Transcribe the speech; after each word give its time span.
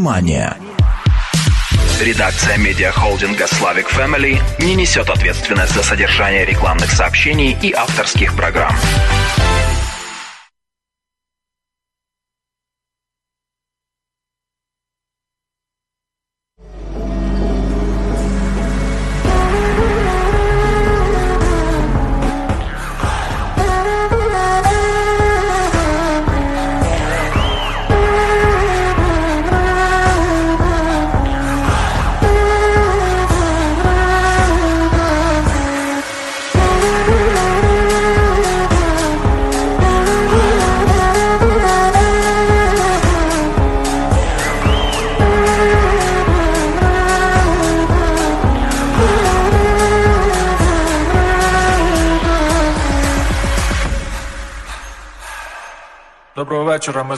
Внимание! 0.00 0.56
Редакция 2.00 2.56
медиахолдинга 2.56 3.46
«Славик 3.46 3.92
Family 3.92 4.40
не 4.58 4.74
несет 4.74 5.10
ответственность 5.10 5.74
за 5.74 5.82
содержание 5.82 6.46
рекламных 6.46 6.90
сообщений 6.90 7.54
и 7.60 7.74
авторских 7.74 8.34
программ. 8.34 8.74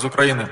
З 0.03 0.05
України. 0.05 0.49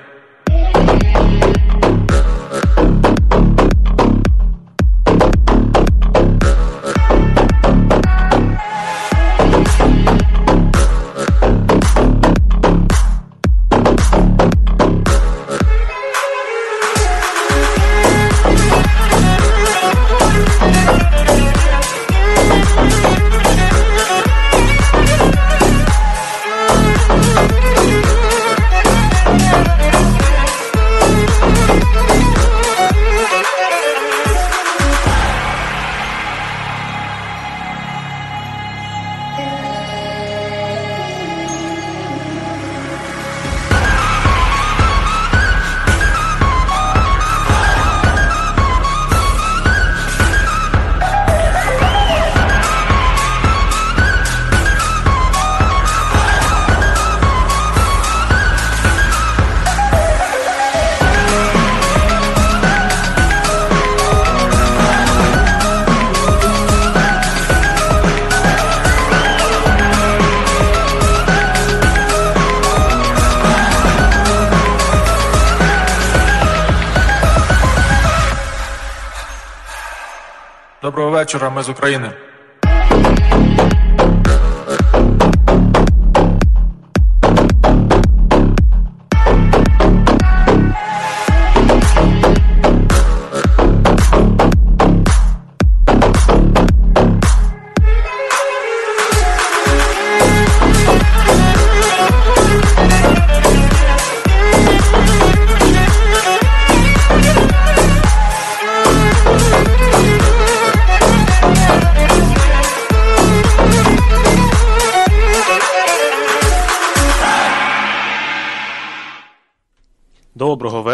З 81.62 81.68
України. 81.68 82.12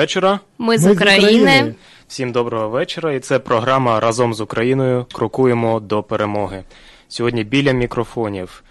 Вечора. 0.06 0.40
Ми 0.58 0.78
з 0.78 0.86
України. 0.86 1.74
Всім 2.08 2.32
доброго 2.32 2.68
вечора. 2.68 3.12
І 3.12 3.20
це 3.20 3.38
програма 3.38 4.00
разом 4.00 4.34
з 4.34 4.40
Україною 4.40 5.06
крокуємо 5.12 5.80
до 5.80 6.02
перемоги. 6.02 6.64
Сьогодні 7.08 7.44
біля 7.44 7.72
мікрофонів 7.72 8.62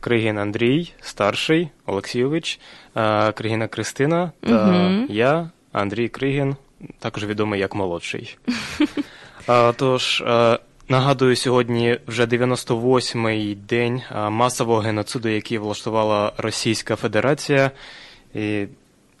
Кригін 0.00 0.38
Андрій, 0.38 0.92
старший 1.00 1.68
Олексійович, 1.86 2.60
е, 2.96 3.32
Кригіна 3.32 3.68
Кристина 3.68 4.32
та 4.40 4.66
Мгм. 4.66 5.06
я, 5.10 5.50
Андрій 5.72 6.08
Кригін, 6.08 6.56
також 6.98 7.24
відомий 7.24 7.60
як 7.60 7.74
молодший. 7.74 8.38
Е, 9.48 9.72
Тож, 9.72 10.20
е, 10.26 10.58
нагадую, 10.88 11.36
сьогодні 11.36 11.98
вже 12.06 12.26
98-й 12.26 13.54
день 13.54 14.02
масового 14.30 14.78
геноциду, 14.80 15.28
який 15.28 15.58
влаштувала 15.58 16.32
Російська 16.36 16.96
Федерація. 16.96 17.70
І 18.34 18.66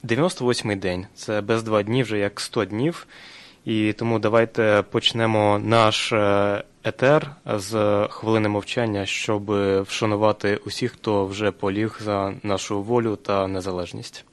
98-й 0.04 0.76
день 0.76 1.06
це 1.14 1.40
без 1.40 1.62
два 1.62 1.82
дні, 1.82 2.02
вже 2.02 2.18
як 2.18 2.40
100 2.40 2.64
днів. 2.64 3.06
І 3.64 3.92
тому 3.92 4.18
давайте 4.18 4.84
почнемо 4.90 5.60
наш 5.64 6.12
е, 6.12 6.64
етер 6.84 7.30
з 7.56 8.06
хвилини 8.10 8.48
мовчання, 8.48 9.06
щоб 9.06 9.50
вшанувати 9.82 10.56
усіх, 10.66 10.92
хто 10.92 11.26
вже 11.26 11.50
поліг 11.50 12.00
за 12.04 12.34
нашу 12.42 12.82
волю 12.82 13.16
та 13.16 13.46
незалежність. 13.46 14.24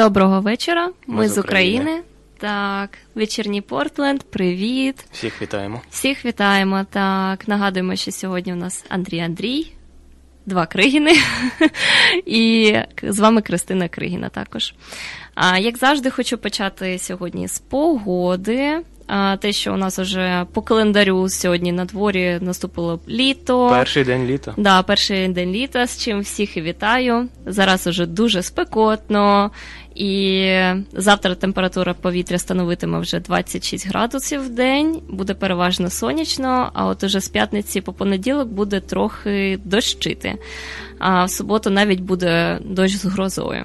Доброго 0.00 0.40
вечора. 0.40 0.90
Ми, 1.06 1.16
Ми 1.16 1.28
з 1.28 1.38
України. 1.38 1.80
України. 1.80 2.02
Так, 2.38 2.90
вечірній 3.14 3.60
Портленд, 3.60 4.22
привіт. 4.22 5.04
Всіх 5.12 5.42
вітаємо. 5.42 5.82
Всіх 5.90 6.24
вітаємо. 6.24 6.86
Так, 6.90 7.48
нагадуємо, 7.48 7.96
що 7.96 8.12
сьогодні 8.12 8.52
у 8.52 8.56
нас 8.56 8.84
Андрій 8.88 9.20
Андрій, 9.20 9.72
два 10.46 10.66
Кригіни, 10.66 11.16
і 12.26 12.74
з 13.02 13.18
вами 13.18 13.42
Кристина 13.42 13.88
Кригіна 13.88 14.28
також. 14.28 14.74
А 15.34 15.58
як 15.58 15.78
завжди, 15.78 16.10
хочу 16.10 16.38
почати 16.38 16.98
сьогодні 16.98 17.48
з 17.48 17.58
погоди. 17.58 18.80
Те, 19.40 19.52
що 19.52 19.74
у 19.74 19.76
нас 19.76 19.98
вже 19.98 20.46
по 20.52 20.62
календарю 20.62 21.28
сьогодні 21.28 21.72
на 21.72 21.84
дворі 21.84 22.38
наступило 22.40 23.00
літо. 23.08 23.68
Перший 23.68 24.04
день 24.04 24.26
літа. 24.26 24.54
Да, 24.56 24.82
перший 24.82 25.28
день 25.28 25.52
літа, 25.52 25.86
з 25.86 25.98
чим 25.98 26.20
всіх 26.20 26.56
і 26.56 26.62
вітаю. 26.62 27.28
Зараз 27.46 27.86
уже 27.86 28.06
дуже 28.06 28.42
спекотно, 28.42 29.50
і 29.94 30.52
завтра 30.92 31.34
температура 31.34 31.94
повітря 31.94 32.38
становитиме 32.38 32.98
вже 32.98 33.20
26 33.20 33.88
градусів 33.88 34.46
в 34.46 34.48
день, 34.48 35.02
буде 35.08 35.34
переважно 35.34 35.90
сонячно, 35.90 36.70
а 36.74 36.86
от 36.86 37.04
уже 37.04 37.20
з 37.20 37.28
п'ятниці 37.28 37.80
по 37.80 37.92
понеділок 37.92 38.48
буде 38.48 38.80
трохи 38.80 39.58
дощити. 39.64 40.34
А 40.98 41.24
в 41.24 41.30
суботу 41.30 41.70
навіть 41.70 42.00
буде 42.00 42.58
дощ 42.64 42.96
з 42.96 43.04
грозою. 43.04 43.64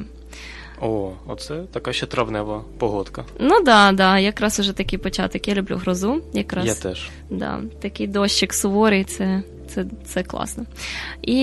О, 0.82 1.12
оце 1.28 1.64
така 1.72 1.94
ще 1.94 2.06
травнева 2.06 2.64
погодка. 2.78 3.26
Ну 3.40 3.64
да, 3.64 3.92
да, 3.92 4.20
якраз 4.20 4.60
уже 4.60 4.74
такий 4.74 5.00
початок. 5.00 5.48
Я 5.48 5.54
люблю 5.54 5.78
грозу. 5.78 6.22
Якраз 6.34 6.66
Я 6.66 6.76
теж. 6.76 7.10
Да, 7.30 7.62
такий 7.82 8.08
дощик 8.08 8.54
суворий, 8.54 9.04
це, 9.04 9.44
це, 9.68 9.86
це 10.06 10.24
класно. 10.24 10.66
І 11.22 11.38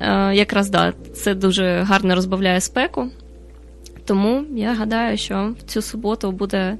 е, 0.00 0.34
якраз 0.34 0.70
да, 0.70 0.92
це 1.14 1.34
дуже 1.34 1.80
гарно 1.80 2.14
розбавляє 2.14 2.60
спеку. 2.60 3.10
Тому 4.04 4.44
я 4.54 4.74
гадаю, 4.74 5.16
що 5.16 5.54
в 5.58 5.62
цю 5.62 5.82
суботу 5.82 6.32
буде 6.32 6.78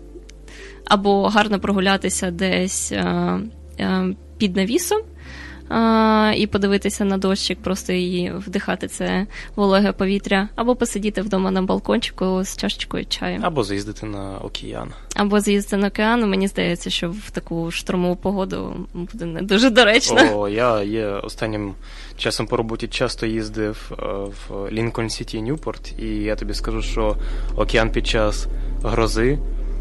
або 0.84 1.22
гарно 1.28 1.60
прогулятися 1.60 2.30
десь 2.30 2.92
е, 2.92 3.38
е, 3.80 4.14
під 4.38 4.56
навісом. 4.56 5.02
А, 5.68 6.32
і 6.36 6.46
подивитися 6.46 7.04
на 7.04 7.18
дощик, 7.18 7.58
просто 7.62 7.92
і 7.92 8.32
вдихати 8.36 8.88
це 8.88 9.26
вологе 9.56 9.92
повітря, 9.92 10.48
або 10.54 10.76
посидіти 10.76 11.22
вдома 11.22 11.50
на 11.50 11.62
балкончику 11.62 12.44
з 12.44 12.56
чашечкою 12.56 13.06
чаю. 13.06 13.40
Або 13.42 13.64
з'їздити 13.64 14.06
на 14.06 14.38
океан. 14.38 14.88
Або 15.16 15.40
з'їздити 15.40 15.76
на 15.76 15.88
океан. 15.88 16.30
Мені 16.30 16.48
здається, 16.48 16.90
що 16.90 17.10
в 17.10 17.30
таку 17.30 17.70
штормову 17.70 18.16
погоду 18.16 18.86
буде 18.94 19.24
не 19.24 19.42
дуже 19.42 19.70
доречно. 19.70 20.40
О, 20.40 20.48
я 20.48 20.82
є 20.82 21.06
останнім 21.06 21.74
часом 22.16 22.46
по 22.46 22.56
роботі 22.56 22.88
часто 22.88 23.26
їздив 23.26 23.92
е, 23.92 24.04
в 24.48 24.72
Лінкольн 24.72 25.10
Сіті 25.10 25.42
Ньюпорт, 25.42 25.94
і 25.98 26.06
я 26.06 26.36
тобі 26.36 26.54
скажу, 26.54 26.82
що 26.82 27.16
океан 27.56 27.90
під 27.90 28.06
час 28.06 28.46
грози 28.82 29.38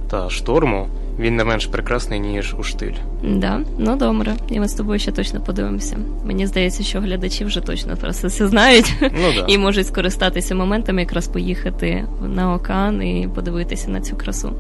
та 0.10 0.30
шторму 0.30 0.90
він 1.20 1.36
не 1.36 1.44
менш 1.44 1.66
прекрасний, 1.66 2.20
ніж 2.20 2.56
у 2.60 2.64
штиль. 2.64 2.94
Да, 3.24 3.62
ну 3.78 3.96
добре. 3.96 4.34
І 4.50 4.60
ми 4.60 4.68
з 4.68 4.74
тобою 4.74 5.00
ще 5.00 5.12
точно 5.12 5.42
подивимося. 5.42 5.98
Мені 6.26 6.48
здається, 6.48 6.84
що 6.84 7.00
глядачі 7.00 7.46
вже 7.46 7.62
точно 7.62 7.98
про 7.98 8.14
це 8.14 8.28
все 8.28 8.48
знають 8.48 8.94
Ну 9.02 9.34
да. 9.36 9.46
і 9.48 9.58
можуть 9.58 9.88
скористатися 9.88 10.56
моментом, 10.56 11.00
якраз 11.00 11.28
поїхати 11.28 12.06
на 12.36 12.54
океан 12.54 13.02
і 13.02 13.30
подивитися 13.36 13.92
на 13.92 14.02
цю 14.02 14.16
красу. 14.16 14.54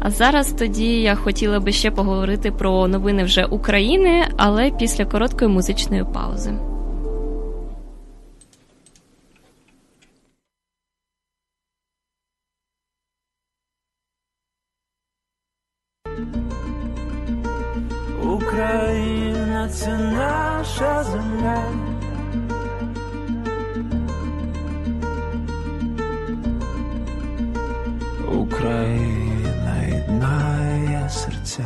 А 0.00 0.10
зараз 0.10 0.52
тоді 0.52 1.00
я 1.00 1.14
хотіла 1.14 1.60
би 1.60 1.72
ще 1.72 1.90
поговорити 1.90 2.50
про 2.50 2.88
новини 2.88 3.24
вже 3.24 3.44
України, 3.44 4.24
але 4.36 4.70
після 4.70 5.04
короткої 5.04 5.50
музичної 5.50 6.04
паузи. 6.14 6.54
Україна 18.54 19.68
це 19.68 19.98
наша 19.98 21.04
земля. 21.04 21.62
Україна 28.32 29.82
єднає 29.88 31.08
серця. 31.08 31.64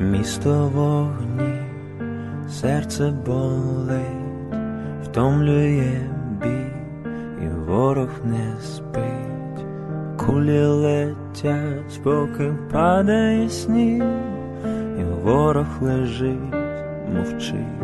Місто 0.00 0.68
вогні 0.74 1.67
серце 2.50 3.12
болить, 3.26 4.56
втомлює 5.04 6.00
бій, 6.42 6.72
і 7.42 7.48
ворог 7.48 8.08
не 8.24 8.60
спить, 8.60 9.66
кулі 10.16 10.64
летять, 10.64 11.92
споки 11.92 12.52
падає 12.72 13.48
сніг, 13.48 14.02
і 15.00 15.04
ворог 15.24 15.66
лежить, 15.80 16.54
мовчить. 17.16 17.78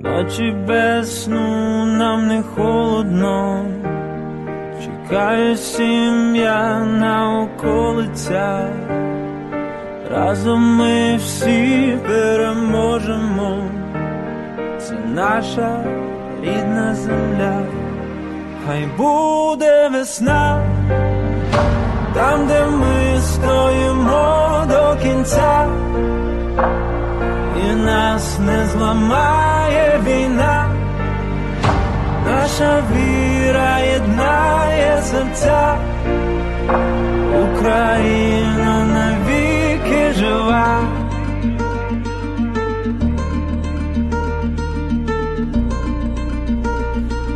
Ночі 0.00 0.56
без 0.68 1.24
сну 1.24 1.84
нам 1.84 2.26
не 2.28 2.42
холодно, 2.42 3.64
чекає 4.84 5.56
сім'я 5.56 6.84
на 6.84 7.40
околицях. 7.40 8.91
Разом 10.12 10.76
ми 10.76 11.16
всі 11.16 11.98
переможемо, 12.06 13.58
це 14.78 14.94
наша 15.14 15.84
рідна 16.42 16.94
земля, 16.94 17.62
хай 18.66 18.88
буде 18.96 19.88
весна, 19.88 20.64
там, 22.14 22.46
де 22.46 22.66
ми 22.66 23.20
стоїмо 23.20 24.64
до 24.68 24.96
кінця, 25.02 25.68
і 27.66 27.74
нас 27.74 28.38
не 28.38 28.66
зламає 28.66 30.00
війна, 30.06 30.68
наша 32.26 32.82
віра 32.92 33.78
єднає 33.78 35.02
серця, 35.02 35.76
Україна 37.44 38.91
жива. 40.22 40.80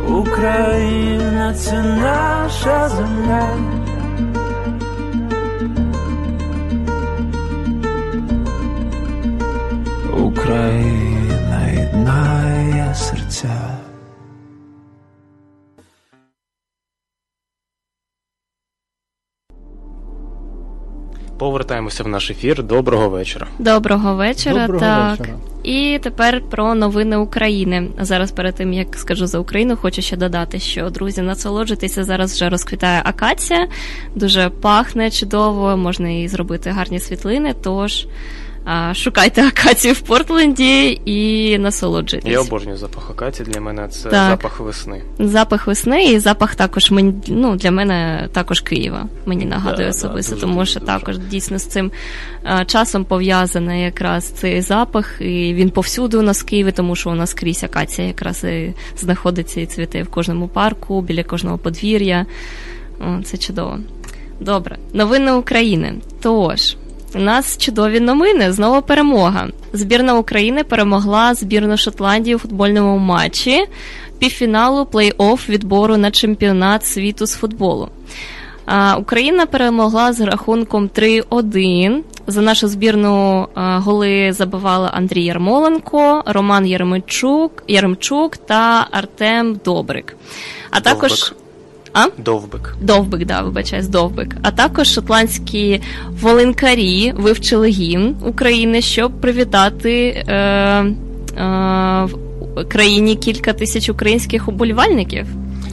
Україна 0.07 1.53
це 1.53 1.83
наша 1.83 2.89
земля. 2.89 3.49
Україна 10.17 10.76
Повертаємося 21.87 22.03
в 22.03 22.07
наш 22.07 22.31
ефір. 22.31 22.63
Доброго 22.63 23.09
вечора. 23.09 23.47
Доброго 23.59 24.15
вечора. 24.15 24.61
Доброго 24.61 24.79
так. 24.79 25.19
вечора. 25.19 25.37
І 25.63 25.99
тепер 26.03 26.41
про 26.49 26.75
новини 26.75 27.17
України. 27.17 27.87
Зараз 27.99 28.31
перед 28.31 28.55
тим 28.55 28.73
як 28.73 28.95
скажу 28.95 29.27
за 29.27 29.39
Україну, 29.39 29.77
хочу 29.77 30.01
ще 30.01 30.17
додати, 30.17 30.59
що 30.59 30.89
друзі, 30.89 31.21
насолоджуйтеся 31.21 32.03
зараз 32.03 32.33
вже 32.33 32.49
розквітає 32.49 33.01
акація, 33.05 33.67
дуже 34.15 34.49
пахне 34.49 35.11
чудово, 35.11 35.77
можна 35.77 36.09
і 36.09 36.27
зробити 36.27 36.69
гарні 36.69 36.99
світлини. 36.99 37.55
Тож 37.63 38.07
шукайте 38.93 39.47
акацію 39.47 39.93
в 39.93 39.99
Портленді 39.99 41.01
і 41.05 41.57
насолоджуйтесь. 41.57 42.31
Я 42.31 42.41
обожнюю 42.41 42.77
запах 42.77 43.09
акації. 43.09 43.49
Для 43.49 43.61
мене 43.61 43.87
це 43.87 44.09
Так. 44.09 44.29
запах 44.29 44.59
весни. 44.59 45.01
Запах 45.19 45.67
весни 45.67 46.05
і 46.05 46.19
запах 46.19 46.55
також 46.55 46.91
мені 46.91 47.13
ну, 47.27 47.55
для 47.55 47.71
мене 47.71 48.29
також 48.33 48.61
Києва. 48.61 49.05
Мені 49.25 49.45
нагадує 49.45 49.87
да, 49.87 49.89
особисто, 49.89 50.35
дуже, 50.35 50.47
тому 50.47 50.65
що 50.65 50.79
дуже. 50.79 50.91
також 50.91 51.17
дійсно 51.17 51.59
з 51.59 51.65
цим 51.65 51.91
е, 52.45 52.65
часом 52.65 53.05
пов'язаний 53.05 53.83
якраз 53.83 54.25
цей 54.25 54.61
запах, 54.61 55.21
і 55.21 55.53
він 55.53 55.69
повсюди 55.69 56.17
у 56.17 56.21
нас 56.21 56.41
в 56.41 56.45
Києві, 56.45 56.71
тому 56.71 56.95
що 56.95 57.09
у 57.09 57.15
нас 57.15 57.33
крізь 57.33 57.63
акація 57.63 58.07
якраз 58.07 58.43
і 58.43 58.73
знаходиться 58.97 59.61
і 59.61 59.65
цвіте 59.65 60.03
в 60.03 60.07
кожному 60.07 60.47
парку, 60.47 61.01
біля 61.01 61.23
кожного 61.23 61.57
подвір'я. 61.57 62.25
О, 62.99 63.23
це 63.23 63.37
чудово. 63.37 63.79
Добре, 64.39 64.77
новини 64.93 65.31
України. 65.31 65.93
Тож. 66.21 66.75
У 67.15 67.19
нас 67.19 67.57
чудові 67.57 67.99
новини. 67.99 68.51
Знову 68.51 68.81
перемога. 68.81 69.47
Збірна 69.73 70.17
України 70.17 70.63
перемогла 70.63 71.33
збірну 71.33 71.77
Шотландії 71.77 72.35
у 72.35 72.39
футбольному 72.39 72.97
матчі 72.97 73.65
півфіналу 74.19 74.83
плей-офф 74.83 75.49
відбору 75.49 75.97
на 75.97 76.11
чемпіонат 76.11 76.85
світу 76.85 77.25
з 77.25 77.33
футболу. 77.33 77.89
Україна 78.97 79.45
перемогла 79.45 80.13
з 80.13 80.21
рахунком 80.21 80.89
3-1. 80.95 81.99
За 82.27 82.41
нашу 82.41 82.67
збірну 82.67 83.47
голи 83.55 84.33
забивали 84.33 84.89
Андрій 84.93 85.23
Ярмоленко, 85.23 86.23
Роман 86.25 86.67
Єремчук, 86.67 87.63
Єремчук 87.67 88.37
та 88.37 88.87
Артем 88.91 89.59
Добрик. 89.65 90.15
А 90.71 90.79
також. 90.79 91.33
А? 91.93 92.05
Довбик. 92.17 92.75
Довбик, 92.81 93.25
да, 93.25 93.41
вибачаюсь, 93.41 93.87
Довбик. 93.87 94.35
А 94.41 94.51
також 94.51 94.87
шотландські 94.87 95.81
волинкарі 96.21 97.13
вивчили 97.17 97.69
гімн 97.69 98.15
України, 98.25 98.81
щоб 98.81 99.21
привітати 99.21 100.23
е, 100.27 100.33
е, 100.33 100.93
в 102.05 102.65
країні 102.69 103.15
кілька 103.15 103.53
тисяч 103.53 103.89
українських 103.89 104.47
уболівальників. 104.47 105.27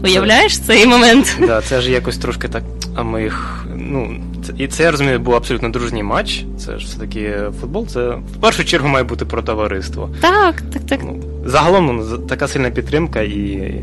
Уявляєш 0.04 0.59
цей 0.59 0.87
момент? 0.87 1.37
Да, 1.47 1.61
це 1.61 1.80
ж 1.80 1.90
якось 1.90 2.18
трошки 2.18 2.49
так. 2.49 2.62
А 2.94 3.02
ми 3.02 3.23
їх. 3.23 3.66
Ну, 3.76 4.21
це, 4.47 4.52
і 4.59 4.66
це 4.66 4.83
я 4.83 4.90
розумію, 4.90 5.18
був 5.18 5.35
абсолютно 5.35 5.68
дружній 5.68 6.02
матч. 6.02 6.44
Це 6.59 6.78
ж 6.78 6.87
все-таки 6.87 7.35
футбол. 7.61 7.87
Це 7.87 8.00
в 8.09 8.40
першу 8.40 8.64
чергу 8.64 8.88
має 8.88 9.04
бути 9.04 9.25
про 9.25 9.42
товариство. 9.42 10.11
Так, 10.21 10.62
так, 10.73 10.83
так. 10.88 11.00
Ну, 11.02 11.23
загалом 11.47 11.87
ну, 11.97 12.18
така 12.18 12.49
сильна 12.49 12.71
підтримка 12.71 13.21
і. 13.21 13.75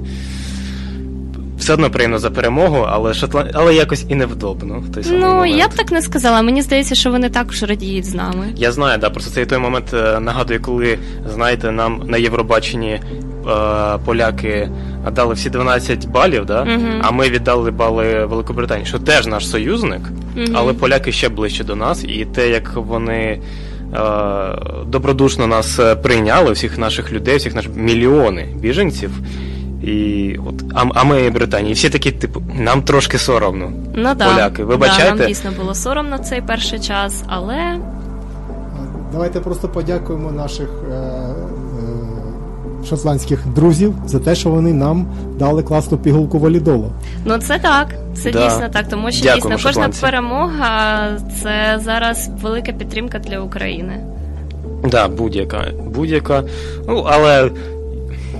Все 1.61 1.73
одно 1.73 1.89
приємно 1.89 2.19
за 2.19 2.31
перемогу, 2.31 2.85
але 2.89 3.13
Шотланд... 3.13 3.49
але 3.53 3.75
якось 3.75 4.05
і 4.09 4.15
невдобно. 4.15 4.79
в 4.79 4.93
той 4.93 5.03
самий 5.03 5.19
Ну, 5.19 5.27
момент. 5.27 5.55
я 5.57 5.67
б 5.67 5.73
так 5.73 5.91
не 5.91 6.01
сказала. 6.01 6.41
Мені 6.41 6.61
здається, 6.61 6.95
що 6.95 7.11
вони 7.11 7.29
також 7.29 7.63
радіють 7.63 8.05
з 8.05 8.13
нами. 8.13 8.47
Я 8.55 8.71
знаю, 8.71 8.97
да, 8.97 9.09
просто 9.09 9.31
цей 9.31 9.45
той 9.45 9.57
момент 9.57 9.93
е, 9.93 10.19
нагадує, 10.19 10.59
коли, 10.59 10.97
знаєте, 11.33 11.71
нам 11.71 12.01
на 12.07 12.17
Євробаченні 12.17 12.89
е, 12.91 13.01
поляки 14.05 14.69
дали 15.15 15.33
всі 15.33 15.49
12 15.49 16.07
балів, 16.09 16.45
да? 16.45 16.63
Мгм. 16.65 17.01
а 17.01 17.11
ми 17.11 17.29
віддали 17.29 17.71
бали 17.71 18.25
Великобританії, 18.25 18.85
що 18.85 18.99
теж 18.99 19.27
наш 19.27 19.47
союзник, 19.49 20.01
Мгм. 20.35 20.45
але 20.53 20.73
поляки 20.73 21.11
ще 21.11 21.29
ближче 21.29 21.63
до 21.63 21.75
нас, 21.75 22.03
і 22.03 22.25
те, 22.25 22.49
як 22.49 22.73
вони. 22.75 23.41
е, 23.93 23.99
Добродушно 24.87 25.47
нас 25.47 25.79
е, 25.79 25.95
прийняли, 25.95 26.51
всіх 26.51 26.77
наших 26.77 27.11
людей, 27.11 27.37
всіх 27.37 27.55
наших 27.55 27.71
мільйони 27.75 28.47
біженців. 28.59 29.11
І 29.83 30.35
от, 30.45 30.55
а, 30.73 30.85
а 30.93 31.03
ми 31.03 31.29
Британії. 31.29 31.71
І 31.71 31.73
всі 31.73 31.89
такі, 31.89 32.11
типу, 32.11 32.41
нам 32.55 32.81
трошки 32.81 33.17
соромно. 33.17 33.71
Ну 33.95 34.09
да. 34.15 34.33
Поляки, 34.33 34.65
Да, 34.65 35.15
нам 35.15 35.27
дійсно 35.27 35.51
було 35.59 35.75
соромно 35.75 36.17
цей 36.17 36.41
перший 36.41 36.79
час, 36.79 37.23
але 37.27 37.77
Давайте 39.11 39.39
просто 39.39 39.69
подякуємо 39.69 40.31
наших 40.31 40.69
е, 40.91 40.93
е, 40.93 42.85
шотландських 42.85 43.47
друзів 43.47 43.93
за 44.05 44.19
те, 44.19 44.35
що 44.35 44.49
вони 44.49 44.73
нам 44.73 45.05
дали 45.39 45.63
класну 45.63 45.97
пігулку 45.97 46.39
валідолу. 46.39 46.91
Ну 47.25 47.37
це 47.37 47.59
так, 47.59 47.87
це 48.15 48.31
Да. 48.31 48.43
дійсно 48.45 48.69
так, 48.69 48.87
тому 48.89 49.11
що 49.11 49.23
Дякуємо, 49.23 49.35
дійсно 49.35 49.49
кожна 49.51 49.71
шотландці. 49.71 50.01
перемога 50.01 50.99
це 51.43 51.79
зараз 51.83 52.29
велика 52.41 52.71
підтримка 52.71 53.19
для 53.19 53.39
України. 53.39 53.93
Да, 54.83 55.07
будь-яка. 55.07 55.63
Будь-яка. 55.95 56.43
Ну, 56.87 57.05
але 57.09 57.49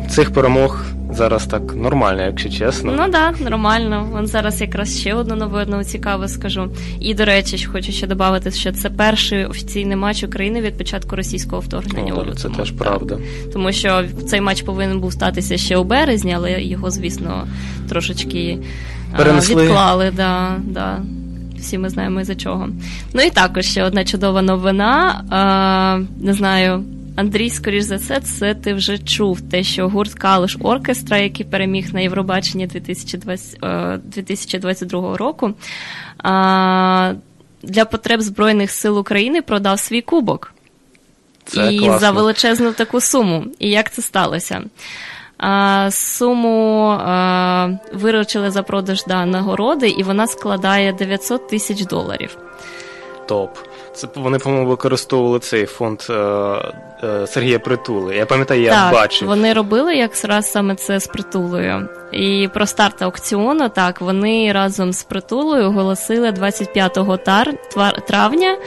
цих 0.10 0.34
перемог 0.34 0.84
зараз 1.12 1.46
так 1.46 1.76
нормально, 1.76 2.22
якщо 2.22 2.50
чесно. 2.50 2.94
Ну 2.98 3.04
да, 3.12 3.34
нормально. 3.50 4.08
Вон 4.12 4.28
зараз 4.28 4.62
якраз 4.62 5.00
ще 5.00 5.14
одну 5.14 5.36
новину 5.36 5.84
цікаву 5.84 6.28
скажу. 6.28 6.70
І 7.00 7.14
до 7.14 7.26
речі, 7.26 7.66
хочу 7.66 7.92
ще 7.92 8.08
додати, 8.08 8.52
що 8.52 8.72
це 8.72 8.90
перший 8.90 9.46
офіційний 9.46 9.96
матч 9.98 10.24
України 10.24 10.62
від 10.62 10.78
початку 10.78 11.16
російського 11.16 11.62
вторгнення. 11.62 12.14
О, 12.14 12.36
це 12.36 12.50
теж 12.50 12.70
Так. 12.70 12.78
правда. 12.78 13.18
Тому 13.54 13.72
що 13.72 14.04
цей 14.28 14.42
матч 14.42 14.62
повинен 14.62 15.00
був 15.00 15.14
статися 15.14 15.58
ще 15.58 15.78
у 15.78 15.84
березні, 15.84 16.34
але 16.34 16.62
його, 16.64 16.92
звісно, 16.92 17.48
трошечки 17.90 18.58
а, 19.14 19.18
Перенесли. 19.18 19.64
відклали. 19.64 20.12
Да, 20.16 20.56
да. 20.64 21.00
Всі 21.60 21.78
ми 21.78 21.90
знаємо 21.90 22.24
за 22.24 22.36
чого. 22.36 22.70
Ну 23.14 23.22
і 23.22 23.30
також 23.30 23.66
ще 23.66 23.84
одна 23.84 24.06
чудова 24.06 24.42
новина. 24.42 25.24
А, 25.30 26.24
не 26.26 26.34
знаю. 26.34 26.84
Андрій, 27.16 27.50
скоріш 27.50 27.84
за 27.84 27.96
все, 27.96 28.20
це 28.20 28.54
ти 28.54 28.74
вже 28.74 28.98
чув 28.98 29.42
те, 29.42 29.64
що 29.64 29.90
гурт 29.90 30.14
Калуш 30.14 30.58
Оркестра, 30.62 31.18
який 31.18 31.46
переміг 31.46 31.94
на 31.94 32.00
Євробаченні 32.00 32.68
2020, 32.68 33.60
е, 33.64 34.00
2022 34.04 35.18
року, 35.18 35.54
для 37.64 37.86
потреб 37.86 38.22
Збройних 38.22 38.72
сил 38.72 39.00
України 39.00 39.42
продав 39.42 39.80
свій 39.80 40.02
кубок 40.02 40.54
Це 41.46 41.74
і 41.74 41.80
класно. 41.80 42.00
за 42.00 42.12
величезну 42.12 42.74
таку 42.74 43.02
суму. 43.02 43.46
І 43.60 43.70
як 43.70 43.92
це 43.92 44.02
сталося? 44.02 44.62
Суму 45.90 46.88
виручили 47.94 48.52
за 48.52 48.64
продаж 48.64 49.04
да, 49.08 49.26
нагороди, 49.26 49.90
і 49.90 50.04
вона 50.04 50.28
складає 50.28 50.94
900 50.94 51.48
тисяч 51.48 51.86
доларів. 51.86 52.38
Топ. 53.28 53.58
Це 53.94 54.08
вони, 54.16 54.40
по-моєму, 54.40 54.70
використовували 54.70 55.40
цей 55.40 55.66
фонд 55.66 56.02
е, 56.10 56.14
е, 56.14 57.28
Сергія 57.28 57.60
Притули. 57.60 58.16
Я 58.16 58.26
пам'ятаю, 58.26 58.62
я 58.62 58.72
так, 58.72 58.94
бачив. 58.94 59.28
вони 59.28 59.54
робили 59.54 59.96
якраз 59.96 60.52
саме 60.52 60.76
це 60.76 61.00
з 61.00 61.08
притулою. 61.08 61.88
І 62.12 62.50
про 62.54 62.66
старт 62.66 63.02
аукціону, 63.02 63.70
так, 63.70 64.02
вони 64.02 64.52
разом 64.52 64.94
з 64.94 65.04
притулою 65.04 65.68
оголосили 65.68 66.32
25 66.32 66.94
тар, 67.26 67.54
твар- 67.76 68.02
травня. 68.06 68.58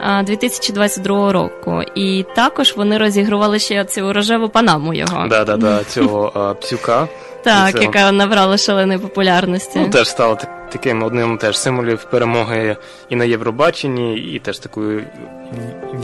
а, 0.00 0.22
2022 0.22 1.32
року, 1.32 1.82
і 1.94 2.24
також 2.34 2.74
вони 2.76 2.98
розігрували 2.98 3.58
ще 3.58 3.84
цю 3.84 4.12
рожеву 4.12 4.48
панаму 4.48 4.94
його. 4.94 5.26
Да, 5.28 5.44
да, 5.44 5.56
да, 5.56 5.84
цього 5.88 6.50
е, 6.50 6.60
псюка. 6.60 7.08
Так, 7.44 7.72
це- 7.72 7.82
яка 7.82 8.12
набрала 8.12 8.56
шаленої 8.56 8.98
популярності. 8.98 9.78
Ну, 9.78 9.88
теж 9.88 10.08
стало 10.08 10.38
таким 10.72 11.02
одним 11.02 11.38
теж 11.38 11.58
символів 11.58 12.04
перемоги 12.04 12.76
і 13.08 13.16
на 13.16 13.24
Євробаченні, 13.24 14.16
і 14.16 14.38
теж 14.38 14.58
такою 14.58 15.04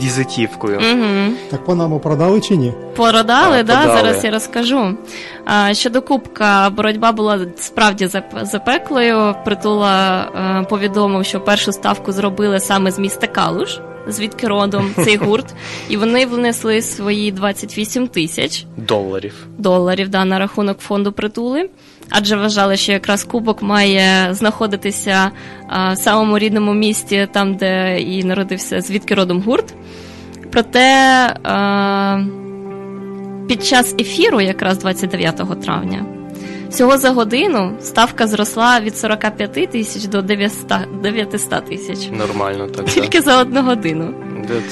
візитівкою. 0.01 0.77
Угу. 0.77 1.33
Так 1.51 1.65
Панаму 1.65 1.99
продали 1.99 2.41
чи 2.41 2.55
ні? 2.55 2.73
Продали, 2.95 3.57
Так, 3.57 3.65
да, 3.65 3.77
продали. 3.77 3.97
зараз 3.99 4.23
я 4.23 4.31
розкажу. 4.31 4.97
А, 5.45 5.73
щодо 5.73 6.01
Кубка, 6.01 6.69
боротьба 6.69 7.11
була 7.11 7.39
справді 7.57 8.09
запеклою. 8.41 9.35
Притула 9.45 10.21
е, 10.61 10.65
повідомив, 10.69 11.25
що 11.25 11.39
першу 11.39 11.71
ставку 11.71 12.11
зробили 12.11 12.59
саме 12.59 12.91
з 12.91 12.99
міста 12.99 13.27
Калуш, 13.27 13.79
звідки 14.11 14.47
родом 14.47 14.91
цей 14.95 15.17
гурт, 15.17 15.45
і 15.89 15.97
вони 15.97 16.25
внесли 16.25 16.81
свої 16.81 17.31
28 17.31 18.07
тисяч 18.07 18.65
Доларів. 18.77 19.47
доларів 19.57 20.09
да, 20.09 20.25
на 20.25 20.39
рахунок 20.39 20.79
фонду 20.79 21.11
притули. 21.11 21.69
Адже 22.09 22.35
вважали, 22.35 22.77
що 22.77 22.91
якраз 22.91 23.23
кубок 23.23 23.61
має 23.61 24.33
знаходитися 24.33 25.31
а, 25.67 25.93
в 25.93 25.97
самому 25.97 26.39
рідному 26.39 26.73
місті, 26.73 27.27
там, 27.31 27.55
де 27.55 28.01
і 28.01 28.23
народився, 28.23 28.81
звідки 28.81 29.15
родом 29.15 29.41
гурт. 29.41 29.73
Проте 30.51 30.87
а, 31.43 32.19
під 33.47 33.65
час 33.65 33.95
ефіру, 33.99 34.41
якраз 34.41 34.77
29 34.77 35.61
травня, 35.61 36.05
всього 36.69 36.97
за 36.97 37.09
годину 37.09 37.71
ставка 37.81 38.27
зросла 38.27 38.79
від 38.79 38.97
45 38.97 39.71
тисяч 39.71 40.03
до 40.05 40.21
900 40.21 40.67
900 41.03 41.65
тисяч. 41.65 42.09
Нормально 42.11 42.67
так. 42.67 42.85
Тільки 42.85 43.21
за 43.21 43.41
одну 43.41 43.61
годину. 43.61 44.13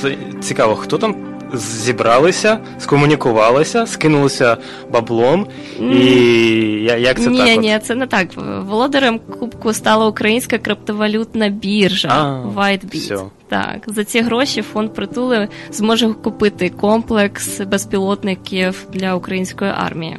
Це 0.01 0.15
цікаво, 0.41 0.75
хто 0.75 0.97
там 0.97 1.15
зібралися, 1.53 2.59
скомунікувалися, 2.79 3.85
скинулися 3.85 4.57
баблом, 4.91 5.47
і 5.79 5.95
я- 6.83 6.97
як 6.97 7.21
це 7.21 7.29
ні, 7.29 7.37
так? 7.39 7.49
от? 7.57 7.61
ні, 7.63 7.79
це 7.83 7.95
не 7.95 8.07
так. 8.07 8.27
Володарем 8.65 9.19
кубку 9.39 9.73
стала 9.73 10.05
українська 10.07 10.57
криптовалютна 10.57 11.49
біржа 11.49 12.09
А, 12.09 12.59
WhiteBit. 12.59 12.97
всьо. 12.97 13.31
Так, 13.49 13.77
за 13.87 14.03
ці 14.03 14.21
гроші 14.21 14.61
фонд 14.61 14.93
притули 14.93 15.47
зможе 15.71 16.07
купити 16.13 16.69
комплекс 16.69 17.61
безпілотників 17.61 18.85
для 18.93 19.15
української 19.15 19.71
армії. 19.77 20.17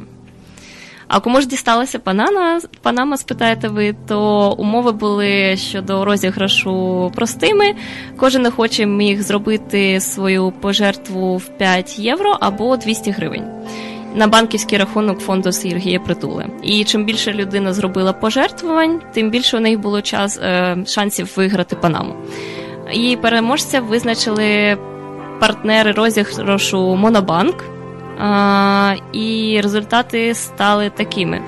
А 1.08 1.20
кому 1.20 1.40
ж 1.40 1.48
дісталася 1.48 1.98
Панама, 1.98 2.60
Панама, 2.82 3.16
спитаєте 3.16 3.68
ви, 3.68 3.94
то 4.08 4.50
умови 4.52 4.92
були 4.92 5.56
щодо 5.56 6.04
розіграшу 6.04 7.10
простими. 7.14 7.74
Кожен 8.16 8.46
охоче 8.46 8.86
міг 8.86 9.22
зробити 9.22 10.00
свою 10.00 10.50
пожертву 10.50 11.36
в 11.36 11.48
5 11.48 11.98
євро 11.98 12.36
або 12.40 12.76
200 12.76 13.10
гривень 13.10 13.44
на 14.14 14.26
банківський 14.26 14.78
рахунок 14.78 15.18
фонду 15.18 15.52
Сергія 15.52 16.00
Притули. 16.00 16.46
І 16.62 16.84
чим 16.84 17.04
більше 17.04 17.32
людина 17.32 17.72
зробила 17.72 18.12
пожертвувань, 18.12 19.00
тим 19.12 19.30
більше 19.30 19.56
у 19.56 19.60
них 19.60 19.80
було 19.80 20.02
час 20.02 20.38
е, 20.38 20.76
шансів 20.86 21.32
виграти 21.36 21.76
Панаму. 21.76 22.14
І 22.92 23.16
переможця 23.16 23.80
визначили 23.80 24.78
партнери 25.40 25.92
розіграшу 25.92 26.96
Монобанк. 26.96 27.77
І 29.12 29.60
результати 29.62 30.34
стали 30.34 30.90
такими. 30.90 31.40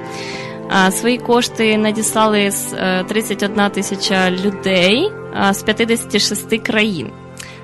Свої 0.91 1.19
кошти 1.19 1.79
надіслали 1.79 2.50
з 2.50 2.73
е, 2.73 3.05
31 3.09 3.71
тисяча 3.71 4.31
людей 4.31 5.12
з 5.50 5.62
56 5.62 6.62
країн. 6.62 7.11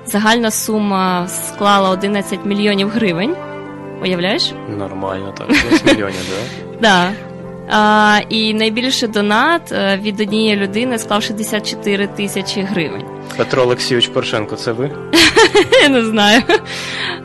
Загальна 0.05 0.51
сума 0.51 1.27
склала 1.27 1.89
11 1.89 2.45
мільйонів 2.45 2.89
гривень. 2.89 3.35
Уявляєш? 4.01 4.53
Нормально, 4.77 5.33
так. 5.37 5.55
6 5.55 5.85
мільйонів, 5.85 6.19
да? 6.29 6.79
Да. 6.81 7.11
А, 7.69 8.19
і 8.29 8.53
найбільший 8.53 9.09
донат 9.09 9.71
е, 9.71 9.99
від 10.03 10.19
однієї 10.19 10.55
людини 10.55 10.99
склав 10.99 11.23
64 11.23 12.07
тисячі 12.07 12.61
гривень. 12.61 13.03
Петро 13.37 13.63
Олексійович 13.63 14.07
Порошенко, 14.07 14.55
це 14.55 14.71
ви? 14.71 14.91
Я 15.81 15.89
не 15.89 16.05
знаю. 16.05 16.41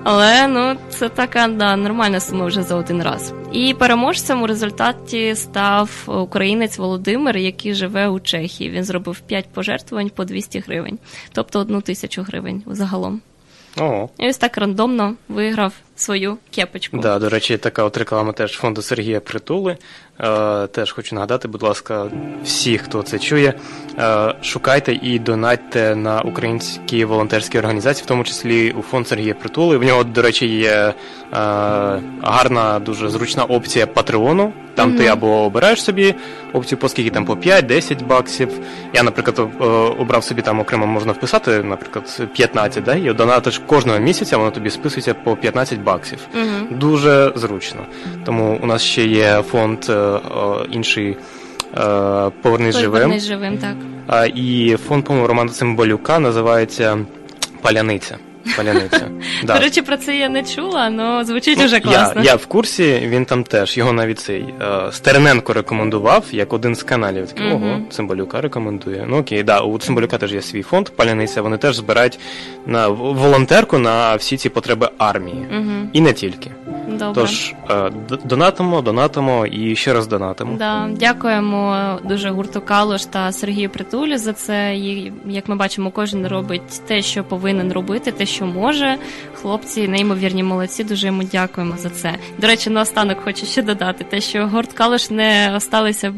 Але 0.04 0.48
ну 0.48 0.76
це 0.88 1.08
така 1.08 1.48
да, 1.48 1.76
нормальна 1.76 2.20
сума 2.20 2.46
вже 2.46 2.62
за 2.62 2.74
один 2.74 3.02
раз. 3.02 3.32
І 3.52 3.74
переможцем 3.74 4.42
у 4.42 4.46
результаті 4.46 5.34
став 5.34 5.90
українець 6.06 6.78
Володимир, 6.78 7.36
який 7.36 7.74
живе 7.74 8.08
у 8.08 8.20
Чехії. 8.20 8.70
Він 8.70 8.84
зробив 8.84 9.20
5 9.20 9.44
пожертвувань 9.54 10.10
по 10.10 10.24
200 10.24 10.58
гривень, 10.58 10.98
тобто 11.32 11.60
одну 11.60 11.80
тисячу 11.80 12.22
гривень 12.22 12.62
загалом. 12.66 13.20
О, 13.78 14.08
І 14.18 14.28
ось 14.28 14.38
так 14.38 14.58
рандомно 14.58 15.14
виграв 15.28 15.72
свою 16.02 16.38
кепочку. 16.50 16.98
да, 16.98 17.18
до 17.18 17.28
речі, 17.28 17.56
така 17.56 17.84
от 17.84 17.96
реклама 17.96 18.32
теж 18.32 18.52
фонду 18.52 18.82
Сергія 18.82 19.20
Притули. 19.20 19.76
Е, 20.20 20.66
теж 20.66 20.92
хочу 20.92 21.14
нагадати, 21.14 21.48
будь 21.48 21.62
ласка, 21.62 22.06
всі, 22.44 22.78
хто 22.78 23.02
це 23.02 23.18
чує, 23.18 23.54
е, 23.98 24.34
шукайте 24.42 24.98
і 25.02 25.18
донатьте 25.18 25.96
на 25.96 26.20
українські 26.20 27.04
волонтерські 27.04 27.58
організації, 27.58 28.04
в 28.04 28.06
тому 28.06 28.24
числі 28.24 28.70
у 28.70 28.82
фонд 28.82 29.08
Сергія 29.08 29.34
Притули. 29.34 29.76
В 29.76 29.82
нього, 29.82 30.04
до 30.04 30.22
речі, 30.22 30.46
є 30.46 30.70
е, 30.70 30.94
гарна, 32.22 32.78
дуже 32.78 33.08
зручна 33.08 33.44
опція 33.44 33.86
Патреону. 33.86 34.52
Там 34.74 34.96
ти 34.96 35.06
або 35.06 35.26
обираєш 35.44 35.82
собі 35.84 36.14
опцію, 36.52 36.78
по 36.78 36.88
скільки 36.88 37.10
там 37.10 37.24
по 37.24 37.34
5-10 37.34 38.06
баксів. 38.06 38.48
Я, 38.94 39.02
наприклад, 39.02 39.48
о- 39.60 39.64
обрав 39.98 40.24
собі 40.24 40.42
там 40.42 40.60
окремо 40.60 40.86
можна 40.86 41.12
вписати, 41.12 41.62
наприклад, 41.62 42.22
15, 42.34 42.84
да? 42.84 42.94
і 42.94 43.12
донатиш 43.14 43.58
кожного 43.66 43.98
місяця, 43.98 44.36
воно 44.36 44.50
тобі 44.50 44.70
списується 44.70 45.14
по 45.14 45.36
15 45.36 45.80
баксів. 45.80 45.91
Мгм. 46.34 46.78
Дуже 46.78 47.32
зручно. 47.36 47.80
Тому 48.24 48.58
у 48.62 48.66
нас 48.66 48.82
ще 48.82 49.04
є 49.06 49.42
фонд 49.50 49.78
е, 49.88 50.18
інший. 50.70 51.16
е, 51.78 52.30
Повернись 52.42 52.76
живим. 52.76 52.92
Повернись 52.92 53.24
живим, 53.26 53.58
так. 53.58 53.76
І 54.34 54.76
фонд, 54.88 55.04
по-моєму, 55.04 55.28
Романа 55.28 55.50
Цимбалюка 55.50 56.18
називається 56.18 56.98
Паляниця. 57.62 58.16
Паляниця. 58.56 59.08
Да. 59.44 59.54
До 59.54 59.60
речі, 59.60 59.82
про 59.82 59.96
це 59.96 60.16
я 60.16 60.28
не 60.28 60.42
чула, 60.42 60.90
але 60.98 61.24
звучить 61.24 61.58
уже 61.58 61.74
Я, 61.74 61.80
класно. 61.80 62.22
я 62.22 62.34
в 62.34 62.46
курсі, 62.46 63.02
він 63.06 63.24
там 63.24 63.44
теж. 63.44 63.76
Його 63.76 63.92
навіть 63.92 64.20
цей 64.20 64.40
е, 64.62 64.92
Стерненко 64.92 65.52
рекомендував 65.52 66.24
як 66.32 66.52
один 66.52 66.74
з 66.74 66.82
каналів. 66.82 67.28
Такий, 67.32 67.52
ого, 67.52 67.80
Цимбалюка 67.90 68.40
рекомендує. 68.40 69.04
Ну 69.08 69.18
окей, 69.18 69.42
да, 69.42 69.60
у 69.60 69.78
Цимбалюка 69.78 70.18
теж 70.18 70.32
є 70.32 70.42
свій 70.42 70.62
фонд 70.62 70.88
Паляниця. 70.88 71.42
Вони 71.42 71.56
теж 71.56 71.76
збирають 71.76 72.18
на 72.66 72.88
волонтерку 72.88 73.78
на 73.78 74.14
всі 74.16 74.36
ці 74.36 74.48
потреби 74.48 74.88
армії. 74.98 75.46
І 75.92 76.00
не 76.00 76.12
тільки. 76.12 76.50
Добре. 76.88 77.12
Тож 77.14 77.54
е, 77.70 77.90
донатимо, 78.24 78.80
донатимо 78.82 79.46
і 79.46 79.76
ще 79.76 79.92
раз 79.92 80.06
донатимо. 80.06 80.56
Да, 80.58 80.88
дякуємо 80.96 81.98
дуже 82.04 82.30
гурту 82.30 82.60
Калош 82.60 83.04
та 83.04 83.32
Сергію 83.32 83.70
Притулі 83.70 84.16
за 84.16 84.32
це. 84.32 84.76
І, 84.76 85.12
як 85.26 85.48
ми 85.48 85.56
бачимо, 85.56 85.90
кожен 85.90 86.26
робить 86.26 86.86
те, 86.86 87.02
що 87.02 87.24
повинен 87.24 87.72
робити, 87.72 88.12
те, 88.12 88.26
що 88.26 88.46
може. 88.46 88.96
Хлопці, 89.34 89.88
неймовірні 89.88 90.42
молодці, 90.42 90.84
дуже 90.84 91.06
йому 91.06 91.22
дякуємо 91.22 91.74
за 91.76 91.90
це. 91.90 92.14
До 92.38 92.46
речі, 92.46 92.70
наостанок 92.70 93.18
хочу 93.24 93.46
ще 93.46 93.62
додати, 93.62 94.04
те, 94.04 94.20
що 94.20 94.46
гурт 94.46 94.72
Калош 94.72 95.10
не 95.10 95.52
осталися 95.56 96.14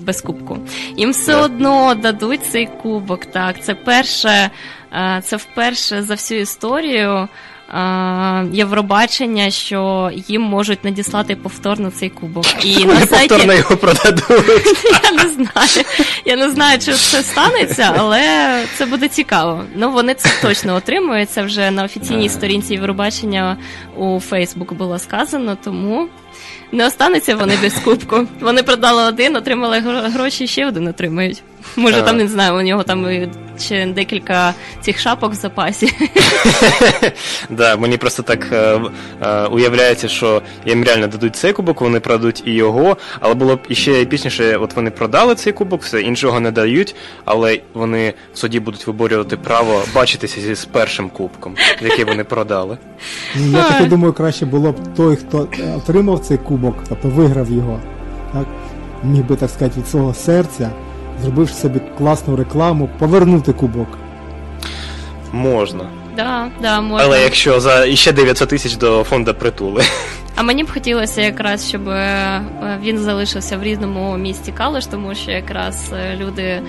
без 0.00 0.20
кубку. 0.22 0.58
Їм 0.96 1.10
все 1.10 1.32
Да. 1.32 1.40
одно 1.42 1.94
дадуть 1.94 2.44
цей 2.44 2.66
кубок. 2.82 3.24
Так, 3.26 3.62
це 3.62 3.74
перше, 3.74 4.50
е, 4.92 5.20
це 5.24 5.36
вперше 5.36 6.02
за 6.02 6.14
всю 6.14 6.40
історію. 6.40 7.28
Е, 7.72 8.46
Євробачення, 8.52 9.50
що 9.50 10.10
їм 10.28 10.42
можуть 10.42 10.84
надіслати 10.84 11.36
повторно 11.36 11.90
цей 11.90 12.10
кубок. 12.10 12.44
І 12.64 12.84
на 12.84 13.06
сайті 13.06 13.28
повторно 13.28 13.54
його 13.54 13.76
продадуть. 13.76 14.64
я 15.04 15.24
не 15.24 15.28
знаю. 15.30 15.84
Я 16.24 16.36
не 16.36 16.50
знаю, 16.50 16.78
чи 16.78 16.92
це 16.92 17.22
станеться, 17.22 17.94
але 17.98 18.20
це 18.78 18.86
буде 18.86 19.08
цікаво. 19.08 19.64
Ну 19.74 19.90
вони 19.90 20.14
це 20.14 20.30
точно 20.42 20.74
отримують. 20.74 21.30
Це 21.30 21.42
вже 21.42 21.70
на 21.70 21.84
офіційній 21.84 22.28
сторінці 22.28 22.72
Євробачення 22.74 23.56
у 23.96 24.20
Фейсбук 24.20 24.72
було 24.72 24.98
сказано, 24.98 25.56
тому. 25.64 26.08
Не 26.74 26.86
останеться 26.86 27.36
вони 27.36 27.54
без 27.62 27.74
кубку. 27.74 28.26
Вони 28.40 28.62
продали 28.62 29.02
один, 29.02 29.36
отримали 29.36 29.78
гро- 29.80 30.10
гроші, 30.10 30.46
ще 30.46 30.66
один 30.66 30.86
отримають. 30.88 31.42
Може, 31.76 32.02
там 32.02 32.16
не 32.16 32.28
знаю, 32.28 32.58
у 32.58 32.62
нього 32.62 32.82
там 32.82 33.06
ще 33.58 33.86
декілька 33.86 34.54
цих 34.80 34.98
шапок 34.98 35.32
в 35.32 35.34
запасі. 35.34 35.92
Да, 37.50 37.76
мені 37.76 37.96
просто 37.96 38.22
так 38.22 38.48
е, 38.52 38.80
е, 39.22 39.46
уявляється, 39.46 40.08
що 40.08 40.42
їм 40.66 40.84
реально 40.84 41.06
дадуть 41.06 41.36
цей 41.36 41.52
кубок, 41.52 41.80
вони 41.80 42.00
продадуть 42.00 42.42
і 42.46 42.52
його, 42.52 42.96
але 43.20 43.34
було 43.34 43.56
б 43.56 43.60
іще 43.68 43.92
епічніше, 43.92 44.56
от 44.56 44.76
вони 44.76 44.90
продали 44.90 45.34
цей 45.34 45.52
кубок, 45.52 45.82
все 45.82 46.00
іншого 46.00 46.40
не 46.40 46.50
дають, 46.50 46.94
але 47.24 47.60
вони 47.74 48.14
в 48.34 48.38
суді 48.38 48.60
будуть 48.60 48.86
виборювати 48.86 49.36
право 49.36 49.82
бачитися 49.94 50.40
зі 50.40 50.54
з 50.54 50.64
першим 50.64 51.10
кубком, 51.10 51.54
який 51.82 52.04
вони 52.04 52.24
продали. 52.24 52.78
Ну, 53.36 53.58
Я 53.58 53.68
таки 53.68 53.84
думаю, 53.84 54.12
краще 54.12 54.46
було 54.46 54.72
б 54.72 54.76
той, 54.96 55.16
хто 55.16 55.48
е, 55.58 55.74
отримав 55.76 56.20
цей 56.20 56.38
кубок, 56.38 56.74
тобто 56.88 57.08
виграв 57.08 57.50
його, 57.50 57.80
так, 58.32 58.46
міг 59.04 59.24
би, 59.24 59.36
так 59.36 59.50
сказати, 59.50 59.80
від 59.80 59.88
свого 59.88 60.14
серця, 60.14 60.70
зробивши 61.22 61.54
собі 61.54 61.80
класну 61.98 62.36
рекламу, 62.36 62.88
повернути 62.98 63.52
кубок. 63.52 63.88
Можна. 65.32 65.84
Да, 66.16 66.48
да, 66.62 66.80
можна. 66.80 67.06
Але 67.06 67.22
якщо 67.22 67.60
за 67.60 67.84
іще 67.84 68.12
900 68.12 68.48
тисяч 68.48 68.76
до 68.76 69.04
фонду 69.04 69.34
притули. 69.34 69.82
А 70.42 70.44
мені 70.44 70.64
б 70.64 70.72
хотілося 70.72 71.20
якраз, 71.20 71.68
щоб 71.68 71.88
е, 71.88 72.42
він 72.82 72.98
залишився 72.98 73.56
в 73.56 73.62
різному 73.62 74.16
місті 74.16 74.52
Калиш, 74.52 74.86
тому 74.86 75.14
що 75.14 75.30
якраз 75.30 75.92
е, 75.92 76.16
люди 76.16 76.42
е, 76.42 76.62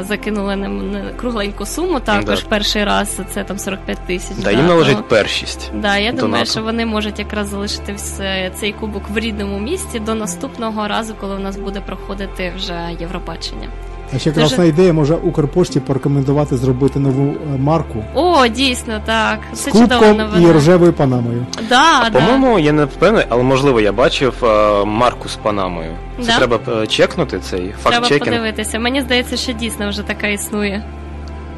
закинули 0.00 0.56
нам 0.56 0.90
на 0.90 1.00
кругленьку 1.10 1.66
суму. 1.66 2.00
Також 2.00 2.42
Да. 2.42 2.48
перший 2.48 2.84
раз 2.84 3.20
це 3.30 3.44
там 3.44 3.58
45 3.58 3.98
тисяч. 4.06 4.36
Да, 4.36 4.50
їм 4.50 4.60
то- 4.60 4.66
належить 4.66 5.08
першість. 5.08 5.70
Да, 5.74 5.96
я 5.96 6.12
думаю, 6.12 6.46
що 6.46 6.62
вони 6.62 6.86
можуть 6.86 7.18
якраз 7.18 7.48
залишити 7.48 7.92
все 7.92 8.50
цей 8.54 8.72
кубок 8.72 9.02
в 9.10 9.18
рідному 9.18 9.58
місті 9.58 10.00
до 10.00 10.14
наступного 10.14 10.88
разу, 10.88 11.14
коли 11.20 11.34
у 11.36 11.38
нас 11.40 11.56
буде 11.56 11.80
проходити 11.80 12.52
вже 12.56 12.80
Євробачення. 13.00 13.68
А 14.14 14.18
ще 14.18 14.30
Дуже- 14.30 14.68
ідея, 14.68 14.92
може 14.92 15.14
Укрпошті 15.14 15.80
порекомендувати 15.80 16.56
зробити 16.56 16.98
нову 16.98 17.30
е, 17.54 17.58
марку 17.58 18.04
О, 18.14 18.46
дійсно, 18.46 19.00
так. 19.04 19.38
Це 19.52 19.72
чудово 19.72 20.00
кубком 20.06 20.42
і 20.42 20.52
рожевою 20.52 20.92
панамою. 20.92 21.46
Да, 21.68 22.10
да. 22.12 22.20
По-моєму, 22.20 22.58
я 22.58 22.72
не 22.72 22.84
впевнений, 22.84 23.26
але 23.28 23.42
можливо 23.42 23.80
я 23.80 23.92
бачив 23.92 24.34
е, 24.44 24.84
марку 24.84 25.28
з 25.28 25.36
Панамою. 25.36 25.92
Це 26.20 26.26
Да? 26.26 26.36
треба 26.38 26.82
е, 26.82 26.86
чекнути 26.86 27.38
цей 27.38 27.60
Треба 27.60 27.76
факт-чекінг. 27.82 28.24
подивитися. 28.24 28.78
Мені 28.78 29.00
здається, 29.00 29.36
що 29.36 29.52
дійсно 29.52 29.88
вже 29.88 30.02
така 30.02 30.26
існує. 30.26 30.82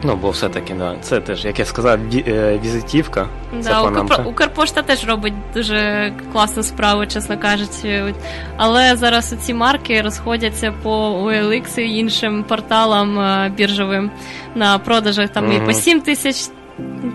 Ну, 0.02 0.16
бо 0.16 0.30
все-таки, 0.30 0.74
да. 0.74 0.94
Це 1.00 1.20
теж, 1.20 1.44
як 1.44 1.58
я 1.58 1.64
сказав, 1.64 1.98
е, 2.14 2.60
візитівка. 2.64 3.26
Це 3.60 3.70
Да, 3.70 3.82
панамка. 3.82 4.22
Укрпошта 4.22 4.82
теж 4.82 5.06
робить 5.06 5.34
дуже 5.54 6.12
класну 6.32 6.62
справу, 6.62 7.06
чесно 7.06 7.38
кажучи. 7.38 8.14
Але 8.56 8.96
зараз 8.96 9.34
ці 9.40 9.54
марки 9.54 10.02
розходяться 10.02 10.74
по 10.82 11.22
OLX 11.24 11.80
і 11.80 11.98
іншим 11.98 12.44
порталам 12.48 13.20
е, 13.20 13.52
біржовим 13.56 14.10
на 14.54 14.78
продажах 14.78 15.30
там 15.30 15.52
і 15.52 15.60
по 15.60 15.72
7 15.72 16.00
тисяч. 16.00 16.36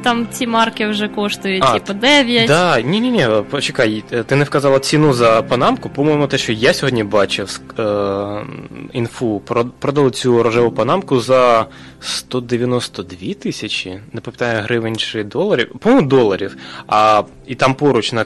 Там 0.03 0.27
ці 0.31 0.47
марки 0.47 0.87
вже 0.87 1.07
коштують 1.07 1.63
А, 1.65 1.79
по 1.79 1.93
9. 1.93 2.47
Да, 2.47 2.81
ні, 2.81 2.99
ні, 2.99 3.11
ні, 3.11 3.27
почекай, 3.49 4.03
ти 4.25 4.35
не 4.35 4.43
вказала 4.43 4.79
ціну 4.79 5.13
за 5.13 5.41
панамку. 5.41 5.89
По-моєму, 5.89 6.27
те, 6.27 6.37
що 6.37 6.51
я 6.53 6.73
сьогодні 6.73 7.03
бачив 7.03 7.59
е, 7.79 8.45
інфу, 8.93 9.41
про- 9.45 9.65
продали 9.65 10.11
цю 10.11 10.43
рожеву 10.43 10.71
панамку 10.71 11.19
за 11.19 11.65
192 11.99 13.33
тисячі, 13.33 13.99
не 14.13 14.21
пам'ятаю 14.21 14.63
гривень 14.63 14.95
чи 14.95 15.23
доларів. 15.23 15.71
По-моєму, 15.79 16.07
доларів. 16.07 16.57
А 16.87 17.23
і 17.47 17.55
там 17.55 17.73
поруч 17.75 18.13
на 18.13 18.25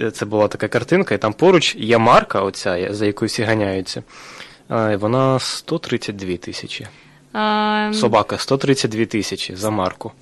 е, 0.00 0.10
це 0.10 0.24
була 0.26 0.48
така 0.48 0.68
картинка, 0.68 1.14
і 1.14 1.18
там 1.18 1.32
поруч 1.32 1.76
є 1.78 1.98
марка, 1.98 2.40
оця, 2.42 2.88
за 2.90 3.06
якою 3.06 3.26
всі 3.26 3.42
ганяються. 3.42 4.02
Е, 4.70 4.96
Вона 4.96 5.38
132 5.38 6.36
тисячі. 6.36 6.86
Собака 7.94 8.38
132 8.38 9.04
тисячі 9.06 9.56
за 9.56 9.70
марку. 9.70 10.12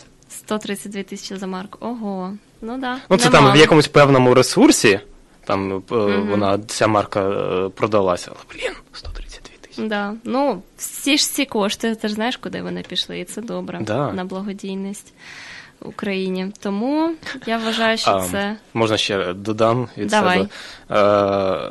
132 0.47 1.03
тисячі 1.03 1.37
за 1.37 1.47
марку. 1.47 1.79
Ого. 1.81 2.33
Ну 2.63 2.79
да. 2.79 2.97
Ну, 3.11 3.17
це 3.17 3.31
там 3.31 3.53
в 3.53 3.57
якомусь 3.57 3.89
певному 3.89 4.35
ресурсі, 4.35 5.01
там 5.45 5.83
Мгм. 5.91 6.27
вона 6.31 6.59
ця 6.59 6.87
марка 6.87 7.21
е, 7.31 7.69
продалася, 7.69 8.31
але 8.35 8.41
блін, 8.55 8.73
132 8.93 9.57
тисячі. 9.61 9.89
Да. 9.89 10.15
Ну, 10.25 10.63
всі 10.77 11.19
ж 11.19 11.31
ці 11.31 11.45
кошти, 11.45 11.95
ти 11.95 12.09
ж 12.09 12.15
знаєш, 12.15 12.37
куди 12.37 12.63
вони 12.63 12.83
пішли, 12.89 13.19
і 13.21 13.25
це 13.25 13.43
добре 13.43 13.79
Да. 13.83 14.13
на 14.13 14.25
благодійність 14.25 15.13
Україні. 15.81 16.53
Тому 16.61 17.13
я 17.47 17.59
вважаю, 17.59 17.99
що 17.99 18.11
А, 18.11 18.21
це. 18.21 18.57
Можна 18.75 18.97
ще 18.97 19.33
додам 19.33 19.89
від 19.99 20.09
Давай. 20.09 20.39
себе. 20.39 20.49
Е, 20.91 21.71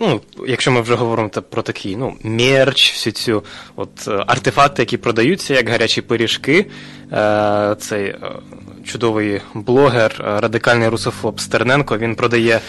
ну, 0.00 0.20
якщо 0.46 0.72
ми 0.72 0.80
вже 0.80 0.94
говоримо 0.94 1.28
про 1.28 1.62
такі, 1.62 1.96
ну, 1.96 2.16
мерч, 2.22 2.92
всю 2.92 3.12
цю 3.12 3.44
от 3.76 4.08
е, 4.08 4.24
артефакти, 4.26 4.82
які 4.82 4.96
продаються, 4.96 5.54
як 5.54 5.68
гарячі 5.68 6.02
пиріжки, 6.02 6.66
е, 7.12 7.76
цей 7.78 8.04
е, 8.04 8.18
чудовий 8.84 9.40
блогер, 9.54 10.14
е, 10.20 10.40
радикальний 10.40 10.88
русофоб 10.88 11.40
Стерненко, 11.40 11.98
він 11.98 12.14
продає 12.14 12.60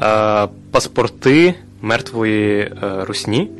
е, 0.00 0.48
паспорти 0.70 1.54
мертвої 1.80 2.60
е, 2.60 2.70
русні, 3.04 3.50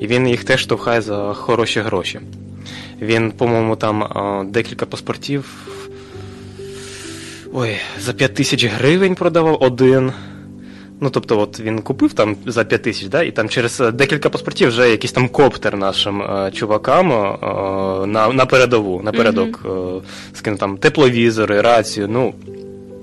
і 0.00 0.06
він 0.06 0.28
їх 0.28 0.44
теж 0.44 0.60
штовхає 0.60 1.00
за 1.00 1.34
хороші 1.34 1.80
гроші. 1.80 2.20
Він, 3.00 3.32
по-моєму, 3.32 3.76
там 3.76 4.04
декілька 4.50 4.86
паспортів. 4.86 5.68
Ой, 7.52 7.76
за 8.00 8.12
5 8.12 8.34
тисяч 8.34 8.64
гривень 8.64 9.14
продавав 9.14 9.58
один. 9.60 10.12
Ну, 11.00 11.10
тобто, 11.10 11.40
от 11.40 11.60
він 11.60 11.78
купив 11.78 12.12
там 12.12 12.36
за 12.46 12.64
5 12.64 12.82
тисяч, 12.82 13.06
да, 13.08 13.22
і 13.22 13.30
там 13.30 13.48
через 13.48 13.80
е, 13.80 13.90
декілька 13.90 14.30
паспортів 14.30 14.68
вже 14.68 14.90
якийсь 14.90 15.12
там 15.12 15.28
коптер 15.28 15.76
нашим 15.76 16.22
е, 16.22 16.50
чувакам 16.54 17.12
е, 17.12 17.26
на, 18.06 18.28
на 18.28 18.46
передову, 18.46 19.00
напередок 19.04 19.66
е, 19.66 19.68
скинув 20.34 20.58
там 20.58 20.78
тепловізори, 20.78 21.60
рацію. 21.60 22.08
Ну, 22.10 22.34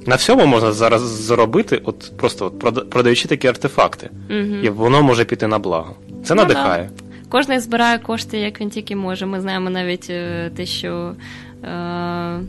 на 0.06 0.16
всьому 0.16 0.46
можна 0.46 0.72
зараз 0.72 1.02
заробити, 1.02 1.82
от 1.84 2.12
просто 2.18 2.46
от, 2.46 2.90
продаючи 2.90 3.28
такі 3.28 3.48
артефакти. 3.48 4.10
Мгм. 4.30 4.60
І 4.64 4.70
воно 4.70 5.04
може 5.04 5.26
піти 5.26 5.48
на 5.48 5.60
благо. 5.60 5.96
Це 6.24 6.36
Ну, 6.36 6.42
надихає. 6.42 6.90
Кожен 7.30 7.60
збирає 7.60 8.00
кошти, 8.00 8.38
як 8.40 8.62
він 8.62 8.70
тільки 8.70 8.96
може. 8.96 9.26
Ми 9.26 9.42
знаємо 9.42 9.70
навіть 9.70 10.08
е, 10.10 10.52
те, 10.56 10.66
що 10.66 11.12
е, 11.64 12.40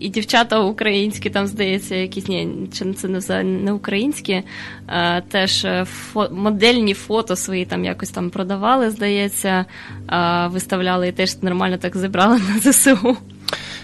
і 0.00 0.08
дівчата 0.08 0.60
українські, 0.60 1.30
там, 1.30 1.46
здається, 1.46 1.94
якісь 1.94 2.28
ні, 2.28 2.48
чи 2.72 2.92
це 2.92 3.08
не 3.08 3.42
не 3.42 3.72
українські, 3.72 4.42
а, 4.86 5.20
теж 5.20 5.64
е, 5.64 5.84
фо, 5.84 6.28
модельні 6.32 6.94
фото 6.94 7.36
свої 7.36 7.64
там 7.66 7.84
якось 7.84 8.10
там 8.10 8.30
продавали, 8.30 8.90
здається, 8.90 9.64
а, 10.06 10.48
виставляли 10.48 11.08
і 11.08 11.12
теж 11.12 11.42
нормально 11.42 11.76
так 11.78 11.96
зібрали 11.96 12.38
на 12.38 12.72
ЗСУ. 12.72 13.16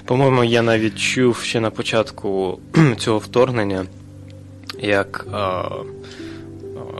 По-моєму, 0.05 0.45
я 0.45 0.63
навіть 0.63 0.99
чув 0.99 1.37
ще 1.37 1.61
на 1.61 1.71
початку 1.71 2.59
цього 2.97 3.19
вторгнення, 3.19 3.85
як 4.81 5.27
е, 5.35 5.39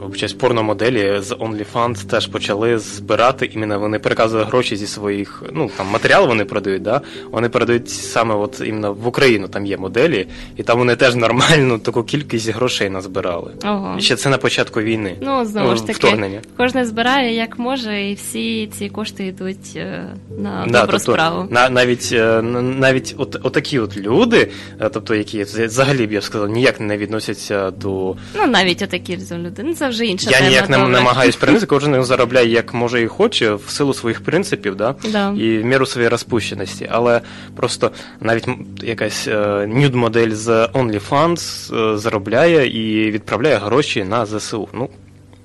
вибачаюсь, 0.03 0.33
порномоделі 0.33 1.21
з 1.21 1.33
OnlyFans 1.33 2.07
теж 2.07 2.27
почали 2.27 2.79
збирати, 2.79 3.51
іменно 3.55 3.81
вони 3.81 3.99
переказували 3.99 4.47
гроші 4.49 4.77
зі 4.77 4.87
своїх, 4.87 5.43
ну 5.53 5.71
там 5.77 5.87
матеріал 5.87 6.27
вони 6.27 6.45
продають, 6.45 6.83
да? 6.83 7.01
вони 7.31 7.49
передають 7.49 7.91
саме 7.91 8.35
от 8.35 8.63
іменно 8.65 8.93
в 8.93 9.07
Україну, 9.07 9.49
там 9.49 9.67
є 9.67 9.77
моделі, 9.77 10.27
і 10.57 10.63
там 10.63 10.79
вони 10.79 10.97
теж 10.97 11.15
нормальну 11.15 11.79
таку 11.79 12.03
кількість 12.03 12.49
грошей 12.49 12.91
назбирали. 12.91 13.53
Ого. 13.65 13.97
І 13.99 14.03
ще 14.03 14.17
це 14.17 14.29
на 14.29 14.39
початку 14.39 14.81
війни. 14.81 15.17
Ну, 15.21 15.45
знову 15.45 15.77
ж 15.77 15.87
таки, 15.87 15.99
вторгнення. 15.99 16.41
кожен 16.57 16.87
збирає 16.87 17.35
як 17.35 17.59
може, 17.59 18.03
і 18.03 18.15
всі 18.15 18.67
ці 18.67 18.89
кошти 18.89 19.27
йдуть 19.27 19.73
е, 19.77 20.05
на 20.39 20.67
Да, 20.67 20.81
добру 20.81 20.99
тобто, 20.99 21.13
справу. 21.13 21.47
На, 21.51 21.71
навіть 21.71 22.11
е, 22.13 22.43
навіть 22.43 23.15
от, 23.19 23.37
отакі 23.43 23.79
от 23.79 23.97
люди, 23.97 24.51
е, 24.81 24.89
тобто 24.89 25.15
які 25.15 25.43
взагалі 25.43 26.07
б 26.07 26.13
я 26.13 26.21
б 26.21 26.23
сказав, 26.23 26.49
ніяк 26.49 26.81
не 26.81 26.97
відносяться 26.97 27.71
до. 27.71 28.17
Ну, 28.35 28.47
навіть 28.47 28.83
отакі 28.83 29.19
люди. 29.33 29.74
Це 29.75 29.89
вже 29.89 30.07
інша 30.07 30.31
я 30.31 30.37
тема. 30.37 30.49
ніяк 30.49 30.69
не 30.69 30.77
добре. 30.77 30.93
намагаюсь 30.93 31.37
принизити, 31.45 31.67
кожен 31.67 32.05
заробляє 32.05 32.49
як 32.49 32.75
може 32.75 33.03
і 33.03 33.07
хоче, 33.07 33.55
в 33.55 33.71
силу 33.71 33.95
своїх 33.95 34.21
принципів, 34.25 34.77
да? 34.77 34.95
Да. 35.13 35.35
і 35.39 35.59
в 35.59 35.65
міру 35.65 35.87
своєї 35.87 36.09
розпущеності. 36.09 36.89
Але 36.91 37.21
просто 37.57 37.91
навіть 38.21 38.49
якась 38.83 39.29
е, 39.29 39.67
нюд-модель 39.67 40.31
з 40.31 40.49
OnlyFans 40.67 41.75
е, 41.95 41.99
заробляє 41.99 42.67
і 42.67 43.11
відправляє 43.11 43.57
гроші 43.57 44.05
на 44.05 44.27
ЗСУ. 44.27 44.69
Ну, 44.73 44.89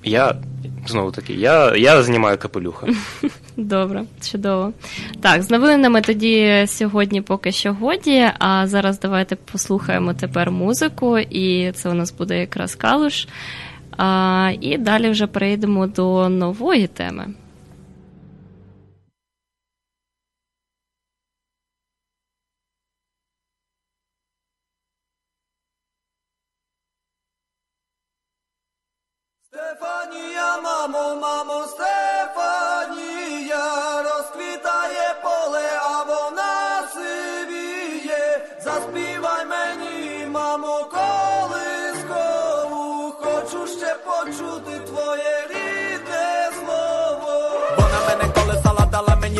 я. 0.04 0.34
Знову 0.86 1.10
таки, 1.10 1.32
я, 1.32 1.76
я 1.76 2.02
знімаю 2.02 2.38
капелюха. 2.38 2.86
Добре, 3.56 4.02
чудово. 4.30 4.72
Так, 5.20 5.42
з 5.42 5.50
новинами 5.50 6.00
тоді 6.00 6.64
сьогодні 6.66 7.20
поки 7.20 7.52
що 7.52 7.72
годі. 7.72 8.26
А 8.38 8.66
зараз 8.66 9.00
давайте 9.00 9.36
послухаємо 9.36 10.14
тепер 10.14 10.50
музику, 10.50 11.18
і 11.18 11.72
це 11.72 11.90
у 11.90 11.94
нас 11.94 12.12
буде 12.12 12.40
якраз 12.40 12.74
калуш. 12.74 13.26
А, 14.02 14.52
і 14.60 14.78
далі 14.78 15.10
вже 15.10 15.26
перейдемо 15.26 15.86
до 15.86 16.28
нової 16.28 16.86
теми. 16.86 17.34
Стефанія, 29.42 30.60
мамо, 30.60 31.20
мамо, 31.20 31.59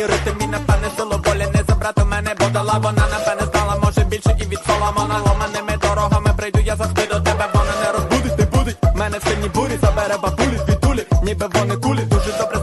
мені 0.01 0.13
ритм 0.13 0.41
і 0.41 0.47
напевне 0.47 0.87
силу 0.97 1.21
волі 1.25 1.47
не 1.53 1.63
забрати 1.67 2.03
мене, 2.03 2.35
бо 2.39 2.45
дала 2.45 2.73
вона 2.73 3.07
напевне 3.11 3.51
знала, 3.51 3.75
може 3.83 4.03
більше 4.03 4.37
і 4.41 4.43
від 4.43 4.59
Соломона 4.67 5.17
ломаними 5.25 5.77
дорогами 5.81 6.33
прийду, 6.37 6.59
я 6.59 6.75
завжди 6.75 7.01
до 7.07 7.19
тебе, 7.19 7.49
вона 7.53 7.71
не 7.83 7.91
розбудить, 7.91 8.39
не 8.39 8.45
будить. 8.45 8.77
Мене 8.95 9.17
в 9.17 9.23
сильній 9.23 9.49
бурі 9.49 9.77
забере 9.81 10.17
бабулі, 10.23 10.59
бітулі 10.67 11.05
ніби 11.23 11.47
вони 11.53 11.77
кулі. 11.77 12.01
Дуже 12.01 12.31
добре 12.39 12.60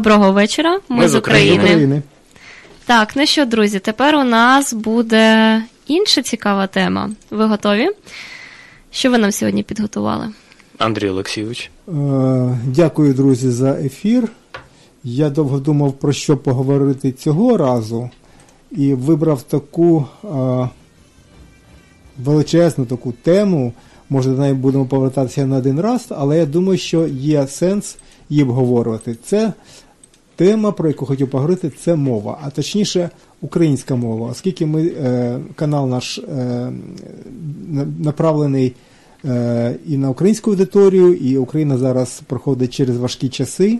Доброго 0.00 0.32
вечора. 0.32 0.80
Ми, 0.88 0.96
Ми 0.96 1.08
з 1.08 1.14
України. 1.14 1.52
України. 1.54 1.74
України. 1.74 2.02
Так, 2.86 3.16
ну 3.16 3.26
що, 3.26 3.44
друзі, 3.44 3.78
тепер 3.78 4.16
у 4.16 4.24
нас 4.24 4.72
буде 4.72 5.62
інша 5.86 6.22
цікава 6.22 6.66
тема. 6.66 7.10
Ви 7.30 7.44
готові? 7.44 7.88
Що 8.90 9.10
ви 9.10 9.18
нам 9.18 9.32
сьогодні 9.32 9.62
підготували? 9.62 10.28
Андрій 10.78 11.08
Олексійович. 11.08 11.70
Е, 11.88 11.92
Дякую, 12.66 13.14
друзі, 13.14 13.50
за 13.50 13.70
ефір. 13.70 14.28
Я 15.04 15.30
довго 15.30 15.58
думав, 15.58 15.92
про 15.92 16.12
що 16.12 16.36
поговорити 16.36 17.12
цього 17.12 17.56
разу, 17.56 18.10
і 18.70 18.94
вибрав 18.94 19.42
таку 19.42 20.06
е, 20.24 20.28
величезну 22.18 22.84
таку 22.86 23.12
тему. 23.12 23.72
Може, 24.10 24.30
до 24.30 24.36
неї 24.36 24.54
будемо 24.54 24.86
повертатися 24.86 25.46
не 25.46 25.56
один 25.56 25.80
раз, 25.80 26.06
але 26.10 26.38
я 26.38 26.46
думаю, 26.46 26.78
що 26.78 27.06
є 27.06 27.46
сенс 27.46 27.96
її 28.28 28.42
обговорювати. 28.42 29.16
Це 29.24 29.52
тема, 30.40 30.72
про 30.72 30.88
яку 30.88 31.06
хотів 31.06 31.30
поговорити, 31.30 31.70
це 31.70 31.96
мова, 31.96 32.38
а 32.42 32.50
точніше 32.50 33.10
українська 33.40 33.94
мова, 33.94 34.28
оскільки 34.30 34.66
ми, 34.66 34.82
е, 34.86 35.38
канал 35.54 35.88
наш 35.88 36.18
е, 36.18 36.72
направлений 37.98 38.72
е, 39.24 39.76
і 39.86 39.96
на 39.96 40.10
українську 40.10 40.50
аудиторію, 40.50 41.14
і 41.14 41.36
Україна 41.36 41.78
зараз 41.78 42.22
проходить 42.26 42.74
через 42.74 42.96
важкі 42.96 43.28
часи, 43.28 43.78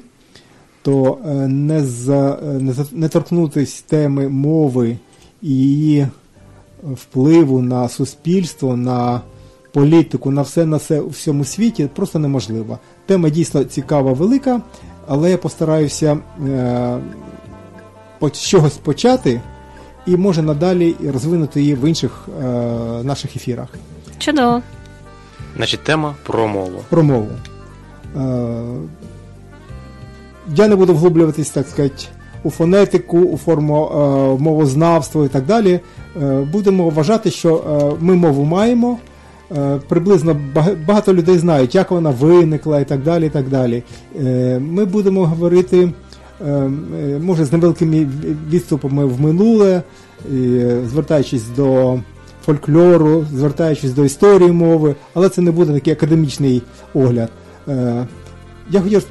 то 0.83 1.19
не, 1.49 1.85
за, 1.85 2.39
не, 2.61 2.75
не 2.93 3.09
торкнутись 3.09 3.83
теми 3.83 4.29
мови 4.29 4.97
і 5.43 5.49
її 5.49 6.07
впливу 6.83 7.63
на 7.63 7.89
суспільство, 7.89 8.77
на 8.77 9.21
політику, 9.73 10.31
на 10.31 10.43
все 10.43 10.67
на 10.67 10.77
все 10.77 11.01
у 11.01 11.09
всьому 11.09 11.45
світі 11.45 11.89
просто 11.95 12.19
неможливо. 12.19 12.79
Тема 13.07 13.31
дійсно 13.31 13.65
цікава, 13.65 14.13
велика, 14.13 14.63
але 15.11 15.31
я 15.31 15.39
постараюся 15.39 16.19
е, 16.47 16.99
з 18.33 18.49
чогось 18.49 18.77
почати 18.77 19.41
і 20.07 20.17
може 20.17 20.43
надалі 20.43 20.97
розвинути 21.13 21.61
її 21.61 21.75
в 21.75 21.89
інших 21.89 22.29
е, 22.43 22.45
наших 23.03 23.37
ефірах. 23.37 23.69
Чудово. 24.19 24.63
Значить, 25.57 25.81
тема 25.85 26.15
про 26.23 26.49
мову. 26.49 26.81
Про 26.89 27.03
мову. 27.03 27.29
Е, 28.17 28.21
я 30.55 30.69
не 30.69 30.77
буду 30.77 30.95
вглублюватись, 30.95 31.51
так 31.51 31.69
сказати, 31.69 32.05
у 32.43 32.51
фонетику, 32.51 33.19
у 33.19 33.37
форму 33.37 33.87
е, 33.87 34.43
мовознавства 34.43 35.25
і 35.25 35.29
так 35.29 35.47
далі. 35.47 35.81
Е, 36.23 36.49
будемо 36.53 36.91
вважати, 36.91 37.31
що 37.31 37.57
е, 37.57 37.97
ми 38.01 38.15
мову 38.15 38.45
маємо. 38.45 38.99
Е, 39.57 39.81
Приблизно 39.89 40.37
багато 40.87 41.15
людей 41.15 41.39
знають, 41.39 41.75
як 41.75 41.91
вона 41.91 42.11
виникла 42.11 42.81
і 42.81 42.85
так 42.85 43.03
далі. 43.03 43.27
І 43.27 43.31
так 43.31 43.49
далі. 43.49 43.83
Е, 44.21 44.59
Ми 44.59 44.85
будемо 44.85 45.27
говорити, 45.27 45.93
е, 46.47 46.71
може, 47.23 47.45
з 47.45 47.53
невеликими 47.53 48.09
відступами 48.51 49.07
в 49.07 49.21
минуле, 49.21 49.83
звертаючись 50.87 51.49
до 51.57 51.99
фольклору, 52.45 53.27
звертаючись 53.35 53.93
до 53.93 54.05
історії 54.05 54.53
мови, 54.53 54.95
але 55.15 55.29
це 55.29 55.43
не 55.43 55.51
буде 55.51 55.73
такий 55.73 55.93
академічний 55.93 56.63
огляд. 56.95 57.29
Я 58.71 58.81
хотів 58.81 59.11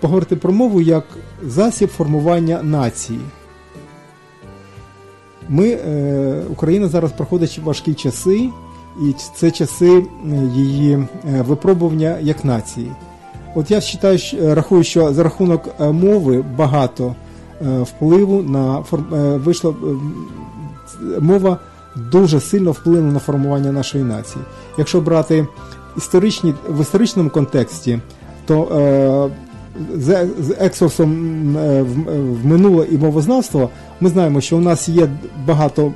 поговорити 0.00 0.36
про 0.36 0.52
мову 0.52 0.80
як 0.80 1.04
засіб 1.46 1.88
формування 1.88 2.62
нації. 2.62 3.20
Ми, 5.48 5.78
Україна 6.50 6.88
зараз 6.88 7.12
проходить 7.12 7.60
важкі 7.64 7.94
часи, 7.94 8.48
і 9.00 9.14
це 9.34 9.50
часи 9.50 9.90
е, 9.90 10.04
її 10.54 10.92
е, 10.94 11.42
випробування 11.42 12.18
як 12.20 12.44
нації. 12.44 12.92
От 13.54 13.70
я 13.70 13.80
вважаю, 14.02 14.42
е, 14.42 14.54
рахую, 14.54 14.84
що 14.84 15.12
за 15.12 15.22
рахунок 15.22 15.80
мови 15.80 16.44
багато 16.56 17.14
впливу 17.60 18.42
на 18.42 18.84
м, 18.92 20.14
мова 21.20 21.58
дуже 21.96 22.40
сильно 22.40 22.72
вплинула 22.72 23.12
на 23.12 23.18
формування 23.18 23.72
нашої 23.72 24.04
нації. 24.04 24.44
Якщо 24.78 25.00
брати 25.00 25.46
історичні, 25.96 26.54
в 26.68 26.80
історичному 26.80 27.30
контексті, 27.30 27.98
то 28.46 29.30
з, 29.94 30.28
з 30.40 30.56
в, 30.60 32.46
минуле 32.46 32.86
і 32.90 32.98
мовознавство 32.98 33.70
ми 34.00 34.08
знаємо, 34.08 34.40
що 34.40 34.56
у 34.56 34.60
нас 34.60 34.88
є 34.88 35.08
багато 35.46 35.92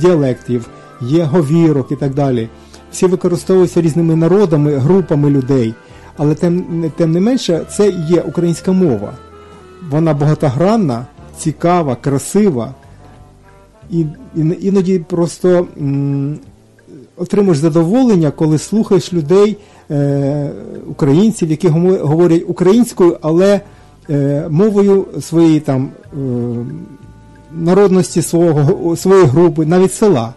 діалектів, 0.00 0.68
є 1.00 1.22
говірок 1.22 1.92
і 1.92 1.96
так 1.96 2.14
далі. 2.14 2.48
Всі 2.92 3.06
використовуються 3.06 3.80
різними 3.80 4.16
народами, 4.16 4.76
групами 4.76 5.30
людей. 5.30 5.74
Але 6.16 6.34
тим, 6.34 6.84
тим 6.96 7.12
не 7.12 7.20
менше, 7.20 7.66
це 7.70 7.90
є 8.08 8.20
українська 8.20 8.72
мова. 8.72 9.12
Вона 9.90 10.14
багатогранна, 10.14 11.06
цікава, 11.38 11.94
красива. 11.94 12.74
І, 13.90 14.06
іноді 14.60 14.98
просто 14.98 15.66
м, 15.80 16.38
отримуєш 17.16 17.58
задоволення, 17.58 18.30
коли 18.30 18.58
слухаєш 18.58 19.12
людей, 19.12 19.56
е, 19.90 20.50
українців, 20.86 21.50
які 21.50 21.68
говорять 21.68 22.44
українською, 22.48 23.18
але 23.22 23.60
е, 24.10 24.46
мовою 24.50 25.06
своєї 25.20 25.60
там 25.60 25.88
е, 26.12 26.16
народності 27.52 28.22
свого, 28.22 28.96
своєї 28.96 29.26
групи, 29.26 29.66
навіть 29.66 29.92
села. 29.92 30.34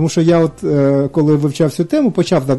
Тому 0.00 0.08
що 0.08 0.20
я, 0.20 0.38
от 0.38 0.64
е, 0.64 1.08
коли 1.12 1.36
вивчав 1.36 1.72
цю 1.72 1.84
тему, 1.84 2.10
почав 2.10 2.44
так, 2.46 2.58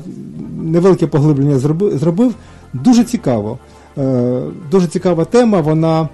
невелике 0.62 1.08
поглиблення 1.08 1.60
зробив. 1.98 2.36
Дуже 2.74 3.04
цікаво. 3.04 3.58
Е, 3.98 4.42
дуже 4.72 4.88
цікава 4.88 5.26
тема, 5.26 5.62
вона 5.62 6.10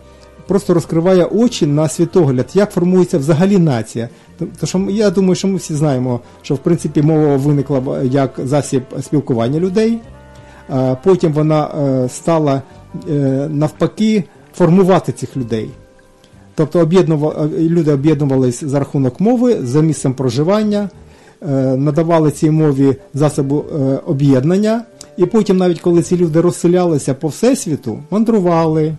просто 0.48 0.74
розкриває 0.74 1.26
очі 1.26 1.66
на 1.66 1.90
світогляд, 1.90 2.50
як 2.54 2.72
формується 2.72 3.18
взагалі 3.18 3.58
нація. 3.58 4.10
Тому 4.38 4.50
що 4.64 4.88
я 4.90 5.10
думаю, 5.10 5.36
що 5.36 5.48
ми 5.48 5.56
всі 5.56 5.74
знаємо, 5.76 6.20
що 6.42 6.56
в 6.56 6.58
принципі 6.58 7.02
мова 7.02 7.36
виникла 7.38 8.02
як 8.04 8.40
засіб 8.44 8.84
спілкування 9.02 9.60
людей. 9.60 10.00
А 10.70 10.96
Потім 11.04 11.34
вона 11.34 11.68
е, 11.68 12.10
стала 12.10 12.62
е, 13.10 13.14
навпаки 13.52 14.24
формувати 14.54 15.12
цих 15.12 15.38
людей. 15.38 15.70
Тобто 16.56 16.86
об'єднува- 16.86 17.44
е, 17.46 17.60
люди 17.60 17.92
об'єднувались 17.92 18.64
за 18.64 18.80
рахунок 18.80 19.20
мови, 19.20 19.58
за 19.62 19.82
місцем 19.82 20.14
проживання, 20.14 20.80
е, 20.84 20.90
надавали 21.78 22.32
цій 22.32 22.52
мові 22.52 22.96
засобу 23.14 23.66
е, 23.72 24.00
об'єднання, 24.06 24.82
і 25.18 25.26
потім, 25.26 25.58
навіть 25.58 25.80
коли 25.80 26.02
ці 26.02 26.18
люди 26.18 26.42
розселялися 26.42 27.14
по 27.14 27.28
всесвіту, 27.28 28.00
мандрували, 28.12 28.86
е, 28.86 28.96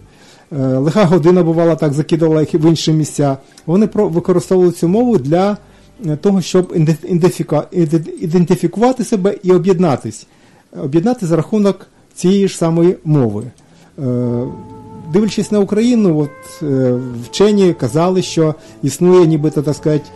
лиха 0.59 1.05
година 1.05 1.42
бувала 1.42 1.74
так, 1.74 1.92
закидувала 1.92 2.40
їх 2.40 2.55
в 2.55 2.68
інші 2.68 2.92
місця. 2.92 3.37
Вони 3.66 3.88
використовували 3.94 4.72
цю 4.72 4.88
мову 4.88 5.18
для 5.18 5.57
е, 6.07 6.16
того, 6.16 6.40
щоб 6.40 6.74
ідентифікувати 8.20 9.05
себе 9.05 9.37
і 9.42 9.53
об'єднатись. 9.53 10.27
Об'єднати 10.83 11.27
за 11.27 11.37
рахунок 11.37 11.87
цієї 12.14 12.48
ж 12.48 12.57
самої 12.57 12.96
мови. 13.05 13.44
Е, 13.98 14.44
Дивлячись 15.12 15.53
на 15.53 15.59
Україну, 15.59 16.18
от 16.18 16.62
е, 16.62 16.98
вчені 17.24 17.74
казали, 17.74 18.22
що 18.22 18.55
існує 18.83 19.27
нібито 19.27 19.62
так 19.62 19.74
сказати 19.74 20.05
е, 20.07 20.12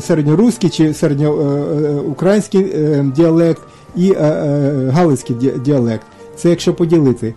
середньоруський 0.00 0.70
чи 0.70 0.94
середньоукраїнський 0.94 2.72
е, 2.74 3.10
діалект 3.16 3.62
і 3.96 4.12
е, 4.12 4.16
е, 4.20 4.90
галицький 4.90 5.36
діалект. 5.64 6.06
Це 6.36 6.50
якщо 6.50 6.74
поділити. 6.74 7.34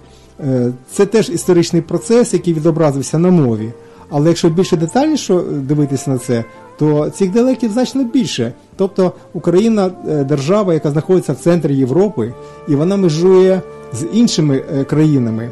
Це 0.91 1.05
теж 1.05 1.29
історичний 1.29 1.81
процес, 1.81 2.33
який 2.33 2.53
відобразився 2.53 3.17
на 3.17 3.29
мові. 3.29 3.73
Але 4.09 4.27
якщо 4.27 4.49
більше 4.49 4.77
детальніше 4.77 5.39
дивитися 5.51 6.11
на 6.11 6.17
це, 6.17 6.43
то 6.79 7.09
цих 7.09 7.31
діалектів 7.31 7.71
значно 7.71 8.03
більше. 8.03 8.53
Тобто 8.75 9.11
Україна 9.33 9.91
держава, 10.25 10.73
яка 10.73 10.91
знаходиться 10.91 11.33
в 11.33 11.35
центрі 11.35 11.75
Європи, 11.75 12.33
і 12.67 12.75
вона 12.75 12.97
межує 12.97 13.61
з 13.93 14.05
іншими 14.13 14.59
країнами 14.89 15.51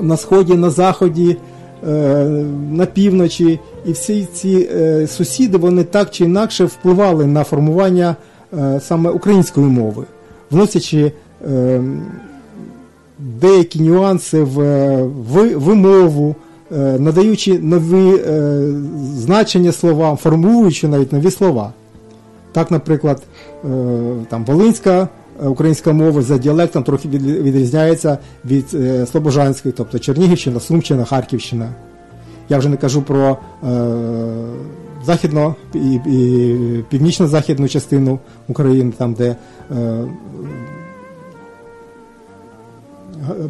на 0.00 0.16
сході, 0.16 0.54
на 0.54 0.70
заході, 0.70 1.36
на 2.72 2.86
півночі, 2.86 3.60
і 3.86 3.92
всі 3.92 4.28
ці 4.32 4.68
е, 4.76 5.06
сусіди 5.06 5.58
вони 5.58 5.84
так 5.84 6.10
чи 6.10 6.24
інакше 6.24 6.64
впливали 6.64 7.26
на 7.26 7.44
формування 7.44 8.16
е, 8.58 8.80
саме 8.80 9.10
української 9.10 9.66
мови, 9.66 10.04
вносячи 10.50 11.12
е, 11.48 11.80
деякі 13.18 13.80
нюанси 13.80 14.42
в, 14.42 14.58
вимову, 15.56 16.34
е, 16.72 16.76
надаючи 16.98 17.58
нові 17.58 18.16
е, 18.16 18.60
значення 19.16 19.72
словам, 19.72 20.16
формуючи 20.16 20.88
навіть 20.88 21.12
нові 21.12 21.30
слова. 21.30 21.72
Так, 22.52 22.70
наприклад, 22.70 23.22
е, 23.64 23.68
там 24.28 24.44
Волинська 24.44 25.02
е, 25.02 25.08
українська 25.44 25.92
мова 25.92 26.22
за 26.22 26.38
діалектом 26.38 26.82
трохи 26.82 27.08
відрізняється 27.08 28.18
від 28.44 28.66
е, 28.74 29.06
Слобожанської, 29.06 29.74
тобто 29.76 29.98
Чернігівщина, 29.98 30.60
Сумщина, 30.60 31.04
Харківщина. 31.04 31.68
Я 32.48 32.58
вже 32.58 32.68
не 32.68 32.76
кажу 32.76 33.02
про 33.02 33.38
е, 33.64 33.96
західно 35.04 35.54
і, 35.74 35.94
і 35.94 36.84
північно-західну 36.88 37.68
частину 37.68 38.18
України, 38.48 38.92
там, 38.98 39.14
де 39.14 39.36
е, 39.70 40.04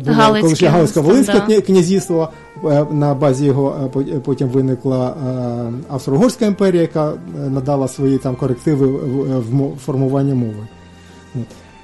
було 0.04 0.16
Галицьке 0.16 0.42
колишнє 0.42 0.68
Галицьке 0.68 1.00
Волинське 1.00 1.42
да. 1.48 1.60
князівство, 1.60 2.28
е, 2.64 2.86
на 2.90 3.14
базі 3.14 3.44
його 3.44 3.90
е, 3.96 4.18
потім 4.24 4.48
виникла 4.48 5.08
е, 5.08 5.72
Австро-Угорська 5.88 6.46
імперія, 6.46 6.82
яка 6.82 7.12
е, 7.12 7.50
надала 7.50 7.88
свої 7.88 8.18
там 8.18 8.36
корективи 8.36 8.86
в, 8.86 9.54
мо- 9.54 9.76
мови. 10.34 10.66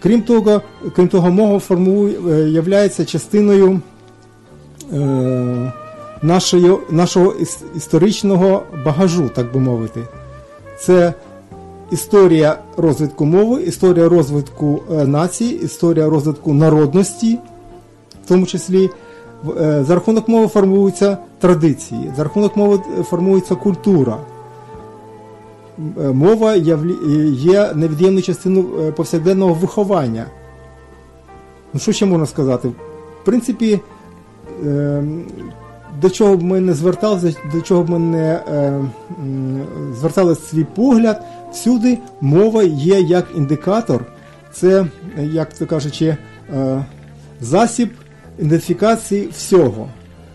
Крім 0.02 0.22
того, 0.22 0.62
крім 0.96 1.08
того, 1.08 1.30
мова 1.30 1.58
формує, 1.58 2.14
е, 2.30 2.48
частиною 3.04 3.80
е, 4.92 5.72
нашої, 6.22 6.76
нашого 6.90 7.30
іс- 7.32 7.62
історичного 7.76 8.62
багажу, 8.84 9.30
так 9.34 9.52
би 9.52 9.60
мовити. 9.60 10.00
Це 10.80 11.14
історія 11.90 12.58
розвитку 12.76 13.24
мови, 13.24 13.62
історія 13.62 14.08
розвитку 14.08 14.82
е, 14.92 15.06
нації, 15.06 15.60
історія 15.64 16.08
розвитку 16.08 16.54
народності, 16.54 17.38
в 18.24 18.28
тому 18.28 18.46
числі 18.46 18.90
за 19.80 19.94
рахунок 19.94 20.28
мови 20.28 20.48
формуються 20.48 21.18
традиції, 21.38 22.12
за 22.16 22.22
рахунок 22.24 22.56
мови 22.56 22.80
формується 23.10 23.54
культура. 23.54 24.16
Е, 25.78 26.12
Мова 26.12 26.54
е, 26.54 26.58
є 27.30 27.72
невід'ємною 27.74 28.22
частиною 28.22 28.66
е, 28.80 28.92
повсякденного 28.92 29.54
виховання. 29.54 30.26
Ну, 31.74 31.80
що 31.80 31.92
ще 31.92 32.06
можна 32.06 32.26
сказати? 32.26 32.68
В 32.68 33.24
принципі, 33.24 33.80
е, 34.66 35.04
до 36.00 36.10
чого 36.10 36.36
б 36.36 36.42
ми 36.42 36.60
не 36.60 36.74
зверталися, 36.74 37.38
до 37.54 37.60
чого 37.60 37.82
б 37.82 37.90
ми 37.90 37.98
не 37.98 38.40
звертали 40.00 40.36
свій 40.36 40.64
погляд, 40.64 41.22
всюди 41.52 41.98
мова 42.20 42.62
є 42.62 43.00
як 43.00 43.26
індикатор, 43.36 44.04
це, 44.52 44.86
як 45.18 45.54
то 45.54 45.66
кажучи, 45.66 46.16
засіб 47.40 47.90
ідентифікації 48.38 49.28
всього. 49.32 49.88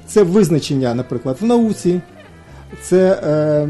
Це 0.07 0.23
визначення, 0.23 0.93
наприклад, 0.93 1.37
в 1.41 1.45
науці, 1.45 2.01
це 2.81 3.21
е, 3.23 3.67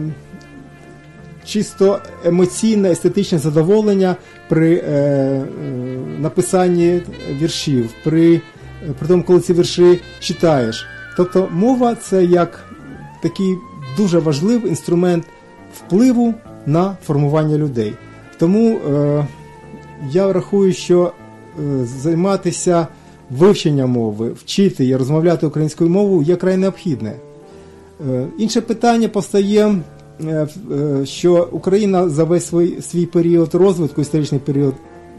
чисто 1.47 1.99
емоційне, 2.25 2.91
естетичне 2.91 3.37
задоволення 3.37 4.15
при 4.49 4.75
е, 4.75 4.81
е, 4.81 5.45
написанні 6.19 7.01
віршів, 7.41 7.89
при, 8.03 8.35
е, 8.35 8.41
при 8.99 9.07
тому, 9.07 9.23
коли 9.23 9.39
ці 9.39 9.53
вірші 9.53 9.99
читаєш. 10.19 10.85
Тобто 11.17 11.47
мова 11.51 11.95
це 11.95 12.25
як 12.25 12.65
такий 13.21 13.55
дуже 13.97 14.19
важливий 14.19 14.69
інструмент 14.69 15.23
впливу 15.77 16.33
на 16.65 16.97
формування 17.05 17.57
людей. 17.57 17.93
Тому 18.39 18.77
е, 18.77 19.27
я 20.11 20.33
рахую, 20.33 20.73
що 20.73 21.11
е, 21.59 21.85
займатися 21.85 22.87
вивченням 23.29 23.89
мови, 23.89 24.31
вчити 24.31 24.85
і 24.85 24.95
розмовляти 24.95 25.45
українською 25.45 25.89
мовою 25.89 26.21
є 26.21 26.35
край 26.35 26.57
необхідне. 26.57 27.13
Е, 28.09 28.25
Інше 28.37 28.61
питання 28.61 29.07
постає, 29.07 29.75
що 31.03 31.47
Україна 31.51 32.09
за 32.09 32.23
весь 32.23 32.45
свій, 32.45 32.81
свій 32.81 33.05
період 33.05 33.53
розвитку, 33.53 34.01
історичний 34.01 34.39
період, 34.39 34.73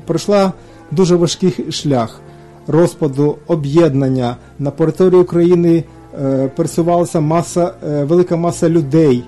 пройшла 0.07 0.53
дуже 0.91 1.17
важкий 1.17 1.65
шлях 1.71 2.21
розпаду, 2.67 3.37
об'єднання. 3.47 4.37
На 4.59 4.71
території 4.71 5.21
України 5.21 5.85
е, 6.23 6.51
пересувалася 6.57 7.21
маса, 7.21 7.73
е, 7.89 8.05
велика 8.05 8.37
маса 8.37 8.69
людей, 8.69 9.25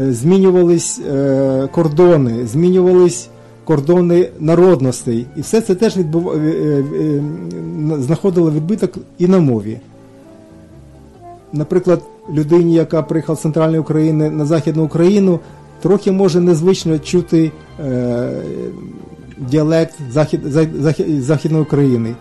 е, 0.00 0.12
змінювались 0.12 1.00
е, 1.00 1.68
кордони, 1.72 2.46
змінювались 2.46 3.28
кордони 3.64 4.28
народностей. 4.40 5.26
І 5.36 5.40
все 5.40 5.60
це 5.60 5.74
теж 5.74 5.96
відбув... 5.96 6.30
е, 6.30 6.36
е, 6.36 6.84
е, 7.94 8.02
знаходило 8.02 8.50
відбиток 8.50 8.90
і 9.18 9.26
на 9.26 9.40
мові 9.40 9.78
наприклад, 11.54 12.02
людині, 12.32 12.74
яка 12.74 13.02
приїхала 13.02 13.36
з 13.36 13.40
центральної 13.42 13.78
України 13.80 14.30
на 14.30 14.44
Західну 14.44 14.84
Україну, 14.84 15.40
трохи 15.82 16.12
може 16.12 16.40
незвично 16.40 16.98
чути 16.98 17.52
е, 17.80 18.30
діалект 19.38 19.94
захід, 20.10 20.40
захід, 20.80 21.22
Західної 21.22 21.62
України 21.62 22.14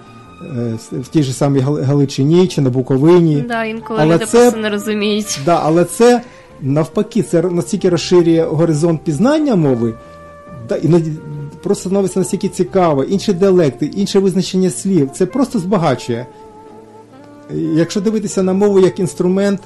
е, 0.57 0.73
в 0.91 1.07
тій 1.07 1.23
ж 1.23 1.33
самій 1.33 1.59
Гали- 1.59 1.81
Галичині 1.83 2.47
чи 2.47 2.61
на 2.61 2.69
Буковині. 2.69 3.45
Да, 3.47 3.63
інколи 3.65 3.99
Але 4.01 4.15
люди 4.15 4.25
це- 4.25 4.41
просто 4.41 4.59
не 4.59 4.69
розуміють. 4.69 5.39
Да, 5.45 5.61
але 5.63 5.85
це 5.85 6.21
навпаки, 6.61 7.23
це 7.23 7.41
настільки 7.41 7.89
розширює 7.89 8.43
горизонт 8.49 9.01
пізнання 9.03 9.55
мови, 9.55 9.93
да, 10.69 10.75
іноді 10.75 11.11
просто 11.63 11.81
становиться 11.81 12.19
настільки 12.19 12.49
цікаво, 12.49 13.03
інші 13.03 13.33
діалекти, 13.33 13.85
інше 13.85 14.19
визначення 14.19 14.69
слів. 14.69 15.09
Це 15.13 15.25
просто 15.25 15.59
збагачує. 15.59 16.25
Якщо 17.53 18.01
дивитися 18.01 18.43
на 18.43 18.53
мову 18.53 18.79
як 18.79 18.99
інструмент 18.99 19.59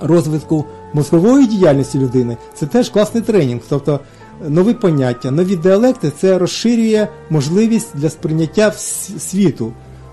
розвитку 0.00 0.64
мозкової 0.92 1.46
діяльності 1.46 1.98
людини, 1.98 2.36
це 2.54 2.66
теж 2.66 2.88
класний 2.88 3.22
тренінг. 3.22 3.60
Тобто 3.68 4.00
нові 4.48 4.74
поняття, 4.74 5.30
нові 5.30 5.56
діалекти 5.56 6.12
це 6.20 6.38
розширює 6.38 7.08
можливість 7.30 7.90
для 7.94 8.10
сприйняття 8.10 8.72
світу. 9.18 9.72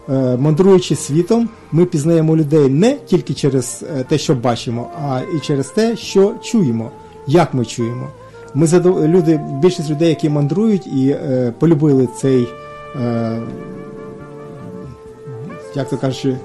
Е, 0.09 0.37
Мандруючи 0.37 0.95
світом, 0.95 1.49
ми 1.71 1.85
пізнаємо 1.85 2.37
людей 2.37 2.69
не 2.69 2.93
тільки 2.93 3.33
через 3.33 3.85
е, 3.97 4.03
те, 4.03 4.17
що 4.17 4.35
бачимо, 4.35 4.89
а 5.01 5.21
і 5.37 5.39
через 5.39 5.67
те, 5.67 5.97
що 5.97 6.33
чуємо, 6.43 6.91
як 7.27 7.53
ми 7.53 7.65
чуємо. 7.65 8.07
Ми 8.53 8.67
задов... 8.67 9.07
люди, 9.07 9.41
більшість 9.61 9.89
людей, 9.89 10.09
які 10.09 10.29
мандрують 10.29 10.87
і 10.87 11.09
е, 11.09 11.53
полюбили 11.59 12.07
цей, 12.17 12.47
е, 13.01 13.39
як 15.75 15.89
то 15.89 15.97
кажуть, 15.97 16.35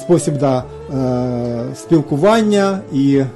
спосіб 0.00 0.38
да, 0.38 0.64
е, 0.94 1.74
спілкування 1.76 2.80
і 2.92 3.16
е, 3.16 3.26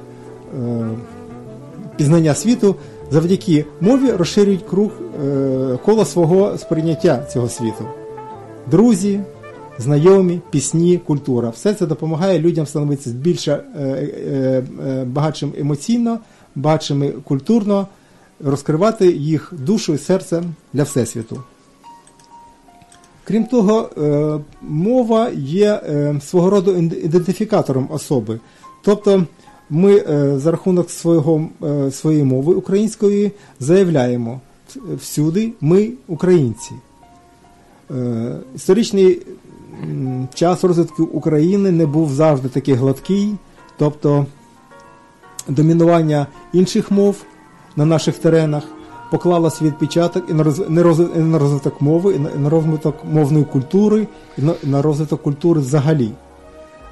пізнання 1.95 2.35
світу, 2.35 2.75
завдяки 3.11 3.65
мові 3.81 4.11
розширюють 4.11 4.63
круг 4.69 4.91
е, 5.25 5.77
коло 5.85 6.05
свого 6.05 6.57
сприйняття 6.57 7.25
цього 7.33 7.49
світу. 7.49 7.85
Друзі, 8.71 9.19
знайомі, 9.79 10.41
пісні, 10.49 10.97
культура. 10.97 11.49
Все 11.49 11.73
це 11.73 11.85
допомагає 11.85 12.39
людям 12.39 12.65
становитися 12.65 13.09
більше 13.09 13.59
багатшим 15.05 15.53
емоційно, 15.57 16.19
багатшими 16.55 17.09
культурно, 17.09 17.87
розкривати 18.43 19.11
їх 19.11 19.53
душу 19.57 19.93
і 19.93 19.97
серце 19.97 20.43
для 20.73 20.83
всесвіту. 20.83 21.43
Крім 23.27 23.45
того, 23.45 23.89
е, 23.97 24.39
мова 24.61 25.29
є 25.35 25.81
е, 25.89 26.19
свого 26.21 26.49
роду 26.49 26.75
ідентифікатором 26.77 27.87
особи. 27.91 28.39
Тобто 28.83 29.25
ми 29.69 29.97
е, 29.97 30.39
за 30.39 30.51
рахунок 30.51 30.91
свого, 30.91 31.47
своєї 31.91 32.23
мови 32.23 32.53
української 32.53 33.31
заявляємо 33.59 34.39
всюди 34.97 35.51
ми 35.61 35.91
українці. 36.07 36.71
Історичний 38.55 39.21
час 40.33 40.63
розвитку 40.63 41.03
України 41.03 41.71
не 41.71 41.85
був 41.85 42.11
завжди 42.11 42.49
такий 42.49 42.73
гладкий, 42.73 43.35
тобто 43.77 44.25
домінування 45.47 46.27
інших 46.53 46.91
мов 46.91 47.23
на 47.75 47.85
наших 47.85 48.17
теренах 48.17 48.63
поклало 49.11 49.49
свій 49.49 49.65
відпечаток 49.65 50.23
і 50.29 50.33
на 51.19 51.39
розвиток 51.39 51.81
мови, 51.81 52.13
і 52.15 52.39
на- 52.39 52.49
розвиток 52.49 52.95
мовної 53.11 53.45
культури, 53.45 54.07
і 54.37 54.41
на- 54.63 54.81
розвиток 54.81 55.21
культури 55.21 55.61
взагалі. 55.61 56.11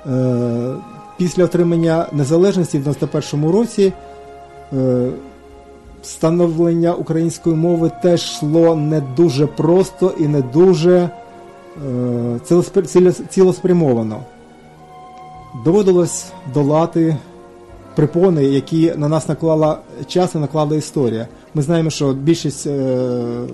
Е, 0.08 0.73
Після 1.17 1.43
отримання 1.43 2.08
незалежності 2.12 2.80
в 2.80 2.84
91-му 2.84 3.51
році 3.51 3.93
е, 4.73 5.10
становлення 6.04 6.93
української 6.93 7.56
мови 7.56 7.91
теж 8.04 8.21
йшло 8.23 8.75
не 8.75 9.01
дуже 9.01 9.47
просто 9.47 10.13
і 10.20 10.28
не 10.28 10.41
дуже 10.41 11.09
е, 12.51 12.59
цілеспрямовано. 13.30 14.20
Доводилось 15.66 16.26
долати 16.53 17.18
препони, 17.95 18.43
які 18.43 18.93
на 18.97 19.07
нас 19.07 19.29
наклала 19.29 19.79
час 20.07 20.35
і 20.35 20.37
наклала 20.37 20.75
історія. 20.75 21.27
Ми 21.53 21.61
знаємо, 21.61 21.89
що 21.89 22.13
більшість 22.13 22.67
е, 22.67 23.47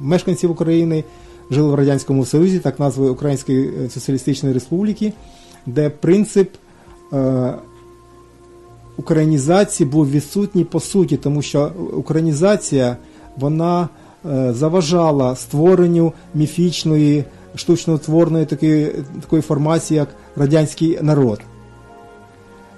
мешканців 0.00 0.50
України 0.50 1.04
жили 1.50 1.70
в 1.70 1.74
Радянському 1.74 2.24
Союзі, 2.24 2.58
так 2.58 2.80
назви 2.80 3.10
Української 3.10 3.70
е, 3.84 3.90
Соціалістичної 3.90 4.54
Республіки, 4.54 5.12
де 5.66 5.90
принцип 5.90 6.50
е, 7.12 7.54
українізації 8.96 9.88
був 9.88 10.10
відсутній 10.10 10.64
по 10.64 10.80
суті, 10.80 11.16
тому 11.16 11.42
що 11.42 11.70
українізація 11.92 12.96
вона 13.36 13.88
заважала 14.50 15.36
створенню 15.36 16.12
міфічної, 16.34 17.24
штучно-творної 17.56 18.46
такої, 18.46 18.92
такої 19.20 19.42
формації, 19.42 19.98
як 19.98 20.08
радянський 20.36 20.98
народ 21.02 21.40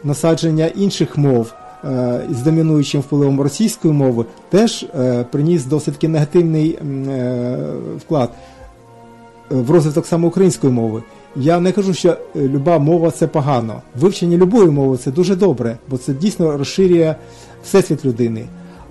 насадження 0.04 0.66
інших 0.66 1.18
мов 1.18 1.52
е, 1.84 2.20
із 2.30 2.40
домінуючим 2.40 3.00
впливом 3.00 3.40
російської 3.40 3.94
мови 3.94 4.24
теж 4.50 4.86
е, 4.98 5.24
приніс 5.30 5.64
досить 5.64 5.94
таки 5.94 6.08
негативний 6.08 6.70
е, 6.70 7.58
вклад 7.98 8.30
в 9.50 9.70
розвиток 9.70 10.06
саме 10.06 10.28
української 10.28 10.72
мови. 10.72 11.02
Я 11.36 11.60
не 11.60 11.72
кажу, 11.72 11.94
що 11.94 12.16
люба 12.36 12.78
мова 12.78 13.10
це 13.10 13.26
погано. 13.26 13.82
Вивчення 14.00 14.36
любої 14.36 14.70
мови 14.70 14.96
це 14.96 15.10
дуже 15.10 15.36
добре, 15.36 15.78
бо 15.88 15.98
це 15.98 16.12
дійсно 16.12 16.56
розширює 16.56 17.14
всесвіт 17.64 18.04
людини. 18.04 18.44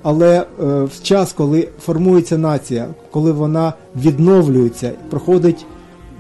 Але 0.04 0.46
в 0.60 1.04
час, 1.04 1.34
коли 1.34 1.68
формується 1.86 2.38
нація, 2.38 2.88
коли 3.12 3.32
вона 3.32 3.74
відновлюється, 3.96 4.92
проходить 5.10 5.66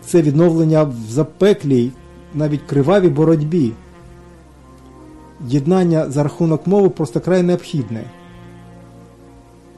це 0.05 0.21
відновлення 0.21 0.83
в 0.83 0.93
запеклій, 1.09 1.91
навіть 2.33 2.61
кривавій 2.61 3.09
боротьбі, 3.09 3.71
єднання 5.47 6.09
за 6.09 6.23
рахунок 6.23 6.67
мови 6.67 6.89
просто 6.89 7.19
край 7.19 7.43
необхідне. 7.43 8.03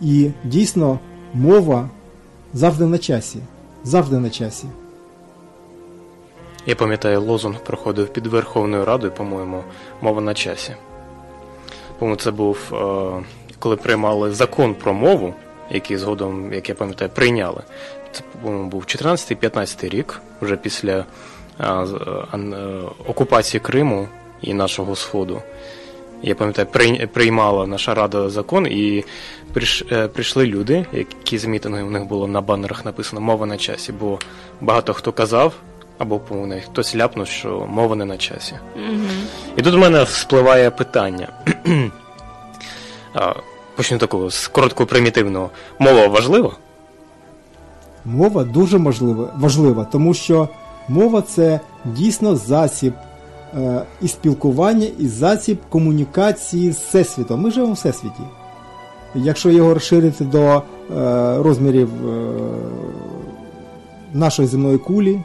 І 0.01 0.32
дійсно 0.43 0.99
мова 1.34 1.89
завжди 2.53 2.86
на 2.86 2.97
часі. 2.97 3.39
Завжди 3.84 4.20
на 4.20 4.30
часі. 4.30 4.66
Я 6.66 6.76
пам'ятаю, 6.76 7.22
лозунг 7.22 7.59
проходив 7.59 8.07
під 8.07 8.28
Верховною 8.28 8.86
Радою, 8.86 9.14
по-моєму, 9.14 9.64
мова 10.01 10.22
на 10.22 10.34
часі. 10.34 10.76
По-моєму, 11.99 12.22
це 12.22 12.32
був, 12.32 12.57
е, 12.74 13.24
коли 13.59 13.76
приймали 13.76 14.32
закон 14.32 14.76
про 14.76 14.93
мову, 14.93 15.34
який 15.72 15.97
згодом, 15.97 16.53
як 16.53 16.70
я 16.70 16.76
пам'ятаю, 16.76 17.11
прийняли. 17.16 17.61
Це, 18.11 18.22
по-моєму, 18.41 18.70
був 18.70 18.84
14-15 18.84 19.89
рік, 19.89 20.22
вже 20.41 20.57
після 20.57 21.05
е, 21.59 21.66
е, 21.66 22.47
окупації 23.07 23.61
Криму 23.61 24.07
і 24.44 24.54
нашого 24.54 24.96
Сходу. 24.96 25.41
Я 26.24 26.36
пам'ятаю, 26.36 26.68
приймала 27.08 27.68
наша 27.68 27.94
рада 27.94 28.30
закон, 28.30 28.68
і 28.68 29.06
е, 29.91 30.08
прийшли 30.08 30.46
люди, 30.46 30.86
які 30.94 31.38
з 31.38 31.46
мітингів 31.46 31.88
у 31.88 31.89
них 31.89 32.06
було 32.06 32.28
на 32.28 32.41
банерах 32.41 32.86
написано 32.86 33.22
мова 33.22 33.46
на 33.46 33.58
часі, 33.58 33.91
бо 33.91 34.20
багато 34.62 34.94
хто 34.94 35.12
казав, 35.12 35.54
або 35.98 36.20
по-моєму, 36.20 36.62
хтось 36.66 36.96
ляпнув, 36.96 37.28
що 37.28 37.68
мова 37.70 37.96
не 37.96 38.06
на 38.06 38.18
часі. 38.18 38.56
І 39.58 39.62
тут 39.62 39.74
в 39.74 39.78
мене 39.78 40.04
вспливає 40.04 40.70
питання. 40.70 41.28
Почну 43.76 43.98
такого 43.98 44.30
з 44.30 44.48
короткого 44.48 44.88
примітивного. 44.88 45.50
Мова 45.80 46.08
важлива? 46.08 46.52
Мова 48.06 48.44
дуже 48.44 48.78
можлива, 48.78 49.34
важлива, 49.36 49.86
тому 49.86 50.14
що 50.14 50.50
мова 50.88 51.22
це 51.22 51.60
дійсно 51.86 52.36
засіб 52.36 52.94
і 54.01 54.08
спілкування, 54.08 54.88
і 54.99 55.08
засіб 55.08 55.58
комунікації 55.70 56.72
з 56.72 56.78
всесвітом. 56.78 57.41
Ми 57.41 57.51
живемо 57.51 57.74
в 57.74 57.76
всесвіті. 57.76 58.24
Якщо 59.16 59.49
його 59.51 59.74
розширити 59.74 60.26
до 60.26 60.39
е, 60.39 60.62
розмірів 61.43 61.89
е, 62.10 62.32
нашої 64.14 64.47
земної 64.47 64.78
кулі, 64.78 65.20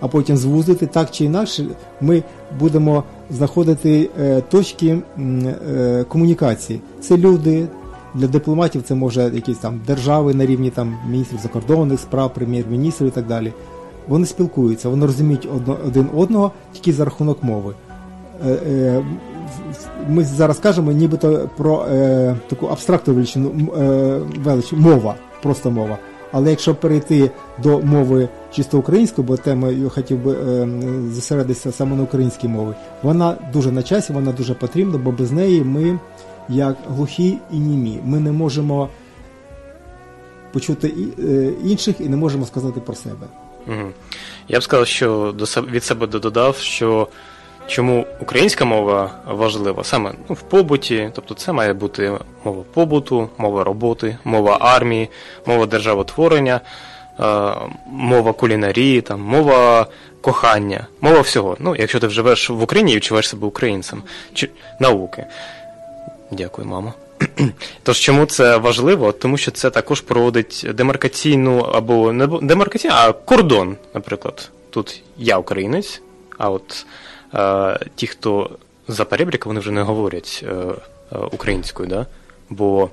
а 0.00 0.08
потім 0.08 0.36
звузити 0.36 0.86
так 0.86 1.10
чи 1.10 1.24
інакше, 1.24 1.66
ми 2.00 2.22
будемо 2.58 3.04
знаходити 3.30 4.10
е, 4.20 4.40
точки 4.40 4.98
е, 5.18 6.04
комунікації. 6.08 6.80
Це 7.00 7.16
люди. 7.16 7.66
Для 8.14 8.26
дипломатів 8.26 8.82
це 8.82 8.94
може 8.94 9.30
якісь 9.34 9.58
там 9.58 9.80
держави 9.86 10.34
на 10.34 10.46
рівні 10.46 10.70
там 10.70 10.96
міністрів 11.10 11.40
закордонних 11.40 12.00
справ, 12.00 12.34
прем'єр-міністрів 12.34 13.08
і 13.08 13.10
так 13.10 13.26
далі. 13.26 13.52
Вони 14.08 14.26
спілкуються, 14.26 14.88
вони 14.88 15.06
розуміють 15.06 15.48
один 15.86 16.06
одного 16.16 16.52
тільки 16.72 16.92
за 16.92 17.04
рахунок 17.04 17.42
мови. 17.42 17.74
Е, 18.46 18.50
е, 18.50 19.04
ми 20.08 20.24
зараз 20.24 20.58
кажемо 20.58 20.92
нібито 20.92 21.50
про 21.56 21.86
е, 21.92 22.36
таку 22.48 22.66
абстрактну 22.66 23.14
величину 23.14 23.50
е, 23.78 24.20
велич, 24.44 24.72
мова, 24.72 25.14
просто 25.42 25.70
мова. 25.70 25.98
Але 26.32 26.50
якщо 26.50 26.74
перейти 26.74 27.30
до 27.62 27.80
мови 27.80 28.28
чисто 28.52 28.78
української, 28.78 29.26
бо 29.26 29.36
тема 29.36 29.68
я 29.68 29.88
хотів 29.88 30.24
би 30.24 30.32
е, 30.32 30.68
зосередитися 31.12 31.72
саме 31.72 31.96
на 31.96 32.02
українській 32.02 32.48
мові, 32.48 32.74
вона 33.02 33.36
дуже 33.52 33.72
на 33.72 33.82
часі, 33.82 34.12
вона 34.12 34.32
дуже 34.32 34.54
потрібна, 34.54 34.98
бо 34.98 35.12
без 35.12 35.32
неї 35.32 35.64
ми, 35.64 35.98
як 36.48 36.76
глухі 36.88 37.38
і 37.52 37.58
німі, 37.58 38.00
ми 38.04 38.20
не 38.20 38.32
можемо 38.32 38.88
почути 40.52 40.94
е, 41.18 41.52
інших 41.64 42.00
і 42.00 42.08
не 42.08 42.16
можемо 42.16 42.46
сказати 42.46 42.80
про 42.80 42.94
себе. 42.94 43.26
Я 44.48 44.58
б 44.58 44.62
сказав, 44.62 44.86
що 44.86 45.34
від 45.70 45.84
себе 45.84 46.06
додав, 46.06 46.56
що 46.56 47.08
чому 47.66 48.06
українська 48.20 48.64
мова 48.64 49.10
важлива 49.26 49.84
саме 49.84 50.12
ну, 50.28 50.34
в 50.34 50.42
побуті, 50.42 51.10
тобто 51.14 51.34
це 51.34 51.52
має 51.52 51.72
бути 51.72 52.18
мова 52.44 52.64
побуту, 52.74 53.28
мова 53.38 53.64
роботи, 53.64 54.16
мова 54.24 54.58
армії, 54.60 55.10
мова 55.46 55.66
державотворення, 55.66 56.60
мова 57.86 58.32
кулінарії, 58.32 59.00
там, 59.00 59.20
мова 59.20 59.86
кохання, 60.20 60.86
мова 61.00 61.20
всього. 61.20 61.56
Ну, 61.58 61.76
якщо 61.76 62.00
ти 62.00 62.08
живеш 62.08 62.50
в 62.50 62.62
Україні 62.62 62.92
і 62.92 62.96
відчуваєш 62.96 63.28
себе 63.28 63.46
українцем, 63.46 64.02
чи 64.34 64.50
науки. 64.80 65.26
Дякую, 66.30 66.68
мамо. 66.68 66.92
Тож 67.82 67.98
чому 67.98 68.26
це 68.26 68.56
важливо? 68.56 69.12
Тому 69.12 69.36
що 69.36 69.50
це 69.50 69.70
також 69.70 70.00
проводить 70.00 70.66
демаркаційну 70.74 71.58
або 71.58 72.12
не 72.12 72.26
демаркаційну, 72.26 72.94
а 72.96 73.12
кордон, 73.12 73.76
наприклад. 73.94 74.50
Тут 74.70 75.02
я 75.16 75.38
українець, 75.38 76.02
а 76.38 76.50
от 76.50 76.86
е, 77.34 77.78
ті, 77.94 78.06
хто 78.06 78.50
за 78.88 79.04
перебріка, 79.04 79.48
вони 79.48 79.60
вже 79.60 79.70
не 79.70 79.82
говорять 79.82 80.44
е, 80.48 80.54
е, 81.12 81.18
українською, 81.32 81.88
да? 81.88 82.06
бо 82.50 82.90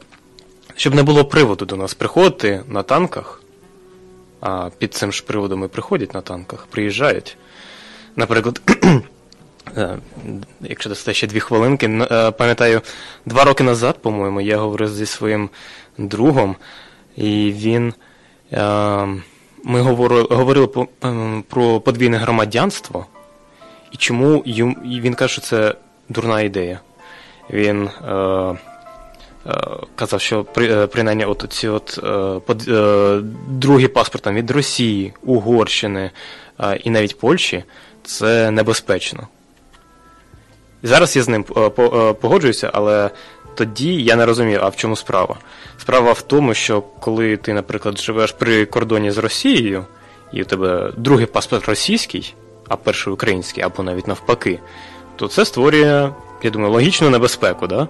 щоб 0.76 0.96
не 0.96 1.04
було 1.04 1.26
приводу 1.26 1.66
до 1.66 1.76
нас 1.76 1.94
приходити 1.94 2.64
на 2.68 2.84
танках, 2.84 3.42
а 4.42 4.70
під 4.78 4.94
цим 4.94 5.12
ж 5.12 5.24
приводом 5.24 5.64
і 5.64 5.68
приходять 5.68 6.14
на 6.14 6.22
танках, 6.22 6.68
приїжджають. 6.70 7.38
Наприклад, 8.16 8.62
Якщо 10.62 10.90
дасте 10.90 11.14
ще 11.14 11.28
дві 11.28 11.40
хвилинки, 11.40 11.88
е, 12.12 12.32
пам'ятаю, 12.32 12.82
два 13.26 13.44
роки 13.44 13.64
назад, 13.64 14.02
по-моєму, 14.02 14.42
я 14.42 14.58
говорив 14.58 14.90
зі 14.90 15.06
своїм 15.06 15.50
другом, 15.98 16.56
і 17.18 17.54
він. 17.58 17.94
е, 18.54 19.08
Ми 19.64 19.82
говорили, 19.82 20.78
ем, 21.02 21.44
про 21.50 21.80
подвійне 21.80 22.18
громадянство, 22.18 23.06
і 23.92 23.98
чому 23.98 24.38
він 24.38 25.14
каже, 25.14 25.34
що 25.34 25.42
це 25.42 25.76
дурна 26.10 26.42
ідея. 26.42 26.80
Він 27.50 27.90
е, 28.08 28.14
е, 28.14 28.56
казав, 29.96 30.22
що 30.22 30.44
при, 30.44 30.74
е, 30.74 30.88
принаймні 30.88 31.26
от 31.26 31.46
ці 31.50 31.68
от, 31.68 32.00
е, 32.04 32.74
е, 32.74 33.22
другі 33.48 33.88
паспорт 33.88 34.28
від 34.28 34.52
Росії, 34.52 35.14
Угорщини 35.24 36.12
е, 36.60 36.76
і 36.84 36.90
навіть 36.90 37.20
Польщі 37.20 37.64
це 38.04 38.52
небезпечно. 38.52 39.28
Зараз 40.84 41.16
я 41.16 41.24
з 41.24 41.30
ним 41.30 41.46
е, 41.58 41.62
е, 41.62 42.14
погоджуюся, 42.14 42.70
але 42.74 43.10
тоді 43.56 44.04
я 44.04 44.16
не 44.16 44.26
розумію, 44.26 44.60
а 44.64 44.70
в 44.70 44.76
чому 44.76 44.96
справа. 44.96 45.36
Справа 45.78 46.12
в 46.12 46.22
тому, 46.22 46.54
що 46.54 46.82
коли 46.82 47.38
ти, 47.38 47.54
наприклад, 47.54 48.00
живеш 48.00 48.32
при 48.32 48.66
кордоні 48.66 49.12
з 49.12 49.18
Росією, 49.18 49.86
і 50.34 50.42
у 50.42 50.46
тебе 50.46 50.92
другий 50.98 51.26
паспорт 51.26 51.66
російський, 51.66 52.34
а 52.68 52.76
перший 52.76 53.14
український, 53.14 53.64
або 53.64 53.84
навіть 53.84 54.08
навпаки, 54.08 54.60
то 55.16 55.28
це 55.28 55.46
створює, 55.46 56.10
я 56.44 56.50
думаю, 56.50 56.72
логічну 56.72 57.10
небезпеку, 57.10 57.68
да? 57.68 57.88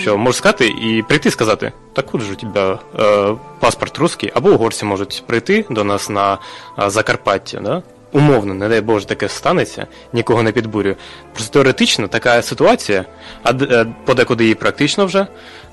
Що 0.00 0.18
можеш 0.18 0.38
сказати 0.38 0.66
і 0.66 1.02
прийти 1.08 1.28
і 1.28 1.32
сказати, 1.32 1.72
так 1.92 2.14
от 2.14 2.20
же 2.20 2.32
у 2.32 2.36
тебе 2.36 2.78
е, 2.98 3.34
паспорт 3.60 3.98
русський, 3.98 4.32
або 4.34 4.50
угорці 4.50 4.84
можуть 4.84 5.22
прийти 5.26 5.64
до 5.70 5.84
нас 5.84 6.08
на 6.08 6.38
е, 6.78 6.90
Закарпаття, 6.90 7.60
да? 7.60 7.82
Умовно, 8.12 8.54
не 8.54 8.68
дай 8.68 8.80
Боже, 8.80 9.06
таке 9.06 9.28
станеться, 9.28 9.86
нікого 10.12 10.42
не 10.42 10.52
підбурюю. 10.52 10.96
Просто 11.32 11.52
теоретично 11.52 12.08
така 12.08 12.42
ситуація, 12.42 13.04
а 13.42 13.50
е, 13.50 13.86
подекуди 14.04 14.50
і 14.50 14.54
практично 14.54 15.06
вже, 15.06 15.26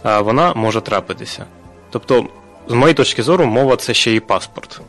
вона 0.03 0.53
може 0.53 0.81
трапитися. 0.81 1.45
Тобто, 1.89 2.25
з 2.67 2.73
моєї 2.73 2.93
точки 2.93 3.23
зору, 3.23 3.45
мова 3.45 3.75
це 3.75 3.93
ще 3.93 4.15
і 4.15 4.19
паспорт. 4.19 4.81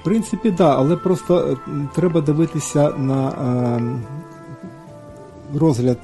В 0.00 0.04
принципі, 0.04 0.48
так, 0.48 0.56
да, 0.56 0.76
але 0.76 0.96
просто 0.96 1.58
е, 1.68 1.72
треба 1.94 2.20
дивитися 2.20 2.88
на 2.88 3.28
е, 3.28 3.80
розгляд 5.58 5.98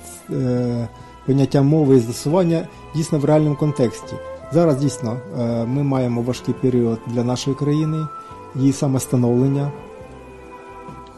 поняття 1.27 1.63
мови 1.63 1.97
і 1.97 2.01
застосування 2.01 2.69
дійсно 2.95 3.19
в 3.19 3.25
реальному 3.25 3.57
контексті. 3.57 4.15
Зараз 4.53 4.77
дійсно 4.77 5.21
ми 5.67 5.83
маємо 5.83 6.23
важкий 6.23 6.55
період 6.55 6.99
для 7.07 7.25
нашої 7.25 7.57
країни, 7.57 8.07
її 8.59 8.73
самостановлення. 8.73 9.73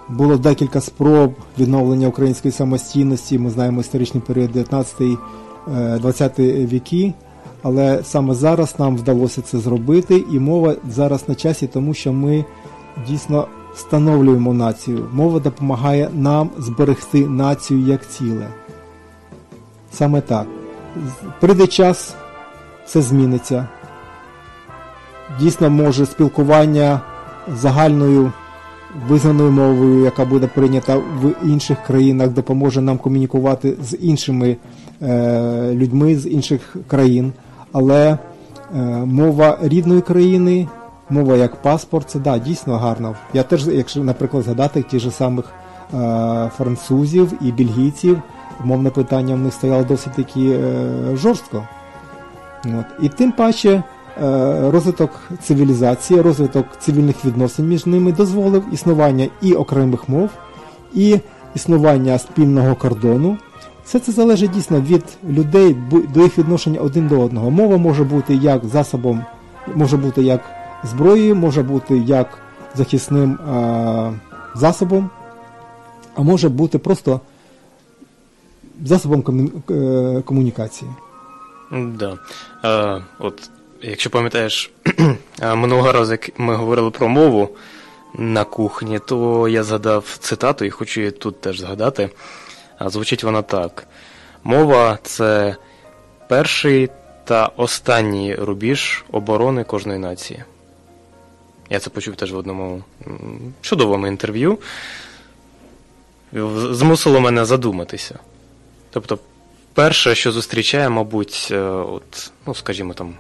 Було 0.08 0.36
декілька 0.36 0.80
спроб 0.80 1.34
відновлення 1.58 2.08
української 2.08 2.52
самостійності. 2.52 3.38
Ми 3.38 3.50
знаємо 3.50 3.80
історичний 3.80 4.22
період 4.26 4.56
19-20 4.56 6.66
віки. 6.66 7.14
Але 7.62 8.00
саме 8.04 8.34
зараз 8.34 8.74
нам 8.78 8.96
вдалося 8.96 9.42
це 9.42 9.58
зробити, 9.58 10.24
і 10.30 10.38
мова 10.38 10.74
зараз 10.90 11.28
на 11.28 11.34
часі, 11.34 11.66
тому 11.66 11.94
що 11.94 12.12
ми 12.12 12.44
дійсно 13.08 13.46
встановлюємо 13.74 14.54
націю. 14.54 15.08
Мова 15.12 15.40
допомагає 15.40 16.10
нам 16.12 16.50
зберегти 16.58 17.26
націю 17.26 17.80
як 17.80 18.08
ціле. 18.08 18.48
Саме 19.92 20.20
так. 20.20 20.46
Прийде 21.40 21.66
час, 21.66 22.14
все 22.86 23.02
зміниться. 23.02 23.68
Дійсно, 25.40 25.70
може 25.70 26.06
спілкування 26.06 27.00
загальною 27.54 28.32
визнаною 29.08 29.50
мовою, 29.50 30.04
яка 30.04 30.24
буде 30.24 30.46
прийнята 30.46 30.96
в 30.96 31.32
інших 31.44 31.78
країнах, 31.86 32.28
допоможе 32.28 32.80
нам 32.80 32.98
комунікувати 32.98 33.76
з 33.82 33.96
іншими 33.96 34.56
е, 35.02 35.70
людьми 35.74 36.16
з 36.16 36.28
інших 36.28 36.76
країн. 36.86 37.32
Але 37.72 38.08
е, 38.10 38.18
мова 39.06 39.58
рідної 39.62 40.00
країни, 40.00 40.68
мова 41.10 41.36
як 41.36 41.62
паспорт, 41.62 42.10
це 42.10 42.18
да, 42.18 42.38
дійсно 42.38 42.76
гарно. 42.76 43.14
Я 43.34 43.42
теж, 43.42 43.66
якщо, 43.68 44.04
наприклад, 44.04 44.44
згадати 44.44 44.82
ті 44.82 44.98
ж 44.98 45.10
самих 45.10 45.44
е, 45.44 46.50
французів 46.56 47.32
і 47.40 47.52
бельгійців, 47.52 48.22
мовне 48.64 48.90
питання 48.90 49.34
в 49.34 49.38
них 49.38 49.52
стояло 49.54 49.84
досить 49.84 50.12
таки 50.12 50.50
е, 50.50 51.16
жорстко. 51.16 51.68
От. 52.64 52.86
І 53.02 53.08
тим 53.08 53.32
паче 53.32 53.82
розвиток 54.70 55.10
цивілізації, 55.42 56.20
розвиток 56.20 56.66
цивільних 56.80 57.24
відносин 57.24 57.68
між 57.68 57.86
ними 57.86 58.12
дозволив 58.12 58.64
існування 58.72 59.28
і 59.42 59.54
окремих 59.54 60.08
мов, 60.08 60.30
і 60.94 61.18
існування 61.54 62.18
спільного 62.18 62.74
кордону. 62.74 63.38
Все 63.84 63.98
це 63.98 64.12
залежить 64.12 64.50
дійсно 64.50 64.80
від 64.80 65.04
людей 65.28 65.76
до 66.14 66.20
їх 66.22 66.38
відношення 66.38 66.80
один 66.80 67.08
до 67.08 67.20
одного. 67.20 67.50
Мова 67.50 67.76
може 67.76 68.04
бути 68.04 68.34
як 68.34 68.64
засобом, 68.64 69.24
може 69.74 69.96
бути 69.96 70.22
як 70.22 70.40
зброєю, 70.84 71.36
може 71.36 71.62
бути 71.62 71.98
як 71.98 72.38
захисним 72.74 73.32
е, 73.32 74.12
засобом, 74.54 75.10
а 76.14 76.22
може 76.22 76.48
бути 76.48 76.78
просто 76.78 77.20
засобом 78.84 79.50
е, 79.70 80.22
комунікації. 80.24 80.90
Да. 81.72 82.18
Е, 82.64 83.02
от, 83.18 83.50
якщо 83.82 84.10
пам'ятаєш, 84.10 84.70
минулого 85.42 85.92
разу, 85.92 86.12
як 86.12 86.38
ми 86.38 86.54
говорили 86.54 86.90
про 86.90 87.08
мову 87.08 87.56
на 88.14 88.44
кухні, 88.44 88.98
то 88.98 89.48
я 89.48 89.62
згадав 89.62 90.16
цитату 90.20 90.64
і 90.64 90.70
хочу 90.70 91.00
її 91.00 91.10
тут 91.10 91.40
теж 91.40 91.60
згадати. 91.60 92.10
Звучить 92.80 93.24
вона 93.24 93.42
так: 93.42 93.86
мова 94.44 94.98
це 95.02 95.56
перший 96.28 96.88
та 97.24 97.46
останній 97.46 98.34
рубіж 98.34 99.04
оборони 99.12 99.64
кожної 99.64 99.98
нації. 99.98 100.44
Я 101.70 101.78
це 101.78 101.90
почув 101.90 102.16
теж 102.16 102.32
в 102.32 102.36
одному 102.36 102.82
чудовому 103.60 104.06
інтерв'ю. 104.06 104.58
Змусило 106.70 107.20
мене 107.20 107.44
задуматися. 107.44 108.18
Тобто, 108.90 109.18
перше, 109.74 110.14
що 110.14 110.32
зустрічає, 110.32 110.88
мабуть, 110.88 111.48
е, 111.50 111.60
от, 111.60 112.30
ну, 112.46 112.54
скажімо 112.54 112.94
там, 112.94 113.14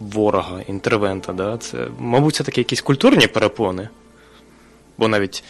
ворога, 0.00 0.60
інтервента, 0.68 1.32
да, 1.32 1.58
це, 1.58 1.78
мабуть, 1.98 2.34
це 2.34 2.44
такі 2.44 2.60
якісь 2.60 2.80
культурні 2.80 3.26
перепони. 3.26 3.88
Бо 4.98 5.08
навіть, 5.08 5.44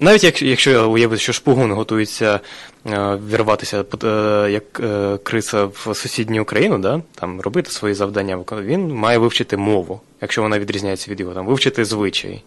навіть 0.00 0.24
як, 0.24 0.42
якщо 0.42 0.70
я 0.70 0.82
уявити, 0.82 1.22
що 1.22 1.32
шпигун 1.32 1.72
готується 1.72 2.40
е, 2.86 3.18
вірватися 3.30 3.84
е, 4.04 4.50
як 4.50 4.80
е, 4.80 5.18
криса 5.22 5.64
в 5.64 5.94
сусідню 5.94 6.42
Україну, 6.42 6.78
да, 6.78 7.02
там, 7.14 7.40
робити 7.40 7.70
свої 7.70 7.94
завдання, 7.94 8.38
він 8.52 8.94
має 8.94 9.18
вивчити 9.18 9.56
мову, 9.56 10.00
якщо 10.20 10.42
вона 10.42 10.58
відрізняється 10.58 11.10
від 11.10 11.20
його, 11.20 11.34
там, 11.34 11.46
вивчити 11.46 11.84
звичаї. 11.84 12.42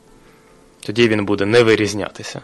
Тоді 0.82 1.08
він 1.08 1.26
буде 1.26 1.46
не 1.46 1.64
вирізнятися. 1.64 2.42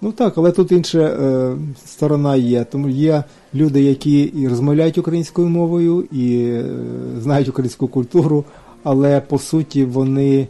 Ну 0.00 0.12
так, 0.12 0.38
але 0.38 0.52
тут 0.52 0.72
інша 0.72 0.98
е, 0.98 1.56
сторона 1.86 2.36
є. 2.36 2.64
Тому 2.64 2.88
є 2.88 3.24
люди, 3.54 3.82
які 3.82 4.20
і 4.20 4.48
розмовляють 4.48 4.98
українською 4.98 5.48
мовою, 5.48 6.08
і 6.12 6.44
е, 6.44 6.64
знають 7.20 7.48
українську 7.48 7.88
культуру, 7.88 8.44
але 8.84 9.20
по 9.20 9.38
суті 9.38 9.84
вони 9.84 10.48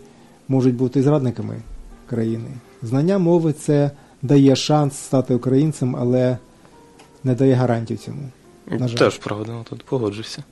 можуть 0.49 0.75
бути 0.75 1.03
зрадниками 1.03 1.57
країни. 2.07 2.49
Знання 2.83 3.19
мови 3.19 3.53
це 3.53 3.91
дає 4.23 4.57
шанс 4.57 4.97
стати 4.97 5.35
українцем, 5.35 5.97
але 5.97 6.39
не 7.25 7.35
дає 7.35 7.55
гарантію 7.55 7.97
цьому. 7.97 8.23
На 8.67 8.89
жаль. 8.89 8.97
Теж 8.97 9.19
правда, 9.19 9.53
ну, 9.53 9.65
тут 9.71 9.83
погоджуся. 9.83 10.43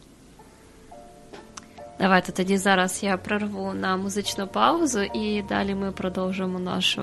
Давайте 2.00 2.32
тоді 2.32 2.56
зараз 2.56 3.02
я 3.02 3.16
прерву 3.16 3.72
на 3.74 3.96
музичну 3.96 4.46
паузу, 4.46 5.02
і 5.02 5.44
далі 5.48 5.74
ми 5.74 5.92
продовжимо 5.92 6.58
нашу 6.58 7.02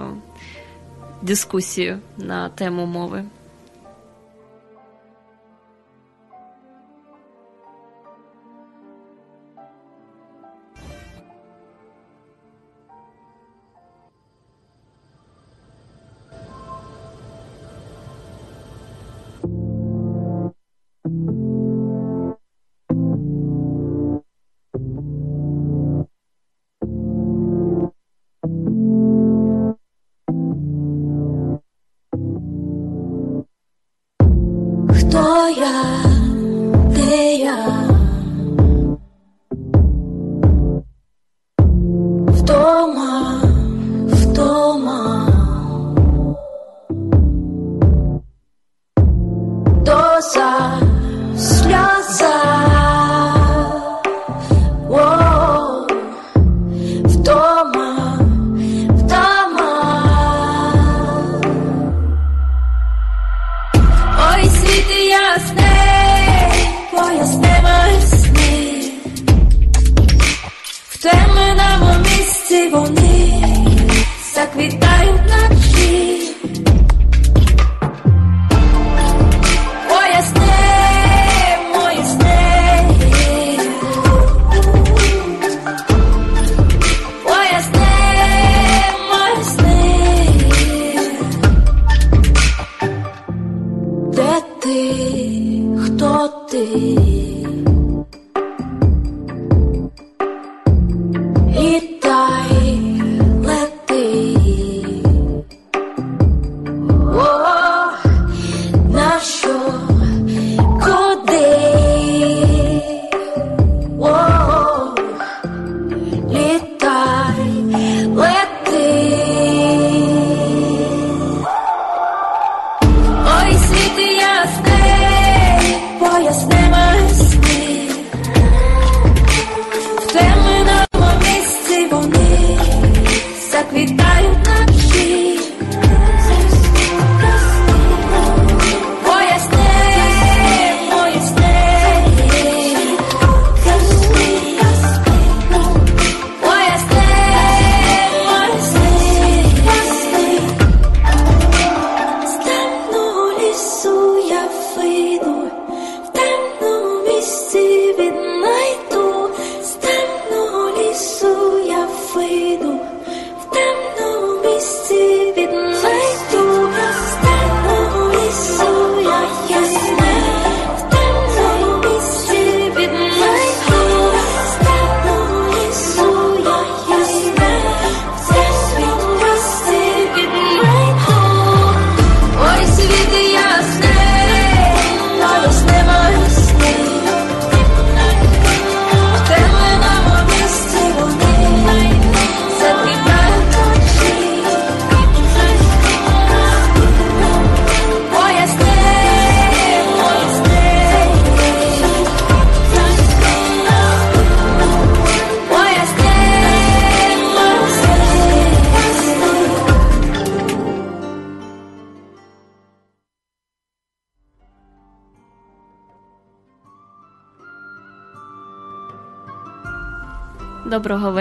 дискусію 1.24 2.00
на 2.18 2.50
тему 2.50 2.86
мови. 2.86 3.24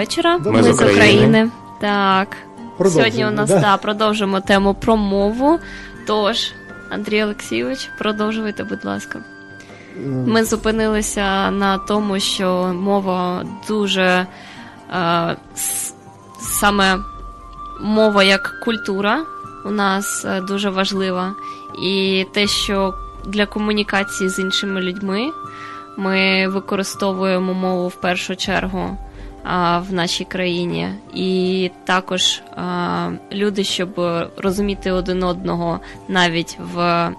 Вечора. 0.03 0.37
Доброго 0.37 0.57
Ми 0.57 0.63
з 0.63 0.67
вечора. 0.67 0.91
України. 0.91 1.49
Так. 1.81 2.37
Сьогодні 2.77 3.25
у 3.27 3.31
нас 3.31 3.49
да? 3.49 3.61
та, 3.61 3.77
продовжимо 3.77 4.39
тему 4.39 4.73
про 4.73 4.97
мову. 4.97 5.59
Тож, 6.07 6.53
Андрій 6.89 7.23
Олексійович, 7.23 7.89
продовжуйте, 7.99 8.63
будь 8.63 8.85
ласка. 8.85 9.19
Ми 10.05 10.43
зупинилися 10.43 11.51
на 11.51 11.77
тому, 11.77 12.19
що 12.19 12.73
мова 12.73 13.45
дуже 13.67 14.27
е, 14.93 15.35
саме 16.39 16.97
мова 17.81 18.23
як 18.23 18.59
культура 18.63 19.19
у 19.65 19.71
нас 19.71 20.25
е, 20.25 20.41
дуже 20.41 20.69
важлива. 20.69 21.33
І 21.83 22.25
те, 22.33 22.47
що 22.47 22.93
для 23.25 23.45
комунікації 23.45 24.29
з 24.29 24.39
іншими 24.39 24.81
людьми 24.81 25.31
ми 25.97 26.47
використовуємо 26.47 27.53
мову 27.53 27.87
в 27.87 27.95
першу 27.95 28.35
чергу 28.35 28.97
в 29.89 29.93
нашій 29.93 30.25
країні. 30.25 30.89
І 31.13 31.71
також 31.83 32.41
люди, 33.31 33.63
щоб 33.63 33.89
розуміти 34.37 34.91
один 34.91 35.23
одного 35.23 35.79
навіть 36.07 36.57
в 36.73 37.09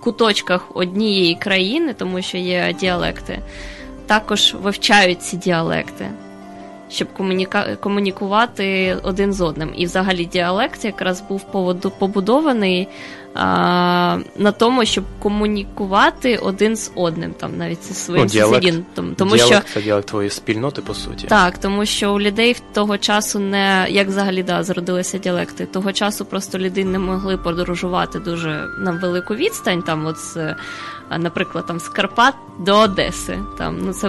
куточках 0.00 0.68
однієї 0.74 1.34
країни, 1.34 1.94
тому 1.98 2.22
що 2.22 2.38
є 2.38 2.74
діалекти, 2.80 3.38
також 4.06 4.54
вивчають 4.62 5.22
ці 5.22 5.36
діалекти. 5.36 6.10
Щоб 6.90 7.12
комуніка... 7.12 7.76
комунікувати 7.76 8.96
один 9.02 9.32
з 9.32 9.40
одним. 9.40 9.72
І 9.76 9.84
взагалі 9.84 10.24
діалект 10.24 10.84
якраз 10.84 11.20
був 11.20 11.44
побудований 11.98 12.88
а, 13.34 14.18
на 14.36 14.52
тому, 14.52 14.84
щоб 14.84 15.04
комунікувати 15.18 16.36
один 16.36 16.76
з 16.76 16.92
одним, 16.94 17.32
там 17.32 17.56
навіть 17.58 17.84
зі 17.84 17.94
своїм 17.94 18.22
Ну, 18.26 18.30
діалект- 18.32 18.62
сусідом. 18.62 18.84
Тому, 18.94 19.14
тому 19.14 19.36
що 19.38 19.46
діалект 19.48 19.68
це 19.74 19.82
діалект 19.82 20.08
твоєї 20.08 20.30
спільноти, 20.30 20.82
по 20.82 20.94
суті. 20.94 21.26
так, 21.26 21.58
тому 21.58 21.86
що 21.86 22.14
у 22.14 22.20
людей 22.20 22.52
в 22.52 22.60
того 22.72 22.98
часу 22.98 23.38
не 23.38 23.86
як 23.90 24.08
взагалі 24.08 24.42
да, 24.42 24.62
зародилися 24.62 25.18
діалекти. 25.18 25.66
Того 25.66 25.92
часу 25.92 26.24
просто 26.24 26.58
люди 26.58 26.84
не 26.84 26.98
могли 26.98 27.36
подорожувати 27.36 28.18
дуже 28.18 28.64
на 28.78 28.90
велику 28.90 29.34
відстань. 29.34 29.82
Там, 29.82 30.06
от 30.06 30.18
з, 30.18 30.54
наприклад, 31.18 31.66
там 31.66 31.80
з 31.80 31.88
Карпат 31.88 32.34
до 32.58 32.78
Одеси. 32.78 33.38
Там 33.58 33.78
ну 33.84 33.92
це 33.92 34.08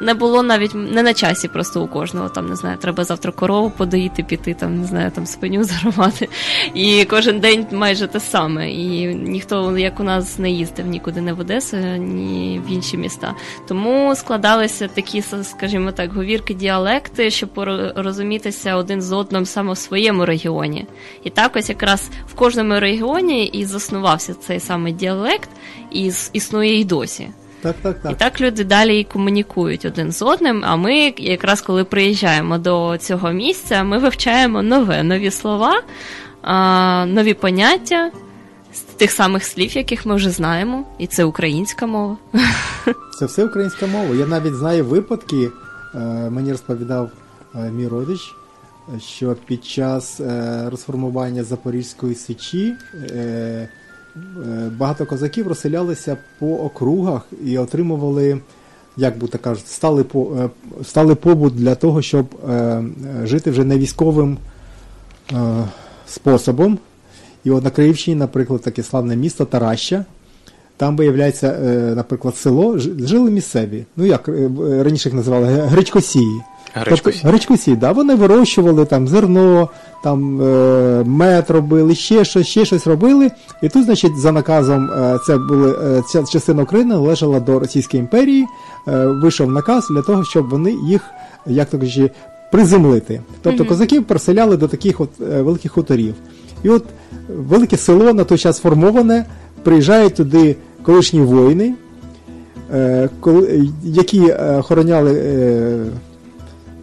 не 0.00 0.14
було 0.14 0.42
навіть 0.42 0.74
не 0.74 1.02
на 1.02 1.14
часі 1.14 1.48
просто 1.48 1.82
у 1.82 1.86
кожного. 1.86 2.28
Там 2.28 2.46
не 2.48 2.56
знаю, 2.56 2.78
треба 2.78 3.04
завтра 3.04 3.32
корову 3.32 3.70
подоїти, 3.70 4.22
піти, 4.22 4.54
там 4.54 4.80
не 4.80 4.86
знаю, 4.86 5.10
там 5.10 5.26
спиню 5.26 5.64
зарвати. 5.82 6.28
І 6.74 7.04
кожен 7.04 7.40
день 7.40 7.66
майже 7.72 8.06
те 8.06 8.20
саме. 8.20 8.70
І 8.70 9.14
ніхто, 9.14 9.78
як 9.78 10.00
у 10.00 10.02
нас, 10.02 10.38
не 10.38 10.50
їздив 10.50 10.86
нікуди 10.86 11.20
не 11.20 11.32
в 11.32 11.40
Одесу, 11.40 11.76
ні 11.98 12.60
в 12.66 12.72
інші 12.72 12.96
міста. 12.96 13.34
Тому 13.68 14.14
складалися 14.16 14.88
такі, 14.88 15.22
скажімо 15.42 15.92
так, 15.92 16.12
говірки, 16.12 16.54
діалекти, 16.54 17.30
щоб 17.30 17.48
поро- 17.54 18.02
розумітися 18.02 18.76
один 18.76 19.02
з 19.02 19.12
одним 19.12 19.46
саме 19.46 19.72
в 19.72 19.78
своєму 19.78 20.26
регіоні. 20.26 20.86
І 21.24 21.30
так 21.30 21.56
ось 21.56 21.68
якраз 21.68 22.10
в 22.26 22.34
кожному 22.34 22.80
регіоні 22.80 23.46
і 23.46 23.64
заснувався 23.64 24.34
цей 24.34 24.60
самий 24.60 24.92
діалект, 24.92 25.50
і 25.90 26.12
існує 26.32 26.80
і 26.80 26.84
досі. 26.84 27.28
Так, 27.62 27.76
так, 27.82 28.02
так. 28.02 28.12
І 28.12 28.14
так. 28.14 28.40
люди 28.40 28.64
далі 28.64 29.00
і 29.00 29.04
комунікують 29.04 29.84
один 29.84 30.12
з 30.12 30.22
одним. 30.22 30.62
А 30.66 30.76
ми, 30.76 31.14
якраз 31.16 31.60
коли 31.60 31.84
приїжджаємо 31.84 32.58
до 32.58 32.98
цього 33.00 33.32
місця, 33.32 33.84
ми 33.84 33.98
вивчаємо 33.98 34.62
нове, 34.62 35.02
нові 35.02 35.30
слова, 35.30 35.82
нові 37.06 37.34
поняття 37.34 38.10
з 38.74 38.80
тих 38.80 39.10
самих 39.10 39.44
слів, 39.44 39.76
яких 39.76 40.06
ми 40.06 40.14
вже 40.14 40.30
знаємо, 40.30 40.86
і 40.98 41.06
це 41.06 41.24
українська 41.24 41.86
мова. 41.86 42.16
Це 43.18 43.26
все 43.26 43.44
українська 43.44 43.86
мова. 43.86 44.14
Я 44.14 44.26
навіть 44.26 44.54
знаю 44.54 44.84
випадки, 44.84 45.50
е, 45.94 45.98
мені 46.30 46.50
розповідав 46.50 47.10
е, 47.54 47.70
мій 47.70 47.88
родич, 47.88 48.34
що 48.98 49.36
під 49.46 49.64
час 49.64 50.20
е, 50.20 50.64
розформування 50.70 51.44
Запорізької 51.44 52.14
сечі 52.14 52.74
багато 54.78 55.06
козаків 55.06 55.48
розселялися 55.48 56.16
по 56.38 56.54
округах 56.54 57.26
і 57.44 57.58
отримували, 57.58 58.40
як 58.96 59.18
би 59.18 59.28
так 59.28 59.42
кажуть, 59.42 59.68
стали, 59.68 60.04
по, 60.04 60.36
е, 60.40 60.48
стали 60.84 61.14
побут 61.14 61.54
для 61.54 61.74
того, 61.74 62.02
щоб 62.02 62.26
е, 62.48 62.52
е, 62.52 62.84
жити 63.24 63.50
вже 63.50 63.64
не 63.64 63.78
військовим 63.78 64.38
е, 65.32 65.64
способом. 66.06 66.78
І 67.44 67.50
от 67.50 67.64
на 67.64 67.70
Київщині, 67.70 68.16
наприклад, 68.16 68.60
таке 68.60 68.82
славне 68.82 69.16
місто 69.16 69.44
Тараща. 69.44 70.04
Там 70.76 70.96
виявляється, 70.96 71.46
е, 71.48 71.94
наприклад, 71.96 72.36
село 72.36 72.78
жили 72.78 73.30
місцеві. 73.30 73.84
Ну 73.96 74.06
як 74.06 74.28
е, 74.28 74.50
раніше 74.82 75.08
їх 75.08 75.16
називали 75.16 75.46
гречкосії. 75.46 76.40
Гречкосії. 76.74 77.12
Тобто, 77.22 77.28
гречкосії, 77.28 77.76
да, 77.76 77.92
вони 77.92 78.14
вирощували 78.14 78.84
там 78.84 79.08
зерно, 79.08 79.68
там 80.04 80.42
е, 80.42 81.04
мед 81.06 81.44
робили, 81.48 81.94
ще 81.94 82.24
щось, 82.24 82.46
ще 82.46 82.64
щось 82.64 82.86
робили. 82.86 83.30
І 83.62 83.68
тут, 83.68 83.84
значить, 83.84 84.18
за 84.18 84.32
наказом 84.32 84.90
е, 84.90 85.18
це 85.26 85.36
були 85.36 85.70
е, 85.98 86.02
ця 86.12 86.24
частина 86.24 86.62
України 86.62 86.94
належала 86.94 87.40
до 87.40 87.58
Російської 87.58 88.00
імперії. 88.00 88.46
Е, 88.88 89.06
вийшов 89.06 89.50
наказ 89.52 89.86
для 89.90 90.02
того, 90.02 90.24
щоб 90.24 90.48
вони 90.48 90.76
їх, 90.88 91.02
як 91.46 91.70
то 91.70 91.78
кажучи, 91.78 92.10
приземлити. 92.52 93.20
Тобто 93.42 93.64
козаків 93.64 94.04
переселяли 94.04 94.56
до 94.56 94.68
таких 94.68 95.00
от 95.00 95.10
е, 95.20 95.42
великих 95.42 95.72
хуторів. 95.72 96.14
І 96.62 96.68
от 96.68 96.84
велике 97.28 97.76
село 97.76 98.12
на 98.12 98.24
той 98.24 98.38
час 98.38 98.56
сформоване, 98.56 99.24
приїжджають 99.62 100.14
туди 100.14 100.56
колишні 100.82 101.20
воїни, 101.20 101.74
е, 102.72 103.08
коли- 103.20 103.68
які 103.82 104.26
е, 104.28 104.56
охороняли, 104.58 105.22
е, 105.24 105.78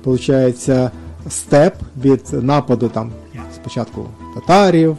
получається, 0.09 0.91
степ 1.29 1.73
від 2.03 2.21
нападу 2.43 2.87
там 2.87 3.11
спочатку 3.55 4.05
татарів, 4.35 4.97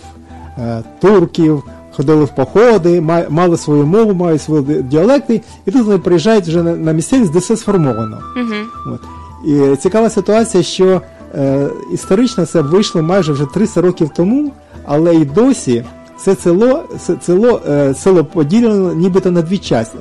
е, 0.58 0.82
турків, 1.00 1.62
ходили 1.92 2.24
в 2.24 2.34
походи, 2.34 3.00
мали 3.28 3.56
свою 3.56 3.86
мову, 3.86 4.14
мають 4.14 4.42
свої 4.42 4.82
діалекти, 4.82 5.40
і 5.66 5.70
тут 5.70 5.86
вони 5.86 5.98
приїжджають 5.98 6.44
вже 6.44 6.62
на, 6.62 6.92
місцевість, 6.92 7.32
де 7.32 7.38
все 7.38 7.56
сформовано. 7.56 8.18
Угу. 8.36 8.94
От. 8.94 9.00
І 9.46 9.76
цікава 9.76 10.10
ситуація, 10.10 10.62
що 10.62 11.02
е, 11.34 11.68
історично 11.92 12.46
це 12.46 12.60
вийшло 12.60 13.02
майже 13.02 13.32
вже 13.32 13.46
300 13.46 13.80
років 13.80 14.10
тому, 14.16 14.52
але 14.84 15.14
і 15.14 15.24
досі 15.24 15.84
це 16.18 16.36
село, 16.36 16.84
село, 17.20 17.60
е, 17.68 17.94
село 17.94 18.24
поділено 18.24 18.94
нібито 18.94 19.30
на 19.30 19.42
дві 19.42 19.58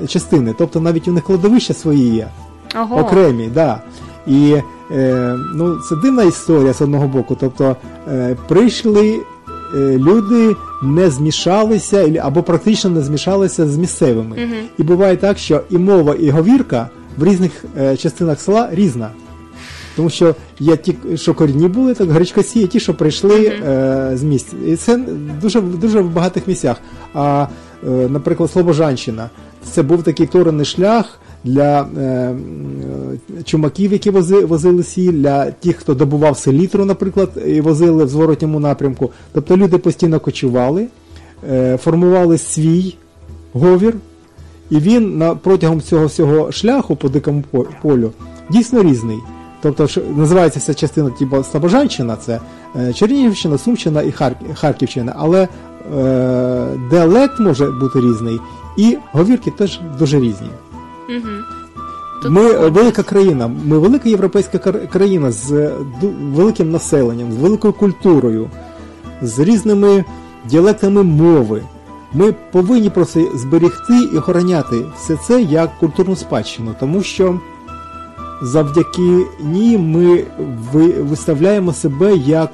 частини. 0.08 0.56
Тобто 0.58 0.80
навіть 0.80 1.08
у 1.08 1.12
них 1.12 1.24
кладовища 1.24 1.74
свої 1.74 2.16
є, 2.16 2.28
Ого. 2.76 3.00
окремі. 3.00 3.48
Да. 3.54 3.82
І 4.28 4.56
е, 4.92 5.36
ну, 5.56 5.78
це 5.90 5.96
дивна 5.96 6.24
історія 6.24 6.74
з 6.74 6.82
одного 6.82 7.08
боку. 7.08 7.38
Тобто 7.40 7.76
е, 8.08 8.38
прийшли. 8.48 9.20
е, 9.76 9.98
Люди 9.98 10.56
не 10.84 11.10
змішалися 11.10 12.22
або 12.24 12.44
практично 12.44 12.90
не 12.90 13.02
змішалися 13.02 13.68
з 13.68 13.78
місцевими. 13.78 14.36
І 14.78 14.84
буває 14.84 15.18
так, 15.18 15.38
що 15.38 15.62
і 15.70 15.78
мова, 15.78 16.16
і 16.16 16.30
говірка 16.30 16.90
в 17.18 17.24
різних 17.24 17.66
е, 17.78 17.98
частинах 17.98 18.42
села 18.42 18.70
різна. 18.72 19.10
Тому 19.96 20.10
що 20.10 20.36
є 20.60 20.78
ті, 20.78 20.96
що 21.16 21.34
корінні 21.34 21.68
були, 21.68 21.94
так 21.94 22.10
гречкосі, 22.10 22.62
і 22.62 22.68
ті, 22.68 22.80
що 22.80 22.94
прийшли 22.94 23.46
е, 23.46 24.12
з 24.14 24.24
місць. 24.24 24.54
І 24.68 24.76
це 24.76 25.00
дуже, 25.42 25.62
дуже 25.62 26.00
в 26.02 26.10
багатих 26.10 26.48
місцях. 26.48 26.78
А, 27.14 27.48
е, 27.88 27.90
наприклад, 28.10 28.52
Слобожанщина 28.52 29.30
це 29.72 29.84
був 29.84 30.04
такий 30.04 30.26
торинний 30.28 30.66
шлях 30.66 31.20
для 31.44 31.82
е, 31.82 32.36
чумаків, 33.44 33.92
які 33.92 34.10
вози, 34.10 34.46
возили 34.46 34.84
сіль, 34.84 35.14
для 35.14 35.52
тих, 35.52 35.76
хто 35.76 35.94
добував 35.94 36.38
селітру, 36.38 36.86
наприклад, 36.86 37.30
і 37.46 37.62
возили 37.62 38.06
в 38.06 38.10
зворотньому 38.10 38.60
напрямку. 38.60 39.12
Тобто 39.34 39.58
люди 39.58 39.78
постійно 39.78 40.20
кочували, 40.20 40.88
е, 41.50 41.78
формували 41.78 42.38
свій 42.38 42.96
говір, 43.54 43.96
і 44.70 44.78
він 44.80 45.18
на 45.18 45.36
протягом 45.36 45.82
цього 45.82 46.06
всього 46.06 46.52
шляху 46.52 46.96
по 46.96 47.10
дикому 47.10 47.44
полю 47.82 48.12
дійсно 48.50 48.84
різний. 48.84 49.18
Тобто, 49.62 49.88
називається 50.16 50.60
ця 50.60 50.74
частина 50.74 51.10
типу 51.10 51.44
Слобожанщина, 51.44 52.16
це 52.16 52.40
е, 52.76 52.94
Чернігівщина, 52.94 53.58
Сумщина 53.58 54.02
і 54.02 54.14
Харківщина, 54.54 55.14
але 55.18 55.48
е, 55.98 56.68
діалект 56.92 57.40
може 57.40 57.72
бути 57.72 58.00
різний, 58.00 58.40
і 58.78 58.98
говірки 59.12 59.52
теж 59.52 59.80
дуже 60.00 60.20
різні. 60.20 60.50
Угу. 61.10 62.30
Ми 62.30 62.70
велика 62.70 63.04
країна, 63.04 63.52
ми 63.66 63.78
велика 63.80 64.10
європейська 64.10 64.58
країна 64.94 65.32
з 65.32 65.52
е, 65.52 65.72
великим 66.34 66.72
населенням, 66.72 67.32
з 67.32 67.38
великою 67.38 67.74
культурою, 67.74 68.50
з 69.22 69.40
різними 69.40 70.06
діалектами 70.46 71.04
мови. 71.04 71.62
Ми 72.14 72.34
повинні 72.52 72.90
просто 72.90 73.38
зберегти 73.38 73.94
і 74.14 74.18
охороняти 74.18 74.86
все 74.98 75.16
це 75.16 75.42
як 75.42 75.78
культурну 75.80 76.16
спадщину, 76.16 76.76
тому 76.80 77.04
що 77.04 77.40
завдяки 78.42 79.26
ній 79.44 79.78
ми 79.78 80.24
ви- 80.74 81.02
виставляємо 81.02 81.74
себе 81.74 82.16
як 82.16 82.52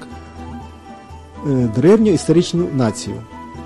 е, 1.47 1.69
древню 1.75 2.11
історичну 2.11 2.67
націю. 2.77 3.15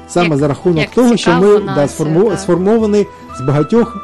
Саме 0.07 0.29
Як- 0.29 0.37
за 0.37 0.47
рахунок 0.47 0.79
як 0.79 0.89
того, 0.89 1.17
що 1.17 1.31
ми 1.33 1.59
да, 1.59 1.87
сформу- 1.87 2.37
сформовані 2.37 3.05
з 3.37 3.41
багатьох 3.47 3.97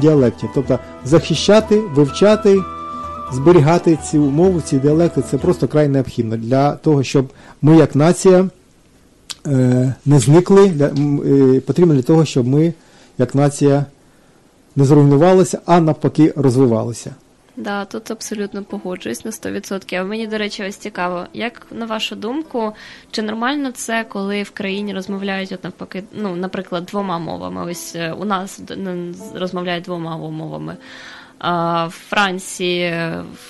діалектів. 0.00 0.48
Тобто 0.54 0.78
захищати, 1.04 1.78
вивчати 1.78 2.62
зберігати 3.32 3.98
цю 4.10 4.18
мову, 4.18 4.60
ці 4.60 4.78
діалекти 4.78 5.22
це 5.30 5.38
просто 5.38 5.68
край 5.68 5.88
необхідно 5.88 6.36
для 6.36 6.72
того, 6.72 7.02
щоб 7.02 7.26
ми 7.62 7.76
як 7.76 7.94
нація 7.94 8.48
е, 9.46 9.94
не 10.06 10.18
зникли, 10.18 10.66
е, 10.66 11.60
потрібно 11.60 11.94
для 11.94 12.02
того, 12.02 12.24
щоб 12.24 12.46
ми 12.46 12.72
як 13.18 13.34
нація 13.34 13.86
не 14.76 14.84
зруйнувалися, 14.84 15.58
а 15.66 15.80
навпаки 15.80 16.32
розвивалися. 16.36 17.14
Да, 17.56 17.84
тут 17.84 18.10
абсолютно 18.10 18.64
погоджуюсь 18.64 19.24
на 19.24 19.30
100%. 19.30 20.00
А 20.00 20.04
мені, 20.04 20.26
до 20.26 20.38
речі, 20.38 20.64
ось 20.68 20.76
цікаво, 20.76 21.26
як 21.32 21.66
на 21.70 21.86
вашу 21.86 22.16
думку, 22.16 22.72
чи 23.10 23.22
нормально 23.22 23.72
це, 23.72 24.04
коли 24.08 24.42
в 24.42 24.50
країні 24.50 24.94
розмовляють, 24.94 25.52
от 25.52 25.64
навпаки, 25.64 26.04
ну, 26.12 26.36
наприклад, 26.36 26.84
двома 26.84 27.18
мовами? 27.18 27.70
Ось 27.70 27.96
е, 27.96 28.12
у 28.12 28.24
нас 28.24 28.60
розмовляють 29.34 29.84
двома 29.84 30.16
мовами. 30.16 30.76
А 31.38 31.86
в 31.86 31.90
Франції, 31.90 32.90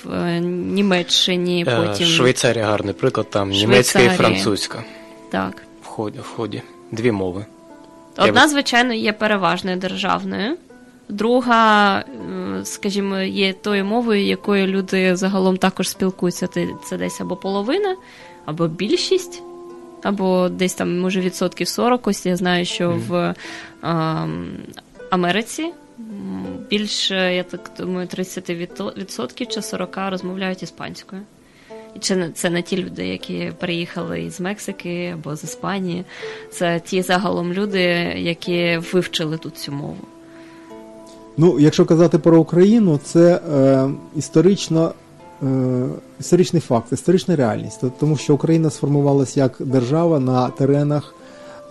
в 0.05 0.13
е, 0.13 0.41
Німеччині, 0.41 1.65
Е, 1.69 1.77
потім 1.77 2.07
Швейцарія 2.07 2.67
гарний 2.67 2.95
приклад, 2.95 3.31
там 3.31 3.51
німецька 3.51 4.01
і 4.01 4.09
французька 4.09 4.85
так. 5.31 5.63
в 5.83 5.87
ході, 5.87 6.19
в 6.19 6.27
ході. 6.27 6.63
Дві 6.91 7.13
мови. 7.13 7.47
Одна, 8.17 8.49
звичайно, 8.49 8.95
є 8.95 9.13
переважною 9.13 9.77
державною. 9.77 10.57
Друга, 11.09 11.99
е, 11.99 12.05
скажімо, 12.65 13.19
є 13.19 13.53
тою 13.53 13.85
мовою, 13.85 14.25
якою 14.25 14.67
люди 14.67 15.17
загалом 15.17 15.57
також 15.57 15.89
спілкуються. 15.89 16.49
Це 16.85 16.97
десь 16.99 17.21
або 17.21 17.37
половина, 17.37 17.97
або 18.45 18.69
більшість, 18.69 19.43
або 20.03 20.49
десь 20.49 20.75
там, 20.75 21.01
може, 21.01 21.21
відсотків 21.21 21.69
40. 21.69 22.07
Ось 22.07 22.27
я 22.27 22.37
знаю, 22.37 22.65
що 22.65 23.01
в 23.09 23.35
ем, 23.83 24.57
Америці 25.11 25.73
більше, 26.71 27.35
я 27.35 27.43
так 27.43 27.71
думаю, 27.79 28.07
30% 28.07 29.47
чи 29.47 29.61
40% 29.61 30.11
розмовляють 30.11 30.63
іспанською. 30.63 31.23
І 31.95 31.99
це 32.35 32.51
не 32.51 32.63
ті 32.63 32.77
люди, 32.77 33.07
які 33.07 33.53
приїхали 33.59 34.23
із 34.23 34.41
Мексики 34.41 35.11
або 35.15 35.37
з 35.37 35.45
Іспанії. 35.45 36.05
Це 36.51 36.81
ті 36.81 37.03
загалом 37.03 37.53
люди, 37.53 37.81
які 38.17 38.79
вивчили 38.93 39.39
тут 39.39 39.57
цю 39.57 39.73
мову. 39.73 39.97
Ну, 41.37 41.61
якщо 41.61 41.85
казати 41.85 42.19
про 42.19 42.41
Україну, 42.41 43.01
це 43.05 43.41
е, 43.55 43.89
історично, 44.17 44.93
е, 45.43 45.47
історичний 46.21 46.63
факт, 46.63 46.93
історична 46.93 47.37
реальність. 47.37 47.81
Тому 48.01 48.17
що 48.17 48.35
Україна 48.35 48.71
сформувалася 48.71 49.41
як 49.41 49.57
держава 49.61 50.21
на 50.21 50.49
теренах 50.49 51.15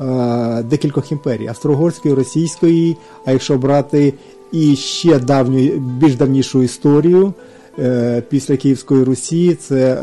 е, 0.02 0.64
декількох 0.70 1.12
імперій: 1.12 1.48
Австро-Угорської, 1.48 2.14
Російської, 2.14 2.98
а 3.26 3.32
якщо 3.32 3.58
брати 3.58 4.14
і 4.52 4.76
ще 4.76 5.20
давню, 5.20 5.60
більш 5.78 6.16
давнішу 6.16 6.64
історію. 6.64 7.34
е, 7.80 8.24
Після 8.30 8.58
Київської 8.58 9.04
Русі 9.04 9.56
це 9.56 9.96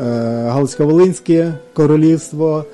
Галицько-Волинське 0.48 1.52
королівство, 1.74 2.64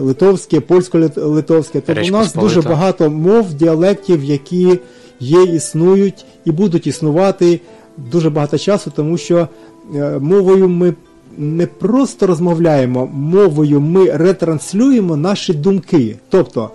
Литовське, 0.00 0.60
Польсько-Литовське. 0.60 1.82
Тобто 1.86 2.02
у 2.02 2.10
нас 2.10 2.34
дуже 2.34 2.62
багато 2.62 3.10
мов, 3.10 3.54
діалектів, 3.54 4.24
які 4.24 4.78
є, 5.20 5.42
існують 5.42 6.24
і 6.44 6.50
будуть 6.50 6.86
існувати 6.86 7.60
дуже 7.96 8.30
багато 8.30 8.58
часу, 8.58 8.92
тому 8.96 9.18
що 9.18 9.48
е, 9.94 10.18
мовою 10.18 10.68
ми 10.68 10.94
не 11.38 11.66
просто 11.66 12.26
розмовляємо, 12.26 13.06
мовою 13.12 13.80
ми 13.80 14.10
ретранслюємо 14.10 15.16
наші 15.16 15.54
думки. 15.54 16.16
Тобто, 16.28 16.70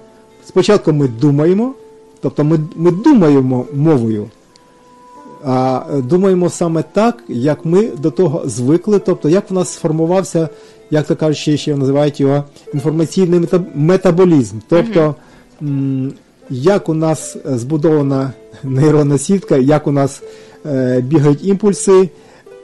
спочатку 0.46 0.94
ми 0.94 1.08
думаємо, 1.08 1.74
тобто 2.22 2.44
ми, 2.44 2.60
ми 2.76 2.92
думаємо 2.92 3.66
мовою. 3.74 4.30
А 5.44 5.84
е, 5.94 6.02
думаємо 6.02 6.50
саме 6.50 6.84
так, 6.94 7.24
як 7.28 7.66
ми 7.66 7.88
до 7.88 8.12
того 8.12 8.42
звикли, 8.46 9.00
тобто 9.00 9.30
як 9.30 9.52
в 9.52 9.54
нас 9.54 9.74
сформувався, 9.74 10.50
як 10.92 11.08
то 11.08 11.16
кажуть, 11.16 11.38
ще, 11.38 11.58
ще 11.58 11.76
називають 11.76 12.20
його 12.20 12.44
інформаційний 12.74 13.40
мета- 13.40 13.66
метаболізм. 13.76 14.58
Тобто, 14.70 15.16
як 16.50 16.90
у 16.90 16.94
нас 16.94 17.38
збудована 17.46 18.32
нейронна 18.64 19.18
сітка, 19.18 19.58
як 19.58 19.88
у 19.88 19.92
нас 19.92 20.22
е, 20.66 21.02
бігають 21.02 21.46
імпульси, 21.46 22.10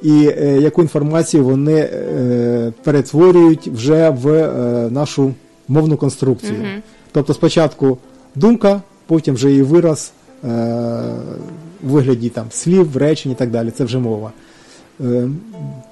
і 0.04 0.32
е, 0.38 0.58
яку 0.62 0.82
інформацію 0.82 1.44
вони 1.44 1.74
е, 1.80 2.74
перетворюють 2.84 3.68
вже 3.68 4.10
в 4.10 4.50
нашу 4.92 5.34
мовну 5.68 5.98
конструкцію. 5.98 6.56
Тобто 7.12 7.34
спочатку 7.34 7.98
думка, 8.36 8.82
потім 9.08 9.36
вже 9.36 9.50
її 9.50 9.62
вираз 9.64 10.12
у 11.84 11.88
вигляді 11.88 12.30
там, 12.30 12.46
слів, 12.52 12.98
речень 12.98 13.32
і 13.32 13.36
так 13.36 13.52
далі. 13.52 13.72
Це 13.72 13.84
вже 13.84 13.98
мова. 14.00 14.32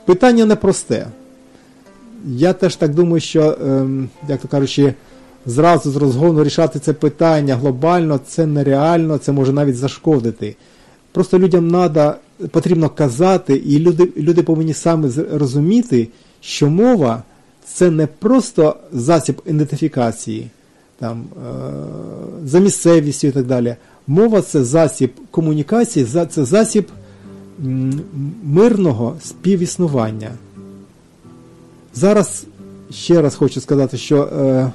Питання 0.05 0.45
непросте. 0.45 1.07
Я 2.25 2.53
теж 2.53 2.75
так 2.75 2.93
думаю, 2.93 3.19
що, 3.19 3.57
ем, 3.61 4.09
як 4.27 4.41
то 4.41 4.47
кажучи, 4.47 4.93
зразу 5.45 5.91
з 5.91 5.95
розгону 5.95 6.43
рішати 6.43 6.79
це 6.79 6.93
питання 6.93 7.55
глобально, 7.55 8.19
це 8.27 8.45
нереально, 8.45 9.17
це 9.17 9.31
може 9.31 9.53
навіть 9.53 9.77
зашкодити. 9.77 10.55
Просто 11.11 11.39
людям 11.39 11.67
надо, 11.67 12.13
потрібно 12.51 12.89
казати, 12.89 13.55
і 13.55 13.79
люди, 13.79 14.09
люди 14.17 14.43
повинні 14.43 14.73
саме 14.73 15.09
розуміти, 15.33 16.07
що 16.41 16.69
мова 16.69 17.23
це 17.65 17.91
не 17.91 18.07
просто 18.07 18.75
засіб 18.91 19.41
ідентифікації, 19.45 20.49
там, 20.99 21.23
е, 21.23 21.49
за 22.45 22.59
місцевістю 22.59 23.27
і 23.27 23.31
так 23.31 23.45
далі. 23.45 23.75
Мова 24.07 24.41
це 24.41 24.63
засіб 24.63 25.11
комунікації, 25.31 26.05
це 26.05 26.45
засіб 26.45 26.91
мирного 28.43 29.15
співіснування. 29.23 30.31
Зараз 31.95 32.45
ще 32.91 33.21
раз 33.21 33.35
хочу 33.35 33.61
сказати, 33.61 33.97
що 33.97 34.23
е, 34.23 34.71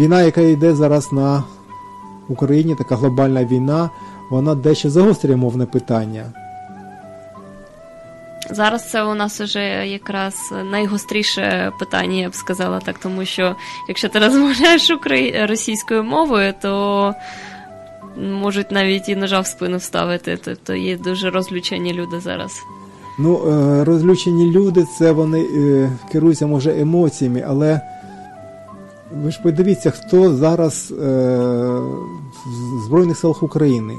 війна, 0.00 0.22
яка 0.22 0.40
йде 0.40 0.74
зараз 0.74 1.12
на 1.12 1.44
Україні, 2.28 2.74
така 2.74 2.96
глобальна 2.96 3.44
війна, 3.44 3.90
вона 4.30 4.54
дещо 4.54 4.90
загострює 4.90 5.36
мовне 5.36 5.66
питання. 5.66 6.32
Зараз 8.50 8.90
це 8.90 9.02
у 9.02 9.14
нас 9.14 9.40
вже 9.40 9.86
якраз 9.86 10.34
найгостріше 10.70 11.72
питання, 11.78 12.16
я 12.16 12.28
б 12.28 12.34
сказала 12.34 12.80
так, 12.80 12.98
тому 12.98 13.24
що 13.24 13.56
якщо 13.88 14.08
ти 14.08 14.18
розмовляєш 14.18 14.90
російською 15.48 16.04
мовою, 16.04 16.54
то 16.62 17.14
можуть 18.16 18.70
навіть 18.70 19.08
і 19.08 19.16
ножа 19.16 19.40
в 19.40 19.46
спину 19.46 19.76
вставити. 19.76 20.38
Тобто 20.44 20.74
є 20.74 20.96
дуже 20.96 21.30
розлючені 21.30 21.92
люди 21.92 22.20
зараз. 22.20 22.52
Ну, 23.18 23.40
е, 23.48 23.84
розлючені 23.84 24.50
люди, 24.50 24.86
це 24.98 25.12
вони 25.12 25.40
е, 25.40 25.90
керуються, 26.12 26.46
може, 26.46 26.80
емоціями, 26.80 27.44
але 27.48 27.80
ви 29.22 29.30
ж 29.30 29.40
подивіться, 29.42 29.90
хто 29.90 30.36
зараз 30.36 30.92
е, 31.02 31.04
в 32.46 32.84
Збройних 32.86 33.18
силах 33.18 33.42
України. 33.42 33.94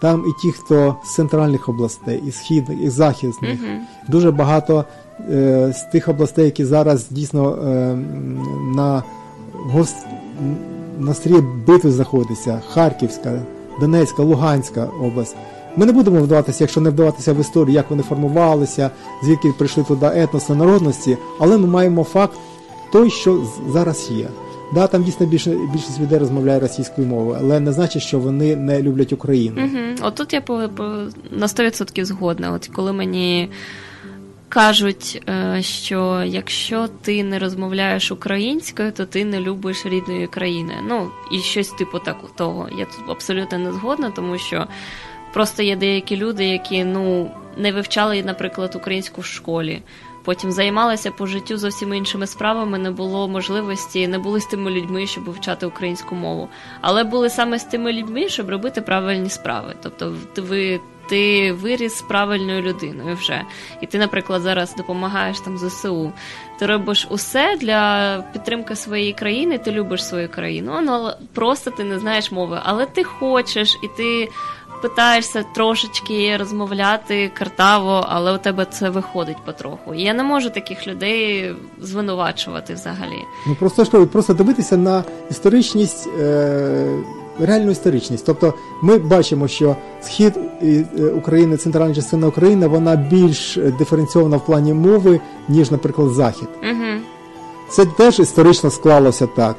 Там 0.00 0.24
і 0.28 0.42
ті, 0.42 0.52
хто 0.52 0.96
з 1.04 1.14
центральних 1.14 1.68
областей, 1.68 2.22
і 2.26 2.32
східних, 2.32 2.78
і 2.82 2.88
захисних. 2.88 3.60
Мгм. 3.60 3.80
Дуже 4.08 4.30
багато 4.30 4.84
е, 5.30 5.72
з 5.72 5.82
тих 5.82 6.08
областей, 6.08 6.44
які 6.44 6.64
зараз 6.64 7.06
дійсно 7.10 7.52
е, 7.52 7.96
на, 8.74 9.02
гос... 9.52 9.94
на 10.98 11.14
стрій 11.14 11.40
битви 11.66 11.90
знаходяться, 11.90 12.60
Харківська, 12.68 13.32
Донецька, 13.80 14.22
Луганська 14.22 14.88
область. 15.02 15.36
Ми 15.76 15.86
не 15.86 15.92
будемо 15.92 16.20
вдаватися, 16.20 16.64
якщо 16.64 16.80
не 16.80 16.90
вдаватися 16.90 17.32
в 17.32 17.40
історію, 17.40 17.74
як 17.74 17.90
вони 17.90 18.02
формувалися, 18.02 18.90
звідки 19.22 19.52
прийшли 19.58 19.84
туди 19.84 20.10
етноси, 20.14 20.54
народності, 20.54 21.18
але 21.38 21.58
ми 21.58 21.66
маємо 21.66 22.04
факт 22.04 22.38
той, 22.92 23.10
що 23.10 23.46
зараз 23.68 24.10
є. 24.10 24.28
Да, 24.74 24.86
там 24.86 25.04
дійсно 25.04 25.26
більше, 25.26 25.56
більшість 25.72 26.00
людей 26.00 26.18
розмовляє 26.18 26.60
російською 26.60 27.06
мовою, 27.06 27.38
але 27.40 27.60
не 27.60 27.72
значить, 27.72 28.02
що 28.02 28.18
вони 28.18 28.56
не 28.56 28.82
люблять 28.82 29.12
Україну. 29.12 29.62
Угу. 29.64 30.12
Я 30.30 30.40
по, 30.40 30.68
по, 30.76 30.82
на 31.30 31.46
100% 31.46 32.04
згодна. 32.04 32.52
От 32.52 32.70
коли 32.72 32.92
мені 32.92 33.48
кажуть, 34.48 35.22
е, 35.28 35.62
що 35.62 36.22
якщо 36.26 36.88
ти 37.02 37.24
не 37.24 37.38
розмовляєш 37.38 38.12
українською, 38.12 38.92
то 38.92 39.06
ти 39.06 39.24
не 39.24 39.40
любиш 39.40 39.86
рідної 39.86 40.26
країни. 40.26 40.74
Ну, 40.88 41.10
і 41.32 41.38
щось 41.38 41.68
типу 41.68 41.98
так, 41.98 42.16
того. 42.36 42.68
Я 42.78 42.84
тут 42.84 43.10
абсолютно 43.10 43.58
не 43.58 43.72
згодна, 43.72 44.10
тому 44.10 44.38
що 44.38 44.66
просто 45.34 45.62
є 45.62 45.76
деякі 45.76 46.16
люди, 46.16 46.44
які 46.44 46.84
ну, 46.84 47.30
не 47.56 47.72
вивчали, 47.72 48.22
наприклад, 48.22 48.76
українську 48.76 49.20
в 49.20 49.24
школі. 49.24 49.82
Потім 50.24 50.52
займалися 50.52 51.10
по 51.10 51.26
життю 51.26 51.56
зовсім 51.56 51.94
іншими 51.94 52.26
справами, 52.26 52.78
не 52.78 52.90
було 52.90 53.28
можливості, 53.28 54.08
не 54.08 54.18
були 54.18 54.40
з 54.40 54.46
тими 54.46 54.70
людьми, 54.70 55.06
щоб 55.06 55.24
вивчати 55.24 55.66
українську 55.66 56.14
мову. 56.14 56.48
Але 56.80 57.04
були 57.04 57.30
саме 57.30 57.58
з 57.58 57.64
тими 57.64 57.92
людьми, 57.92 58.28
щоб 58.28 58.50
робити 58.50 58.80
правильні 58.80 59.30
справи. 59.30 59.74
Тобто, 59.82 60.16
ви. 60.36 60.80
Ти 61.08 61.52
виріс 61.52 62.02
правильною 62.02 62.62
людиною 62.62 63.16
вже. 63.16 63.42
І 63.80 63.86
ти, 63.86 63.98
наприклад, 63.98 64.42
зараз 64.42 64.74
допомагаєш 64.76 65.40
там 65.40 65.58
ЗСУ. 65.58 66.12
Ти 66.58 66.66
робиш 66.66 67.06
усе 67.10 67.56
для 67.60 68.24
підтримки 68.32 68.76
своєї 68.76 69.12
країни, 69.12 69.58
ти 69.58 69.70
любиш 69.70 70.04
свою 70.04 70.28
країну, 70.28 70.80
ну, 70.82 71.10
просто 71.34 71.70
ти 71.70 71.84
не 71.84 71.98
знаєш 71.98 72.32
мови. 72.32 72.60
Але 72.64 72.86
ти 72.86 73.04
хочеш, 73.04 73.78
і 73.82 73.88
ти 73.88 74.28
питаєшся 74.82 75.44
трошечки 75.54 76.36
розмовляти 76.36 77.30
картаво, 77.38 78.06
але 78.08 78.32
у 78.32 78.38
тебе 78.38 78.66
це 78.70 78.90
виходить 78.90 79.36
потроху. 79.44 79.94
І 79.94 80.02
я 80.02 80.14
не 80.14 80.22
можу 80.22 80.50
таких 80.50 80.86
людей 80.86 81.54
звинувачувати 81.80 82.74
взагалі. 82.74 83.24
Ну 83.46 83.54
просто 83.54 83.84
ж 83.84 84.06
просто 84.06 84.34
дивитися 84.34 84.76
на 84.76 85.04
історичність, 85.30 86.08
е, 86.20 86.98
реальну 87.40 87.70
історичність. 87.70 88.26
Тобто 88.26 88.54
ми 88.82 88.98
бачимо, 88.98 89.48
що 89.48 89.76
схід 90.02 90.34
е, 90.62 90.84
України, 91.16 91.56
центральна 91.56 91.94
частина 91.94 92.26
України, 92.26 92.66
вона 92.66 92.96
більш 92.96 93.58
диференційована 93.78 94.36
в 94.36 94.46
плані 94.46 94.74
мови, 94.74 95.20
ніж, 95.48 95.70
наприклад, 95.70 96.10
захід. 96.10 96.48
Угу. 96.62 97.00
Це 97.70 97.86
теж 97.86 98.20
історично 98.20 98.70
склалося 98.70 99.26
так. 99.26 99.56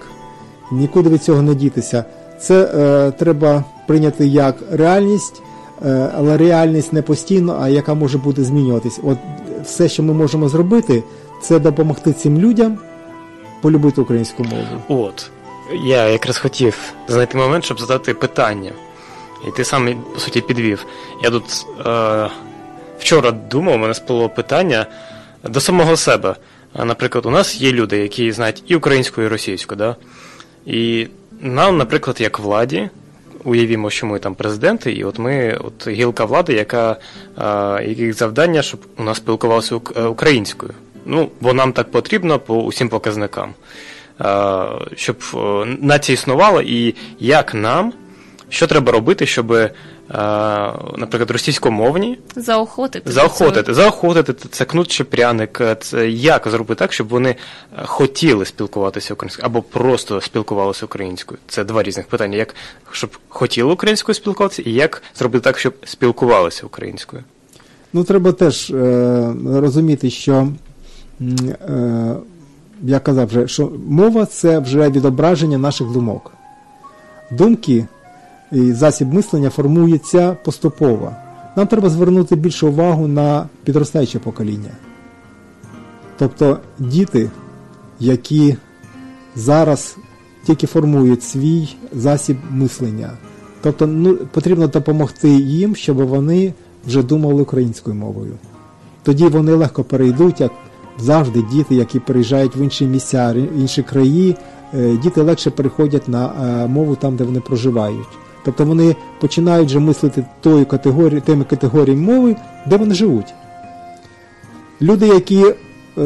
Нікуди 0.72 1.10
від 1.10 1.24
цього 1.24 1.42
не 1.42 1.56
дітися. 1.56 2.06
Це 2.44 2.64
е, 2.64 3.12
треба 3.12 3.64
прийняти 3.88 4.28
як 4.28 4.56
реальність, 4.72 5.42
е, 5.86 6.10
але 6.18 6.38
реальність 6.38 6.94
не 6.94 7.02
постійно, 7.02 7.60
а 7.62 7.70
яка 7.70 7.94
може 7.94 8.18
бути 8.18 8.44
змінюватись. 8.44 9.00
От 9.04 9.18
все, 9.64 9.90
що 9.90 10.04
ми 10.04 10.14
можемо 10.14 10.50
зробити, 10.50 11.04
це 11.42 11.60
допомогти 11.60 12.14
цим 12.14 12.40
людям 12.40 12.78
полюбити 13.62 14.02
українську 14.02 14.44
мову. 14.44 15.04
От. 15.04 15.30
Я 15.86 16.08
якраз 16.08 16.38
хотів 16.38 16.94
знайти 17.08 17.38
момент, 17.38 17.64
щоб 17.64 17.80
задати 17.80 18.14
питання. 18.14 18.72
І 19.48 19.52
ти 19.52 19.64
сам, 19.64 20.04
по 20.14 20.20
суті, 20.20 20.42
підвів. 20.42 20.86
Я 21.24 21.30
тут 21.30 21.66
е, 21.86 22.30
вчора 23.00 23.32
думав, 23.32 23.76
у 23.76 23.78
мене 23.78 23.94
сплило 23.94 24.30
питання 24.30 24.86
до 25.44 25.60
самого 25.60 25.98
себе. 25.98 26.36
Наприклад, 26.86 27.26
у 27.26 27.30
нас 27.30 27.62
є 27.62 27.72
люди, 27.72 27.98
які 27.98 28.32
знають 28.32 28.64
і 28.68 28.76
українську, 28.76 29.22
і 29.22 29.28
російську, 29.28 29.76
да? 29.76 29.96
І 30.66 31.08
нам, 31.44 31.78
наприклад, 31.78 32.22
як 32.22 32.40
владі, 32.40 32.90
уявімо, 33.44 33.90
що 33.90 34.08
ми 34.08 34.20
там 34.20 34.36
президенти, 34.36 34.92
і 34.92 35.04
от 35.04 35.20
ми, 35.20 35.58
от 35.64 35.88
гілка 35.88 36.26
влади, 36.26 36.54
яка 36.54 36.98
яких 37.88 38.14
завдання, 38.14 38.62
щоб 38.62 38.80
у 38.98 39.04
нас 39.04 39.18
спілкувалося 39.18 39.80
е, 39.96 40.04
українською. 40.04 40.74
Ну, 41.06 41.30
бо 41.42 41.54
нам 41.54 41.74
так 41.74 41.92
потрібно 41.92 42.40
по 42.40 42.64
усім 42.64 42.90
показникам. 42.90 43.54
Щоб 44.96 45.18
нація 45.80 46.14
існувала, 46.14 46.64
і 46.66 46.96
як 47.20 47.54
нам, 47.54 47.94
що 48.50 48.68
треба 48.68 48.92
робити, 48.92 49.26
щоб, 49.26 49.52
е, 49.52 49.70
наприклад, 50.98 51.32
російськомовні 51.32 52.20
Заохотити. 52.36 53.12
заохотити, 53.12 53.74
заохотити, 53.74 54.34
це 54.34 54.66
кнут 54.66 54.88
чи 54.88 55.04
пряник, 55.04 55.62
е, 55.62 55.76
це 55.80 56.10
як 56.10 56.48
зробити 56.48 56.80
так, 56.80 56.94
щоб 56.94 57.08
вони 57.08 57.30
е, 57.30 57.36
хотіли 57.86 58.46
спілкуватися 58.46 59.14
українською 59.14 59.46
або 59.46 59.62
просто 59.62 60.22
спілкувалися 60.22 60.86
українською. 60.86 61.40
Це 61.48 61.64
два 61.64 61.84
різних 61.84 62.08
питання. 62.08 62.38
Як 62.38 62.56
щоб 62.92 63.18
хотіли 63.30 63.74
українською 63.74 64.16
спілкуватися, 64.16 64.62
і 64.66 64.72
як 64.72 65.04
зробити 65.16 65.44
так, 65.44 65.60
щоб 65.60 65.74
спілкувалися 65.84 66.66
українською. 66.66 67.24
Ну, 67.94 68.04
треба 68.04 68.32
теж 68.32 68.72
е, 68.72 69.34
розуміти, 69.46 70.10
що 70.10 70.48
е, 71.22 72.16
я 72.84 73.00
казав 73.00 73.28
вже, 73.28 73.48
що 73.48 73.72
мова 73.88 74.26
це 74.26 74.60
вже 74.60 74.90
відображення 74.90 75.58
наших 75.58 75.88
думок. 75.88 76.32
Думки 77.32 77.86
засіб 78.54 79.14
мислення 79.14 79.50
формується 79.50 80.38
поступово. 80.44 81.12
Нам 81.56 81.68
треба 81.68 81.90
звернути 81.90 82.36
більше 82.36 82.68
увагу 82.68 83.08
на 83.08 83.50
підростаюче 83.64 84.20
покоління. 84.20 84.72
Тобто 86.18 86.60
діти, 86.80 87.30
які 88.00 88.56
зараз 89.36 89.98
тільки 90.46 90.68
формують 90.68 91.24
свій 91.24 91.76
засіб 91.94 92.38
мислення. 92.50 93.12
Тобто 93.62 93.88
ну, 93.88 94.16
потрібно 94.16 94.68
допомогти 94.68 95.30
їм, 95.30 95.76
щоб 95.76 95.98
вони 95.98 96.54
вже 96.88 97.04
думали 97.04 97.42
українською 97.42 97.96
мовою. 97.96 98.34
Тоді 99.04 99.28
вони 99.28 99.54
легко 99.54 99.84
перейдуть, 99.84 100.42
як 100.42 100.52
завжди, 101.00 101.44
діти, 101.52 101.76
які 101.76 102.00
переїжджають 102.00 102.56
в 102.56 102.62
інші 102.62 102.86
місця, 102.86 103.36
інші 103.58 103.84
краї, 103.84 104.36
е, 104.74 104.98
діти 104.98 105.22
легше 105.22 105.50
переходять 105.50 106.08
на 106.08 106.26
е, 106.26 106.68
мову 106.68 106.96
там, 106.96 107.16
де 107.16 107.24
вони 107.24 107.40
проживають. 107.40 108.08
Тобто 108.46 108.66
вони 108.66 108.96
починають 109.20 109.68
вже 109.68 109.80
мислити 109.80 110.26
тою 110.42 110.66
категорією, 110.66 111.22
тими 111.22 111.44
категоріями 111.44 112.02
мови, 112.02 112.36
де 112.66 112.78
вони 112.78 112.96
живуть. 112.96 113.34
Люди, 114.82 115.08
які 115.08 115.46
е, 115.46 115.54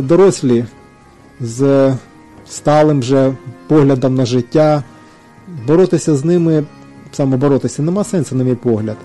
дорослі 0.02 0.66
з 1.40 1.94
сталим 2.48 3.00
вже 3.00 3.34
поглядом 3.68 4.16
на 4.16 4.26
життя, 4.26 4.84
боротися 5.68 6.16
з 6.16 6.26
ними, 6.26 6.64
саме 7.12 7.38
боротися, 7.38 7.84
нема 7.84 8.04
сенсу, 8.04 8.36
на 8.36 8.44
мій 8.44 8.56
погляд. 8.56 8.98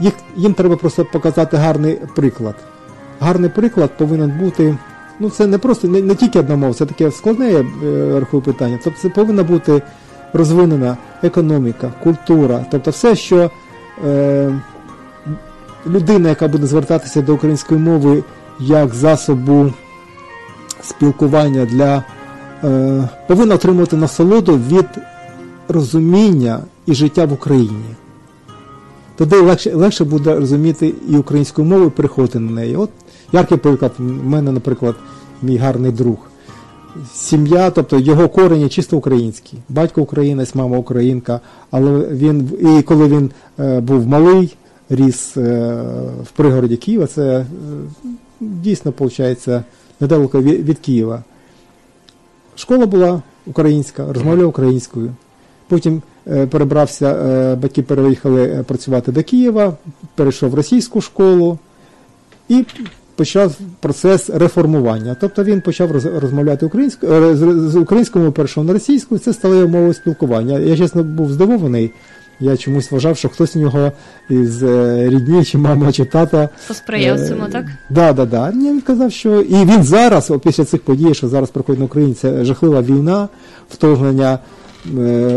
Їх, 0.00 0.12
їм 0.36 0.54
треба 0.54 0.76
просто 0.76 1.04
показати 1.04 1.56
гарний 1.56 1.98
приклад. 2.16 2.54
Гарний 3.20 3.50
приклад 3.50 3.96
повинен 3.96 4.38
бути. 4.38 4.76
Ну, 5.20 5.30
це 5.30 5.46
не 5.46 5.58
просто 5.58 5.88
не, 5.88 6.02
не 6.02 6.14
тільки 6.14 6.38
одна 6.38 6.56
мова, 6.56 6.74
це 6.74 6.86
таке 6.86 7.10
складне 7.10 7.52
я 7.52 7.60
е, 7.60 8.20
рахую 8.20 8.42
питання. 8.42 8.78
Тобто 8.84 9.00
це 9.00 9.08
повинна 9.08 9.42
бути 9.42 9.82
розвинена 10.32 10.96
економіка, 11.22 11.92
культура, 12.02 12.66
тобто 12.70 12.90
все, 12.90 13.16
що 13.16 13.50
е, 14.06 14.60
людина, 15.86 16.28
яка 16.28 16.48
буде 16.48 16.66
звертатися 16.66 17.22
до 17.22 17.34
української 17.34 17.80
мови 17.80 18.24
як 18.60 18.94
засобу 18.94 19.72
спілкування 20.82 21.64
для 21.64 22.04
е, 22.64 23.08
повинна 23.26 23.54
отримувати 23.54 23.96
насолоду 23.96 24.60
від 24.68 24.86
розуміння 25.68 26.60
і 26.86 26.94
життя 26.94 27.24
в 27.24 27.32
Україні. 27.32 27.94
Тоді 29.16 29.36
легше, 29.36 29.74
легше 29.74 30.04
буде 30.04 30.34
розуміти 30.34 30.94
і 31.08 31.16
українську 31.16 31.64
мову, 31.64 31.86
і 31.86 31.90
переходити 31.90 32.38
на 32.38 32.50
неї. 32.50 32.76
От 32.76 32.90
яркий 33.32 33.58
приклад, 33.58 33.92
в 33.98 34.02
мене, 34.02 34.52
наприклад, 34.52 34.94
мій 35.42 35.56
гарний 35.56 35.92
друг. 35.92 36.27
Сім'я, 37.14 37.70
тобто 37.70 37.98
його 37.98 38.28
корені 38.28 38.68
чисто 38.68 38.96
українські. 38.96 39.56
Батько 39.68 40.02
українець, 40.02 40.54
мама 40.54 40.78
українка. 40.78 41.40
Але 41.70 41.90
він 41.98 42.50
і 42.78 42.82
коли 42.82 43.08
він 43.08 43.30
е, 43.58 43.80
був 43.80 44.06
малий, 44.06 44.56
ріс 44.88 45.36
е, 45.36 45.74
в 46.24 46.30
пригороді 46.36 46.76
Києва, 46.76 47.06
це 47.06 47.22
е, 47.22 47.46
дійсно 48.40 48.92
виходить 48.98 49.46
недалеко 50.00 50.42
від, 50.42 50.78
Києва. 50.78 51.22
Школа 52.56 52.86
була 52.86 53.22
українська, 53.46 54.12
розмовляв 54.12 54.48
українською. 54.48 55.12
Потім 55.68 56.02
перебрався, 56.24 57.56
батьки 57.62 57.82
переїхали 57.82 58.64
працювати 58.66 59.12
до 59.12 59.22
Києва, 59.22 59.76
перейшов 60.14 60.50
в 60.50 60.54
російську 60.54 61.00
школу 61.00 61.58
і 62.48 62.64
почав 63.18 63.58
процес 63.80 64.30
реформування. 64.30 65.16
Тобто 65.20 65.44
він 65.44 65.60
почав 65.60 65.92
роз- 65.92 66.20
розмовляти 66.20 66.66
українською, 66.66 67.12
е, 67.12 67.36
з 67.36 67.70
з 67.70 67.76
українською 67.76 68.24
мовою 68.24 68.48
на 68.56 68.72
російську, 68.72 69.18
це 69.18 69.32
стало 69.32 69.54
його 69.54 69.68
мовою 69.68 69.94
спілкування. 69.94 70.58
Я 70.58 70.76
чесно 70.76 71.02
був 71.04 71.32
здивований. 71.32 71.90
Я 72.40 72.56
чомусь 72.56 72.90
вважав, 72.92 73.16
що 73.16 73.28
хтось 73.28 73.56
у 73.56 73.58
нього 73.58 73.92
із 74.30 74.62
е, 74.62 75.08
рідні, 75.10 75.44
чи 75.44 75.58
мама, 75.58 75.92
чи 75.92 76.04
тата. 76.04 76.48
Посприяв 76.68 77.16
е, 77.18 77.28
цьому, 77.28 77.42
так? 77.52 77.64
Да, 77.90 78.12
да, 78.12 78.24
да. 78.26 78.52
Ні, 78.52 78.70
він 78.70 78.80
казав, 78.80 79.12
що 79.12 79.40
і 79.40 79.54
він 79.54 79.82
зараз, 79.82 80.32
після 80.44 80.64
цих 80.64 80.82
подій, 80.82 81.14
що 81.14 81.28
зараз 81.28 81.50
проходить 81.50 81.78
на 81.78 81.84
Україні, 81.84 82.14
це 82.14 82.44
жахлива 82.44 82.82
війна, 82.82 83.28
вторгнення 83.70 84.38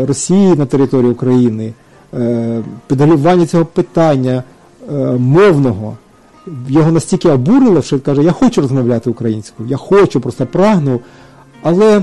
Росії 0.08 0.54
на 0.56 0.66
територію 0.66 1.12
України, 1.12 1.72
підгалювання 2.86 3.46
цього 3.46 3.64
питання 3.64 4.42
мовного. 5.18 5.96
Його 6.68 6.92
настільки 6.92 7.28
обурило, 7.28 7.82
що 7.82 7.96
він 7.96 8.02
каже, 8.02 8.22
я 8.22 8.32
хочу 8.32 8.60
розмовляти 8.60 9.10
українською, 9.10 9.68
я 9.68 9.76
хочу, 9.76 10.20
просто 10.20 10.46
прагну, 10.46 11.00
але 11.62 12.02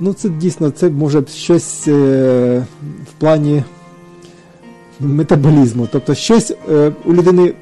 ну, 0.00 0.12
це 0.12 0.28
дійсно 0.28 0.70
це 0.70 0.88
може 0.88 1.22
щось 1.26 1.88
е, 1.88 2.64
в 3.08 3.12
плані 3.18 3.62
метаболізму. 5.00 5.88
Тобто 5.92 6.14
щось 6.14 6.52
е, 6.70 6.92
у 7.04 7.14
людини, 7.14 7.54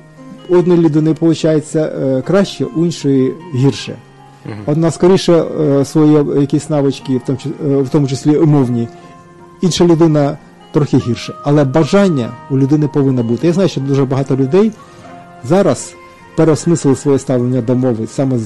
одної 0.49 0.81
людини 0.81 1.15
виходить 1.21 1.77
е, 1.77 2.23
краще, 2.27 2.65
у 2.65 2.85
іншої 2.85 3.35
гірше. 3.55 3.97
Одна 4.67 4.91
скоріше 4.91 5.33
е, 5.33 5.85
свої 5.85 6.41
якісь 6.41 6.71
навички, 6.71 7.17
в 7.17 7.21
тому, 7.27 7.39
е, 7.65 7.77
в 7.77 7.89
тому 7.89 8.07
числі 8.07 8.37
умовні, 8.37 8.89
інша 9.61 9.85
людина 9.85 10.39
трохи 10.73 10.97
гірше. 10.97 11.35
Але 11.45 11.65
бажання 11.65 12.31
у 12.51 12.59
людини 12.59 12.89
повинно 12.95 13.23
бути. 13.23 13.47
Я 13.47 13.53
знаю, 13.53 13.69
що 13.69 13.81
дуже 13.81 14.05
багато 14.05 14.37
людей 14.37 14.73
зараз 15.45 15.95
переосмислили 16.37 16.97
своє 16.97 17.19
ставлення 17.19 17.61
до 17.61 17.75
мови 17.75 18.07
саме 18.07 18.39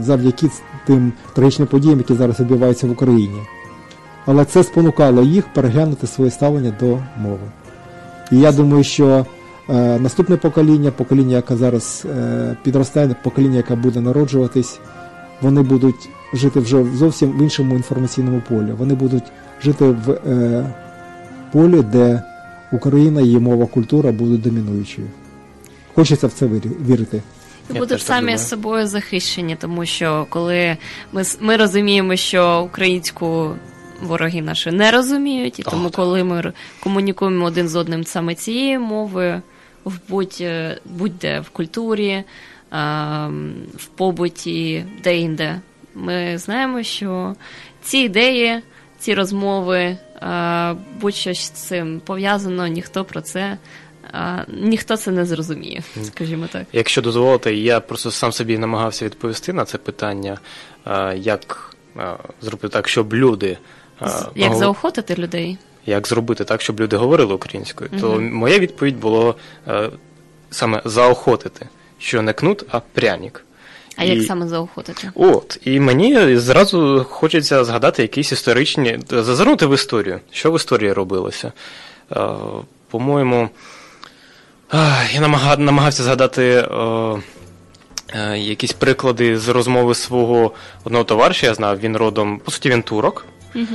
завдяки 0.00 0.50
тим 0.86 1.12
трагічним 1.34 1.68
подіям, 1.68 1.98
які 1.98 2.14
зараз 2.14 2.40
відбуваються 2.40 2.86
в 2.86 2.90
Україні. 2.90 3.42
Але 4.26 4.44
це 4.44 4.64
спонукало 4.64 5.22
їх 5.22 5.44
переглянути 5.54 6.06
своє 6.06 6.30
ставлення 6.30 6.74
до 6.80 6.86
мови. 7.22 7.46
І 8.32 8.38
я 8.38 8.52
думаю, 8.52 8.84
що 8.84 9.26
е, 9.70 9.98
наступне 9.98 10.36
покоління, 10.36 10.90
покоління, 10.90 11.36
яке 11.36 11.56
зараз 11.56 12.06
е, 12.10 12.56
підростає, 12.62 13.16
покоління, 13.22 13.56
яке 13.56 13.74
буде 13.74 14.00
народжуватись, 14.00 14.78
вони 15.40 15.62
будуть 15.62 16.08
жити 16.32 16.60
вже 16.60 16.84
зовсім 16.84 17.30
в 17.38 17.42
іншому 17.42 17.74
інформаційному 17.74 18.42
полі. 18.48 18.72
Вони 18.78 18.94
будуть 18.94 19.24
жити 19.62 19.84
в 19.84 20.10
е, 20.10 20.66
полі, 21.52 21.82
де 21.92 22.22
Україна, 22.72 23.20
її 23.20 23.38
мова, 23.38 23.66
культура 23.66 24.12
будуть 24.12 24.42
домінуючою. 24.42 25.06
Хочеться 25.94 26.26
в 26.26 26.32
це 26.32 26.46
вірити. 26.88 27.22
І 27.70 27.78
будуть 27.78 28.02
самі 28.02 28.20
думаю. 28.20 28.38
з 28.38 28.48
собою 28.48 28.86
захищені, 28.86 29.56
тому 29.56 29.86
що 29.86 30.26
коли 30.28 30.76
ми, 31.12 31.20
с- 31.20 31.38
ми 31.40 31.56
розуміємо, 31.56 32.16
що 32.16 32.62
українську 32.66 33.54
вороги 34.02 34.42
наші 34.42 34.70
не 34.70 34.90
розуміють, 34.90 35.58
і 35.58 35.62
О, 35.66 35.70
тому, 35.70 35.84
так. 35.84 35.96
коли 35.96 36.24
ми 36.24 36.52
комунікуємо 36.82 37.44
один 37.46 37.68
з 37.68 37.76
одним 37.76 38.04
саме 38.04 38.34
цією 38.34 38.80
мовою, 38.80 39.42
в 39.84 39.92
будь, 40.08 40.38
е, 40.40 40.78
будь-де 40.84 41.40
в 41.40 41.48
культурі, 41.50 42.24
а, 42.70 43.28
в 43.76 43.84
побуті, 43.86 44.84
де-інде, 45.04 45.60
ми 45.94 46.38
знаємо, 46.38 46.82
що 46.82 47.34
ці 47.82 47.98
ідеї, 47.98 48.60
ці 48.98 49.14
розмови, 49.14 49.96
а, 50.20 50.74
будь-що 51.00 51.34
з 51.34 51.48
цим 51.50 52.00
пов'язано, 52.04 52.66
ніхто 52.66 53.04
про 53.04 53.20
це. 53.20 53.58
А, 54.14 54.44
Ніхто 54.48 54.96
це 54.96 55.10
не 55.10 55.24
зрозуміє, 55.24 55.82
скажімо 56.04 56.46
так. 56.52 56.62
Якщо 56.72 57.02
дозволите, 57.02 57.54
я 57.54 57.80
просто 57.80 58.10
сам 58.10 58.32
собі 58.32 58.58
намагався 58.58 59.04
відповісти 59.04 59.52
на 59.52 59.64
це 59.64 59.78
питання, 59.78 60.38
як 61.16 61.74
зробити 62.42 62.68
так, 62.68 62.88
щоб 62.88 63.14
люди. 63.14 63.58
З- 64.06 64.26
Як 64.34 64.52
гов- 64.52 64.58
заохотити 64.58 65.14
людей? 65.14 65.58
як 65.86 66.08
зробити 66.08 66.44
так, 66.44 66.60
щоб 66.62 66.80
люди 66.80 66.96
говорили 66.96 67.34
українською, 67.34 67.90
то 68.00 68.20
моя 68.20 68.58
відповідь 68.58 68.96
було 69.00 69.34
саме 70.50 70.82
заохотити, 70.84 71.68
що 71.98 72.22
не 72.22 72.32
кнут, 72.32 72.64
а 72.70 72.80
пряник. 72.80 73.44
А 73.96 74.04
І- 74.04 74.08
як 74.08 74.26
саме 74.26 74.48
заохотити? 74.48 75.10
От, 75.14 75.58
і 75.64 75.80
мені 75.80 76.36
зразу 76.36 77.06
хочеться 77.10 77.64
згадати 77.64 78.02
якісь 78.02 78.32
історичні, 78.32 78.98
зазирнути 79.10 79.66
в 79.66 79.74
історію. 79.74 80.20
Що 80.30 80.52
в 80.52 80.56
історії 80.56 80.92
робилося? 80.92 81.52
По-моєму, 82.90 83.48
я 85.12 85.20
намага- 85.20 85.58
намагався 85.58 86.02
згадати 86.02 86.42
е, 86.44 86.66
е, 88.14 88.38
якісь 88.38 88.72
приклади 88.72 89.38
з 89.38 89.48
розмови 89.48 89.94
свого 89.94 90.52
одного 90.84 91.04
товариша, 91.04 91.46
я 91.46 91.54
знав, 91.54 91.80
він 91.80 91.96
родом, 91.96 92.38
по 92.44 92.50
суті, 92.50 92.70
він 92.70 92.82
турок. 92.82 93.26
Угу. 93.54 93.66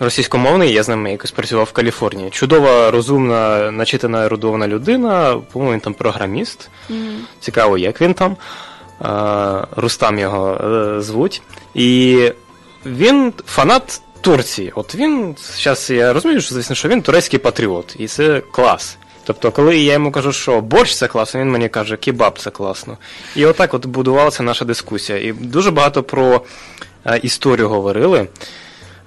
Російськомовний, 0.00 0.72
я 0.72 0.82
з 0.82 0.88
ними 0.88 1.10
якось 1.10 1.30
працював 1.30 1.64
в 1.66 1.72
Каліфорнії. 1.72 2.30
Чудова, 2.30 2.90
розумна, 2.90 3.70
начитана, 3.70 4.24
ерудована 4.24 4.68
людина, 4.68 5.40
по-моєму, 5.52 5.72
він 5.74 5.80
там 5.80 5.94
програміст. 5.94 6.70
Цікаво, 7.40 7.78
як 7.78 8.00
він 8.00 8.14
там. 8.14 8.36
Е, 9.04 9.66
Рустам 9.76 10.18
його 10.18 10.60
звуть. 11.02 11.42
І 11.74 12.20
він 12.86 13.32
фанат 13.46 14.00
Турції. 14.20 14.72
От 14.74 14.94
він, 14.94 15.36
зараз 15.56 15.90
я 15.90 16.12
розумію, 16.12 16.40
що 16.40 16.54
звісно, 16.54 16.76
що 16.76 16.88
він 16.88 17.02
турецький 17.02 17.38
патріот, 17.38 17.96
і 17.98 18.06
це 18.06 18.40
клас. 18.40 18.98
Тобто, 19.26 19.52
коли 19.52 19.78
я 19.78 19.92
йому 19.92 20.12
кажу, 20.12 20.32
що 20.32 20.60
борщ 20.60 20.94
це 20.94 21.08
класно, 21.08 21.40
він 21.40 21.50
мені 21.50 21.68
каже, 21.68 21.96
кебаб 21.96 22.38
це 22.38 22.50
класно. 22.50 22.98
І 23.36 23.46
отак 23.46 23.74
от 23.74 23.86
будувалася 23.86 24.42
наша 24.42 24.64
дискусія. 24.64 25.18
І 25.18 25.32
дуже 25.32 25.70
багато 25.70 26.02
про 26.02 26.42
е, 27.06 27.18
історію 27.22 27.68
говорили. 27.68 28.28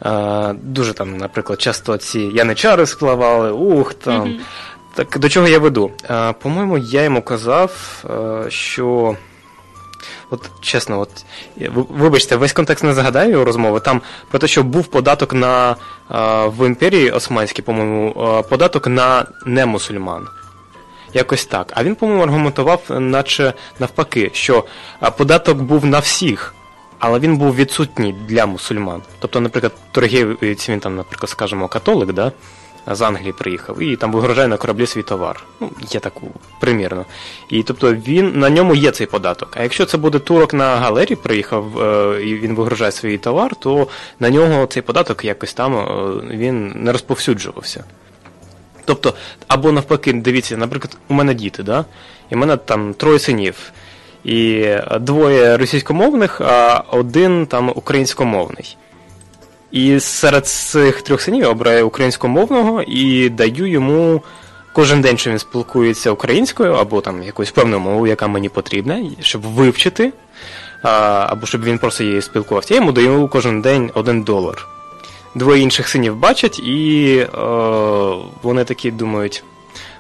Е, 0.06 0.54
дуже 0.64 0.94
там, 0.94 1.18
наприклад, 1.18 1.62
часто 1.62 1.98
ці 1.98 2.20
яничари 2.20 2.86
спливали, 2.86 3.52
ух 3.52 3.94
там. 3.94 4.22
Мгм. 4.22 4.40
Так 4.96 5.20
до 5.20 5.30
чого 5.30 5.48
я 5.48 5.60
веду? 5.60 5.92
Е, 6.10 6.34
по-моєму, 6.34 6.78
я 6.78 7.04
йому 7.04 7.22
казав, 7.22 8.04
що. 8.50 9.16
От 10.32 10.52
чесно, 10.62 11.00
от 11.00 11.10
вибачте, 11.90 12.36
весь 12.36 12.54
контекст 12.54 12.84
не 12.84 12.94
згадаю 12.94 13.46
розмови. 13.46 13.80
Там 13.80 14.02
про 14.30 14.40
те, 14.40 14.48
що 14.48 14.64
був 14.64 14.88
податок 14.88 15.34
на 15.34 15.76
в 16.46 16.68
імперії 16.68 17.12
Османській, 17.12 17.62
по-моєму, 17.62 18.44
податок 18.50 18.88
на 18.88 19.26
немусульман. 19.46 20.28
Якось 21.14 21.46
так. 21.46 21.74
А 21.76 21.84
він, 21.84 21.96
по-моєму, 21.96 22.24
аргументував, 22.24 22.82
наче 22.90 23.54
навпаки, 23.80 24.32
що 24.34 24.66
податок 25.18 25.58
був 25.58 25.86
на 25.86 26.00
всіх, 26.00 26.54
але 27.00 27.20
він 27.20 27.38
був 27.38 27.56
відсутній 27.56 28.16
для 28.28 28.46
мусульман. 28.46 29.02
Тобто, 29.20 29.40
наприклад, 29.40 29.74
торгівець, 29.92 30.70
він 30.70 30.80
там, 30.80 30.96
наприклад, 30.96 31.30
скажімо, 31.30 31.68
католик, 31.68 32.14
да? 32.14 32.32
З 32.88 33.02
Англії 33.02 33.34
приїхав, 33.34 33.82
і 33.82 33.96
там 33.96 34.12
вигружає 34.12 34.48
на 34.48 34.58
кораблі 34.58 34.86
свій 34.86 35.04
товар. 35.04 35.44
Ну, 35.60 35.70
є 35.90 36.00
таку 36.00 36.28
примірно. 36.60 37.06
І 37.50 37.64
тобто 37.64 37.94
він 37.94 38.40
на 38.40 38.50
ньому 38.50 38.76
є 38.76 38.92
цей 38.92 39.08
податок. 39.08 39.54
А 39.58 39.64
якщо 39.64 39.86
це 39.86 39.98
буде 39.98 40.20
турок 40.20 40.54
на 40.54 40.76
галері, 40.76 41.16
приїхав 41.16 41.82
е, 41.82 42.24
і 42.24 42.36
він 42.36 42.56
вигружає 42.56 42.92
свій 42.92 43.18
товар, 43.18 43.56
то 43.56 43.88
на 44.20 44.30
нього 44.30 44.66
цей 44.66 44.84
податок 44.84 45.26
якось 45.26 45.54
там 45.54 45.76
е, 45.78 45.86
він 46.38 46.68
не 46.76 46.92
розповсюджувався. 46.92 47.84
Тобто, 48.86 49.14
або 49.48 49.72
навпаки, 49.72 50.14
дивіться, 50.14 50.58
наприклад, 50.58 50.98
у 51.08 51.14
мене 51.14 51.34
діти, 51.34 51.64
да? 51.64 51.86
і 52.30 52.36
в 52.36 52.38
мене 52.38 52.58
там 52.58 52.94
троє 52.94 53.20
синів. 53.20 53.72
І 54.24 54.68
двоє 55.00 55.58
російськомовних, 55.58 56.42
а 56.42 56.84
один 56.92 57.46
там 57.46 57.72
українськомовний. 57.76 58.78
І 59.72 60.00
серед 60.00 60.48
цих 60.48 61.02
трьох 61.02 61.22
синів 61.22 61.42
я 61.42 61.50
обираю 61.50 61.88
українськомовного 61.88 62.82
і 62.82 63.30
даю 63.30 63.66
йому 63.66 64.22
кожен 64.74 65.02
день, 65.02 65.18
що 65.18 65.30
він 65.30 65.40
спілкується 65.40 66.12
українською, 66.12 66.74
або 66.74 67.02
там 67.02 67.24
якоюсь 67.24 67.52
певною 67.52 67.80
мовою, 67.80 68.10
яка 68.10 68.28
мені 68.28 68.50
потрібна, 68.50 69.04
щоб 69.22 69.42
вивчити, 69.42 70.14
або 70.82 71.46
щоб 71.46 71.64
він 71.64 71.78
просто 71.78 72.04
її 72.04 72.22
спілкувався. 72.22 72.74
Я 72.74 72.80
йому 72.80 72.92
даю 72.92 73.28
кожен 73.28 73.62
день 73.62 73.92
один 73.94 74.24
долар. 74.24 74.68
Двоє 75.36 75.62
інших 75.62 75.88
синів 75.90 76.16
бачать, 76.16 76.60
і 76.60 77.16
е, 77.18 77.28
вони 78.42 78.64
такі 78.64 78.92
думають: 78.92 79.44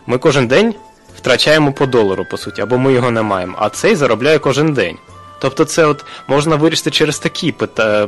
ми 0.07 0.17
кожен 0.17 0.47
день 0.47 0.75
втрачаємо 1.17 1.73
по 1.73 1.85
долару, 1.85 2.25
по 2.31 2.37
суті, 2.37 2.61
або 2.61 2.77
ми 2.77 2.93
його 2.93 3.11
не 3.11 3.21
маємо, 3.21 3.55
а 3.59 3.69
цей 3.69 3.95
заробляє 3.95 4.39
кожен 4.39 4.73
день. 4.73 4.97
Тобто 5.39 5.65
це 5.65 5.85
от 5.85 6.05
можна 6.27 6.55
вирішити 6.55 6.91
через 6.91 7.19
такі 7.19 7.51
пита... 7.51 8.07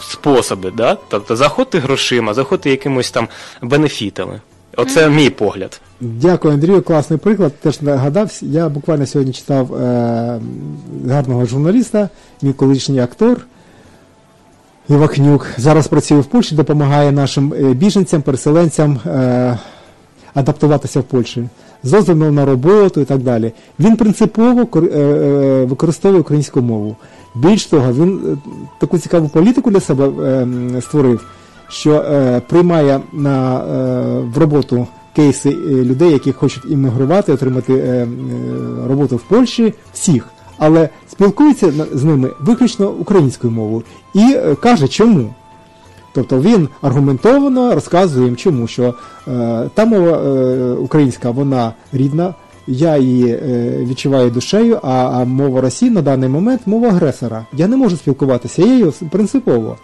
способи, 0.00 0.72
да? 0.76 0.96
Тобто 1.08 1.36
заходити 1.36 1.78
грошима, 1.78 2.34
заходити 2.34 2.70
якимось 2.70 3.10
там 3.10 3.28
бенефітами. 3.62 4.40
Оце 4.76 5.08
мій 5.08 5.30
погляд. 5.30 5.80
Дякую, 6.00 6.54
Андрію. 6.54 6.82
Класний 6.82 7.18
приклад. 7.18 7.52
Теж 7.60 7.82
нагадався. 7.82 8.46
Я 8.46 8.68
буквально 8.68 9.06
сьогодні 9.06 9.32
читав 9.32 9.74
е, 9.74 10.40
гарного 11.08 11.46
журналіста, 11.46 12.08
мій 12.42 12.52
колишній 12.52 13.00
актор 13.00 13.40
Івахнюк. 14.88 15.46
Зараз 15.56 15.88
працює 15.88 16.20
в 16.20 16.26
Польщі, 16.26 16.54
допомагає 16.54 17.12
нашим 17.12 17.54
е, 17.54 17.62
біженцям, 17.74 18.22
переселенцям 18.22 19.00
е, 19.06 19.58
адаптуватися 20.34 21.00
в 21.00 21.02
Польщі. 21.02 21.44
З 21.82 21.90
дозволом 21.90 22.34
на 22.34 22.44
роботу 22.44 23.00
і 23.00 23.04
так 23.04 23.18
далі. 23.18 23.52
Він 23.80 23.96
принципово 23.96 24.68
е, 24.74 24.78
е, 24.78 25.64
використовує 25.64 26.20
українську 26.20 26.60
мову. 26.60 26.96
Більш 27.34 27.66
того, 27.66 27.92
він 27.92 28.20
е, 28.26 28.36
таку 28.80 28.98
цікаву 28.98 29.28
політику 29.28 29.70
для 29.70 29.80
себе 29.80 30.10
створив, 30.80 31.24
що 31.68 32.04
приймає 32.48 33.00
на, 33.12 33.58
в 34.34 34.38
роботу 34.38 34.86
кейси 35.16 35.50
людей, 35.68 36.12
які 36.12 36.32
хочуть 36.32 36.64
іммігрувати, 36.70 37.32
отримати 37.32 38.06
роботу 38.88 39.16
в 39.16 39.22
Польщі, 39.22 39.74
всіх. 39.92 40.28
Але 40.58 40.88
спілкується 41.12 41.72
з 41.92 42.04
ними 42.04 42.30
виключно 42.40 42.90
українською 42.90 43.52
мовою 43.52 43.82
і 44.14 44.36
каже, 44.62 44.88
чому. 44.88 45.30
Тобто 46.12 46.40
він 46.40 46.68
аргументовано 46.82 47.74
розказує 47.74 48.26
їм, 48.26 48.36
чому 48.36 48.66
що 48.66 48.94
е, 49.28 49.70
та 49.74 49.84
мова 49.84 50.18
е, 50.18 50.72
українська, 50.72 51.30
вона 51.30 51.72
рідна, 51.92 52.34
я 52.66 52.96
її 52.96 53.28
е, 53.28 53.76
відчуваю 53.88 54.30
душею, 54.30 54.80
а, 54.82 54.92
а 54.92 55.24
мова 55.24 55.60
Росії 55.60 55.90
на 55.90 56.02
даний 56.02 56.28
момент 56.28 56.60
мова 56.66 56.88
агресора. 56.88 57.46
Я 57.52 57.68
не 57.68 57.76
можу 57.76 57.96
спілкуватися, 57.96 58.62
її 58.62 58.92
принципово. 59.10 59.76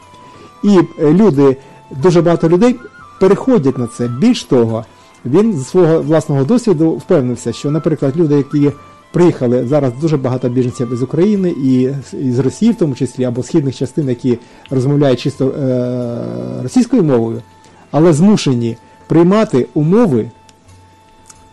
І 0.64 0.78
е, 0.78 1.12
люди, 1.12 1.56
дуже 2.02 2.22
багато 2.22 2.48
людей 2.48 2.76
переходять 3.20 3.78
на 3.78 3.86
це. 3.86 4.08
Більш 4.08 4.44
того, 4.44 4.84
він 5.24 5.52
з 5.52 5.68
свого 5.68 6.02
власного 6.02 6.44
досвіду 6.44 6.90
впевнився, 6.90 7.52
що, 7.52 7.70
наприклад, 7.70 8.16
люди, 8.16 8.34
які 8.34 8.72
приїхали 9.12 9.66
зараз 9.66 9.92
дуже 10.00 10.16
багато 10.16 10.48
біженців 10.48 10.92
із 10.92 11.02
України 11.02 11.50
і, 11.50 11.90
з- 12.32 12.38
Росії, 12.38 12.72
в 12.72 12.76
тому 12.76 12.94
числі, 12.94 13.24
або 13.24 13.42
східних 13.42 13.76
частин, 13.76 14.08
які 14.08 14.38
розмовляють 14.70 15.20
чисто 15.20 15.48
е, 15.48 16.62
російською 16.62 17.04
мовою, 17.04 17.42
але 17.90 18.12
змушені 18.12 18.76
приймати 19.06 19.66
умови 19.74 20.30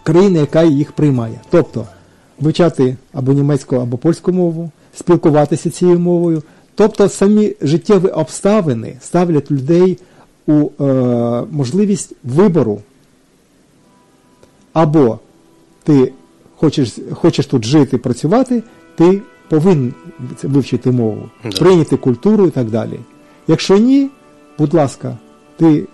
країни, 0.04 0.40
яка 0.40 0.64
їх 0.64 0.92
приймає. 0.92 1.40
Тобто 1.50 1.86
вивчати 2.40 2.96
або 3.14 3.34
німецьку, 3.34 3.76
або 3.76 3.98
польську 3.98 4.32
мову, 4.32 4.72
спілкуватися 4.96 5.70
цією 5.70 6.00
мовою. 6.00 6.44
Тобто 6.76 7.10
самі 7.10 7.56
життєві 7.62 8.08
обставини 8.08 8.98
ставлять 9.02 9.52
людей 9.52 9.98
у 10.48 10.70
е, 10.84 10.84
можливість 11.52 12.14
вибору. 12.24 12.82
Або 14.74 15.20
ти 15.84 16.12
хочеш, 16.56 16.96
хочеш 17.12 17.46
тут 17.46 17.66
жити, 17.66 17.98
працювати, 17.98 18.64
ти 18.96 19.22
повинен 19.50 19.94
вивчити 20.44 20.92
мову, 20.92 21.30
Да. 21.44 21.58
прийняти 21.58 21.98
культуру 21.98 22.48
і 22.48 22.50
так 22.50 22.70
далі. 22.70 23.00
Якщо 23.48 23.78
ні, 23.78 24.10
будь 24.58 24.74
ласка, 24.74 25.18
ти 25.58 25.88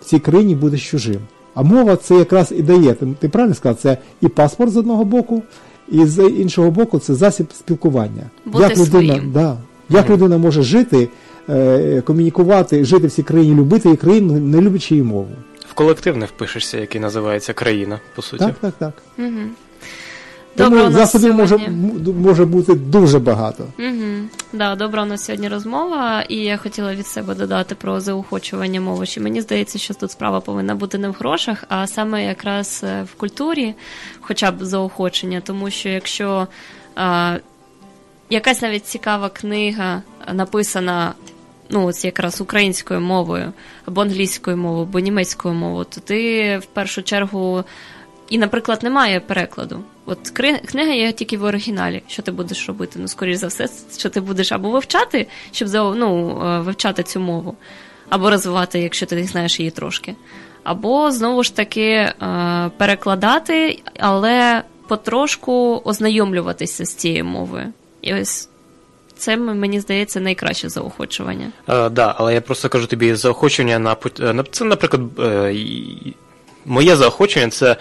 в 0.00 0.04
цій 0.04 0.18
країні 0.18 0.54
будеш 0.54 0.90
чужим. 0.90 1.20
А 1.54 1.62
мова 1.62 1.96
це 1.96 2.14
якраз 2.14 2.52
і 2.56 2.62
дає. 2.62 2.94
Ти, 2.94 3.06
ти 3.18 3.28
правильно 3.28 3.54
сказав, 3.54 3.76
це 3.76 3.96
і 4.20 4.28
паспорт 4.28 4.70
з 4.72 4.76
одного 4.76 5.04
боку, 5.04 5.42
і 5.88 6.06
з 6.06 6.28
іншого 6.28 6.70
боку, 6.70 6.98
це 6.98 7.14
засіб 7.14 7.52
спілкування. 7.52 8.22
Бути 8.44 8.62
як 8.64 8.72
людина, 8.78 8.86
своїм. 9.14 9.32
да, 9.32 9.56
як 9.88 10.10
людина 10.10 10.38
може 10.38 10.62
жити, 10.62 11.08
е, 11.48 12.00
комунікувати, 12.00 12.84
жити 12.84 13.06
в 13.06 13.10
цій 13.10 13.22
країні, 13.22 13.54
любити 13.54 13.88
її 13.88 13.96
країну, 13.96 14.32
не 14.40 14.60
люблячи 14.60 14.94
її 14.94 15.06
мову. 15.06 15.28
В 15.70 15.74
колектив 15.74 16.16
не 16.16 16.26
впишешся, 16.26 16.78
який 16.78 17.00
називається 17.00 17.52
країна, 17.52 18.00
по 18.14 18.22
суті. 18.22 18.44
Так, 18.44 18.54
так, 18.60 18.74
так. 18.78 18.92
Угу. 19.18 19.28
Тому 20.56 20.70
Добре, 20.70 20.88
у 20.88 20.92
засобів 20.92 21.34
може, 21.34 21.58
сьогодні- 21.58 22.12
може 22.12 22.44
бути 22.44 22.74
дуже 22.74 23.18
багато. 23.18 23.64
Угу. 23.78 24.28
Да, 24.52 24.74
добра 24.74 25.02
у 25.02 25.06
нас 25.06 25.24
сьогодні 25.24 25.48
розмова, 25.48 26.22
і 26.28 26.36
я 26.36 26.56
хотіла 26.56 26.94
від 26.94 27.06
себе 27.06 27.34
додати 27.34 27.74
про 27.74 28.00
заохочування 28.00 28.80
мови. 28.80 29.06
Що 29.06 29.20
мені 29.20 29.40
здається, 29.40 29.78
що 29.78 29.94
тут 29.94 30.10
справа 30.10 30.40
повинна 30.40 30.74
бути 30.74 30.98
не 30.98 31.08
в 31.08 31.12
грошах, 31.12 31.64
а 31.68 31.86
саме 31.86 32.24
якраз 32.24 32.80
е, 32.84 33.02
в 33.02 33.14
культурі, 33.14 33.74
хоча 34.20 34.50
б 34.50 34.64
заохочення. 34.64 35.40
Тому 35.40 35.70
що 35.70 35.88
якщо 35.88 36.48
а, 36.96 37.36
якась 38.30 38.62
навіть 38.62 38.86
цікава 38.86 39.28
книга 39.28 40.02
написана. 40.32 41.14
Ну, 41.72 41.84
ось 41.86 42.04
якраз 42.04 42.40
українською 42.40 43.00
мовою, 43.00 43.52
або 43.86 44.00
англійською 44.00 44.56
мовою, 44.56 44.82
або 44.82 44.98
німецькою 44.98 45.54
мовою, 45.54 45.86
то 45.90 46.00
ти 46.00 46.58
в 46.58 46.66
першу 46.66 47.02
чергу 47.02 47.64
і, 48.28 48.38
наприклад, 48.38 48.82
немає 48.82 49.20
перекладу. 49.20 49.80
От 50.10 50.30
книга 50.66 50.92
є 50.92 51.12
тільки 51.12 51.38
в 51.38 51.44
оригіналі. 51.44 52.02
Що 52.08 52.22
ти 52.22 52.32
будеш 52.32 52.68
робити? 52.68 52.98
Ну, 53.02 53.08
скоріш 53.08 53.36
за 53.36 53.46
все, 53.46 53.68
що 53.98 54.08
ти 54.08 54.20
будеш 54.20 54.52
або 54.52 54.70
вивчати, 54.70 55.26
щоб 55.52 55.68
ну, 55.72 56.40
е, 56.44 56.60
вивчати 56.60 57.02
цю 57.02 57.20
мову, 57.20 57.56
або 58.08 58.30
розвивати, 58.30 58.80
якщо 58.80 59.06
ти 59.06 59.16
не 59.16 59.24
знаєш 59.24 59.60
її 59.60 59.70
трошки. 59.70 60.14
Або 60.62 61.10
знову 61.10 61.42
ж 61.42 61.56
таки 61.56 61.82
е, 61.90 62.14
перекладати, 62.76 63.82
але 63.98 64.62
потрошку 64.88 65.82
ознайомлюватися 65.84 66.84
з 66.84 66.94
цією 66.94 67.24
мовою. 67.24 67.72
І 68.02 68.14
ось 68.14 68.48
це 69.16 69.36
мені 69.36 69.80
здається 69.80 70.20
найкраще 70.20 70.68
заохочування. 70.68 71.52
Е, 71.68 71.88
да, 71.88 72.14
але 72.18 72.34
я 72.34 72.40
просто 72.40 72.68
кажу 72.68 72.86
тобі 72.86 73.14
заохочення 73.14 73.78
на 73.78 73.96
це, 74.50 74.64
наприклад, 74.64 75.02
моє 76.66 76.96
заохочення 76.96 77.48
це 77.48 77.76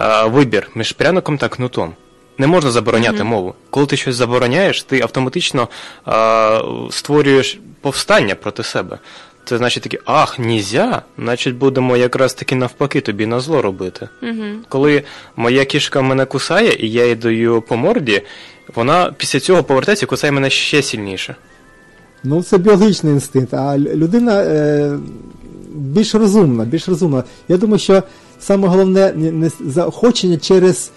е, 0.00 0.24
вибір 0.26 0.70
між 0.74 0.92
пряником 0.92 1.38
та 1.38 1.48
кнутом. 1.48 1.92
Не 2.38 2.46
можна 2.46 2.70
забороняти 2.70 3.24
мову. 3.24 3.54
Коли 3.70 3.86
ти 3.86 3.96
щось 3.96 4.16
забороняєш, 4.16 4.82
ти 4.82 5.00
автоматично 5.00 5.68
е, 6.08 6.60
створюєш 6.90 7.58
повстання 7.80 8.34
проти 8.34 8.62
себе. 8.62 8.98
Це 9.44 9.58
значить 9.58 9.82
таке, 9.82 9.98
ах, 10.04 10.38
нізя, 10.38 11.02
значить 11.18 11.54
будемо 11.54 11.96
якраз 11.96 12.34
таки 12.34 12.54
навпаки 12.54 13.00
тобі 13.00 13.26
на 13.26 13.40
зло 13.40 13.62
робити. 13.62 14.08
Угу. 14.22 14.44
Коли 14.68 15.02
моя 15.36 15.64
кішка 15.64 16.02
мене 16.02 16.24
кусає, 16.24 16.76
і 16.78 16.90
я 16.90 17.06
їй 17.06 17.14
даю 17.14 17.62
по 17.62 17.76
морді, 17.76 18.22
вона 18.74 19.14
після 19.16 19.40
цього 19.40 19.64
повертається 19.64 20.06
і 20.06 20.08
кусає 20.08 20.32
мене 20.32 20.50
ще 20.50 20.82
сильніше. 20.82 21.36
Ну, 22.24 22.42
це 22.42 22.58
біологічний 22.58 23.12
інстинкт, 23.12 23.54
а 23.54 23.78
людина 23.78 24.42
е, 24.42 24.98
більш 25.74 26.14
розумна, 26.14 26.64
більш 26.64 26.88
розумна. 26.88 27.24
Я 27.48 27.56
думаю, 27.56 27.78
що 27.78 28.02
саме 28.40 28.68
головне 28.68 29.12
не, 29.16 29.50
заохочення 29.66 30.36
через 30.36 30.90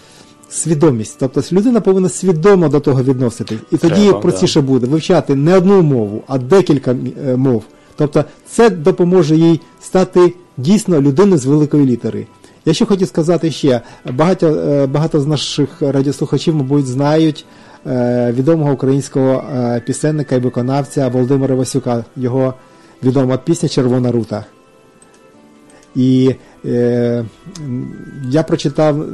свідомість. 0.49 1.15
Тобто 1.19 1.41
людина 1.51 1.81
повинна 1.81 2.09
свідомо 2.09 2.69
до 2.69 2.79
того 2.79 3.03
відноситись. 3.03 3.59
І 3.71 3.77
тоді 3.77 4.03
Треба, 4.03 4.19
простіше 4.19 4.61
буде 4.61 4.87
вивчати 4.87 5.35
не 5.35 5.57
одну 5.57 5.81
мову, 5.81 6.23
а 6.27 6.37
декілька 6.37 6.95
е, 7.25 7.35
мов. 7.35 7.63
Тобто 7.95 8.25
це 8.49 8.69
допоможе 8.69 9.35
їй 9.35 9.61
стати 9.81 10.33
дійсно 10.57 11.01
людиною 11.01 11.37
з 11.37 11.45
великої 11.45 11.85
літери. 11.85 12.27
Я 12.65 12.73
ще 12.73 12.85
хотів 12.85 13.07
сказати 13.07 13.51
ще, 13.51 13.81
багато, 14.11 14.47
е, 14.47 14.87
багато 14.87 15.19
з 15.19 15.27
наших 15.27 15.81
радіослухачів, 15.81 16.55
мабуть, 16.55 16.87
знають 16.87 17.45
е, 17.87 18.33
відомого 18.37 18.71
українського 18.71 19.43
пісенника 19.85 20.35
і 20.35 20.39
виконавця 20.39 21.07
Володимира 21.07 21.55
Васюка, 21.55 22.05
його 22.15 22.53
відома 23.03 23.37
пісня 23.37 23.69
Червона 23.69 24.11
рута. 24.11 24.45
І 25.97 26.35
е, 26.65 27.25
я 28.29 28.43
прочитав 28.43 29.05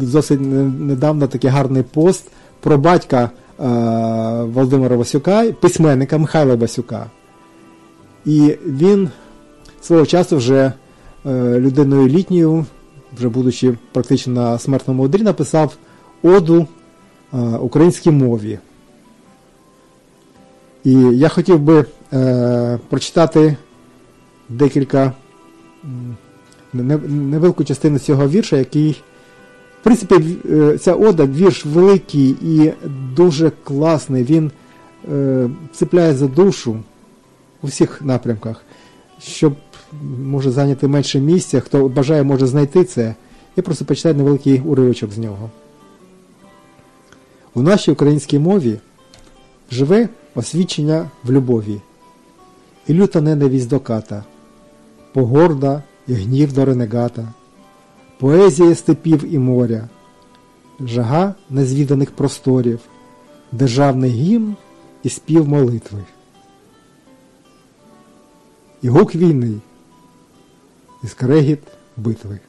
досить 0.00 0.40
недавно 0.80 1.26
такий 1.26 1.50
гарний 1.50 1.82
пост 1.82 2.30
про 2.60 2.78
батька 2.78 3.30
е, 3.60 3.64
Володимира 4.42 4.96
Васюка, 4.96 5.52
письменника 5.60 6.18
Михайла 6.18 6.54
Васюка. 6.54 7.06
І 8.24 8.56
він 8.66 9.10
свого 9.82 10.06
часу 10.06 10.36
вже 10.36 10.72
е, 11.26 11.32
людиною 11.60 12.08
літньою, 12.08 12.66
вже 13.16 13.28
будучи 13.28 13.78
практично 13.92 14.32
на 14.32 14.58
смертному 14.58 15.02
одрі, 15.02 15.22
написав 15.22 15.76
оду 16.22 16.66
е, 17.34 17.36
українській 17.38 18.10
мові. 18.10 18.58
І 20.84 20.92
я 20.92 21.28
хотів 21.28 21.58
би 21.58 21.84
е, 22.12 22.78
прочитати 22.88 23.56
декілька 24.48 25.12
невелику 26.72 27.64
частину 27.64 27.98
цього 27.98 28.28
вірша, 28.28 28.56
який, 28.56 28.92
в 29.80 29.84
принципі, 29.84 30.36
е, 30.50 30.78
ця 30.78 30.94
ода 30.94 31.26
вірш 31.26 31.66
великий 31.66 32.36
і 32.42 32.72
дуже 33.16 33.52
класний. 33.64 34.24
Він 34.24 34.50
е, 35.12 35.50
цепляє 35.72 36.14
за 36.14 36.26
душу 36.26 36.78
у 37.62 37.66
всіх 37.66 38.02
напрямках, 38.02 38.62
щоб 39.20 39.56
може 40.22 40.50
зайняти 40.50 40.88
менше 40.88 41.20
місця. 41.20 41.60
Хто 41.60 41.88
бажає, 41.88 42.22
може 42.22 42.46
знайти 42.46 42.84
це. 42.84 43.14
Я 43.56 43.62
просто 43.62 43.84
почитаю 43.84 44.14
невеликий 44.14 44.60
уривочок 44.60 45.12
з 45.12 45.18
нього. 45.18 45.50
У 47.54 47.62
нашій 47.62 47.90
українській 47.90 48.38
мові 48.38 48.78
живе 49.70 50.08
освічення 50.34 51.10
в 51.24 51.32
любові, 51.32 51.80
і 52.86 52.94
люта 52.94 53.20
ненависть 53.20 53.68
до 53.68 53.80
ката, 53.80 54.24
погорда 55.16 55.82
і 56.08 56.14
гнів 56.14 56.52
до 56.52 56.64
ренегата, 56.64 57.28
поезія 58.18 58.74
степів 58.74 59.34
і 59.34 59.38
моря, 59.38 59.88
жага 60.80 61.34
незвіданих 61.50 62.10
просторів, 62.10 62.80
державний 63.52 64.10
гімн 64.10 64.56
і 65.02 65.08
спів 65.08 65.48
молитви. 65.48 66.04
І 68.82 68.88
гук 68.88 69.14
війни, 69.14 69.60
і 71.04 71.06
скрегіт 71.06 71.60
битви. 71.96 72.40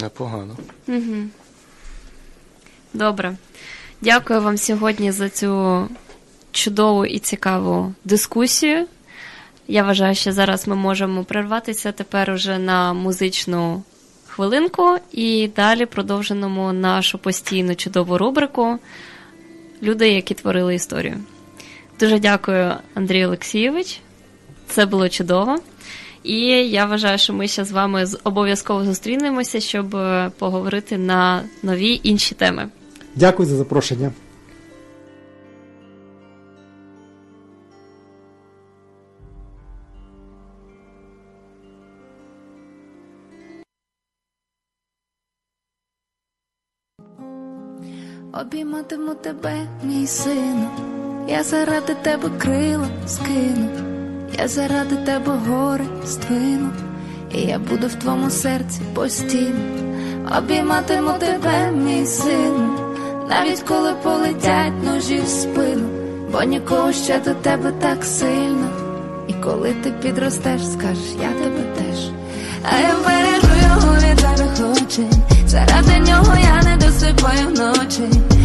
Непогано. 0.00 0.56
Угу. 0.88 1.16
Добре. 2.94 3.36
Дякую 4.00 4.40
вам 4.40 4.56
сьогодні 4.56 5.12
за 5.12 5.28
цю 5.28 5.82
чудову 6.52 7.06
і 7.06 7.18
цікаву 7.18 7.94
дискусію. 8.04 8.86
Я 9.68 9.82
вважаю, 9.82 10.14
що 10.14 10.32
зараз 10.32 10.68
ми 10.68 10.76
можемо 10.76 11.24
прерватися 11.24 11.92
тепер 11.92 12.30
уже 12.30 12.58
на 12.58 12.92
музичну 12.92 13.82
хвилинку 14.26 14.96
і 15.12 15.50
далі 15.56 15.86
продовжимо 15.86 16.72
нашу 16.72 17.18
постійну 17.18 17.74
чудову 17.74 18.18
рубрику 18.18 18.78
Люди, 19.82 20.08
які 20.08 20.34
творили 20.34 20.74
історію. 20.74 21.16
Дуже 22.00 22.18
дякую, 22.18 22.72
Андрій 22.94 23.26
Олексійович. 23.26 24.00
Це 24.68 24.86
було 24.86 25.08
чудово. 25.08 25.58
І 26.22 26.38
я 26.50 26.86
вважаю, 26.86 27.18
що 27.18 27.32
ми 27.32 27.48
ще 27.48 27.64
з 27.64 27.72
вами 27.72 28.04
обов'язково 28.24 28.84
зустрінемося, 28.84 29.60
щоб 29.60 29.96
е, 29.96 30.30
поговорити 30.38 30.98
на 30.98 31.42
нові 31.62 32.00
інші 32.02 32.34
теми. 32.34 32.68
Дякую 33.14 33.48
за 33.48 33.56
запрошення. 33.56 34.12
Обійматиму 48.40 49.14
тебе, 49.14 49.56
мій 49.82 50.06
сину, 50.06 50.68
я 51.28 51.42
заради 51.44 51.94
тебе 52.02 52.28
крила 52.38 52.88
скину, 53.06 53.68
я 54.38 54.48
заради 54.48 54.96
тебе 54.96 55.32
гори 55.48 55.84
здвину, 56.04 56.70
і 57.34 57.40
я 57.40 57.58
буду 57.58 57.86
в 57.86 57.94
твоєму 57.94 58.30
серці 58.30 58.80
постійно. 58.94 59.60
Обійматиму 60.38 61.10
тебе, 61.18 61.70
мій 61.70 62.06
сину, 62.06 62.78
навіть 63.28 63.60
коли 63.60 63.92
полетять 64.02 64.84
ножі 64.84 65.20
в 65.20 65.28
спину, 65.28 65.88
бо 66.32 66.42
нікого 66.42 66.92
ще 66.92 67.20
до 67.20 67.34
тебе 67.34 67.72
так 67.80 68.04
сильно. 68.04 68.68
І 69.28 69.32
коли 69.32 69.74
ти 69.82 69.90
підростеш, 69.90 70.66
скажеш, 70.72 71.12
я 71.22 71.28
тебе 71.28 71.62
теж. 71.76 72.10
А 72.62 72.78
я 72.78 72.94
бережу 73.06 73.66
його 73.66 73.94
від 73.94 74.82
очей. 74.82 75.10
Заради 75.46 76.10
нього 76.10 76.34
я 76.42 76.62
не 76.62 76.75
досипаю 76.86 77.48
вночі. 77.48 78.02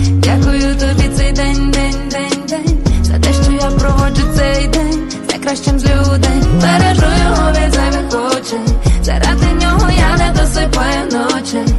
Дякую 0.10 0.76
тобі 0.76 1.10
цей 1.16 1.32
день, 1.32 1.72
день, 1.72 2.10
день, 2.12 2.44
день. 2.50 2.78
За 3.04 3.20
те, 3.20 3.34
що 3.44 3.52
я 3.52 3.72
проводжу 3.72 4.24
цей 4.36 4.68
день, 4.68 5.12
за 5.30 5.38
кращим 5.38 5.80
з 5.80 5.84
людей. 5.84 6.42
Бережу 6.62 7.12
його 7.24 7.52
від 7.52 7.74
зайвих 7.74 8.32
очей. 8.32 8.60
Заради 9.04 9.46
нього 9.62 9.90
я 9.98 10.18
не 10.18 10.42
досипаю 10.42 11.06
ночі. 11.12 11.74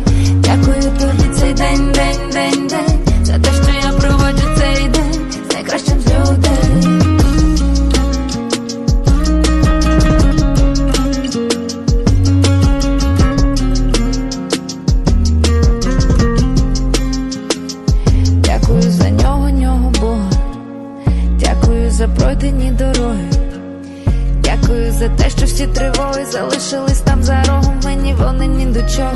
Те, 25.62 25.68
тривоги 25.68 26.24
залишились 26.24 27.00
там 27.00 27.22
за 27.22 27.42
рогом, 27.42 27.80
мені 27.84 28.14
вони 28.14 28.46
ні 28.46 28.66
до 28.66 28.80
чого. 28.80 29.12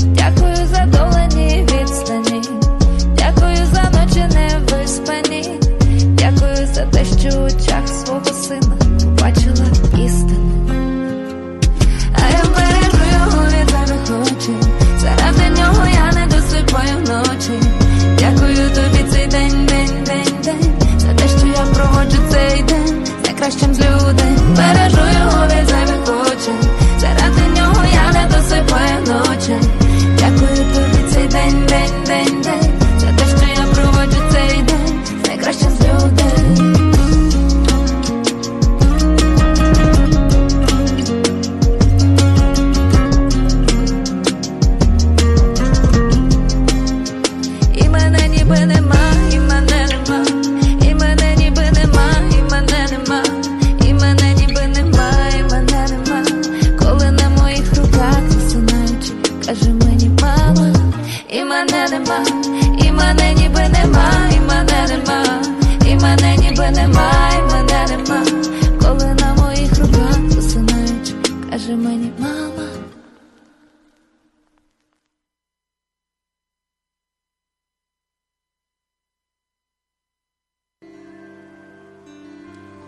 Дякую 0.00 0.56
за 0.56 0.86
долені 0.86 1.66
відстані, 1.72 2.42
дякую 3.16 3.56
за 3.72 3.82
ночі 3.82 4.24
невиспані, 4.34 5.60
дякую 6.04 6.68
за 6.72 6.86
те, 6.86 7.04
що 7.04 7.38
в 7.38 7.44
очах 7.44 7.88
свого 7.88 8.24
сина 8.24 8.76
побачила 9.04 9.66
істину. 10.04 10.45
День 23.54 23.74
з 23.74 23.78
люди. 23.80 24.24
Бережу 24.56 25.18
його 25.18 25.46
від 25.46 25.68
зайвих 25.68 26.22
очей, 26.22 26.65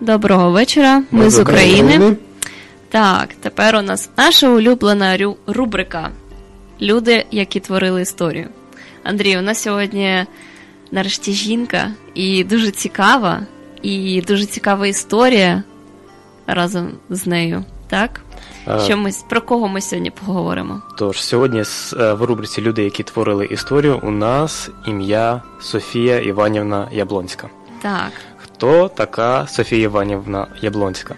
Доброго 0.09 0.51
вечора. 0.51 1.03
Ми, 1.11 1.31
з 1.31 1.39
України. 1.39 2.17
Так, 2.89 3.29
тепер 3.41 3.77
у 3.77 3.83
нас 3.83 4.11
наша 4.17 4.49
улюблена 4.49 5.35
рубрика 5.47 6.11
Люди, 6.81 7.27
які 7.31 7.61
творили 7.61 8.03
історію. 8.03 8.49
Андрій, 9.05 9.39
у 9.39 9.41
нас 9.41 9.63
сьогодні 9.63 10.27
нарешті 10.93 11.33
жінка, 11.33 11.91
і 12.15 12.45
дуже 12.45 12.71
цікава, 12.71 13.41
і 13.83 14.23
дуже 14.23 14.47
цікава 14.47 14.87
історія 14.87 15.63
разом 16.47 16.91
з 17.11 17.27
нею. 17.27 17.65
Так? 17.89 18.21
Що 18.85 18.97
ми, 18.97 19.11
про 19.29 19.41
кого 19.41 19.69
ми 19.69 19.81
сьогодні 19.81 20.11
поговоримо? 20.11 20.83
Тож 20.99 21.23
сьогодні 21.23 21.61
е, 21.61 22.13
в 22.13 22.23
рубриці 22.23 22.61
Люди, 22.61 22.85
які 22.85 23.03
творили 23.03 23.47
історію, 23.47 24.01
у 24.03 24.11
нас 24.11 24.71
ім'я 24.87 25.43
Софія 25.61 26.21
Іванівна 26.21 26.89
Яблонська. 26.93 27.49
Так, 27.83 28.13
Хто 28.59 28.89
така 28.89 29.47
Софія 29.47 29.83
Іванівна 29.83 30.47
Яблонська? 30.61 31.15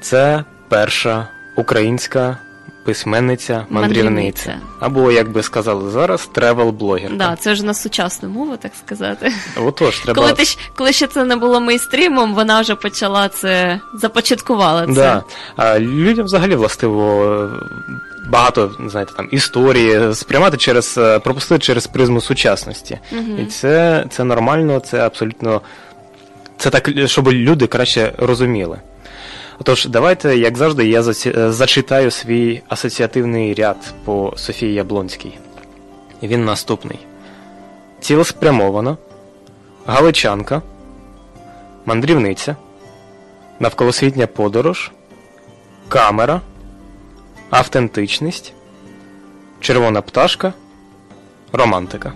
Це 0.00 0.44
перша 0.68 1.28
українська 1.56 2.38
письменниця 2.84 3.66
мандрівниця. 3.70 4.58
Або, 4.80 5.12
як 5.12 5.28
би 5.32 5.42
сказали 5.42 5.90
зараз, 5.90 6.28
тревел-блогерка. 6.34 7.16
да, 7.16 7.36
це 7.36 7.54
ж 7.54 7.64
на 7.64 7.74
сучасну 7.74 8.28
мову, 8.28 8.56
так 8.56 8.72
сказати. 8.86 9.32
Отож, 9.56 9.98
треба. 9.98 10.20
Коли, 10.22 10.32
ти, 10.32 10.44
ж- 10.44 10.58
коли 10.76 10.92
ще 10.92 11.06
це 11.06 11.24
не 11.24 11.36
було 11.36 11.60
мейстрімом, 11.60 12.34
вона 12.34 12.60
вже 12.60 12.74
почала 12.74 13.28
це 13.28 13.80
започаткувала 13.94 14.86
це. 14.86 14.92
Да. 14.92 15.22
А 15.56 15.78
людям 15.78 16.24
взагалі 16.24 16.54
властиво 16.54 17.24
е, 17.24 17.48
багато, 18.28 18.70
знаєте, 18.86 19.12
там 19.16 19.28
історії 19.32 20.14
сприймати 20.14 20.56
через 20.56 20.98
е, 20.98 21.18
пропустити 21.18 21.58
через 21.64 21.86
призму 21.86 22.20
сучасності. 22.20 22.98
І 23.38 23.44
це, 23.46 24.04
це 24.10 24.24
нормально, 24.24 24.80
це 24.80 25.06
абсолютно. 25.06 25.60
Це 26.58 26.70
так, 26.70 26.90
щоб 27.06 27.28
люди 27.32 27.66
краще 27.66 28.12
розуміли. 28.18 28.78
Отож, 29.58 29.86
давайте, 29.86 30.36
як 30.36 30.56
завжди, 30.56 30.88
я 30.88 31.00
е, 31.00 31.52
зачитаю 31.52 32.10
свій 32.10 32.62
асоціативний 32.68 33.54
ряд 33.54 33.76
по 34.04 34.32
Софії 34.36 34.74
Яблонській. 34.74 35.38
Він 36.22 36.44
наступний: 36.44 36.98
цілеспрямована, 38.00 38.96
галичанка, 39.86 40.62
мандрівниця, 41.86 42.56
навколосвітня 43.60 44.26
подорож, 44.26 44.90
камера, 45.88 46.40
автентичність, 47.50 48.52
червона 49.60 50.02
пташка, 50.02 50.52
романтика. 51.52 52.12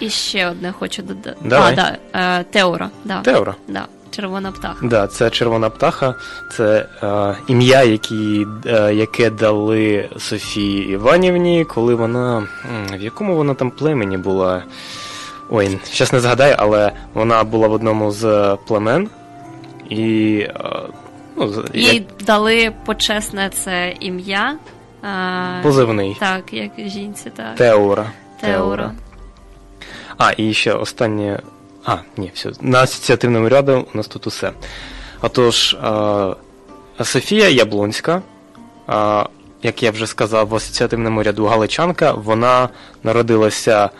І 0.00 0.10
ще 0.10 0.48
одне 0.48 0.72
хочу 0.72 1.02
додати. 1.02 1.36
Давай. 1.44 1.72
А, 1.72 1.76
да, 1.76 1.96
е, 2.40 2.44
Теора. 2.44 2.90
Да. 3.04 3.20
Теора. 3.22 3.54
Да. 3.68 3.86
Червона 4.10 4.52
птаха. 4.52 4.86
Да, 4.86 5.06
це 5.06 5.30
червона 5.30 5.70
птаха, 5.70 6.14
це 6.56 6.86
е, 7.02 7.36
ім'я, 7.48 7.82
які, 7.82 8.46
е, 8.66 8.94
яке 8.94 9.30
дали 9.30 10.08
Софії 10.18 10.90
Іванівні, 10.92 11.64
коли 11.64 11.94
вона. 11.94 12.36
м, 12.38 12.98
В 12.98 13.00
якому 13.02 13.36
вона 13.36 13.54
там 13.54 13.70
племені 13.70 14.18
була? 14.18 14.62
Ой, 15.50 15.78
зараз 15.92 16.12
не 16.12 16.20
згадаю, 16.20 16.54
але 16.58 16.92
вона 17.14 17.44
була 17.44 17.68
в 17.68 17.72
одному 17.72 18.10
з 18.10 18.56
племен. 18.66 19.08
І. 19.90 20.38
Е, 20.38 20.54
ну, 21.36 21.48
з- 21.48 21.64
Їй 21.74 21.94
як 21.94 22.02
дали 22.26 22.72
почесне 22.84 23.50
це 23.64 23.94
ім'я. 24.00 24.56
е, 25.04 25.62
позивний. 25.62 26.16
Так, 26.20 26.52
як 26.52 26.70
жінці, 26.78 27.30
так. 27.30 27.54
Теора. 27.56 28.06
Теора. 28.40 28.92
А, 30.18 30.32
і 30.36 30.54
ще 30.54 30.72
останнє. 30.72 31.40
А, 31.84 31.96
ні, 32.16 32.30
все. 32.34 32.50
На 32.60 32.82
асоціативному 32.82 33.48
ряду 33.48 33.86
у 33.94 33.96
нас 33.96 34.06
тут 34.08 34.26
усе. 34.26 34.52
Отож, 35.22 35.76
Софія 37.02 37.48
Яблонська, 37.48 38.22
як 39.62 39.82
я 39.82 39.90
вже 39.90 40.06
сказав, 40.06 40.48
в 40.48 40.54
асоціативному 40.54 41.22
ряду 41.22 41.46
Галичанка, 41.46 42.12
вона 42.12 42.68
народилася 43.02 43.90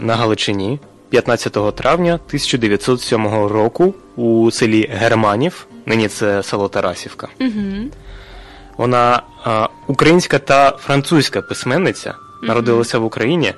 на 0.00 0.16
Галичині 0.18 0.78
15 1.10 1.74
травня 1.76 2.14
1907 2.14 3.26
року 3.46 3.94
у 4.16 4.50
селі 4.50 4.90
Германів, 4.92 5.66
нині 5.86 6.08
це 6.08 6.42
село 6.42 6.68
Тарасівка. 6.68 7.28
Угу. 7.40 7.90
Вона 8.76 9.22
українська 9.86 10.38
та 10.38 10.70
французька 10.70 11.42
письменниця, 11.42 12.14
народилася 12.42 12.98
в 12.98 13.04
Україні. 13.04 13.54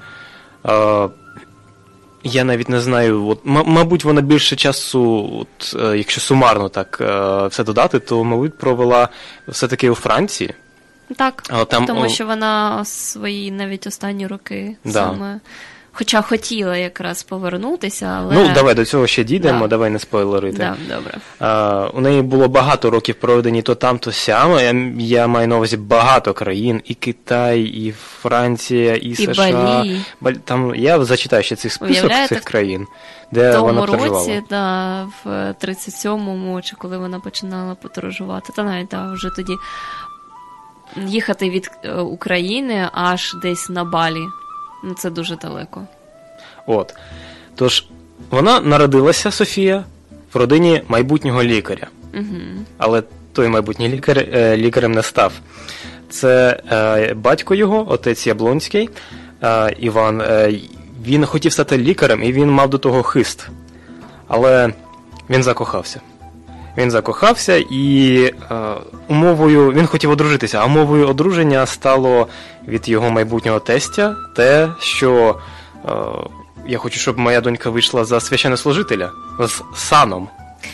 Е, 2.24 2.28
я 2.28 2.44
навіть 2.44 2.68
не 2.68 2.80
знаю, 2.80 3.26
от, 3.26 3.40
мабуть, 3.44 4.04
вона 4.04 4.20
більше 4.20 4.56
часу, 4.56 5.30
от, 5.40 5.76
е, 5.82 5.98
якщо 5.98 6.20
сумарно 6.20 6.68
так 6.68 6.98
е, 7.00 7.46
все 7.46 7.64
додати, 7.64 7.98
то, 7.98 8.24
мабуть, 8.24 8.58
провела 8.58 9.08
все-таки 9.48 9.90
у 9.90 9.94
Франції. 9.94 10.54
Так, 11.16 11.42
А 11.48 11.64
там, 11.64 11.86
тому 11.86 12.00
о, 12.00 12.08
що 12.08 12.26
вона 12.26 12.84
свої 12.84 13.50
навіть 13.50 13.86
останні 13.86 14.26
роки 14.26 14.76
Да. 14.84 14.92
саме. 14.92 15.40
Хоча 15.94 16.22
хотіла 16.22 16.76
якраз 16.76 17.22
повернутися, 17.22 18.06
але. 18.06 18.34
Ну, 18.34 18.54
давай 18.54 18.74
до 18.74 18.84
цього 18.84 19.06
ще 19.06 19.24
дійдемо, 19.24 19.60
Да. 19.60 19.68
давай 19.68 19.90
не 19.90 19.98
спойлерити. 19.98 20.58
Да, 20.58 20.76
добре. 20.96 21.18
А, 21.40 21.88
у 21.94 22.00
неї 22.00 22.22
було 22.22 22.48
багато 22.48 22.90
років 22.90 23.14
проведені 23.14 23.62
то 23.62 23.74
там, 23.74 23.98
то 23.98 24.12
сям. 24.12 24.50
Я, 24.52 24.74
я 25.04 25.26
маю 25.26 25.48
на 25.48 25.56
увазі 25.56 25.76
багато 25.76 26.34
країн, 26.34 26.82
і 26.84 26.94
Китай, 26.94 27.62
і 27.62 27.92
Франція, 28.22 28.94
і, 28.96 29.14
США. 29.14 29.84
Балі. 30.20 30.40
Там 30.44 30.74
я 30.74 31.04
зачитаю 31.04 31.42
ще 31.42 31.56
цей 31.56 31.70
список 31.70 31.96
Уявляєте, 32.04 32.34
цих 32.34 32.44
країн, 32.44 32.86
де 33.32 33.52
тому 33.52 33.66
вона 33.66 33.82
проживала. 33.82 34.18
році, 34.18 34.42
да, 34.50 35.02
в 35.24 35.28
37-му, 35.64 36.62
чи 36.62 36.76
коли 36.76 36.98
вона 36.98 37.20
починала 37.20 37.74
подорожувати, 37.74 38.52
та 38.56 38.62
навіть 38.62 38.88
да, 38.90 39.12
вже 39.12 39.28
тоді 39.36 39.52
їхати 41.06 41.50
від 41.50 41.70
е, 41.84 41.92
України 41.94 42.88
аж 42.92 43.34
десь 43.42 43.68
на 43.68 43.84
Балі. 43.84 44.22
Ну, 44.84 44.94
це 44.94 45.10
дуже 45.10 45.36
далеко. 45.36 45.86
От. 46.66 46.94
Тож, 47.54 47.86
вона 48.30 48.60
народилася 48.60 49.30
Софія 49.30 49.84
в 50.32 50.36
родині 50.36 50.82
майбутнього 50.88 51.42
лікаря. 51.42 51.86
Угу. 52.14 52.40
Але 52.78 53.02
той 53.32 53.48
майбутній 53.48 53.88
лікар 53.88 54.18
е, 54.18 54.56
лікарем 54.56 54.92
не 54.92 55.02
став. 55.02 55.32
Це 56.10 56.60
е, 56.72 57.14
батько 57.14 57.54
його, 57.54 57.92
отець 57.92 58.26
Яблонський, 58.26 58.90
е, 59.42 59.76
Іван. 59.78 60.20
Е, 60.20 60.54
він 61.04 61.26
хотів 61.26 61.52
стати 61.52 61.78
лікарем 61.78 62.22
і 62.22 62.32
він 62.32 62.50
мав 62.50 62.70
до 62.70 62.78
того 62.78 63.02
хист. 63.02 63.48
Але 64.28 64.72
він 65.30 65.42
закохався. 65.42 66.00
Він 66.76 66.90
закохався 66.90 67.56
і 67.70 68.16
е, 68.24 68.32
умовою 69.08 69.72
він 69.72 69.86
хотів 69.86 70.10
одружитися, 70.10 70.58
а 70.58 70.64
умовою 70.66 71.08
одруження 71.08 71.66
стало 71.66 72.26
від 72.68 72.88
його 72.88 73.10
майбутнього 73.10 73.60
тестя 73.60 74.16
те, 74.36 74.68
що 74.78 75.38
е, 75.84 75.90
я 76.66 76.78
хочу, 76.78 76.98
щоб 76.98 77.18
моя 77.18 77.40
донька 77.40 77.70
вийшла 77.70 78.04
за 78.04 78.20
священнослужителя 78.20 79.10
з 79.40 79.62
саном, 79.74 80.28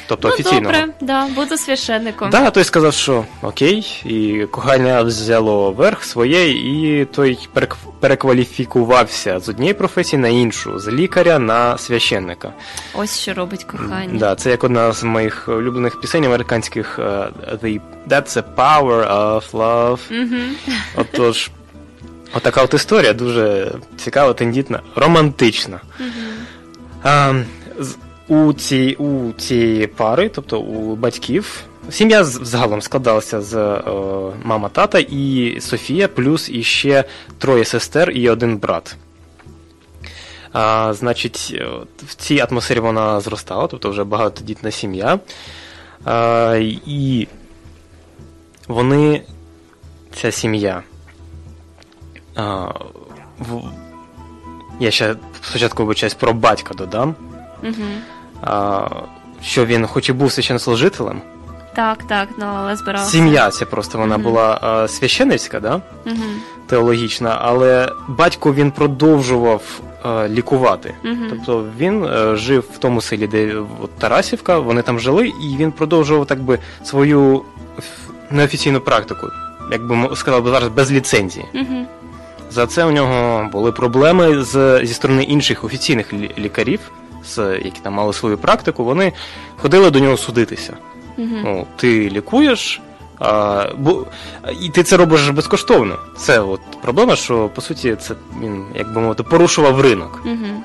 тобто 0.07 0.29
ну, 0.29 0.35
офіційного. 0.35 0.63
добре, 0.73 0.87
да, 1.01 1.27
буду 1.27 1.57
священником. 1.57 2.31
Да, 2.31 2.51
той 2.51 2.65
сказав, 2.65 2.93
що 2.95 3.25
окей, 3.43 4.03
і 4.05 4.47
кохання 4.51 5.03
взяло 5.03 5.73
верх 5.73 6.05
своє, 6.05 6.51
і 6.51 7.05
той 7.05 7.39
перекваліфікувався 8.01 9.41
з 9.41 9.49
однієї 9.49 9.75
професії 9.75 10.23
на 10.23 10.29
іншу, 10.29 10.79
з 10.79 10.89
лікаря 10.89 11.39
на 11.39 11.79
священника. 11.79 12.53
Ось 12.95 13.19
що 13.19 13.35
робить 13.35 13.65
кохання. 13.65 14.19
Да, 14.19 14.35
це 14.35 14.51
як 14.51 14.65
одна 14.65 14.93
з 14.93 15.03
моїх 15.05 15.49
улюблених 15.49 16.01
пісень 16.01 16.25
американських 16.25 16.99
е, 16.99 17.03
The, 17.63 17.81
That's 18.09 18.37
the 18.37 18.45
power 18.57 19.13
of 19.13 19.51
love. 19.53 19.99
Угу. 20.23 20.43
Отож, 20.97 21.51
отака 22.35 22.63
от 22.63 22.75
історія 22.75 23.13
дуже 23.13 23.73
цікава, 23.97 24.33
тендітна, 24.33 24.81
романтична. 24.95 25.81
А, 27.03 27.33
з- 27.79 27.97
у, 28.29 28.53
цій, 28.53 28.95
у 28.99 29.33
цієї 29.33 29.87
пари, 29.87 30.29
тобто 30.29 30.61
у 30.61 30.97
батьків, 30.97 31.65
сім'я 31.91 32.25
загалом 32.25 32.83
складалася 32.83 33.41
з 33.41 33.55
е, 33.57 33.83
мама, 34.43 34.69
тата 34.69 34.99
і 34.99 35.57
Софія, 35.61 36.09
плюс 36.09 36.49
іще 36.49 37.05
троє 37.39 37.65
сестер 37.65 38.11
і 38.11 38.31
один 38.31 38.57
брат. 38.57 38.97
А, 40.53 40.93
значить, 40.95 41.55
е, 41.55 41.67
в 42.07 42.15
цій 42.15 42.45
атмосфері 42.51 42.81
вона 42.81 43.21
зростала, 43.21 43.67
тобто 43.67 43.91
вже 43.91 44.05
багатодітна 44.05 44.71
сім'я. 44.71 45.19
А, 46.05 46.61
і 46.87 47.29
вони, 48.69 49.23
ця 50.15 50.33
сім'я. 50.33 50.83
А, 52.35 52.73
в, 53.39 53.63
я 54.81 54.91
ще 54.91 55.17
спочатку 55.43 55.83
вибачаюсь 55.83 56.15
про 56.15 56.33
батька 56.33 56.75
додам. 56.75 57.15
Угу. 57.63 57.85
Що 59.43 59.67
він, 59.67 59.87
хоч 59.87 60.09
і 60.09 60.13
був 60.13 60.33
священнослужителем, 60.33 61.21
Так, 61.75 61.99
так, 62.09 62.29
ну 62.39 62.47
але 62.57 62.77
збирався. 62.77 63.11
сім'я 63.11 63.51
ця 63.51 63.67
просто 63.67 63.99
вона 63.99 64.15
Мгм. 64.15 64.23
була 64.25 64.59
а, 64.63 64.89
священицька, 64.89 65.61
да? 65.61 65.81
Угу. 66.07 66.17
теологічна, 66.67 67.39
але 67.43 67.93
батько 68.09 68.55
він 68.55 68.71
продовжував 68.71 69.63
лікувати. 70.29 70.95
Мгм. 71.03 71.27
Тобто 71.31 71.65
він 71.79 72.05
е, 72.05 72.37
жив 72.37 72.65
в 72.75 72.79
тому 72.79 73.01
селі, 73.01 73.27
де 73.27 73.55
от, 73.83 73.91
Тарасівка, 73.99 74.59
вони 74.59 74.83
там 74.83 75.01
жили, 75.01 75.27
і 75.29 75.57
він 75.57 75.73
продовжував 75.73 76.27
так 76.27 76.41
би 76.43 76.59
свою 76.85 77.43
неофіційну 78.31 78.81
практику, 78.81 79.27
як 79.73 79.87
би 79.87 80.17
сказав 80.17 80.43
би 80.45 80.51
зараз, 80.51 80.69
без 80.69 80.93
ліцензії. 80.93 81.47
Угу. 81.55 81.87
За 82.51 82.67
це 82.67 82.85
у 82.85 82.91
нього 82.91 83.49
були 83.53 83.73
проблеми 83.73 84.43
з, 84.43 84.81
зі 84.85 84.95
сторони 84.95 85.23
інших 85.23 85.65
офіційних 85.65 86.13
лікарів, 86.39 86.81
з, 87.29 87.39
які 87.65 87.81
там 87.83 87.93
мали 87.93 88.13
свою 88.13 88.39
практику, 88.39 88.85
вони 88.85 89.13
ходили 89.57 89.91
до 89.91 90.01
нього 90.01 90.17
судитися. 90.17 90.77
Угу. 91.19 91.37
Ну, 91.45 91.67
ти 91.77 92.11
лікуєш, 92.11 92.81
а, 93.19 93.67
бо, 93.79 94.07
і 94.63 94.69
ти 94.69 94.83
це 94.83 94.97
робиш 94.97 95.29
безкоштовно. 95.29 95.97
Це 96.17 96.41
от 96.41 96.61
проблема, 96.83 97.17
що 97.17 97.49
по 97.55 97.61
суті 97.61 97.97
це 98.01 98.15
він, 98.43 98.65
як 98.75 98.93
би 98.93 99.01
мовити, 99.01 99.23
порушував 99.23 99.81
ринок. 99.81 100.23
Угу. 100.25 100.65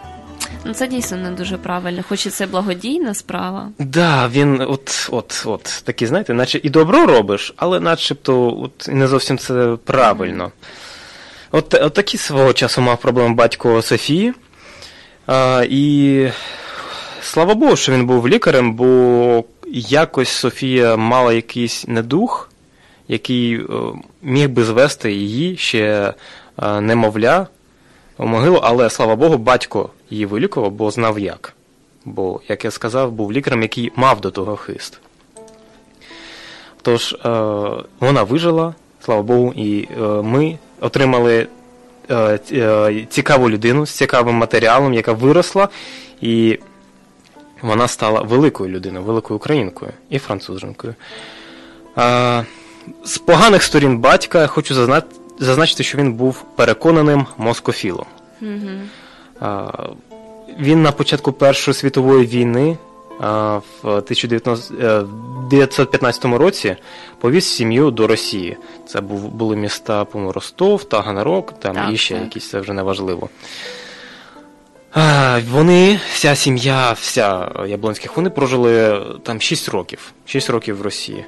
Ну 0.65 0.73
це 0.73 0.87
дійсно 0.87 1.17
не 1.17 1.31
дуже 1.31 1.57
правильно, 1.57 2.03
хоч 2.09 2.25
і 2.25 2.29
це 2.29 2.45
благодійна 2.45 3.13
справа. 3.13 3.69
Да, 3.79 4.27
він 4.27 4.61
от, 4.61 5.09
от, 5.11 5.43
от 5.45 5.81
такий, 5.85 6.07
знаєте, 6.07 6.33
наче 6.33 6.59
і 6.63 6.69
добро 6.69 7.05
робиш, 7.05 7.53
але 7.57 7.79
начебто 7.79 8.59
от, 8.61 8.87
не 8.87 9.07
зовсім 9.07 9.37
це 9.37 9.77
правильно. 9.83 10.51
От, 11.51 11.73
от 11.73 11.93
такі 11.93 12.17
свого 12.17 12.53
часу 12.53 12.81
мав 12.81 13.01
проблем 13.01 13.35
батько 13.35 13.81
Софії. 13.81 14.33
А, 15.25 15.65
і 15.69 16.31
слава 17.21 17.55
Богу, 17.55 17.75
що 17.75 17.91
він 17.91 18.05
був 18.05 18.27
лікарем, 18.27 18.73
бо 18.73 19.43
якось 19.71 20.29
Софія 20.29 20.95
мала 20.95 21.33
якийсь 21.33 21.87
недух, 21.87 22.49
який 23.07 23.55
е, 23.55 23.65
міг 24.21 24.49
би 24.49 24.63
звести 24.63 25.13
її 25.13 25.57
ще 25.57 26.13
е, 26.63 26.81
немовля 26.81 27.47
у 28.17 28.25
могилу, 28.25 28.59
але 28.63 28.89
слава 28.89 29.15
Богу, 29.15 29.37
батько 29.37 29.89
її 30.09 30.25
вилікував, 30.25 30.71
бо 30.71 30.91
знав 30.91 31.19
як. 31.19 31.53
Бо, 32.05 32.41
як 32.47 32.65
я 32.65 32.71
сказав, 32.71 33.11
був 33.11 33.33
лікарем, 33.33 33.61
який 33.61 33.91
мав 33.95 34.21
до 34.21 34.31
того 34.31 34.55
хист. 34.55 34.99
Тож 36.81 37.13
е, 37.13 37.17
вона 37.99 38.23
вижила, 38.23 38.75
слава 39.05 39.21
Богу, 39.21 39.53
і 39.55 39.87
е, 39.97 40.01
ми 40.03 40.57
отримали 40.81 41.47
цікаву 43.09 43.49
людину 43.49 43.85
з 43.85 43.91
цікавим 43.91 44.35
матеріалом, 44.35 44.93
яка 44.93 45.11
виросла, 45.13 45.69
і 46.21 46.59
вона 47.61 47.87
стала 47.87 48.21
великою 48.21 48.69
людиною, 48.69 49.05
великою 49.05 49.37
українкою 49.37 49.91
і 50.09 50.19
француженкою. 50.19 50.95
Е, 51.97 52.45
з 53.05 53.17
поганих 53.17 53.63
сторін 53.63 53.97
батька 53.97 54.41
я 54.41 54.47
хочу 54.47 54.73
зазна- 54.75 55.03
зазначити, 55.39 55.83
що 55.83 55.97
він 55.97 56.13
був 56.13 56.43
переконаним 56.55 57.25
москофілом. 57.37 58.05
А, 59.39 59.71
Він 60.59 60.81
на 60.81 60.91
початку 60.91 61.31
Першої 61.31 61.75
світової 61.75 62.25
війни 62.25 62.77
в 63.19 63.63
1915 63.83 66.25
році 66.25 66.75
повіз 67.19 67.45
сім'ю 67.45 67.91
до 67.91 68.07
Росії. 68.07 68.57
Це 68.87 69.01
були 69.01 69.55
міста 69.55 70.05
по 70.05 70.31
Ростов, 70.31 70.83
Таганрог, 70.83 71.43
там 71.59 71.75
Так, 71.75 71.93
і 71.93 71.97
ще 71.97 72.13
так. 72.13 72.23
якісь, 72.23 72.49
це 72.49 72.59
вже 72.59 72.73
не 72.73 72.83
важливо. 72.83 73.29
А, 74.93 75.39
Вони, 75.51 75.99
вся 76.13 76.35
сім'я, 76.35 76.91
вся 76.91 77.51
Яблонських, 77.67 78.17
вони 78.17 78.29
прожили 78.29 79.01
там 79.23 79.41
6 79.41 79.69
років. 79.69 80.11
6 80.25 80.49
років 80.49 80.77
в 80.77 80.81
Росії. 80.81 81.25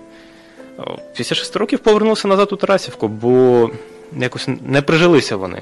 Після 1.17 1.35
6 1.35 1.55
років 1.55 1.79
повернулися 1.79 2.27
назад 2.27 2.53
у 2.53 2.55
Тарасівку, 2.55 3.07
бо 3.07 3.69
якось 4.17 4.47
не 4.61 4.81
прижилися 4.81 5.35
вони 5.35 5.61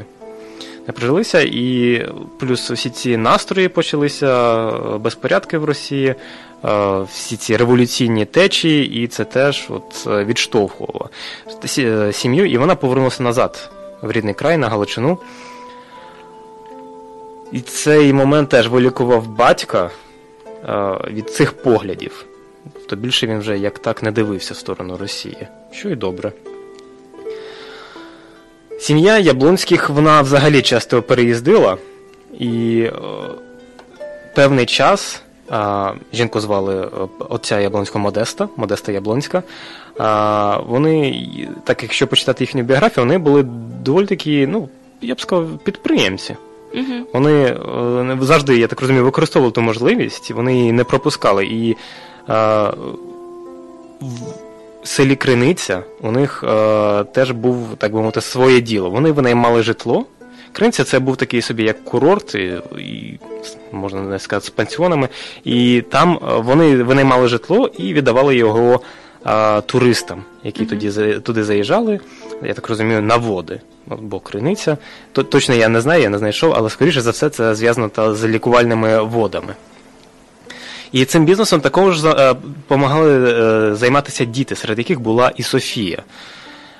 прижилися, 0.91 1.41
і 1.41 2.05
плюс 2.39 2.71
всі 2.71 2.89
ці 2.89 3.17
настрої 3.17 3.67
почалися, 3.67 4.67
е, 4.67 4.97
безпорядки 4.97 5.57
в 5.57 5.65
Росії, 5.65 6.07
е, 6.07 6.17
всі 7.01 7.37
ці 7.37 7.57
революційні 7.57 8.25
течії, 8.25 9.03
і 9.03 9.07
це 9.07 9.25
теж 9.25 9.67
от 9.69 10.07
е, 10.07 10.25
відштовхувало 10.25 11.09
сім'ю, 12.11 12.45
і 12.45 12.57
вона 12.57 12.75
повернулася 12.75 13.23
назад 13.23 13.71
в 14.01 14.11
рідний 14.11 14.33
край 14.33 14.57
на 14.57 14.69
Галичину. 14.69 15.17
І 17.51 17.61
цей 17.61 18.13
момент 18.13 18.49
теж 18.49 18.67
вилікував 18.67 19.27
батька 19.27 19.89
від 21.07 21.29
цих 21.29 21.53
поглядів. 21.53 22.25
То 22.89 22.95
більше 22.95 23.27
він 23.27 23.39
вже 23.39 23.57
як 23.57 23.79
так 23.79 24.03
не 24.03 24.11
дивився 24.11 24.53
в 24.53 24.57
сторону 24.57 24.97
Росії, 24.97 25.47
що 25.71 25.89
і 25.89 25.95
добре. 25.95 26.31
Сім'я 28.79 29.17
Яблонських 29.17 29.89
вона 29.89 30.21
взагалі 30.21 30.61
часто 30.61 31.01
переїздила, 31.01 31.77
і 32.39 32.79
е, 32.79 32.91
певний 34.35 34.65
час 34.65 35.21
е, 35.51 35.91
жінку 36.13 36.39
звали 36.39 36.81
е, 36.81 36.89
отця 37.29 37.59
Яблонського 37.59 38.03
Модеста, 38.03 38.49
Модеста 38.57 38.91
Яблонська. 38.91 39.43
А, 39.97 40.57
вони, 40.67 41.29
так 41.63 41.83
якщо 41.83 42.07
почитати 42.07 42.43
їхню 42.43 42.63
біографію, 42.63 43.05
вони 43.05 43.17
були 43.17 43.43
доволі 43.83 44.05
такі, 44.05 44.47
ну, 44.47 44.69
я 45.01 45.15
б 45.15 45.21
сказав, 45.21 45.57
підприємці. 45.63 46.35
Угу. 46.73 47.07
Вони 47.13 47.43
е, 47.43 48.17
завжди, 48.21 48.57
я 48.57 48.67
так 48.67 48.81
розумію, 48.81 49.05
використовували 49.05 49.51
ту 49.51 49.61
можливість, 49.61 50.31
вони 50.31 50.55
її 50.55 50.71
не 50.71 50.83
пропускали. 50.83 51.45
І 51.45 51.75
е, 52.29 52.71
в 54.83 54.87
селі 54.87 55.15
Криниця 55.15 55.83
у 56.01 56.11
них 56.11 56.43
е, 56.47 57.03
теж 57.03 57.31
був, 57.31 57.67
так 57.77 57.91
би 57.93 57.99
мовити, 57.99 58.21
своє 58.21 58.61
діло. 58.61 58.89
Вони 58.89 59.11
винаймали 59.11 59.63
житло. 59.63 60.05
Криниця 60.51 60.83
це 60.83 60.99
був 60.99 61.17
такий 61.17 61.41
собі 61.41 61.63
як 61.63 61.83
курорт, 61.83 62.35
і, 62.35 62.51
і 62.77 63.19
можна 63.71 64.01
не 64.01 64.19
сказати, 64.19 64.45
з 64.47 64.49
пансіонами. 64.49 65.09
І 65.43 65.83
там 65.91 66.19
е, 66.23 66.33
вони 66.37 66.83
винаймали 66.83 67.27
житло 67.27 67.69
і 67.77 67.93
віддавали 67.93 68.35
його 68.35 68.81
е, 69.27 69.61
туристам, 69.61 70.23
які 70.43 70.65
тоді 70.65 70.89
за- 70.89 71.19
туди 71.19 71.43
заїжджали, 71.43 71.99
я 72.43 72.53
так 72.53 72.69
розумію, 72.69 73.01
на 73.01 73.15
води. 73.17 73.59
Бо 73.87 74.19
криниця. 74.19 74.77
То, 75.11 75.23
точно 75.23 75.55
я 75.55 75.69
не 75.69 75.81
знаю, 75.81 76.01
я 76.01 76.09
не 76.09 76.17
знайшов, 76.17 76.53
але 76.57 76.69
скоріше 76.69 77.01
за 77.01 77.11
все 77.11 77.29
це 77.29 77.55
зв'язано 77.55 77.89
та 77.89 78.15
з 78.15 78.25
лікувальними 78.25 79.03
водами. 79.03 79.53
І 80.93 81.05
цим 81.05 81.25
бізнесом 81.25 81.61
також 81.61 82.01
допомагали 82.01 83.33
е, 83.33 83.75
займатися 83.75 84.25
діти, 84.25 84.55
серед 84.55 84.77
яких 84.77 84.99
була 84.99 85.31
і 85.35 85.43
Софія. 85.43 86.03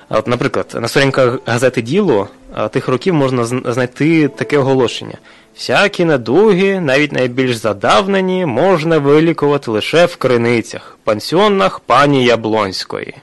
От, 0.08 0.26
наприклад, 0.26 0.66
на 0.80 0.88
сторінках 0.88 1.38
газети 1.46 1.82
Діло 1.82 2.28
тих 2.70 2.88
років 2.88 3.14
можна 3.14 3.44
знайти 3.44 4.28
таке 4.28 4.58
оголошення. 4.58 5.18
Всякі 5.56 6.04
недуги, 6.04 6.80
навіть 6.80 7.12
найбільш 7.12 7.56
задавнені, 7.56 8.46
можна 8.46 8.98
вилікувати 8.98 9.70
лише 9.70 10.06
в 10.06 10.16
криницях, 10.16 10.98
пансіонах 11.04 11.80
пані 11.80 12.24
Яблонської. 12.24 13.14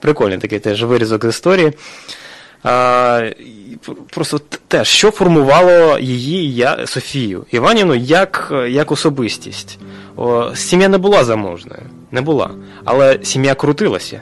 Прикольний 0.00 0.38
такий 0.38 0.58
теж 0.58 0.82
вирізок 0.82 1.24
з 1.24 1.28
історії. 1.28 1.72
Просто 4.10 4.40
теж, 4.68 4.88
що 4.88 5.10
формувало 5.10 5.98
її 5.98 6.54
я, 6.54 6.86
Софію 6.86 7.46
Іванівну 7.50 7.94
як, 7.94 8.52
як 8.68 8.92
особистість. 8.92 9.78
О, 10.16 10.54
сім'я 10.54 10.88
не 10.88 10.98
була 10.98 11.24
заможною, 11.24 11.82
не 12.10 12.20
була. 12.20 12.50
Але 12.84 13.18
сім'я 13.22 13.54
крутилася. 13.54 14.20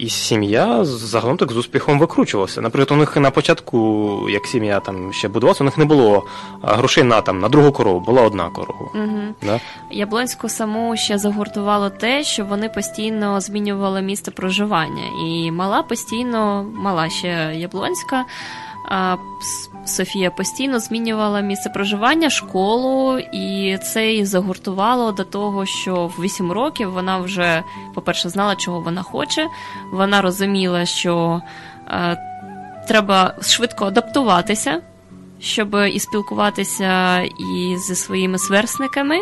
І 0.00 0.08
сім'я 0.08 0.84
загалом 0.84 1.36
так 1.36 1.52
з 1.52 1.56
успіхом 1.56 1.98
викручувалася. 1.98 2.60
Наприклад, 2.60 2.98
у 2.98 3.00
них 3.00 3.16
на 3.16 3.30
початку, 3.30 4.26
як 4.30 4.46
сім'я 4.46 4.80
там 4.80 5.12
ще 5.12 5.28
будувалася, 5.28 5.64
у 5.64 5.66
них 5.66 5.78
не 5.78 5.84
було 5.84 6.26
грошей 6.62 7.04
на 7.04 7.20
там 7.20 7.40
на 7.40 7.48
другу 7.48 7.72
корову, 7.72 8.00
була 8.00 8.22
одна 8.22 8.50
корова. 8.50 8.90
Угу. 8.94 9.20
Да? 9.42 9.60
Яблонську 9.90 10.48
саму 10.48 10.96
ще 10.96 11.18
загуртувало 11.18 11.90
те, 11.90 12.24
що 12.24 12.44
вони 12.44 12.68
постійно 12.68 13.40
змінювали 13.40 14.02
місце 14.02 14.30
проживання. 14.30 15.02
І 15.26 15.50
мала 15.50 15.82
постійно, 15.82 16.66
мала 16.74 17.08
ще 17.08 17.52
Яблонська, 17.54 18.24
Софія 19.86 20.30
постійно 20.30 20.80
змінювала 20.80 21.40
місце 21.40 21.70
проживання, 21.70 22.30
школу, 22.30 23.18
і 23.18 23.78
це 23.82 24.10
її 24.10 24.24
загуртувало 24.24 25.12
до 25.12 25.24
того, 25.24 25.66
що 25.66 26.06
в 26.06 26.22
8 26.22 26.52
років 26.52 26.92
вона 26.92 27.18
вже, 27.18 27.62
по-перше, 27.94 28.28
знала, 28.28 28.56
чого 28.56 28.80
вона 28.80 29.02
хоче. 29.02 29.46
Вона 29.92 30.22
розуміла, 30.22 30.86
що 30.86 31.42
е, 31.88 32.16
треба 32.88 33.34
швидко 33.40 33.84
адаптуватися 33.84 34.80
щоб 35.40 35.76
і 35.92 36.00
спілкуватися 36.00 37.20
і 37.20 37.76
зі 37.78 37.94
своїми 37.94 38.38
сверстниками, 38.38 39.16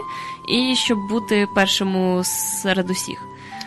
і 0.48 0.74
щоб 0.76 0.98
бути 1.08 1.46
першому 1.54 2.20
серед 2.62 2.90
усіх. 2.90 3.18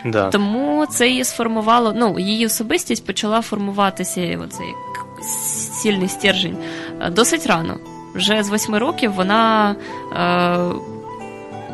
Да. 0.04 0.30
Тому 0.30 0.86
це 0.86 1.08
її 1.08 1.24
сформувало. 1.24 1.92
Ну, 1.96 2.18
її 2.18 2.46
особистість 2.46 3.06
почала 3.06 3.42
формуватися, 3.42 4.38
оцей 4.44 4.74
сильний 5.22 6.08
стержень 6.08 6.56
е, 7.00 7.10
досить 7.10 7.46
рано. 7.46 7.76
Вже 8.14 8.42
з 8.42 8.48
восьми 8.48 8.78
років 8.78 9.12
вона 9.12 9.74
е, 10.12 10.92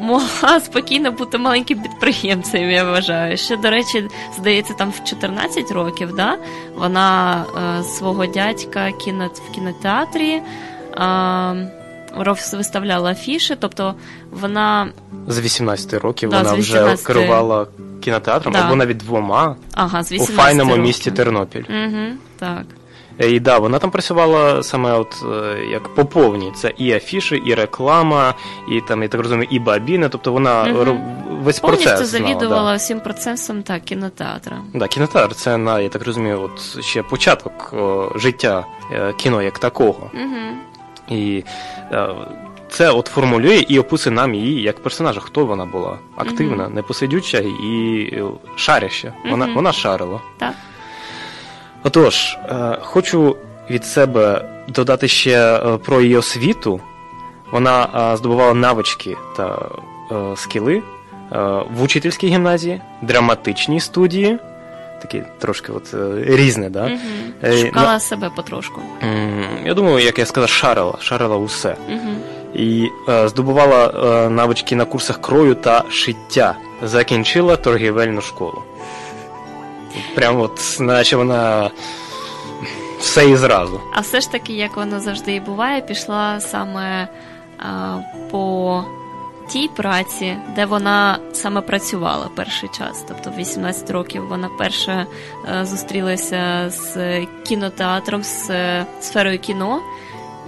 могла 0.00 0.60
спокійно 0.64 1.12
бути 1.12 1.38
маленьким 1.38 1.82
підприємцем, 1.82 2.70
я 2.70 2.84
вважаю. 2.84 3.36
Ще, 3.36 3.56
до 3.56 3.70
речі, 3.70 4.08
здається, 4.36 4.74
там 4.74 4.90
в 4.90 5.04
14 5.04 5.70
років 5.70 6.16
да, 6.16 6.38
вона 6.76 7.44
е, 7.80 7.82
свого 7.82 8.26
дядька 8.26 8.92
кіно, 8.92 9.30
в 9.34 9.54
кінотеатрі. 9.54 10.42
Е, 10.96 11.72
виставляла 12.52 13.10
афіши, 13.10 13.56
тобто 13.60 13.94
вона 14.30 14.88
З 15.26 15.40
18 15.40 15.94
років 15.94 16.30
Да, 16.30 16.36
вона 16.36 16.50
з 16.50 16.58
вже 16.58 16.96
керувала 16.96 17.66
кінотеатром, 18.00 18.52
Да. 18.52 18.60
або 18.60 18.76
навіть 18.76 18.96
двома 18.96 19.56
ага, 19.74 20.02
з 20.02 20.12
у 20.12 20.26
файному 20.26 20.70
років. 20.70 20.84
місті 20.84 21.10
Тернопіль. 21.10 21.64
Угу, 21.68 22.16
так. 22.38 22.64
І 23.18 23.40
да, 23.40 23.58
вона 23.58 23.78
там 23.78 23.90
працювала 23.90 24.62
саме 24.62 24.92
от 24.92 25.24
е, 25.32 25.64
як 25.70 25.94
по 25.94 26.04
повній. 26.04 26.52
Це 26.56 26.72
і 26.76 26.92
афіші, 26.92 27.36
і 27.36 27.54
реклама, 27.54 28.34
і 28.68 28.80
там, 28.80 29.02
я 29.02 29.08
так 29.08 29.20
розумію, 29.20 29.48
і 29.50 29.58
бабіни. 29.58 30.08
Тобто 30.08 30.32
вона 30.32 30.64
ро- 30.64 30.98
весь 31.42 31.60
Повністю 31.60 31.88
процес 31.88 32.08
знала, 32.08 32.26
завідувала 32.26 32.70
да. 32.70 32.76
всім 32.76 33.00
процесом 33.00 33.62
так, 33.62 33.84
кінотеатра. 33.84 34.58
Да, 34.74 34.88
кінотеатр 34.88 35.34
це 35.34 35.56
на, 35.56 35.80
я 35.80 35.88
так 35.88 36.06
розумію, 36.06 36.42
от 36.42 36.84
ще 36.84 37.02
початок 37.02 37.72
о, 37.72 38.12
життя 38.16 38.64
е, 38.92 39.12
кіно 39.12 39.42
як 39.42 39.58
такого. 39.58 40.10
Угу. 40.14 41.16
І 41.18 41.44
е, 41.92 42.08
це 42.70 42.90
от 42.90 43.06
формулює 43.06 43.64
і 43.68 43.78
описує 43.78 44.16
нам 44.16 44.34
її 44.34 44.62
як 44.62 44.82
персонажа, 44.82 45.20
хто 45.20 45.46
вона 45.46 45.64
була. 45.64 45.98
Активна, 46.16 46.68
непосидюча 46.68 47.38
і 47.38 48.22
шаряща. 48.56 49.12
Вона, 49.30 49.48
вона 49.54 49.72
шарила. 49.72 50.20
Так. 50.38 50.52
Отож, 51.84 52.38
е, 52.48 52.78
хочу 52.80 53.36
від 53.70 53.84
себе 53.84 54.44
додати 54.68 55.08
ще 55.08 55.54
е, 55.54 55.76
про 55.76 56.00
її 56.00 56.16
освіту. 56.16 56.80
Вона 57.52 57.88
е, 58.12 58.16
здобувала 58.16 58.54
навички 58.54 59.16
та 59.36 59.58
скіли 60.36 60.82
в 61.70 61.82
учительській 61.82 62.28
гімназії, 62.28 62.80
драматичній 63.02 63.80
студії. 63.80 64.38
Такі 65.02 65.22
трошки 65.38 65.72
от, 65.72 65.94
різне, 66.20 66.70
да? 66.70 66.84
Угу. 66.84 67.56
Шукала 67.56 68.00
себе 68.00 68.30
потрошку. 68.36 68.80
Я 69.64 69.74
думаю, 69.74 69.98
як 69.98 70.18
я 70.18 70.26
сказав, 70.26 70.48
шарила, 70.48 70.94
шарила 71.00 71.36
усе. 71.36 71.76
Угу. 71.88 72.16
І 72.54 72.88
е, 73.08 73.28
здобувала 73.28 73.86
е, 73.86 74.30
навички 74.30 74.76
на 74.76 74.84
курсах 74.84 75.20
крою 75.20 75.54
та 75.54 75.84
шиття. 75.90 76.56
Закінчила 76.82 77.56
торгівельну 77.56 78.20
школу. 78.20 78.62
Прямо 80.14 80.42
от, 80.42 80.76
наче 80.80 81.16
вона 81.16 81.70
все 83.00 83.30
і 83.30 83.36
зразу. 83.36 83.80
А 83.94 84.00
все 84.00 84.20
ж 84.20 84.32
таки, 84.32 84.52
як 84.52 84.76
воно 84.76 85.00
завжди 85.00 85.34
і 85.34 85.40
буває, 85.40 85.80
пішла 85.80 86.40
саме 86.40 87.08
а, 87.58 87.98
по 88.30 88.84
тій 89.48 89.68
праці, 89.68 90.36
де 90.54 90.66
вона 90.66 91.18
саме 91.32 91.60
працювала 91.60 92.30
перший 92.34 92.68
час. 92.78 93.04
Тобто, 93.08 93.30
в 93.30 93.36
18 93.36 93.90
років 93.90 94.28
вона 94.28 94.48
перша 94.58 95.06
е, 95.60 95.64
зустрілася 95.64 96.70
з 96.70 97.20
кінотеатром, 97.46 98.22
з 98.22 98.50
е, 98.50 98.86
сферою 99.00 99.38
кіно 99.38 99.80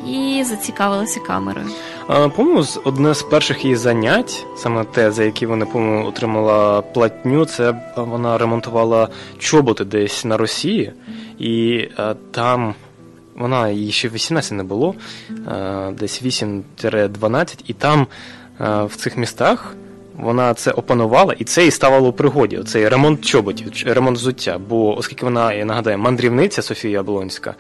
і 0.07 0.45
зацікавилася 0.45 1.21
камерою. 1.21 1.67
А, 2.07 2.29
По-моєму, 2.29 2.65
одне 2.85 3.15
з 3.15 3.23
перших 3.23 3.65
її 3.65 3.77
занять, 3.77 4.47
саме 4.57 4.85
те, 4.85 5.11
за 5.11 5.25
які 5.25 5.47
вона 5.47 5.67
по-моєму, 5.67 6.09
отримала 6.09 6.83
платню, 6.83 7.45
це 7.45 7.75
вона 7.97 8.39
ремонтувала 8.39 9.09
чоботи 9.39 9.85
десь 9.85 10.25
на 10.25 10.37
Росії, 10.37 10.93
і 11.39 11.89
е, 11.99 12.15
там 12.31 12.75
вона 13.37 13.69
їй 13.69 13.93
ще 13.93 14.09
18 14.09 14.53
не 14.53 14.63
було, 14.63 14.95
десь 15.93 16.23
8-12, 16.23 17.59
і 17.67 17.73
там 17.73 18.07
в 18.61 18.97
цих 18.97 19.17
містах. 19.17 19.75
Вона 20.17 20.55
це 20.55 20.71
опанувала, 20.71 21.35
і 21.39 21.45
це 21.45 21.67
і 21.67 21.71
ставало 21.71 22.09
у 22.09 22.13
пригоді. 22.13 22.61
Цей 22.67 22.89
ремонт 22.89 23.25
чоботів, 23.25 23.73
ремонт 23.87 24.19
взуття. 24.19 24.59
Бо 24.69 24.99
оскільки 24.99 25.25
вона, 25.25 25.53
я 25.53 25.65
нагадаю, 25.65 25.99
мандрівниця 25.99 26.63
Софія 26.63 27.01
Облонська, 27.01 27.51
е, 27.51 27.55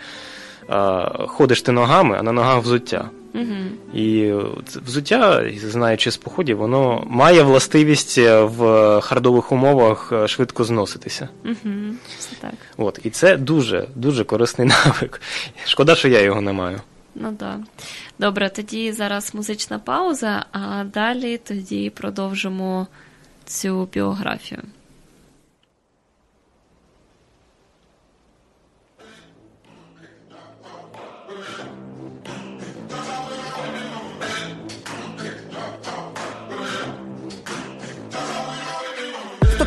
ходиш 1.29 1.63
ти 1.63 1.73
ногами, 1.73 2.17
а 2.19 2.23
на 2.23 2.33
ногах 2.33 2.63
взуття. 2.63 3.11
Угу. 3.35 3.99
І 3.99 4.33
взуття, 4.87 5.51
знаючи 5.57 6.11
з 6.11 6.17
походів, 6.17 6.57
воно 6.57 7.05
має 7.07 7.43
властивість 7.43 8.19
е, 8.19 8.43
в 8.43 8.61
хардових 9.01 9.53
умовах 9.53 10.13
е, 10.13 10.29
швидко 10.29 10.65
зноситися. 10.65 11.29
Угу. 11.45 11.75
Все 12.19 12.37
так. 12.41 12.55
От. 12.77 13.01
І 13.05 13.11
це 13.11 13.37
дуже, 13.37 13.87
дуже 13.95 14.25
корисний 14.25 14.69
навик. 14.87 15.21
Шкода, 15.67 15.95
що 15.95 16.09
я 16.09 16.21
його 16.21 16.41
не 16.41 16.53
маю. 16.53 16.81
Ну 17.15 17.37
да. 17.39 17.59
Добре, 18.19 18.51
тоді 18.51 18.93
зараз 18.93 19.35
музична 19.35 19.79
пауза, 19.79 20.45
а 20.53 20.85
далі 20.85 21.39
тоді 21.39 21.91
продовжимо 21.91 22.87
цю 23.45 23.89
біографію. 23.93 24.63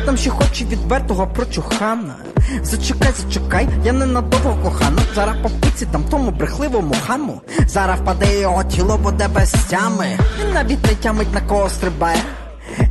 Там 0.04 0.16
ще 0.16 0.30
хоче 0.30 0.64
відвертого 0.64 1.26
прочухана? 1.26 2.14
Зачекай, 2.62 3.12
зачекай, 3.24 3.68
я 3.84 3.92
ненадовго 3.92 4.56
кохана. 4.62 5.02
Зараз 5.14 5.36
по 5.42 5.48
пиці 5.48 5.86
там 5.86 6.04
тому 6.10 6.30
брехливому 6.30 6.94
хаму. 7.06 7.40
Зараз 7.66 8.00
впаде 8.00 8.40
його 8.40 8.64
тіло, 8.64 8.98
буде 8.98 9.28
без 9.28 9.52
тями. 9.52 10.06
Він 10.40 10.52
навіть 10.54 10.86
не 10.86 10.94
тямить 10.94 11.34
на 11.34 11.40
кого 11.40 11.68
стрибає. 11.68 12.16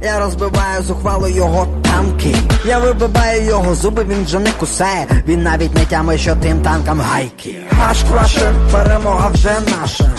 Я 0.04 0.20
розбиваю 0.20 0.84
зухвало 0.84 1.28
його 1.28 1.68
танки. 1.82 2.36
Я 2.66 2.80
вибиваю 2.80 3.44
його 3.46 3.76
зуби, 3.76 4.06
він 4.10 4.26
вже 4.26 4.40
не 4.40 4.52
кусає. 4.52 5.08
Він 5.28 5.44
навіть 5.44 5.76
не 5.76 5.86
тямить, 5.86 6.20
що 6.20 6.36
тим 6.36 6.62
танкам 6.62 7.02
гайки. 7.02 7.56
Хашкрашер, 7.80 8.54
перемога 8.72 9.30
вже 9.30 9.56
наша. 9.82 10.12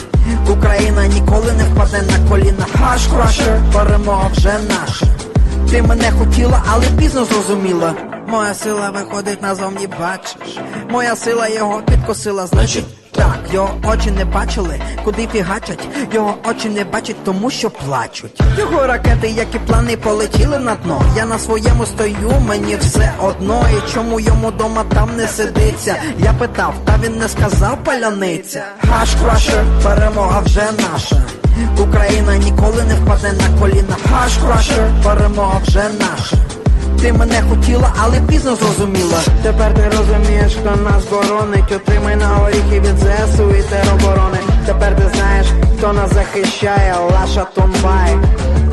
Україна 0.50 1.06
ніколи 1.06 1.52
не 1.52 1.64
впаде 1.64 2.02
на 2.02 2.28
коліна. 2.28 2.66
Хашкрашер, 2.80 3.60
перемога 3.72 4.28
вже 4.32 4.52
наша. 4.68 5.06
Ти 5.70 5.82
мене 5.82 6.10
хотіла, 6.18 6.62
але 6.72 6.84
пізно 6.98 7.24
зрозуміла. 7.24 7.94
Моя 8.26 8.54
сила 8.54 8.90
виходить 8.90 9.42
назовні, 9.42 9.88
бачиш. 10.00 10.58
Моя 10.90 11.16
сила 11.16 11.48
його 11.48 11.82
підкосила, 11.90 12.46
значить, 12.46 12.84
Так, 13.12 13.38
його 13.52 13.70
очі 13.92 14.10
не 14.10 14.24
бачили, 14.24 14.80
куди 15.04 15.26
фігачать, 15.32 15.88
його 16.12 16.34
очі 16.50 16.68
не 16.68 16.84
бачать, 16.84 17.16
тому 17.24 17.50
що 17.50 17.70
плачуть. 17.70 18.42
Його 18.58 18.86
ракети, 18.86 19.28
як 19.28 19.54
і 19.54 19.58
плани, 19.58 19.96
полетіли 19.96 20.58
на 20.58 20.74
дно. 20.74 21.02
Я 21.16 21.26
на 21.26 21.38
своєму 21.38 21.86
стою, 21.86 22.32
мені 22.48 22.76
все 22.76 23.12
одно. 23.22 23.64
І 23.72 23.92
чому 23.94 24.20
йому 24.20 24.50
дома 24.50 24.84
там 24.94 25.16
не 25.16 25.28
сидиться? 25.28 25.96
Я 26.18 26.32
питав, 26.32 26.74
та 26.84 26.98
він 27.04 27.18
не 27.18 27.28
сказав 27.28 27.78
паляниця. 27.84 28.62
Хашкрашер, 28.90 29.64
перемога 29.82 30.40
вже 30.40 30.62
наша. 30.92 31.22
Україна 31.78 32.36
ніколи 32.36 32.82
не 32.88 32.94
впаде 32.94 33.32
на 33.32 33.60
коліна. 33.60 33.96
Хашкрашер, 34.10 34.90
перемога 35.04 35.60
вже 35.66 35.84
наша. 36.00 36.36
Ти 37.00 37.12
мене 37.12 37.42
хотіла, 37.50 37.92
але 38.02 38.20
пізно 38.20 38.56
зрозуміла. 38.56 39.18
Тепер 39.42 39.74
ти 39.74 39.96
розумієш, 39.96 40.56
хто 40.60 40.76
нас 40.76 41.04
боронить. 41.10 41.72
Отримай 41.72 42.16
на 42.16 42.26
горіхи 42.26 42.80
від 42.80 42.98
ЗСУ 42.98 43.50
і 43.50 43.62
тероборони. 43.62 44.38
Тепер 44.66 44.96
ти 44.96 45.02
знаєш, 45.16 45.46
хто 45.78 45.92
нас 45.92 46.14
захищає, 46.14 46.94
Лаша 47.12 47.44
Тонбай. 47.44 48.18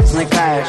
Зникаєш. 0.06 0.68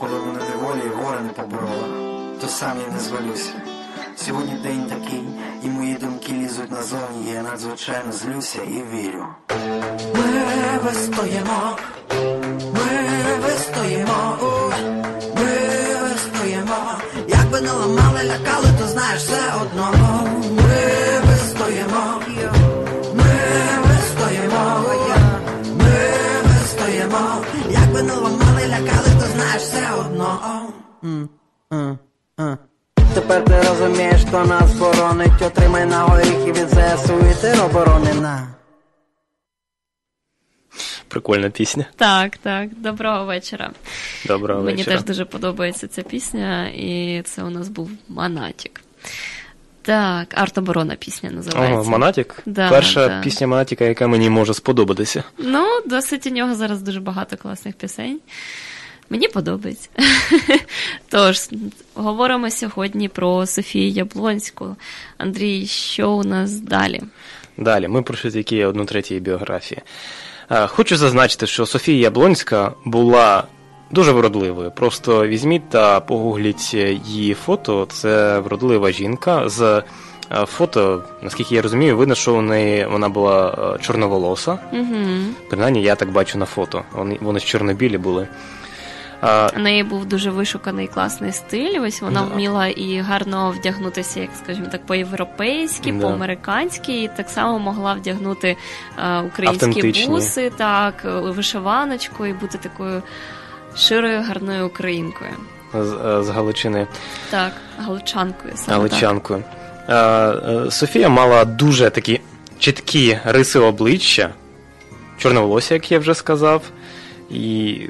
Коли 0.00 0.12
мене 0.12 0.40
неволі 0.50 0.80
і 0.86 1.04
горе 1.04 1.20
не 1.20 1.28
поборола, 1.28 1.84
то 2.40 2.48
сам 2.48 2.76
я 2.86 2.92
не 2.94 3.00
звалюся. 3.00 3.67
Сьогодні 4.26 4.52
день 4.62 4.86
такий, 4.86 5.24
і 5.62 5.68
мої 5.68 5.94
думки 5.94 6.32
лізуть 6.32 6.70
назовні, 6.70 7.32
я 7.32 7.42
надзвичайно 7.42 8.12
злюся 8.12 8.58
і 8.62 8.82
вірю. 8.92 9.26
Ми 10.14 10.78
вистоїмо, 10.84 11.76
ми 12.74 13.36
вистоїмо, 13.42 14.38
ми 15.36 15.54
вистоїмо. 16.02 16.98
Як 17.28 17.50
би 17.50 17.60
не 17.60 17.72
ламали, 17.72 18.20
лякали, 18.24 18.68
то 18.78 18.86
знаєш 18.86 19.22
все 19.22 19.40
одно. 19.62 19.92
Ми 20.50 21.20
вистоїмо, 21.26 22.22
ми 23.14 23.34
вистоїмо, 23.86 24.84
ми 25.78 25.94
вистоїмо. 26.44 27.44
Як 27.70 27.92
би 27.92 28.02
не 28.02 28.14
ламали, 28.14 28.62
лякали, 28.68 29.20
то 29.20 29.26
знаєш 29.26 29.62
все 29.62 29.92
одно. 30.00 30.62
Тепер 33.18 33.44
ти 33.44 33.62
розумієш, 33.68 34.20
хто 34.28 34.44
нас 34.44 34.72
боронить. 34.72 35.42
Отримай 35.42 35.86
на 35.86 35.98
горіхи 36.02 36.52
від 36.52 36.68
ЗСУ 36.68 37.18
і 37.30 37.42
тероборони 37.42 38.14
на. 38.14 38.48
Прикольна 41.08 41.50
пісня. 41.50 41.84
Так, 41.96 42.36
так, 42.36 42.68
доброго 42.76 43.24
вечора. 43.24 43.70
Доброго 44.26 44.62
Мені 44.62 44.76
вечора. 44.76 44.96
теж 44.96 45.06
дуже 45.06 45.24
подобається 45.24 45.88
ця 45.88 46.02
пісня, 46.02 46.68
і 46.68 47.22
це 47.24 47.42
у 47.42 47.50
нас 47.50 47.68
був 47.68 47.90
Монатік. 48.08 48.80
Так, 49.82 50.28
артоборона 50.34 50.94
пісня 50.94 51.30
називається. 51.30 51.80
Ого, 51.80 51.90
Монатік? 51.90 52.42
Да, 52.46 52.70
Перша 52.70 53.08
да. 53.08 53.20
пісня 53.20 53.46
Монатіка, 53.46 53.84
яка 53.84 54.06
мені 54.06 54.30
може 54.30 54.54
сподобатися. 54.54 55.24
Ну, 55.38 55.66
досить 55.86 56.26
у 56.26 56.30
нього 56.30 56.54
зараз 56.54 56.82
дуже 56.82 57.00
багато 57.00 57.36
класних 57.36 57.74
пісень. 57.74 58.20
Мені 59.10 59.28
подобається. 59.28 59.88
Тож, 61.08 61.48
говоримо 61.94 62.50
сьогодні 62.50 63.08
про 63.08 63.46
Софію 63.46 63.90
Яблонську. 63.90 64.76
Андрій, 65.18 65.66
що 65.66 66.10
у 66.10 66.24
нас 66.24 66.52
далі? 66.60 67.00
Далі, 67.56 67.88
ми 67.88 68.02
пройшли 68.02 68.30
тільки 68.30 68.66
одну 68.66 68.84
третю 68.84 69.14
біографії. 69.14 69.80
Хочу 70.66 70.96
зазначити, 70.96 71.46
що 71.46 71.66
Софія 71.66 71.98
Яблонська 71.98 72.72
була 72.84 73.44
дуже 73.90 74.12
вродливою. 74.12 74.70
Просто 74.70 75.26
візьміть 75.26 75.70
та 75.70 76.00
погугліть 76.00 76.74
її 77.04 77.34
фото. 77.34 77.86
Це 77.90 78.38
вродлива 78.38 78.90
жінка 78.92 79.48
з 79.48 79.82
фото, 80.46 81.02
наскільки 81.22 81.54
я 81.54 81.62
розумію, 81.62 81.96
видно, 81.96 82.14
що 82.14 82.34
у 82.34 82.42
неї 82.42 82.86
вона 82.86 83.08
була 83.08 83.78
чорноволоса. 83.80 84.58
Угу. 84.72 84.96
Принаймні, 85.50 85.82
я 85.82 85.94
так 85.94 86.12
бачу 86.12 86.38
на 86.38 86.44
фото. 86.44 86.82
Вони, 86.92 87.18
вони 87.20 87.40
ж 87.40 87.46
чорнобілі 87.46 87.98
були. 87.98 88.28
А, 89.20 89.48
У 89.56 89.58
неї 89.58 89.82
був 89.84 90.06
дуже 90.06 90.30
вишуканий 90.30 90.86
класний 90.86 91.32
стиль. 91.32 91.80
Ось 91.82 92.02
вона 92.02 92.20
Да. 92.20 92.26
вміла 92.34 92.66
і 92.66 92.98
гарно 92.98 93.50
вдягнутися, 93.58 94.20
як 94.20 94.30
скажімо 94.44 94.66
так, 94.72 94.86
по-європейськи, 94.86 95.92
Да. 95.92 95.98
по-американськи, 96.00 97.02
і 97.02 97.08
так 97.16 97.28
само 97.28 97.58
могла 97.58 97.94
вдягнути 97.94 98.56
е, 98.98 99.18
українські 99.20 100.06
буси, 100.06 100.50
так, 100.56 100.94
е, 101.04 101.10
вишиваночку 101.10 102.26
і 102.26 102.32
бути 102.32 102.58
такою 102.58 103.02
широю, 103.76 104.22
гарною 104.28 104.66
українкою. 104.66 105.30
з, 105.74 105.92
е, 106.06 106.22
з 106.22 106.28
Галичини. 106.28 106.86
Так, 107.30 107.52
галичанкою. 107.78 108.52
саме. 108.56 108.76
Галичанкою. 108.76 109.44
Е, 109.88 110.34
Софія 110.70 111.08
мала 111.08 111.44
дуже 111.44 111.90
такі 111.90 112.20
чіткі 112.58 113.18
риси 113.24 113.58
обличчя, 113.58 114.30
чорне 115.18 115.40
волосся, 115.40 115.74
як 115.74 115.92
я 115.92 115.98
вже 115.98 116.14
сказав. 116.14 116.62
І 117.30 117.80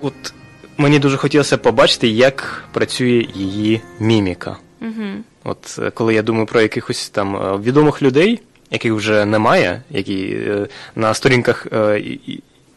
от 0.00 0.34
мені 0.78 0.98
дуже 0.98 1.16
хотілося 1.16 1.58
побачити, 1.58 2.08
як 2.08 2.64
працює 2.72 3.26
її 3.34 3.80
міміка. 4.00 4.56
Угу. 4.80 5.06
От 5.44 5.78
е, 5.82 5.90
коли 5.90 6.14
я 6.14 6.22
думаю 6.22 6.46
про 6.46 6.60
якихось 6.60 7.08
там 7.08 7.36
е, 7.36 7.56
відомих 7.56 8.02
людей, 8.02 8.40
яких 8.70 8.92
вже 8.92 9.24
немає, 9.24 9.82
які 9.90 10.22
е, 10.22 10.66
на 10.94 11.14
сторінках 11.14 11.66
е, 11.72 12.02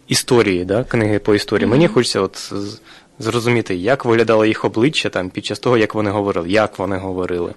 історії, 0.08 0.66
да, 0.66 0.84
книги 0.84 1.20
по 1.20 1.36
історії, 1.36 1.68
мені 1.68 1.88
хочеться 1.88 2.22
от 2.22 2.54
зрозуміти, 3.20 3.76
як 3.76 4.06
виглядало 4.06 4.46
їх 4.46 4.66
обличчя 4.66 5.10
там 5.10 5.30
під 5.30 5.46
час 5.46 5.60
того, 5.60 5.78
як 5.78 5.96
вони 5.96 6.12
говорили, 6.12 6.50
як 6.50 6.80
вони 6.80 6.98
говорили. 6.98 7.54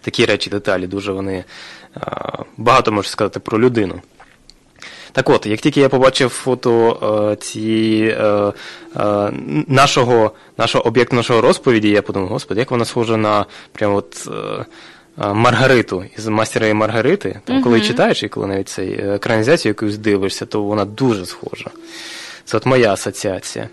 Такі 0.00 0.24
речі, 0.26 0.50
деталі, 0.50 0.86
дуже 0.86 1.12
вони 1.12 1.34
е, 1.34 1.44
багато 2.56 2.92
можу 2.92 3.08
сказати 3.08 3.40
про 3.40 3.60
людину. 3.60 4.00
Так 5.12 5.30
от, 5.30 5.46
як 5.46 5.60
тільки 5.60 5.80
я 5.80 5.88
побачив 5.88 6.28
фото 6.28 6.98
е, 7.32 7.36
цієї 7.36 8.08
е, 8.08 8.52
е, 8.96 9.32
нашого, 9.68 10.30
нашого 10.58 10.86
об'єкту 10.86 11.16
нашого 11.16 11.40
розповіді, 11.40 11.88
я 11.88 12.02
подумав, 12.02 12.28
господи, 12.28 12.60
як 12.60 12.70
вона 12.70 12.84
схожа 12.84 13.16
на 13.16 13.46
прямо 13.72 13.96
от, 13.96 14.28
Маргариту 15.32 16.04
із 16.18 16.26
мастера 16.26 16.66
і 16.66 16.74
Маргарити. 16.74 17.40
Там, 17.44 17.62
Коли 17.62 17.78
Мгм. 17.78 17.86
читаєш 17.86 18.22
і 18.22 18.28
коли 18.28 18.46
навіть 18.46 18.68
цей 18.68 18.92
екранізацію 18.92 19.70
якусь 19.70 19.96
дивишся, 19.96 20.46
то 20.46 20.62
вона 20.62 20.84
дуже 20.84 21.26
схожа. 21.26 21.70
Це 22.44 22.56
от 22.56 22.66
моя 22.66 22.92
асоціація. 22.92 23.68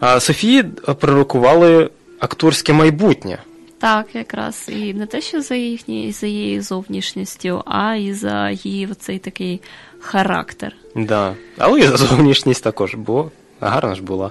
А 0.00 0.20
Софії 0.20 0.62
пророкували 1.00 1.90
акторське 2.20 2.72
майбутнє. 2.72 3.38
Так, 3.78 4.06
якраз. 4.14 4.66
І 4.68 4.94
не 4.94 5.06
те, 5.06 5.20
що 5.20 5.40
за 5.40 5.54
їхні, 5.54 6.12
за 6.12 6.26
її 6.26 6.60
зовнішністю, 6.60 7.62
а 7.66 7.94
і 7.94 8.12
за 8.12 8.50
її 8.50 8.86
оцей 8.86 9.18
такий 9.18 9.60
характер. 10.06 10.72
Да. 10.94 11.34
Але 11.58 11.80
і 11.80 11.82
зовнішність 11.86 12.64
також, 12.64 12.94
бо 12.94 13.30
гарна 13.60 13.94
ж 13.94 14.02
була. 14.02 14.30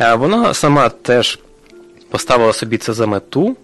Е, 0.00 0.14
Вона 0.14 0.54
сама 0.54 0.88
теж 0.88 1.38
поставила 2.10 2.52
собі 2.52 2.76
це 2.78 2.92
за 2.92 3.06
мету, 3.06 3.56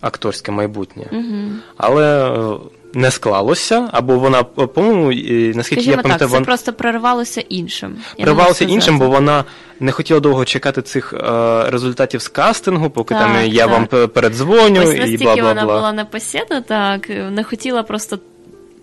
акторське 0.00 0.52
майбутнє, 0.52 1.04
Угу. 1.12 1.50
але 1.76 2.30
е, 2.30 2.56
не 2.94 3.10
склалося, 3.10 3.88
або 3.92 4.18
вона, 4.18 4.40
е, 4.40 4.66
по-моєму, 4.66 5.06
наскільки 5.54 5.62
Скажімо 5.62 5.90
я 5.90 5.96
так, 5.96 6.02
пам'ятаю, 6.02 6.28
це 6.28 6.34
вона 6.34 6.44
просто 6.44 6.72
перервалося 6.72 7.40
іншим. 7.40 7.96
Я 8.18 8.24
привалася 8.24 8.64
можу 8.64 8.74
іншим, 8.74 8.98
бо 8.98 9.08
вона 9.08 9.44
не 9.80 9.92
хотіла 9.92 10.20
довго 10.20 10.44
чекати 10.44 10.82
цих 10.82 11.12
е, 11.12 11.70
результатів 11.70 12.22
з 12.22 12.28
кастингу, 12.28 12.90
поки 12.90 13.14
там 13.14 13.36
я 13.44 13.66
так. 13.66 13.72
вам 13.72 14.08
передзвоню 14.08 14.82
Ось 14.82 14.94
і 14.94 14.98
настільки 14.98 15.24
бла 15.24 15.34
бла 15.36 15.48
вона 15.48 15.64
була 15.64 15.92
непосідна, 15.92 16.60
так 16.60 17.08
не 17.08 17.44
хотіла 17.44 17.82
просто 17.82 18.18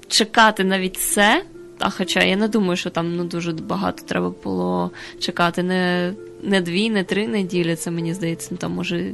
чекати 0.08 0.64
навіть 0.64 0.98
це. 0.98 1.44
А 1.80 1.90
хоча 1.90 2.24
я 2.24 2.36
не 2.36 2.48
думаю, 2.48 2.78
що 2.78 2.90
там 2.90 3.16
ну 3.16 3.24
дуже 3.24 3.52
багато 3.52 4.04
треба 4.08 4.34
було 4.44 4.92
чекати. 5.20 5.64
Не, 5.64 6.14
не 6.44 6.62
дві, 6.62 6.90
не 6.90 7.04
три 7.04 7.28
неділі. 7.28 7.76
Це 7.76 7.92
мені 7.92 8.14
здається, 8.14 8.48
ну 8.52 8.58
там 8.58 8.72
може 8.72 9.12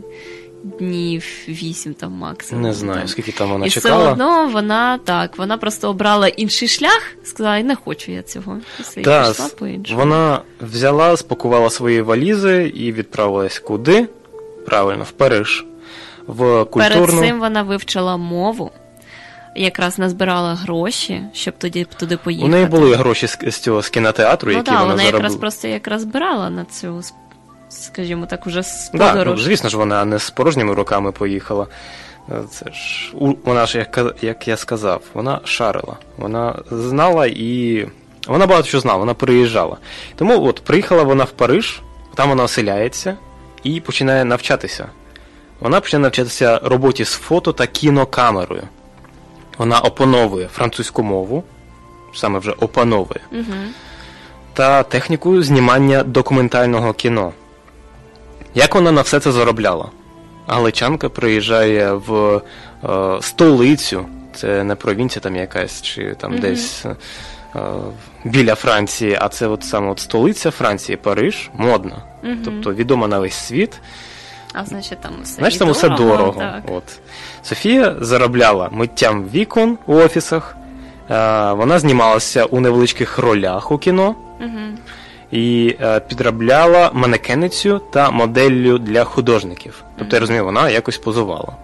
днів 0.64 1.24
вісім 1.48 1.94
там 1.94 2.12
максимум. 2.12 2.64
Не 2.64 2.74
знаю, 2.74 3.00
там. 3.00 3.08
скільки 3.08 3.32
там 3.32 3.50
вона 3.50 3.66
І 3.66 3.70
чекала. 3.70 4.04
все 4.04 4.12
одно 4.12 4.50
вона 4.54 4.98
так, 4.98 5.38
вона 5.38 5.58
просто 5.58 5.90
обрала 5.90 6.28
інший 6.28 6.68
шлях, 6.68 7.02
сказала, 7.24 7.60
не 7.62 7.76
хочу 7.76 8.12
я 8.12 8.22
цього. 8.22 8.58
Пішла 8.96 9.34
по 9.60 9.68
іншому. 9.68 10.00
вона 10.00 10.42
взяла, 10.62 11.18
спакувала 11.18 11.70
свої 11.70 12.02
валізи 12.02 12.72
і 12.76 12.92
відправилась 12.92 13.60
куди? 13.60 14.08
Правильно, 14.66 15.04
в 15.04 15.12
Париж. 15.12 15.66
В 16.28 16.66
культурну. 16.66 17.06
Перед 17.06 17.20
цим 17.20 17.40
вона 17.40 17.64
вивчила 17.64 18.18
мову, 18.18 18.72
якраз 19.56 19.99
назбирала 19.99 20.56
гроші, 20.56 21.22
щоб 21.34 21.53
тоді 21.57 21.88
туди 21.98 22.18
поїхати. 22.18 22.48
У 22.48 22.52
неї 22.52 22.65
були 22.65 22.95
гроші 22.95 23.27
з, 23.27 23.38
з 23.48 23.57
цього 23.57 23.82
з 23.82 23.90
кінотеатру, 23.90 24.52
ну 24.52 24.57
які 24.57 24.65
так, 24.65 24.80
вона, 24.80 24.91
вона 24.91 24.98
заробила. 24.98 25.23
якраз 25.23 25.36
просто 25.36 25.68
якраз 25.68 26.02
збирала 26.02 26.49
на 26.49 26.65
цю, 26.65 27.02
скажімо 27.69 28.26
так, 28.26 28.48
уже 28.48 28.64
з 28.64 28.91
Да, 28.94 29.26
ну, 29.26 29.38
звісно 29.38 29.69
ж, 29.69 29.77
вона 29.77 30.06
не 30.06 30.19
з 30.19 30.30
порожніми 30.30 30.73
руками 30.73 31.11
поїхала. 31.11 31.68
Е, 32.32 32.34
Це 32.52 32.65
ж 32.72 33.11
у- 33.14 33.36
вона 33.45 33.65
ж, 33.65 33.77
як, 33.77 34.15
як 34.22 34.48
я 34.48 34.57
сказав, 34.57 35.02
вона 35.14 35.40
шарила. 35.44 35.95
Вона 36.18 36.56
знала 36.72 37.27
і. 37.27 37.88
Вона 38.27 38.48
багато 38.48 38.68
що 38.68 38.80
знала, 38.80 38.99
вона 38.99 39.14
переїжджала. 39.14 39.77
Тому 40.15 40.45
от 40.45 40.60
приїхала 40.64 41.03
вона 41.03 41.23
в 41.23 41.32
Париж, 41.32 41.82
там 42.15 42.30
вона 42.30 42.44
оселяється, 42.44 43.18
і 43.64 43.80
починає 43.80 44.26
навчатися. 44.26 44.86
Вона 45.60 45.80
починає 45.80 46.02
навчатися 46.02 46.60
роботі 46.64 47.06
з 47.06 47.14
фото 47.14 47.53
та 47.53 47.68
кінокамерою. 47.68 48.64
Вона 49.57 49.80
опановує 49.80 50.48
французьку 50.48 51.03
мову, 51.03 51.44
саме 52.14 52.40
вже 52.40 52.52
опановує, 52.52 53.22
та 54.53 54.84
техніку 54.84 55.41
знімання 55.44 56.03
документального 56.03 56.94
кіно. 56.94 57.34
Як 58.56 58.76
вона 58.76 58.91
на 58.91 59.02
все 59.02 59.19
це 59.19 59.32
заробляла? 59.32 59.90
Галичанка 60.48 61.10
приїжджає 61.10 61.94
в 61.94 62.41
е, 62.84 63.18
столицю, 63.22 64.06
це 64.36 64.64
не 64.64 64.76
провінція 64.76 65.22
там 65.22 65.36
якась, 65.36 65.82
чи 65.82 66.15
там 66.15 66.38
десь 66.40 66.86
е, 66.86 66.95
біля 68.23 68.56
Франції, 68.56 69.18
а 69.22 69.30
це 69.30 69.48
от 69.48 69.64
саме 69.64 69.91
от 69.91 69.99
столиця 69.99 70.52
Франції, 70.52 70.98
Париж, 70.98 71.49
модна. 71.53 71.95
Тобто 72.45 72.73
відома 72.73 73.07
на 73.07 73.19
весь 73.19 73.34
світ. 73.36 73.80
А 74.53 74.65
значить 74.65 75.02
там 75.02 75.11
все. 75.23 75.34
Знаєш, 75.36 75.56
і 75.56 75.60
там 75.60 75.69
усе 75.69 75.90
дорого. 75.90 76.40
Так. 76.40 76.64
От. 76.68 76.84
Софія 77.45 77.95
заробляла 78.01 78.69
миттям 78.72 79.23
вікон 79.34 79.77
у 79.85 79.93
офісах, 79.95 80.57
е, 81.09 81.51
вона 81.53 81.80
знімалася 81.80 82.45
у 82.45 82.59
невеличких 82.59 83.17
ролях 83.17 83.72
у 83.72 83.77
кіно 83.77 84.15
і 85.31 85.76
е, 85.81 85.99
підробляла 85.99 86.91
манекеницю 86.93 87.81
та 87.91 88.11
моделлю 88.11 88.77
для 88.77 89.03
художників. 89.03 89.84
Тобто, 89.97 90.15
я 90.15 90.19
розумію, 90.19 90.45
вона 90.45 90.69
якось 90.69 90.97
позувала. 90.97 91.55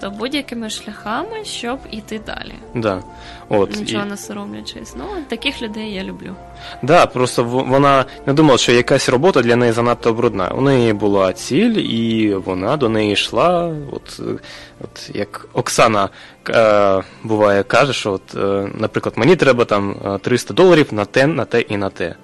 То 0.00 0.10
будь-якими 0.10 0.70
шляхами, 0.70 1.44
щоб 1.44 1.78
іти 1.90 2.20
далі. 2.26 2.54
Да. 2.74 3.02
От, 3.52 3.76
Нічого 3.76 4.04
і, 4.06 4.08
не 4.10 4.16
соромлячись. 4.16 4.94
Ну, 4.96 5.04
таких 5.28 5.62
людей 5.62 5.92
я 5.94 6.04
люблю. 6.04 6.34
да, 6.82 7.06
просто 7.06 7.44
вона 7.44 8.04
не 8.26 8.32
думала, 8.32 8.58
що 8.58 8.72
якась 8.72 9.08
робота 9.08 9.42
для 9.42 9.56
неї 9.56 9.72
занадто 9.72 10.12
брудна. 10.12 10.48
У 10.48 10.60
неї 10.60 10.92
була 10.92 11.32
ціль, 11.32 11.70
і 11.78 12.34
вона 12.34 12.76
до 12.76 12.88
неї 12.88 13.12
йшла. 13.12 13.74
От, 13.92 14.20
е, 14.20 14.38
от 14.84 15.10
як 15.16 15.48
Оксана 15.52 16.08
е, 16.48 17.02
буває 17.24 17.62
каже, 17.62 17.92
що, 17.92 18.12
от, 18.12 18.34
е, 18.34 18.68
наприклад, 18.74 19.14
мені 19.18 19.36
треба 19.36 19.64
там 19.64 19.96
е, 20.04 20.18
300 20.18 20.54
доларів 20.54 20.86
на 20.90 21.04
те, 21.04 21.26
на 21.26 21.44
те 21.44 21.60
і 21.60 21.76
на 21.76 21.90
те. 21.90 22.14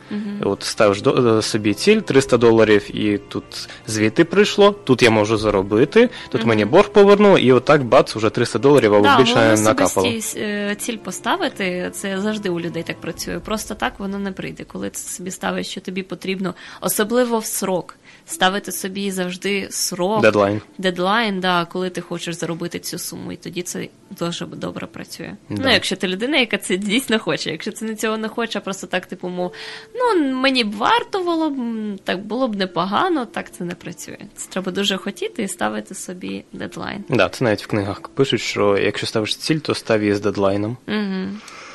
От 0.43 0.63
ставиш 0.63 1.03
до, 1.03 1.39
е, 1.39 1.43
собі 1.43 1.75
ціль 1.75 2.01
300 2.01 2.37
доларів, 2.37 2.97
і 2.97 3.19
тут 3.19 3.45
звідти 3.87 4.25
прийшло, 4.25 4.71
тут 4.85 5.03
я 5.03 5.11
можу 5.11 5.37
заробити, 5.37 6.09
тут 6.29 6.45
мені 6.47 6.65
борг 6.65 6.89
повернули, 6.89 7.41
і 7.41 7.53
отак 7.53 7.85
бац, 7.85 8.17
вже 8.17 8.31
300 8.31 8.59
доларів 8.59 8.95
або 8.95 9.05
Да, 9.05 9.19
більше 9.19 9.57
накапало. 9.59 10.09
е, 10.37 10.77
ціль 10.79 10.97
поставити, 11.17 11.91
це 11.95 12.21
завжди 12.21 12.49
у 12.49 12.61
людей 12.61 12.83
так 12.83 13.01
працює. 13.01 13.41
Просто 13.41 13.75
так 13.75 13.99
воно 13.99 14.19
не 14.19 14.33
прийде. 14.33 14.65
Коли 14.65 14.91
ти 14.91 14.99
собі 14.99 15.31
ставиш, 15.31 15.67
що 15.67 15.81
тобі 15.81 16.03
потрібно, 16.03 16.55
особливо 16.81 17.39
в 17.39 17.45
срок, 17.45 17.97
ставити 18.27 18.73
собі 18.73 19.11
завжди 19.11 19.67
срок, 19.71 20.23
Дедлайн. 20.23 20.61
дедлайн, 20.79 21.41
да, 21.41 21.65
коли 21.73 21.91
ти 21.91 22.01
хочеш 22.01 22.35
заробити 22.35 22.79
цю 22.79 22.99
суму, 22.99 23.33
і 23.33 23.37
тоді 23.37 23.63
це 23.63 23.89
дуже 24.19 24.47
добре 24.47 24.87
працює. 24.87 25.37
Да. 25.51 25.63
Ну, 25.65 25.73
якщо 25.73 25.97
ти 25.97 26.09
людина, 26.09 26.37
яка 26.37 26.59
це 26.59 26.77
дійсно 26.77 27.19
хоче. 27.19 27.51
Якщо 27.51 27.73
це 27.73 27.85
не 27.85 27.95
цього 27.95 28.17
не 28.17 28.29
хоче, 28.29 28.59
а 28.59 28.63
просто 28.63 28.87
так, 28.87 29.07
типу, 29.07 29.29
мов, 29.29 29.53
ну 29.95 30.35
мені 30.35 30.65
б 30.65 30.77
варто 30.77 31.23
було 31.23 31.51
б, 31.51 31.57
так 32.05 32.27
було 32.27 32.49
б 32.49 32.57
непогано, 32.57 33.27
так 33.27 33.53
це 33.53 33.65
не 33.65 33.75
працює. 33.75 34.19
Це 34.35 34.49
треба 34.49 34.73
дуже 34.73 34.97
хотіти 34.97 35.43
і 35.43 35.49
ставити 35.49 35.95
собі 35.95 36.45
дедлайн. 36.53 37.05
Да, 37.09 37.29
це 37.29 37.45
навіть 37.45 37.63
в 37.63 37.67
книгах 37.67 38.01
пишуть, 38.09 38.41
що 38.41 38.79
якщо 38.79 39.07
ставиш 39.07 39.37
ціль, 39.37 39.59
то 39.59 39.75
став 39.75 40.03
її 40.03 40.15
з 40.15 40.21
дедлайном. 40.21 40.77
Угу. 40.89 41.29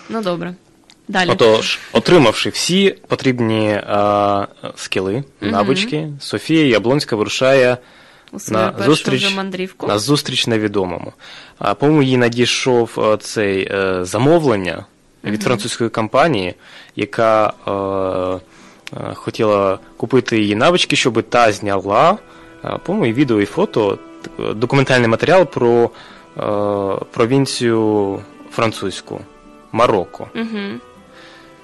Ну 0.09 0.21
добре. 0.21 0.55
Далі. 1.07 1.29
Отож, 1.29 1.79
отримавши 1.93 2.49
всі 2.49 2.95
потрібні 3.07 3.67
е, 3.69 4.47
скіли, 4.75 5.23
навички, 5.41 6.07
Софія 6.19 6.65
Яблонська 6.65 7.15
вирушає 7.15 7.77
У 8.31 8.39
свою 8.39 8.63
на 8.65 8.71
першу 8.71 8.91
зустріч, 8.91 9.25
вже 9.25 9.35
мандрівку. 9.35 9.87
на 9.87 9.99
зустріч 9.99 10.47
невідомому. 10.47 11.13
А 11.59 11.73
по-моєму, 11.73 12.03
їй 12.03 12.17
надійшов 12.17 12.91
е, 12.97 13.17
цей 13.17 13.67
е, 13.71 14.05
замовлення 14.05 14.85
від 15.23 15.43
французької 15.43 15.89
компанії, 15.89 16.53
яка 16.95 17.53
е, 17.67 17.71
е, 17.71 19.13
хотіла 19.13 19.79
купити 19.97 20.39
її 20.41 20.55
навички, 20.55 20.95
щоб 20.95 21.23
та 21.23 21.51
зняла, 21.51 22.17
е, 22.65 22.77
по-моєму, 22.85 23.05
і 23.05 23.13
відео 23.13 23.41
і 23.41 23.45
фото, 23.45 23.97
т- 24.21 24.53
документальний 24.53 25.07
матеріал 25.07 25.45
про 25.45 25.89
е, 26.37 27.05
провінцію 27.11 28.19
французьку 28.51 29.21
Марокко. 29.71 30.27
Угу. 30.35 30.47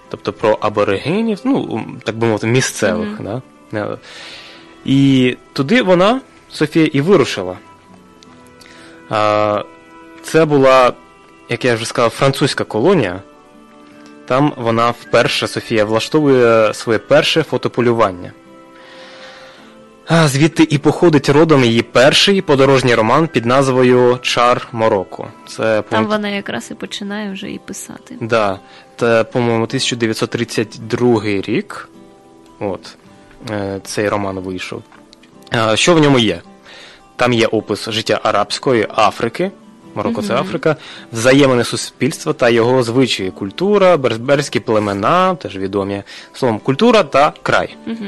Тобто 0.10 0.34
про 0.34 0.58
аборигенів, 0.62 1.40
ну, 1.44 1.86
так 2.04 2.18
би 2.18 2.28
мовити, 2.28 2.48
місцевих. 2.48 3.22
Да? 3.22 3.42
Е, 3.74 3.98
І 4.86 5.38
туди 5.54 5.82
вона, 5.82 6.22
Софія, 6.52 6.90
і 6.94 7.02
вирушила. 7.02 7.58
Це 10.24 10.46
була, 10.46 10.94
як 11.50 11.66
я 11.66 11.76
вже 11.76 11.86
сказав, 11.86 12.10
французька 12.10 12.64
колонія. 12.64 13.22
Там 14.26 14.54
вона 14.58 14.90
вперше, 14.90 15.48
Софія, 15.48 15.86
влаштовує 15.86 16.74
своє 16.74 17.00
перше 17.00 17.44
фотополювання. 17.44 18.32
А 20.08 20.28
звідти 20.28 20.68
і 20.70 20.78
походить 20.78 21.30
родом 21.30 21.64
її 21.64 21.82
перший 21.82 22.42
подорожній 22.42 22.96
роман 22.96 23.28
під 23.28 23.46
назвою 23.46 24.20
Чар 24.22 24.68
Марокко. 24.72 25.28
Це 25.48 25.58
Там 25.58 25.84
по-моєму, 25.84 26.10
вона 26.10 26.30
якраз 26.30 26.72
і 26.72 26.74
починає 26.74 27.32
вже 27.32 27.52
і 27.52 27.60
писати. 27.60 28.18
Да, 28.22 28.60
це, 28.98 29.24
по-моєму, 29.24 29.64
1932 29.64 31.22
рік. 31.24 31.90
От, 32.60 32.96
е, 33.50 33.80
цей 33.84 34.10
роман 34.10 34.40
вийшов. 34.40 34.84
Е, 35.54 35.78
Що 35.78 35.96
в 35.96 36.00
ньому 36.00 36.20
є? 36.20 36.42
Там 37.16 37.34
є 37.34 37.48
опис 37.48 37.90
життя 37.90 38.20
арабської 38.24 38.88
Африки. 38.96 39.52
Марокко 39.96 40.22
це 40.22 40.36
Африка, 40.36 40.76
взаємини 41.12 41.64
суспільства 41.64 42.34
та 42.34 42.50
його 42.50 42.84
звичаї, 42.84 43.32
культура, 43.32 43.98
берберські 43.98 44.60
племена, 44.60 45.36
теж 45.36 45.58
відомі 45.58 46.04
словом, 46.34 46.60
культура 46.60 47.04
та 47.04 47.34
край. 47.44 47.76
Угу. 47.88 48.06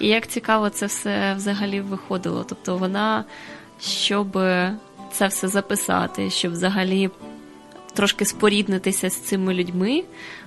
І 0.00 0.08
як 0.08 0.26
цікаво 0.26 0.70
це 0.70 0.86
все 0.86 1.34
взагалі 1.36 1.80
виходило. 1.80 2.44
Тобто 2.48 2.76
вона, 2.76 3.24
щоб 3.80 4.32
це 5.12 5.26
все 5.28 5.48
записати, 5.48 6.30
щоб 6.30 6.52
взагалі 6.52 7.10
трошки 7.98 8.24
споріднитися 8.24 9.10
з 9.10 9.16
цими 9.16 9.54
людьми, 9.54 10.02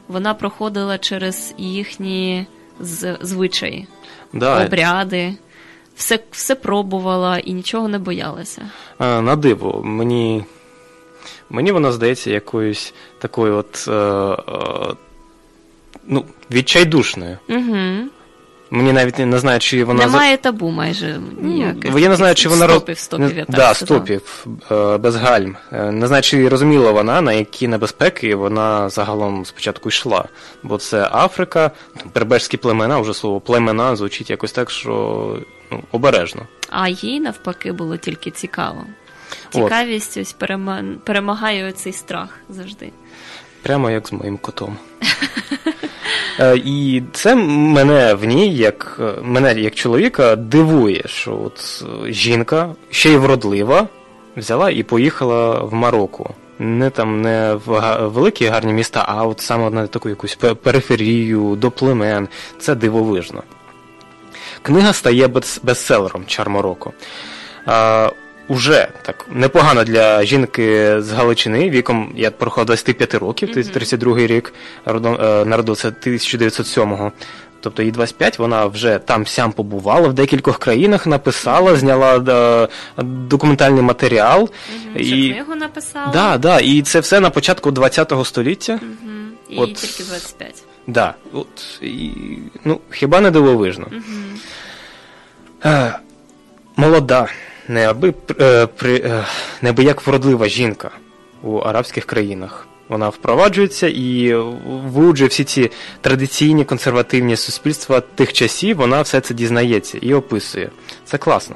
вона 0.08 0.34
проходила 0.34 0.98
через 0.98 1.54
їхні 1.58 2.46
звичаї, 3.22 3.88
Да, 4.34 4.66
обряди, 4.66 5.34
все, 5.96 6.20
все 6.32 6.56
пробувала 6.56 7.38
і 7.38 7.54
нічого 7.54 7.88
не 7.88 8.00
боялася. 8.00 8.62
На 9.00 9.36
диво, 9.36 9.82
мені, 9.84 10.46
мені 11.50 11.72
вона 11.72 11.92
здається 11.92 12.32
якоюсь 12.32 12.94
такою 13.20 13.56
от. 13.56 13.86
Е, 13.88 13.92
е, 13.92 14.96
ну, 16.08 16.26
відчайдушною. 16.52 17.38
Угу. 17.50 18.10
Мені 18.74 18.94
навіть 18.94 19.20
не, 19.20 19.40
знаю, 19.40 19.60
чи 19.60 19.84
вона 19.84 20.06
Немає 20.06 20.38
табу 20.38 20.70
майже 20.70 21.20
ніяких. 21.42 21.92
Ну, 21.92 22.00
Я 22.00 22.10
не 22.10 22.16
знаю, 22.16 22.36
чи 22.36 22.50
вона 22.50 22.66
стопів, 22.70 22.98
стопів, 22.98 23.28
не- 23.28 23.34
я 23.36 23.46
так 23.46 23.56
да, 23.56 23.74
стопів 23.74 24.46
е, 24.72 24.98
без 24.98 25.16
гальм. 25.16 25.56
Е, 25.74 25.92
Не 25.92 26.08
знаю, 26.08 26.24
чи 26.24 26.50
розуміла 26.50 26.92
вона, 26.92 27.22
на 27.22 27.34
які 27.34 27.68
небезпеки 27.68 28.36
вона 28.36 28.90
загалом 28.90 29.46
спочатку 29.46 29.90
йшла. 29.90 30.26
Бо 30.64 30.78
це 30.78 31.10
Африка, 31.12 31.72
берберські 32.16 32.58
племена, 32.58 33.00
вже 33.00 33.14
слово 33.14 33.40
племена 33.40 33.96
звучить 33.96 34.30
якось 34.30 34.52
так, 34.52 34.72
що 34.72 35.38
ну, 35.72 35.84
обережно. 35.92 36.42
А 36.70 36.90
їй 36.90 37.20
навпаки 37.20 37.72
було 37.72 37.98
тільки 37.98 38.32
цікаво. 38.32 38.84
Цікавість 39.50 40.18
ось 40.18 40.36
перема- 40.40 40.96
перемагає 41.04 41.72
цей 41.72 41.94
страх 41.94 42.30
завжди. 42.50 42.92
Прямо 43.62 43.92
як 43.92 44.08
з 44.08 44.12
моїм 44.12 44.38
котом. 44.38 44.78
Е, 46.40 46.58
І 46.66 47.04
це 47.14 47.36
мене 47.36 48.14
в 48.14 48.26
ній, 48.26 48.56
як 48.56 49.00
е, 49.02 49.22
мене 49.22 49.54
як 49.54 49.76
чоловіка, 49.76 50.36
дивує, 50.36 51.04
що 51.06 51.40
от 51.46 51.84
е, 52.08 52.12
жінка, 52.12 52.76
ще 52.90 53.10
й 53.10 53.18
вродлива, 53.18 53.88
взяла 54.38 54.70
і 54.70 54.84
поїхала 54.84 55.60
в 55.60 55.74
Марокко. 55.74 56.30
Не 56.60 56.90
там 56.90 57.22
не 57.22 57.54
в 57.66 57.98
великі 58.08 58.46
гарні 58.46 58.74
міста, 58.74 59.06
а 59.08 59.26
от 59.26 59.42
саме 59.42 59.70
на 59.70 59.88
таку 59.88 60.10
якусь 60.10 60.36
периферію, 60.36 61.56
до 61.56 61.72
племен. 61.72 62.28
Це 62.60 62.76
дивовижно. 62.76 63.44
Книга 64.62 64.94
стає 64.94 65.28
бестселером 65.64 66.26
Чар 66.26 66.50
Марокко. 66.50 66.94
Уже 68.52 68.88
так 69.02 69.26
непогано 69.32 69.84
для 69.84 70.24
жінки 70.24 71.02
з 71.02 71.12
Галичини 71.12 71.70
віком, 71.70 72.14
я 72.16 72.32
проходив 72.32 72.68
25 72.68 73.16
років, 73.16 73.72
32 73.72 74.28
рік, 74.28 74.54
е, 74.88 74.92
1907-го. 74.92 77.12
Тобто 77.62 77.84
їй 77.84 77.92
25, 77.92 78.40
вона 78.40 78.66
вже 78.66 79.00
там 79.00 79.28
сям 79.28 79.52
побувала 79.52 80.08
в 80.08 80.14
декількох 80.14 80.60
країнах, 80.60 81.08
написала, 81.08 81.76
зняла 81.76 82.68
е, 83.00 83.04
документальний 83.04 83.84
матеріал. 83.84 84.50
Цю 84.94 85.00
І, 85.00 85.34
книгу 85.34 85.56
написала. 85.56 86.12
да, 86.14 86.38
да, 86.38 86.60
і 86.60 86.82
це 86.82 87.00
все 87.00 87.20
на 87.20 87.30
початку 87.30 87.72
20-го 87.72 88.26
століття. 88.26 88.74
Мгм. 88.74 89.32
І 89.50 89.58
От. 89.58 89.74
тільки 89.74 90.04
25. 90.04 90.64
Да, 90.88 91.14
от, 91.34 91.48
і, 91.82 92.12
ну, 92.66 92.80
хіба 92.92 93.22
не 93.22 93.32
дивовижно. 93.32 93.88
Е, 95.66 95.94
молода, 96.76 97.28
неаби, 97.68 98.14
е, 98.42 98.68
при, 98.68 98.96
е, 98.96 99.26
неабияк 99.62 100.08
вродлива 100.08 100.48
жінка 100.48 100.92
у 101.44 101.58
арабських 101.58 102.06
країнах. 102.06 102.68
Вона 102.90 103.10
впроваджується 103.10 103.88
і 103.88 104.34
виуджує 104.66 105.28
всі 105.28 105.44
ці 105.44 105.72
традиційні 106.02 106.66
консервативні 106.66 107.36
суспільства 107.36 108.02
тих 108.02 108.34
часів, 108.34 108.78
вона 108.78 109.02
все 109.02 109.22
це 109.22 109.34
дізнається 109.34 109.98
і 110.02 110.14
описує. 110.14 110.70
Це 111.06 111.18
класно. 111.18 111.56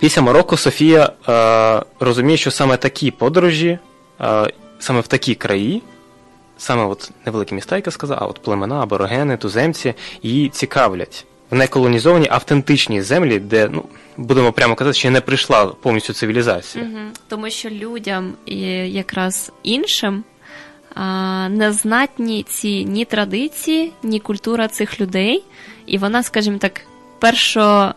Після 0.00 0.22
Марокко 0.22 0.56
Софія 0.56 1.12
е, 1.28 1.82
розуміє, 2.00 2.36
що 2.36 2.50
саме 2.50 2.76
такі 2.76 3.10
подорожі, 3.10 3.78
е, 4.20 4.52
саме 4.78 5.00
в 5.00 5.06
такі 5.06 5.34
краї, 5.34 5.82
саме 6.58 6.84
от 6.84 7.10
невеликі 7.26 7.54
міста, 7.54 7.76
як 7.76 7.86
я 7.86 7.92
сказав, 7.92 8.18
а 8.20 8.26
от 8.26 8.42
племена, 8.42 8.82
аборигени, 8.82 9.36
туземці, 9.36 9.94
її 10.22 10.48
цікавлять 10.48 11.26
в 11.50 11.54
неколонізовані 11.54 12.28
автентичні 12.30 13.02
землі, 13.02 13.38
де, 13.38 13.68
ну, 13.72 13.84
будемо 14.16 14.52
прямо 14.52 14.74
казати, 14.74 14.98
ще 14.98 15.10
не 15.10 15.20
прийшла 15.20 15.66
повністю 15.66 16.12
цивілізація. 16.12 16.84
Мгм. 16.84 17.10
Тому 17.28 17.50
що 17.50 17.70
людям 17.70 18.32
і 18.46 18.60
якраз 18.92 19.52
іншим 19.62 20.24
не 21.48 21.72
знатні 21.72 22.42
ці 22.48 22.84
ні 22.84 23.04
традиції, 23.04 23.92
ні 24.02 24.20
культура 24.20 24.68
цих 24.68 25.00
людей, 25.00 25.44
і 25.86 25.98
вона, 25.98 26.22
скажімо 26.22 26.58
так, 26.58 26.80
першо. 27.18 27.94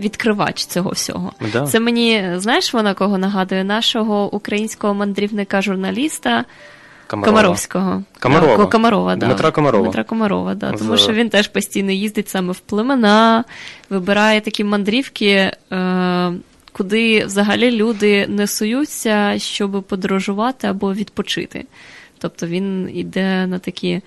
Відкривач 0.00 0.64
цього 0.64 0.90
всього. 0.90 1.32
Да. 1.52 1.66
Це 1.66 1.80
мені, 1.80 2.30
знаєш, 2.36 2.74
вона 2.74 2.94
кого 2.94 3.18
нагадує? 3.18 3.64
Нашого 3.64 4.34
українського 4.34 4.94
мандрівника-журналіста 4.94 6.44
Комарова. 7.12 7.38
Комаровського. 7.38 8.02
Комарова. 8.20 8.66
Комарова, 8.66 9.16
да. 9.16 9.26
Дмитра 9.26 9.50
Комарова. 9.50 9.84
Дмитра 9.84 10.04
Комарова, 10.04 10.54
да. 10.54 10.72
Тому 10.72 10.96
що 10.96 11.12
він 11.12 11.28
теж 11.28 11.48
постійно 11.48 11.92
їздить 11.92 12.28
саме 12.28 12.52
в 12.52 12.58
племена, 12.58 13.44
вибирає 13.90 14.40
такі 14.40 14.64
мандрівки, 14.64 15.50
е, 15.72 16.32
куди 16.72 17.24
взагалі 17.24 17.70
люди 17.70 18.26
не 18.26 18.46
суються, 18.46 19.38
щоб 19.38 19.82
подорожувати 19.82 20.66
або 20.66 20.94
відпочити. 20.94 21.64
Тобто 22.18 22.46
він 22.46 22.90
іде 22.94 23.46
на 23.46 23.58
такі 23.58 24.00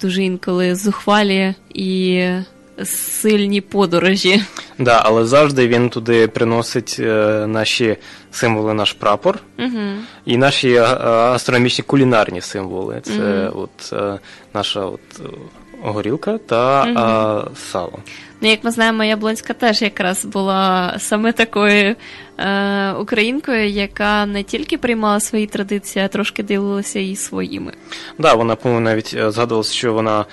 дуже 0.00 0.22
інколи 0.22 0.74
зухвалі 0.74 1.54
і 1.74 2.28
сильні 2.84 3.60
подорожі. 3.60 4.42
Да, 4.78 5.02
але 5.04 5.26
завжди 5.26 5.68
він 5.68 5.88
туди 5.90 6.28
приносить 6.28 6.96
е, 7.00 7.44
наші 7.46 7.96
символи, 8.30 8.74
наш 8.74 8.92
прапор 8.92 9.38
Угу. 9.58 9.80
і 10.24 10.36
наші 10.36 10.72
е, 10.72 10.82
астрономічні 11.08 11.84
кулінарні 11.84 12.40
символи. 12.40 13.00
Це 13.02 13.12
Мгм. 13.12 13.52
от 13.54 13.92
е, 13.92 14.18
наша 14.54 14.80
от 14.80 15.00
е, 15.20 15.28
горілка 15.82 16.38
та 16.38 16.84
Мгм. 16.84 16.98
е, 16.98 17.56
сало. 17.56 17.98
Ну, 18.40 18.48
як 18.50 18.64
ми 18.64 18.70
знаємо, 18.70 19.04
Яблонська 19.04 19.52
теж 19.52 19.82
якраз 19.82 20.24
була 20.24 20.94
саме 20.98 21.32
такою 21.32 21.96
е, 22.38 22.92
українкою, 22.92 23.68
яка 23.68 24.26
не 24.26 24.42
тільки 24.42 24.78
приймала 24.78 25.20
свої 25.20 25.46
традиції, 25.46 26.04
а 26.04 26.08
трошки 26.08 26.42
ділилася 26.42 26.98
і 26.98 27.16
своїми. 27.16 27.72
Да, 28.18 28.34
вона, 28.34 28.56
по-моєму, 28.56 28.84
навіть 28.84 29.14
е, 29.18 29.30
згадувалася, 29.30 29.72
що 29.74 29.92
вона. 29.92 30.24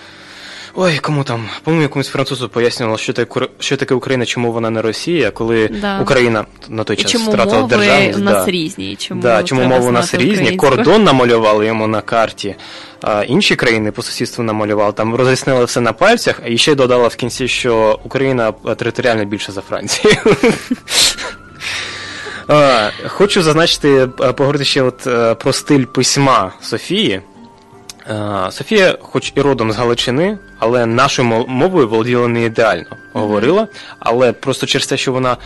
Ой, 0.76 0.98
кому 0.98 1.24
там, 1.24 1.46
по-моєму, 1.64 1.82
якомусь 1.84 2.08
французу 2.08 2.50
пояснювала, 2.50 2.98
що 2.98 3.14
таке, 3.14 3.48
що 3.60 3.78
таке 3.78 3.94
Україна, 3.96 4.26
чому 4.26 4.52
вона 4.52 4.70
не 4.70 4.82
Росія, 4.82 5.32
коли 5.32 5.68
Да. 5.68 6.00
Україна 6.00 6.46
на 6.70 6.84
той 6.84 6.96
І 6.96 7.00
час 7.00 7.12
чому 7.12 7.32
втратила 7.32 7.62
мови 7.62 7.76
державність. 7.78 8.20
у 8.20 8.22
нас 8.22 8.46
да. 8.46 8.52
різні, 8.52 8.96
чому 8.96 9.22
да, 9.22 9.44
чому 9.44 9.64
мови 9.64 9.88
у 9.88 9.92
нас 9.92 10.14
різні, 10.14 10.56
кордон 10.56 11.04
намалювали 11.04 11.66
йому 11.66 11.88
на 11.88 12.02
карті, 12.02 12.56
а 13.02 13.24
інші 13.24 13.56
країни 13.56 13.92
по 13.92 14.02
сусідству 14.02 14.44
намалювали, 14.44 14.94
там 14.94 15.16
роз'яснили 15.16 15.66
все 15.66 15.82
на 15.82 15.94
пальцях, 15.94 16.42
і 16.48 16.58
ще 16.58 16.76
додала 16.76 17.08
в 17.08 17.16
кінці, 17.16 17.48
що 17.48 18.00
Україна 18.04 18.52
територіально 18.52 19.26
більше 19.26 19.52
за 19.52 19.62
Францію. 19.62 20.14
Хочу 23.08 23.44
зазначити, 23.44 24.08
поговорити 24.08 24.66
ще 24.66 24.82
от 24.82 25.08
е, 25.08 25.36
про 25.36 25.54
стиль 25.54 25.86
письма 25.86 26.52
Софії. 26.62 27.22
Е, 28.10 28.52
Софія, 28.52 28.98
хоч 29.02 29.34
і 29.36 29.42
родом 29.42 29.72
з 29.72 29.76
Галичини, 29.76 30.38
але 30.60 30.86
нашою 30.86 31.46
мовою 31.48 31.90
володіла 31.90 32.28
не 32.28 32.44
ідеально. 32.44 32.98
Говорила, 33.14 33.68
але 34.00 34.34
просто 34.34 34.66
через 34.66 34.88
те, 34.88 34.98
що 34.98 35.12
вона, 35.12 35.38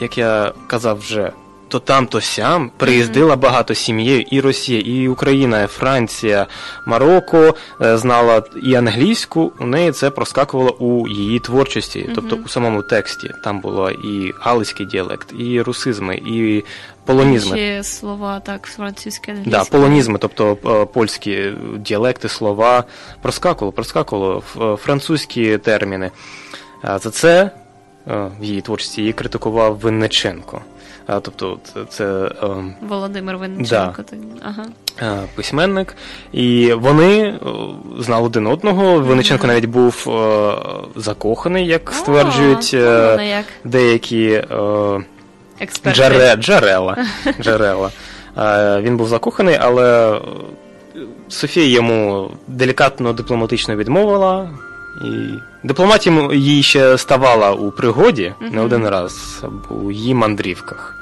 як 0.00 0.18
я 0.18 0.52
казав 0.66 0.98
вже, 0.98 1.32
то 1.68 1.78
там, 1.78 2.06
то 2.06 2.20
сям, 2.20 2.70
приїздила 2.76 3.36
багато 3.36 3.74
сім'єю 3.74 4.20
і 4.30 4.40
Росія, 4.40 4.80
і 4.80 5.08
Україна, 5.08 5.62
і 5.62 5.66
Франція, 5.66 6.46
Марокко, 6.86 7.54
е, 7.80 7.98
знала 7.98 8.42
і 8.62 8.74
англійську, 8.74 9.52
у 9.60 9.66
неї 9.66 9.92
це 9.92 10.10
проскакувало 10.10 10.70
у 10.70 11.08
її 11.08 11.40
творчості, 11.40 12.10
тобто 12.14 12.36
у 12.36 12.48
самому 12.48 12.82
тексті. 12.82 13.30
Там 13.44 13.60
було 13.60 13.90
і 13.90 14.32
галицький 14.40 14.86
діалект, 14.86 15.32
і 15.38 15.62
русизми, 15.62 16.14
і 16.14 16.64
полонізми. 17.04 17.56
Ще 17.56 17.84
слова 17.84 18.40
так 18.40 18.66
французьке 18.66 19.36
Да, 19.46 19.64
полонізми, 19.64 20.18
тобто 20.18 20.58
е, 20.66 20.84
польські 20.84 21.52
діалекти, 21.76 22.28
слова 22.28 22.84
проскакувало, 23.22 23.72
проскакувало 23.72 24.42
е, 24.60 24.76
французькі 24.76 25.58
терміни. 25.58 26.10
За 26.82 27.10
це 27.10 27.50
в 28.06 28.44
її 28.44 28.60
творчості 28.60 29.00
її 29.00 29.12
критикував 29.12 29.78
Винниченко. 29.78 30.62
Тобто 31.06 31.58
це, 31.88 32.30
ем, 32.42 32.74
Володимир 32.88 33.36
Винниченко. 33.36 34.02
так, 34.02 34.18
Ага. 34.42 35.22
письменник, 35.34 35.96
і 36.32 36.72
вони 36.72 37.18
е, 37.22 37.38
знали 37.98 38.26
один 38.26 38.46
одного. 38.46 39.00
Винниченко 39.00 39.46
навіть 39.46 39.64
був 39.64 40.04
е, 40.08 40.54
закоханий, 40.96 41.66
як 41.66 41.90
стверджують 41.92 42.70
е, 42.74 43.18
як. 43.28 43.44
деякі. 43.64 44.42
Експерти. 45.60 45.98
Джарела. 47.40 47.90
Е, 48.38 48.80
Він 48.80 48.96
був 48.96 49.08
закоханий, 49.08 49.56
але 49.60 50.20
Софія 51.28 51.66
йому 51.66 52.30
делікатно 52.46 53.12
дипломатично 53.12 53.76
відмовила. 53.76 54.50
І 55.04 55.28
дипломатія 55.62 56.28
їй 56.32 56.62
ще 56.62 56.98
ставала 56.98 57.52
у 57.52 57.70
пригоді 57.70 58.34
не 58.40 58.60
один 58.60 58.88
раз 58.88 59.44
у 59.70 59.90
її 59.92 60.14
мандрівках. 60.14 60.94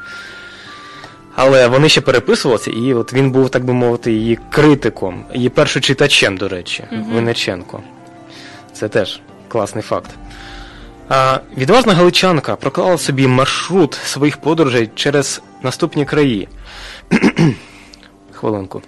Але 1.37 1.67
вони 1.69 1.89
ще 1.89 2.01
переписувалися, 2.01 2.71
і 2.71 2.95
от 2.95 3.13
він 3.13 3.31
був, 3.31 3.51
так 3.51 3.65
би 3.65 3.73
мовити, 3.73 4.13
її 4.13 4.39
критиком, 4.51 5.25
її 5.35 5.49
першочитачем, 5.49 6.37
до 6.37 6.49
речі, 6.49 6.85
Мгм. 6.93 7.15
Винниченко. 7.15 7.81
Це 8.73 8.89
теж 8.89 9.21
класний 9.49 9.83
факт. 9.83 10.11
А, 11.09 11.39
відважна 11.57 11.95
галичанка 11.95 12.57
проклала 12.57 12.99
собі 12.99 13.27
маршрут 13.27 13.95
своїх 13.95 14.37
подорожей 14.37 14.91
через 14.95 15.43
наступні 15.63 16.05
краї. 16.05 16.49
Хвилинку. 18.33 18.83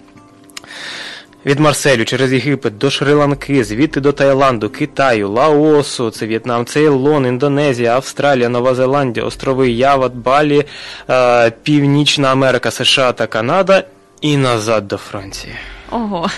Від 1.47 1.60
Марселю 1.60 2.05
через 2.05 2.32
Єгипет 2.32 2.78
до 2.78 2.86
Шри-Ланки, 2.86 3.64
звідти 3.64 4.01
до 4.01 4.12
Таїланду, 4.12 4.70
Китаю, 4.70 5.31
Лаосу, 5.31 6.10
це 6.10 6.27
В'єтнам, 6.27 6.66
Цейлон, 6.66 7.27
Індонезія, 7.27 7.94
Австралія, 7.94 8.48
Нова 8.48 8.74
Зеландія, 8.74 9.27
острови 9.27 9.70
Яват, 9.70 10.14
Балі, 10.14 10.64
е, 11.10 11.51
Північна 11.51 12.32
Америка, 12.32 12.70
США 12.70 13.12
та 13.12 13.27
Канада 13.27 13.85
і 14.20 14.36
назад 14.36 14.89
до 14.89 14.97
Франції. 14.97 15.55
Ого. 15.90 16.31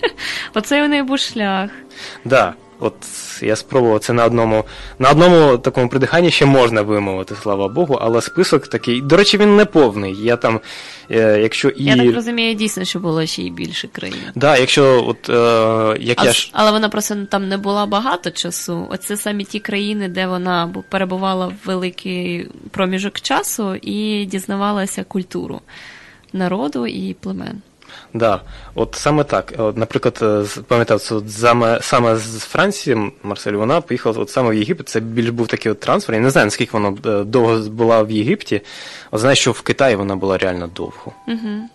Оце 0.54 0.84
у 0.84 0.88
неї 0.88 1.02
був 1.02 1.18
шлях. 1.18 1.70
Да, 2.24 2.54
от 2.80 2.94
я 3.42 3.56
спробував 3.56 4.00
це 4.00 4.12
на 4.12 4.24
одному 4.24 4.64
на 4.98 5.10
одному 5.10 5.58
такому 5.58 5.88
придиханні 5.88 6.30
ще 6.30 6.46
можна 6.46 6.82
вимовити, 6.82 7.34
слава 7.42 7.68
Богу, 7.68 7.98
але 8.00 8.22
список 8.22 8.68
такий. 8.68 9.00
До 9.00 9.16
речі, 9.16 9.38
він 9.38 9.56
не 9.56 9.64
повний. 9.64 10.16
Я 10.22 10.36
там, 10.36 10.60
е, 11.10 11.38
якщо 11.42 11.68
і. 11.68 11.84
Я 11.84 11.96
так 11.96 12.14
розумію, 12.14 12.54
дійсно, 12.54 12.84
що 12.84 12.98
було 12.98 13.26
ще 13.26 13.42
й 13.42 13.50
більше 13.50 13.88
країн. 13.88 14.16
Да, 14.34 14.56
якщо 14.56 15.04
от 15.06 15.30
е, 15.30 15.96
як 16.00 16.20
А, 16.20 16.24
я 16.24 16.32
ж. 16.32 16.50
Але 16.52 16.70
вона 16.70 16.88
просто 16.88 17.16
там 17.30 17.48
не 17.48 17.56
була 17.56 17.86
багато 17.86 18.30
часу. 18.30 18.86
Оце 18.90 19.16
самі 19.16 19.44
ті 19.44 19.60
країни, 19.60 20.08
де 20.08 20.26
вона 20.26 20.74
перебувала 20.88 21.46
в 21.46 21.54
великий 21.64 22.48
проміжок 22.70 23.20
часу 23.20 23.74
і 23.74 24.24
дізнавалася 24.24 25.04
культуру 25.04 25.60
народу 26.32 26.86
і 26.86 27.14
племен. 27.14 27.62
Да, 28.14 28.40
от 28.74 28.94
саме 28.94 29.24
так. 29.24 29.52
От, 29.58 29.76
наприклад, 29.76 30.18
е, 30.22 30.60
пам'ятав, 30.68 31.22
саме, 31.28 31.78
саме 31.82 32.16
з 32.16 32.38
Франції 32.38 33.12
Марсель, 33.22 33.52
вона 33.52 33.80
поїхала 33.80 34.18
от 34.18 34.30
саме 34.30 34.50
в 34.50 34.54
Єгипет. 34.54 34.88
Це 34.88 35.00
більш 35.00 35.28
був 35.28 35.46
такий 35.46 35.72
от 35.72 35.80
трансфер. 35.80 36.14
Я 36.14 36.20
не 36.20 36.30
знаю, 36.30 36.46
наскільки 36.46 36.70
вона 36.72 36.96
е, 37.06 37.24
довго 37.24 37.58
була 37.58 38.02
в 38.02 38.10
Єгипті. 38.10 38.60
От 39.10 39.20
знаю, 39.20 39.36
що 39.36 39.52
в 39.52 39.60
Китаї 39.60 39.96
вона 39.96 40.16
була 40.16 40.38
реально 40.38 40.66
довго. 40.66 41.12
Угу. 41.28 41.68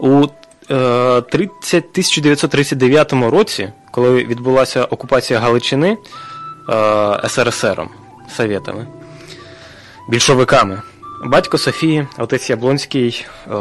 У 0.00 0.26
е, 0.70 1.20
30, 1.20 1.84
1939 1.84 3.12
році, 3.12 3.72
коли 3.90 4.24
відбулася 4.24 4.84
окупація 4.84 5.38
Галичини 5.38 5.96
е, 6.68 7.28
СРСРом, 7.28 7.88
Совєтами, 8.36 8.86
більшовиками, 10.08 10.82
батько 11.24 11.58
Софії, 11.58 12.06
отець 12.18 12.50
Яблонський, 12.50 13.26
е, 13.46 13.52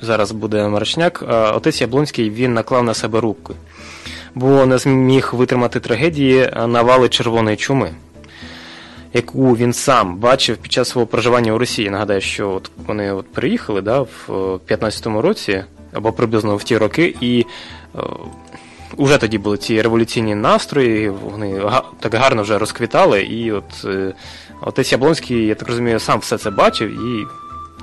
зараз 0.00 0.32
буде 0.32 0.68
Марочняк, 0.68 1.24
е, 1.28 1.34
отець 1.34 1.80
Яблонський 1.80 2.30
він 2.30 2.54
наклав 2.54 2.84
на 2.84 2.94
себе 2.94 3.20
руки. 3.20 3.54
бо 4.34 4.66
не 4.66 4.78
зміг 4.78 5.30
витримати 5.32 5.80
трагедії 5.80 6.38
е, 6.38 6.66
навали 6.66 7.08
червоної 7.08 7.56
чуми, 7.56 7.90
яку 9.14 9.56
він 9.56 9.72
сам 9.72 10.16
бачив 10.16 10.56
під 10.56 10.72
час 10.72 10.88
свого 10.88 11.06
проживання 11.06 11.52
у 11.52 11.58
Росії. 11.58 11.90
Нагадаю, 11.90 12.20
що 12.20 12.50
от 12.50 12.70
вони 12.86 13.12
от 13.12 13.32
приїхали 13.32 13.80
да, 13.80 14.00
в 14.00 14.28
е, 14.28 14.32
15-му 14.74 15.22
році, 15.22 15.64
або 15.92 16.12
приблизно 16.12 16.56
в 16.56 16.64
ті 16.64 16.78
роки, 16.78 17.14
і 17.20 17.46
е, 17.96 18.00
уже 18.96 19.18
тоді 19.18 19.38
були 19.38 19.56
ці 19.56 19.82
революційні 19.82 20.34
настрої, 20.34 21.10
вони 21.10 21.62
так 22.00 22.14
гарно 22.14 22.42
вже 22.42 22.58
розквітали, 22.58 23.22
і 23.22 23.52
от 23.52 23.84
е, 23.84 24.12
отець 24.60 24.92
Яблонський, 24.92 25.46
я 25.46 25.54
так 25.54 25.68
розумію, 25.68 26.00
сам 26.00 26.18
все 26.18 26.38
це 26.38 26.50
бачив, 26.50 26.90
і 26.90 27.26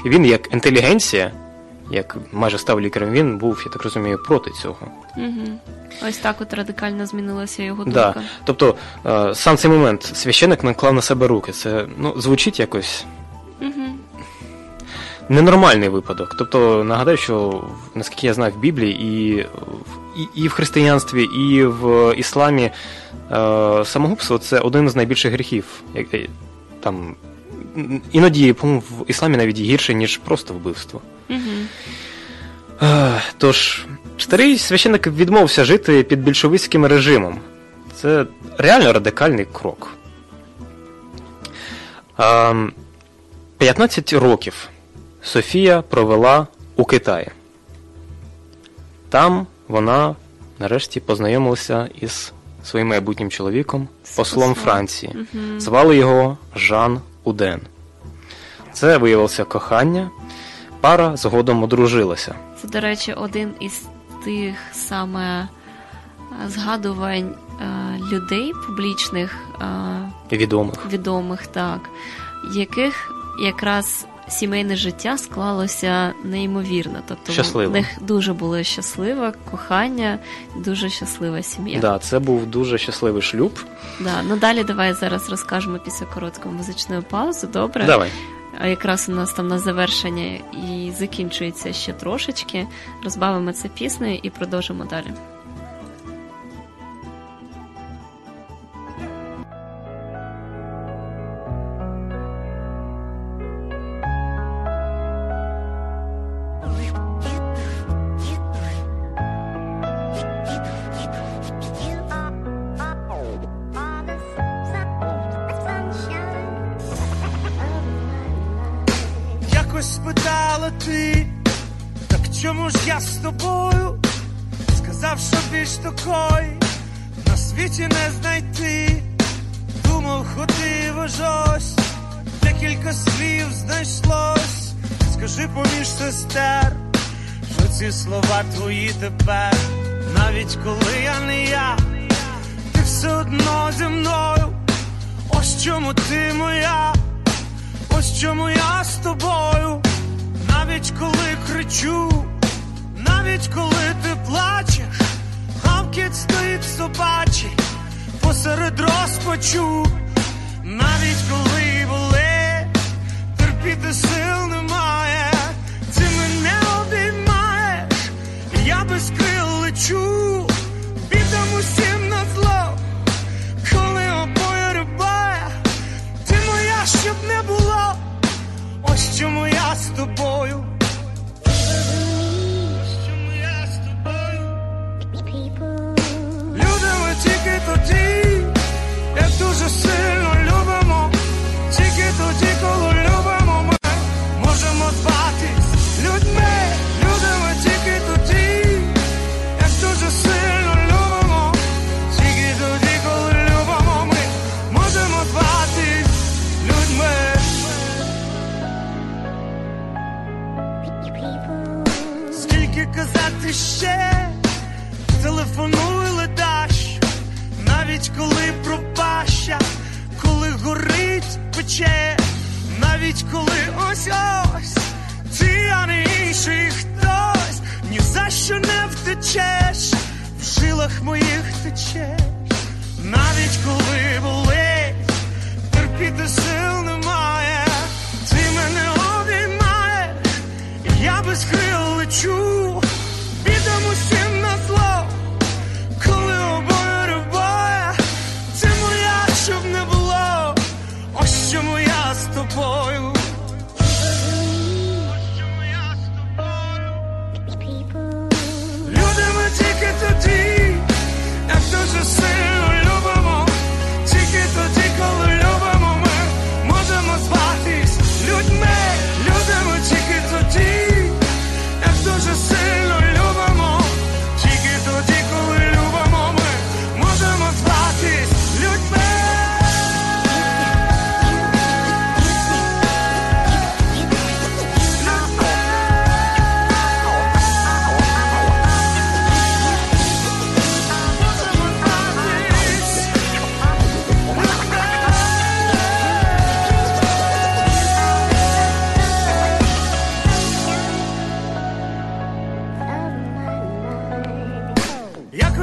він 0.09 0.25
як 0.25 0.53
інтелігенція, 0.53 1.31
як 1.91 2.17
майже 2.31 2.57
став 2.57 2.81
лікарем, 2.81 3.11
він 3.11 3.37
був, 3.37 3.61
я 3.65 3.71
так 3.71 3.83
розумію, 3.83 4.19
проти 4.27 4.51
цього. 4.51 4.77
Угу. 5.17 5.59
Ось 6.07 6.17
так 6.17 6.35
от 6.41 6.53
радикально 6.53 7.05
змінилася 7.05 7.63
його 7.63 7.83
думка. 7.83 8.13
Да. 8.15 8.21
Тобто 8.45 8.75
е, 9.05 9.35
сам 9.35 9.57
цей 9.57 9.71
момент 9.71 10.03
священик 10.03 10.63
наклав 10.63 10.93
на 10.93 11.01
себе 11.01 11.27
руки. 11.27 11.51
Це 11.51 11.85
ну, 11.97 12.13
звучить 12.21 12.59
якось 12.59 13.05
Угу. 13.61 13.71
ненормальний 15.29 15.89
випадок. 15.89 16.35
Тобто, 16.39 16.83
нагадаю, 16.83 17.17
що 17.17 17.63
наскільки 17.95 18.27
я 18.27 18.33
знаю 18.33 18.53
в 18.53 18.59
Біблії, 18.59 19.01
і, 19.01 19.41
в- 19.43 20.19
і, 20.35 20.41
і 20.43 20.47
в 20.47 20.51
християнстві, 20.51 21.23
і 21.23 21.63
в 21.65 22.13
ісламі 22.17 22.71
е, 23.31 23.85
самогубство 23.85 24.37
це 24.37 24.59
один 24.59 24.89
з 24.89 24.95
найбільших 24.95 25.33
гріхів. 25.33 25.65
Як- 25.93 26.13
е, 26.13 26.27
Там, 26.79 26.95
м, 26.95 27.15
іноді, 28.11 28.53
по-моєму, 28.53 28.83
в 28.89 29.05
ісламі 29.07 29.37
навіть 29.37 29.57
гірше, 29.57 29.93
ніж 29.93 30.17
просто 30.17 30.53
вбивство. 30.53 31.01
Угу. 31.29 32.89
Тож, 33.37 33.85
старий 34.17 34.57
священник 34.57 35.07
відмовився 35.07 35.65
жити 35.65 36.03
під 36.03 36.23
більшовицьким 36.23 36.85
режимом. 36.85 37.39
Це 37.95 38.25
реально 38.57 38.93
радикальний 38.93 39.45
крок. 39.53 39.91
Ем, 42.17 42.71
15 43.57 44.13
років 44.13 44.69
Софія 45.23 45.81
провела 45.81 46.47
у 46.75 46.85
Китаї. 46.85 47.27
Там 49.09 49.47
вона 49.67 50.15
нарешті 50.59 50.99
познайомилася 50.99 51.89
із 52.01 52.33
своїм 52.63 52.87
майбутнім 52.87 53.29
чоловіком, 53.29 53.87
послом. 54.15 54.53
Франції. 54.53 55.15
Звали 55.57 55.97
його 55.97 56.37
Жан 56.55 57.01
Уден. 57.25 57.61
Це 58.73 58.97
виявилося 58.97 59.43
кохання. 59.43 60.09
Пара 60.81 61.17
згодом 61.17 61.63
одружилася. 61.63 62.35
Це, 62.61 62.67
до 62.67 62.79
речі, 62.79 63.13
один 63.13 63.51
із 63.59 63.81
тих 64.25 64.55
саме 64.73 65.41
е, 65.41 65.47
згадувань 66.49 67.35
е, 67.61 67.65
людей 68.11 68.51
публічних, 68.67 69.35
е, 69.61 69.65
Відомих. 70.31 70.85
відомих, 70.89 71.47
так, 71.47 71.79
яких 72.53 73.11
якраз 73.43 74.05
сімейне 74.27 74.75
життя 74.75 75.17
склалося 75.17 76.13
неймовірно. 76.23 76.99
Тобто 77.07 77.31
Щасливо. 77.31 77.69
в 77.71 77.73
них 77.73 77.87
дуже 78.01 78.33
було 78.33 78.63
щасливе 78.63 79.33
кохання, 79.51 80.19
дуже 80.55 80.89
щаслива 80.89 81.41
сім'я. 81.41 81.79
Да, 81.79 81.99
це 81.99 82.19
був 82.19 82.45
дуже 82.45 82.77
щасливий 82.77 83.21
шлюб. 83.21 83.59
Да. 83.99 84.23
Ну 84.29 84.35
далі 84.37 84.63
давай 84.63 84.93
зараз 84.93 85.29
розкажемо 85.29 85.79
після 85.79 86.05
короткої 86.05 86.55
музичної 86.55 87.01
паузи. 87.01 87.47
Добре? 87.47 87.85
Давай. 87.85 88.09
А 88.59 88.67
якраз 88.67 89.09
у 89.09 89.11
нас 89.11 89.33
там 89.33 89.47
на 89.47 89.59
завершення 89.59 90.39
і 90.53 90.91
закінчується 90.97 91.73
ще 91.73 91.93
трошечки. 91.93 92.67
Розбавимо 93.03 93.53
це 93.53 93.67
піснею 93.67 94.19
і 94.23 94.29
продовжимо 94.29 94.85
далі. 94.85 95.07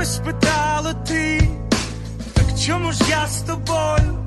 Якось 0.02 0.18
питала 0.18 0.94
ти, 0.94 1.48
так 2.34 2.44
чому 2.66 2.92
ж 2.92 2.98
я 3.10 3.26
з 3.26 3.40
тобою? 3.42 4.26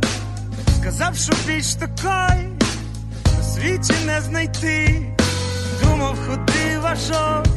Сказав, 0.79 1.15
що 1.15 1.33
більш 1.47 1.75
такої 1.75 2.49
на 3.37 3.43
світі 3.43 3.93
не 4.05 4.21
знайти. 4.21 5.05
Думав, 5.83 6.17
ходив 6.27 6.85
аж 6.85 6.99
ось, 7.09 7.49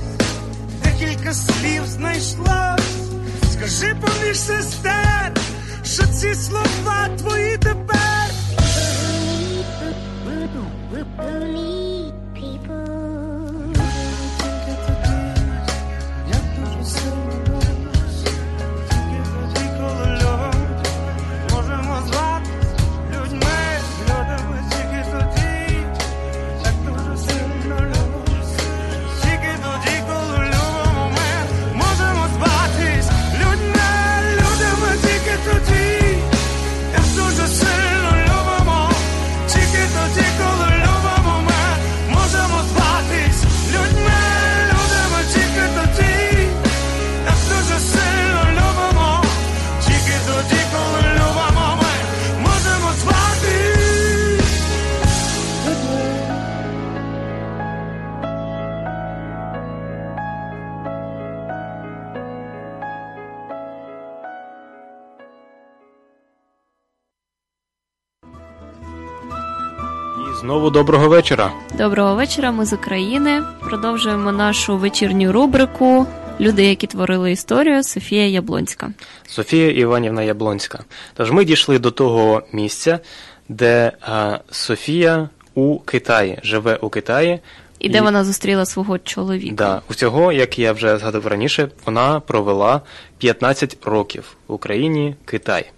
декілька 0.83 1.33
слів 1.33 1.87
знайшлось. 1.87 2.97
Скажи 3.53 3.95
поміж 3.95 4.41
сестер, 4.41 5.33
що 5.85 6.07
ці 6.07 6.35
слова 6.35 7.09
твої 7.19 7.59
тепер. 7.59 8.08
І 70.69 70.71
доброго 70.71 71.09
вечора. 71.09 71.53
Доброго 71.79 72.15
вечора, 72.15 72.53
ми 72.53 72.65
з 72.65 72.73
України. 72.73 73.43
Продовжуємо 73.61 74.33
нашу 74.33 74.77
вечірню 74.77 75.33
рубрику 75.33 76.07
Люди, 76.41 76.65
які 76.65 76.87
творили 76.87 77.33
історію. 77.33 77.85
Софія 77.85 78.27
Яблонська. 78.27 78.91
Софія 79.29 79.71
Іванівна 79.71 80.23
Яблонська. 80.23 80.85
Тож 81.15 81.31
ми 81.31 81.45
дійшли 81.45 81.79
до 81.79 81.91
того 81.91 82.43
місця, 82.53 82.99
де 83.49 83.93
а, 84.01 84.39
Софія 84.51 85.29
у 85.55 85.79
Китаї 85.79 86.39
живе 86.43 86.77
у 86.77 86.89
Китаї. 86.89 87.41
І 87.79 87.89
де 87.89 88.01
вона 88.01 88.25
зустріла 88.25 88.67
свого 88.67 88.99
чоловіка. 88.99 89.55
Да, 89.55 89.83
усього, 89.91 90.33
як 90.33 90.59
я 90.59 90.73
вже 90.73 90.99
згадав 90.99 91.27
раніше, 91.27 91.69
вона 91.87 92.21
провела 92.21 92.81
15 93.19 93.77
років 93.85 94.37
в 94.49 94.53
Україні, 94.53 95.15
Китай. 95.25 95.71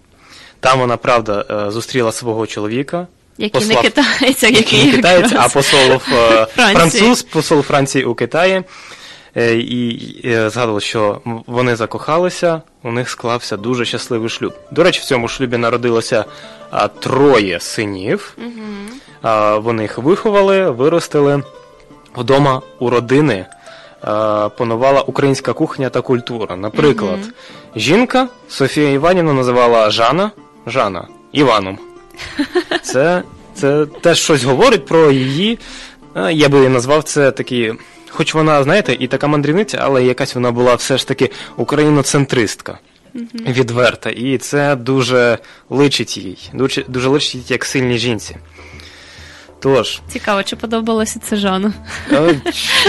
Там 0.59 0.79
вона, 0.79 0.97
правда, 0.97 1.45
е, 1.67 1.71
зустріла 1.71 2.11
свого 2.11 2.47
чоловіка. 2.47 3.07
Який 3.37 3.61
послав- 3.61 3.75
не 3.83 3.89
китаєць, 3.89 4.43
а 4.43 4.47
який 4.47 4.85
не 4.85 4.91
китаєць, 4.91 5.31
а 5.35 5.49
посол 5.49 5.79
е, 5.91 5.99
Франції. 5.99 6.75
француз, 6.75 7.21
посол 7.23 7.61
Франції 7.61 8.03
у 8.05 8.15
Китаї. 8.15 8.63
Е, 9.37 9.53
І 9.55 10.21
е, 10.25 10.49
згадували, 10.49 10.81
що 10.81 11.21
вони 11.47 11.75
закохалися, 11.75 12.61
у 12.83 12.91
них 12.91 13.09
склався 13.09 13.57
дуже 13.57 13.85
щасливий 13.85 14.29
шлюб. 14.29 14.53
До 14.71 14.83
речі, 14.83 14.99
в 14.99 15.03
цьому 15.03 15.27
шлюбі 15.27 15.57
народилося 15.57 16.25
троє 16.99 17.59
синів. 17.59 18.37
А, 19.21 19.55
Вони 19.57 19.81
їх 19.83 19.97
виховали, 19.97 20.69
виростили. 20.71 21.43
Вдома 22.15 22.61
у 22.79 22.89
родини 22.89 23.45
панувала 24.57 25.01
українська 25.01 25.53
кухня 25.53 25.89
та 25.89 26.01
культура. 26.01 26.55
Наприклад, 26.55 27.19
жінка 27.75 28.27
Софія 28.49 28.89
Іванівна 28.91 29.33
називала 29.33 29.89
Жана 29.91 30.31
Жана 30.67 31.07
Іваном. 31.31 31.79
Це, 32.81 33.23
це 33.55 33.85
теж 33.85 34.19
щось 34.19 34.43
говорить 34.43 34.85
про 34.85 35.11
її. 35.11 35.59
е, 36.15 36.33
Я 36.33 36.49
би 36.49 36.69
назвав 36.69 37.03
це 37.03 37.31
такий. 37.31 37.73
Хоч 38.09 38.33
вона, 38.33 38.63
знаєте, 38.63 38.97
і 38.99 39.07
така 39.07 39.27
мандрівниця, 39.27 39.77
але 39.81 40.03
якась 40.03 40.35
вона 40.35 40.51
була 40.51 40.75
все 40.75 40.97
ж 40.97 41.07
таки 41.07 41.29
україноцентристка. 41.57 42.79
Відверта. 43.33 44.09
І 44.09 44.37
це 44.37 44.75
дуже 44.75 45.37
личить 45.69 46.17
їй. 46.17 46.37
Дуже, 46.53 46.83
дуже 46.87 47.09
личить 47.09 47.35
їй 47.35 47.43
як 47.47 47.65
сильній 47.65 47.97
жінці. 47.97 48.35
Тож, 49.63 50.01
Цікаво, 50.07 50.43
чи 50.43 50.55
подобалося 50.55 51.19
це 51.19 51.35
Жану. 51.35 51.73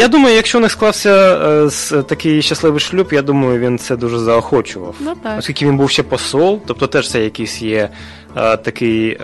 Я 0.00 0.08
думаю, 0.08 0.36
якщо 0.36 0.60
не 0.60 0.68
склався 0.68 1.10
е, 1.92 2.02
такий 2.02 2.42
щасливий 2.42 2.80
шлюб, 2.80 3.08
я 3.12 3.22
думаю, 3.22 3.60
він 3.60 3.78
це 3.78 3.96
дуже 3.96 4.18
заохочував. 4.18 4.94
Ну 5.00 5.14
так. 5.22 5.38
Оскільки 5.38 5.66
він 5.66 5.76
був 5.76 5.90
ще 5.90 6.02
посол, 6.02 6.60
тобто 6.66 6.86
теж 6.86 7.10
це 7.10 7.24
якийсь 7.24 7.62
є 7.62 7.88
е, 8.36 8.56
такий 8.56 9.18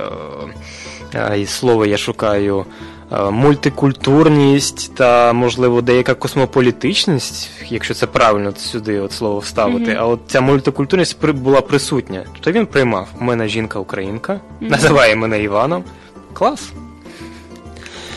е, 1.14 1.34
е, 1.40 1.46
слово 1.46 1.86
я 1.86 1.96
шукаю. 1.96 2.64
е, 3.12 3.30
Мультикультурність 3.30 4.94
та, 4.94 5.32
можливо, 5.32 5.82
деяка 5.82 6.14
космополітичність, 6.14 7.50
якщо 7.68 7.94
це 7.94 8.06
правильно 8.06 8.52
сюди 8.56 9.00
от 9.00 9.12
слово 9.12 9.38
вставити. 9.38 9.90
Мгм. 9.90 9.96
А 10.00 10.06
от 10.06 10.20
ця 10.26 10.40
мультикультурність 10.40 11.18
при- 11.20 11.32
була 11.32 11.60
присутня. 11.60 12.24
Тобто 12.34 12.52
він 12.52 12.66
приймав. 12.66 13.08
У 13.20 13.24
мене 13.24 13.48
жінка 13.48 13.78
українка, 13.78 14.40
Мгм. 14.60 14.70
називає 14.70 15.16
мене 15.16 15.42
Іваном. 15.42 15.84
Клас. 16.32 16.72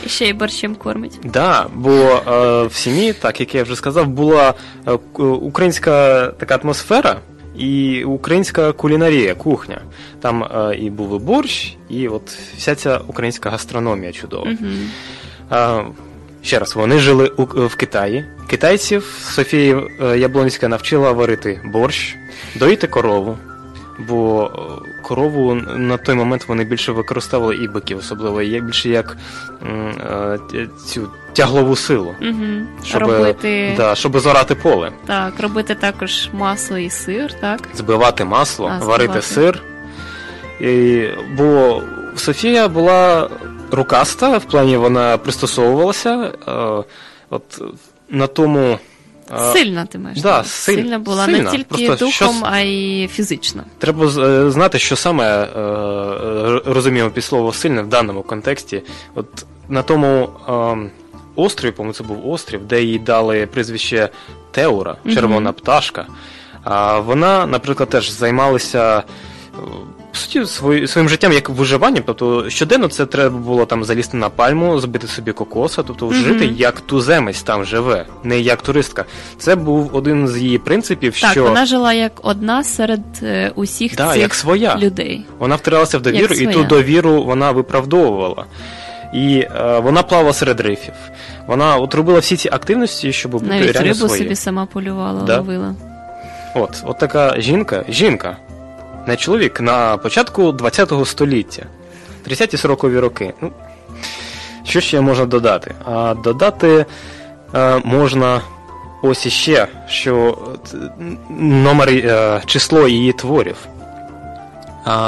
Ще 0.07 0.25
й 0.27 0.33
борщем 0.33 0.75
кормить. 0.75 1.19
Да, 1.23 1.67
бо 1.75 1.91
е, 1.91 2.63
в 2.67 2.73
сім'ї, 2.73 3.13
так 3.13 3.39
як 3.39 3.55
я 3.55 3.63
вже 3.63 3.75
сказав, 3.75 4.07
була 4.07 4.53
е, 4.87 4.91
українська 5.21 6.27
така 6.27 6.55
атмосфера 6.55 7.15
і 7.57 8.03
українська 8.03 8.71
кулінарія, 8.71 9.35
кухня. 9.35 9.81
Там 10.19 10.43
е, 10.43 10.75
і 10.75 10.89
був 10.89 11.21
і 11.21 11.25
борщ, 11.25 11.77
і 11.89 12.07
от 12.07 12.29
вся 12.57 12.75
ця 12.75 12.97
українська 13.07 13.49
гастрономія 13.49 14.11
чудова. 14.11 14.45
Мгм. 14.45 14.89
Е, 15.51 15.85
ще 16.43 16.59
раз, 16.59 16.75
вони 16.75 16.99
жили 16.99 17.27
у, 17.27 17.43
в 17.43 17.75
Китаї. 17.75 18.25
Китайців 18.49 19.17
Софія 19.21 19.83
е, 20.01 20.17
Яблонська 20.17 20.67
навчила 20.67 21.11
варити 21.11 21.61
борщ, 21.73 22.15
доїти 22.55 22.87
корову. 22.87 23.37
Бо 24.07 24.51
е, 24.55 24.59
корову 25.03 25.55
на 25.77 25.97
той 25.97 26.15
момент 26.15 26.47
вони 26.47 26.63
більше 26.63 26.91
використовували 26.91 27.55
і 27.55 27.67
биків, 27.67 27.97
особливо 27.97 28.41
як 28.41 28.65
більше 28.65 28.89
як 28.89 29.17
е, 29.63 30.39
цю 30.85 31.09
тяглову 31.33 31.75
силу, 31.75 32.15
Угу. 32.21 32.45
щоб, 32.83 33.01
Робити 33.01 33.73
да, 33.77 33.95
щоб 33.95 34.19
зорати 34.19 34.55
поле, 34.55 34.91
так, 35.05 35.33
робити 35.39 35.75
також 35.75 36.29
масло 36.33 36.77
і 36.77 36.89
сир, 36.89 37.33
так? 37.39 37.59
збивати 37.73 38.25
масло, 38.25 38.71
А, 38.81 38.85
варити 38.85 39.21
збивати. 39.21 39.21
сир. 39.21 39.61
І, 40.61 41.07
бо 41.37 41.81
Софія 42.15 42.67
була 42.67 43.29
рукаста, 43.71 44.37
в 44.37 44.43
плані 44.45 44.77
вона 44.77 45.17
пристосовувалася. 45.17 46.31
Е, 46.47 46.83
от 47.29 47.61
на 48.09 48.27
тому. 48.27 48.79
Е, 49.33 49.53
Сильна 49.53 49.85
ти 49.85 49.97
маєш. 49.99 50.21
да, 50.21 50.39
силь- 50.39 50.43
сильна 50.75 50.99
була 50.99 51.25
сильна. 51.25 51.39
не 51.43 51.51
тільки 51.51 51.85
Просто 51.87 52.05
духом, 52.05 52.11
щось- 52.35 52.41
а 52.43 52.59
й 52.59 53.07
фізично. 53.07 53.63
Треба 53.77 54.05
е, 54.05 54.51
знати, 54.51 54.79
що 54.79 54.95
саме 54.95 55.43
е, 55.43 55.59
е, 55.59 56.61
розуміємо 56.65 57.09
під 57.11 57.23
слово 57.23 57.53
сильне 57.53 57.81
в 57.81 57.87
даному 57.87 58.21
контексті. 58.23 58.81
От 59.15 59.45
на 59.69 59.81
тому 59.81 60.29
е, 60.49 60.89
острові, 61.35 61.71
по-моєму, 61.71 61.93
це 61.93 62.03
був 62.03 62.29
острів, 62.29 62.65
де 62.67 62.83
їй 62.83 62.99
дали 62.99 63.45
прізвище 63.45 64.09
Теура, 64.51 64.95
червона 65.13 65.51
пташка. 65.51 66.05
А 66.63 66.99
вона, 66.99 67.45
наприклад, 67.45 67.89
теж 67.89 68.09
займалася. 68.11 69.03
По 70.11 70.17
суті, 70.17 70.45
свої- 70.45 70.87
своїм 70.87 71.09
життям 71.09 71.31
як 71.33 71.49
виживанням, 71.49 72.03
тобто 72.05 72.49
щоденно 72.49 72.87
це 72.87 73.05
треба 73.05 73.37
було 73.37 73.65
там 73.65 73.83
залізти 73.83 74.17
на 74.17 74.29
пальму, 74.29 74.79
збити 74.79 75.07
собі 75.07 75.31
кокоса, 75.31 75.83
тобто 75.83 76.05
Мгм. 76.05 76.15
жити 76.15 76.45
як 76.45 76.81
туземець 76.81 77.41
там 77.41 77.65
живе, 77.65 78.05
не 78.23 78.39
як 78.39 78.61
туристка. 78.61 79.05
Це 79.37 79.55
був 79.55 79.89
один 79.95 80.27
з 80.27 80.37
її 80.37 80.57
принципів, 80.57 81.19
Так, 81.21 81.31
що 81.31 81.43
вона 81.43 81.65
жила 81.65 81.93
як 81.93 82.11
одна 82.23 82.63
серед 82.63 83.01
е, 83.23 83.51
усіх 83.55 83.95
Да, 83.95 84.11
цих 84.13 84.21
як 84.21 84.33
своя. 84.33 84.77
людей. 84.77 85.25
Вона 85.39 85.55
втиралася 85.55 85.97
в 85.97 86.01
довіру, 86.01 86.35
і 86.35 86.47
ту 86.47 86.63
довіру 86.63 87.23
вона 87.23 87.51
виправдовувала. 87.51 88.45
І 89.13 89.39
е, 89.39 89.79
вона 89.83 90.03
плавала 90.03 90.33
серед 90.33 90.59
рифів. 90.59 90.93
Вона 91.47 91.75
от 91.77 91.95
робила 91.95 92.19
всі 92.19 92.37
ці 92.37 92.49
активності, 92.51 93.13
щоб 93.13 93.31
бути 93.31 93.45
Навіть 93.45 93.71
реально 93.71 93.81
рибу 93.81 93.95
своєю. 94.07 94.17
собі 94.23 94.35
сама 94.35 94.65
полювала, 94.65 95.21
Да. 95.23 95.37
ловила. 95.37 95.75
От, 96.55 96.83
от 96.85 96.97
така 96.97 97.41
жінка, 97.41 97.83
жінка, 97.89 98.37
не 99.07 99.17
чоловік 99.17 99.61
на 99.61 99.97
початку 99.97 100.57
ХХ 100.73 101.05
століття, 101.05 101.65
30-40 102.27 102.99
роки. 102.99 103.33
Ну, 103.41 103.51
що 104.63 104.81
ще 104.81 105.01
можна 105.01 105.25
додати? 105.25 105.75
А 105.85 106.13
додати 106.13 106.85
е, 107.55 107.81
можна 107.83 108.41
ось 109.01 109.25
іще, 109.25 109.67
що 109.87 110.37
номер, 111.39 111.89
е, 111.89 112.41
число 112.45 112.87
її 112.87 113.13
творів. 113.13 113.55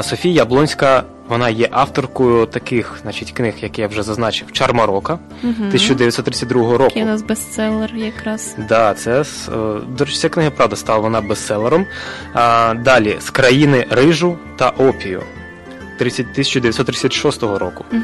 Софія 0.03 0.33
Яблонська, 0.33 1.03
вона 1.27 1.49
є 1.49 1.67
авторкою 1.71 2.45
таких 2.45 2.99
значить, 3.01 3.31
книг, 3.31 3.53
як 3.61 3.79
я 3.79 3.87
вже 3.87 4.03
зазначив, 4.03 4.51
Чар 4.51 4.73
Марока 4.73 5.19
Мгм. 5.43 5.67
1932 5.67 6.71
року. 6.71 6.83
Який 6.83 7.03
у 7.03 7.05
нас 7.05 7.21
бестселер 7.21 7.95
якраз. 7.95 8.55
Да, 8.69 8.93
це 8.93 9.21
е, 9.21 9.25
до 9.97 10.05
речі, 10.05 10.17
ця 10.17 10.29
книга 10.29 10.49
правда 10.49 10.75
стала 10.75 10.99
вона 10.99 11.21
бестселером. 11.21 11.85
А, 12.33 12.73
далі 12.73 13.17
з 13.19 13.29
країни 13.29 13.85
рижу 13.89 14.37
та 14.55 14.69
опію 14.69 15.23
30 15.99 16.25
1936 16.31 17.43
року. 17.43 17.85
Угу. 17.91 18.01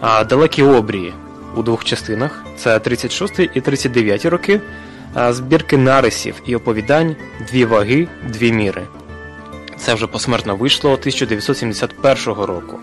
А, 0.00 0.24
Далекі 0.24 0.62
обрії 0.62 1.12
у 1.56 1.62
двох 1.62 1.84
частинах 1.84 2.44
це 2.56 2.78
36 2.78 3.40
і 3.54 3.60
39 3.60 4.24
роки. 4.24 4.60
А, 5.14 5.32
збірки 5.32 5.76
нарисів 5.76 6.34
і 6.46 6.56
оповідань 6.56 7.16
Дві 7.50 7.64
ваги, 7.64 8.08
дві 8.28 8.52
міри. 8.52 8.82
Це 9.78 9.94
вже 9.94 10.06
посмертно 10.06 10.56
вийшло 10.56 10.92
1971 10.92 12.34
року. 12.34 12.80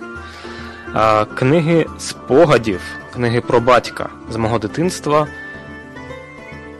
Книги 1.36 1.86
спогадів, 1.98 2.80
книги 3.14 3.42
про 3.42 3.60
батька 3.60 4.10
з 4.32 4.36
мого 4.36 4.60
дитинства. 4.60 5.28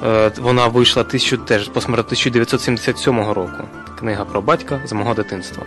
Е, 0.06 0.32
Вона 0.38 0.68
вийшла 0.68 1.04
1000, 1.04 1.38
теж 1.38 1.70
посмертно 1.70 2.04
1977 2.04 3.20
року. 3.20 3.64
Книга 4.00 4.26
про 4.26 4.42
батька 4.42 4.82
з 4.86 4.94
мого 4.94 5.14
дитинства. 5.14 5.64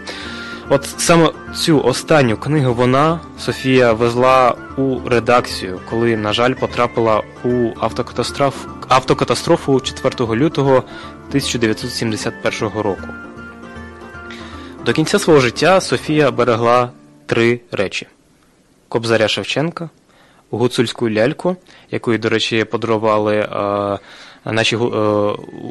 От 0.69 0.89
саме 0.99 1.31
цю 1.55 1.81
останню 1.85 2.37
книгу 2.37 2.75
вона, 2.75 3.21
Софія, 3.39 3.93
везла 3.93 4.55
у 4.77 5.09
редакцію, 5.09 5.81
коли, 5.91 6.17
на 6.17 6.33
жаль, 6.33 6.55
потрапила 6.55 7.23
у 7.45 7.71
автокатастроф, 7.81 8.55
автокатастрофу 8.89 9.81
4 9.81 10.35
лютого 10.35 10.85
1971 11.29 12.69
року. 12.83 13.09
До 14.89 14.95
кінця 14.95 15.19
свого 15.19 15.41
життя 15.41 15.81
Софія 15.81 16.31
берегла 16.31 16.91
три 17.27 17.61
речі: 17.73 18.07
Кобзаря 18.89 19.29
Шевченка, 19.29 19.91
гуцульську 20.51 21.11
ляльку, 21.11 21.57
якої, 21.91 22.19
до 22.19 22.29
речі, 22.29 22.65
подарували 22.65 23.37
е, 23.37 23.99
наші 24.45 24.77
е, 24.77 24.79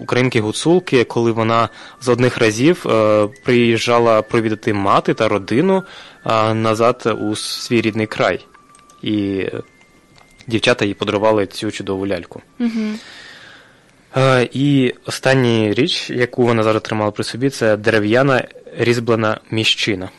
українки 0.02 0.42
гуцулки, 0.42 1.04
коли 1.04 1.32
вона 1.32 1.70
з 2.02 2.08
одних 2.08 2.38
разів 2.38 2.88
е, 2.88 3.28
приїжджала 3.44 4.22
провідати 4.22 4.74
мати 4.74 5.14
та 5.14 5.28
родину 5.28 5.84
е, 6.26 6.54
назад 6.54 7.18
у 7.22 7.36
свій 7.36 7.82
рідний 7.82 8.08
край. 8.08 8.46
І 9.02 9.46
дівчата 10.48 10.86
їй 10.86 10.94
подарували 10.94 11.46
цю 11.46 11.72
чудову 11.72 12.08
ляльку. 12.08 12.42
Угу. 12.60 12.94
Е, 14.18 14.50
І 14.54 14.94
остання 15.06 15.74
річ, 15.74 16.10
яку 16.10 16.44
вона 16.44 16.64
зараз 16.64 16.82
тримала 16.82 17.12
при 17.12 17.24
собі, 17.24 17.50
це 17.50 17.78
дерев'яна 17.78 18.48
різьблена 18.78 19.40
міщина. 19.52 20.10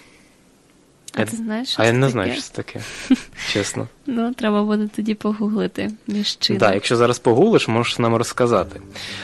А 1.14 1.24
ти 1.24 1.36
знаєш, 1.36 1.68
що 1.68 1.82
а 1.82 1.86
я 1.86 1.92
не 1.92 2.00
таке? 2.00 2.12
знаю, 2.12 2.32
що 2.32 2.42
це 2.42 2.52
таке. 2.54 2.80
Чесно. 3.52 3.88
Ну, 4.06 4.34
треба 4.34 4.64
буде 4.64 4.88
тоді 4.96 5.14
погуглити 5.14 5.90
міщина. 6.06 6.58
Так, 6.60 6.74
якщо 6.74 6.96
зараз 6.96 7.18
погуглиш, 7.18 7.68
можеш 7.68 7.98
нам 7.98 8.14
розказати. 8.14 8.80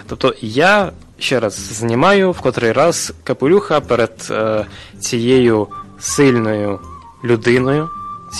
Тобто 0.06 0.34
я 0.40 0.92
ще 1.18 1.40
раз 1.40 1.54
знімаю 1.54 2.32
в 2.32 2.40
котрий 2.40 2.72
раз 2.72 3.12
капелюха 3.24 3.80
перед 3.80 4.28
е, 4.30 4.66
цією 5.00 5.68
сильною 5.98 6.80
людиною, 7.24 7.88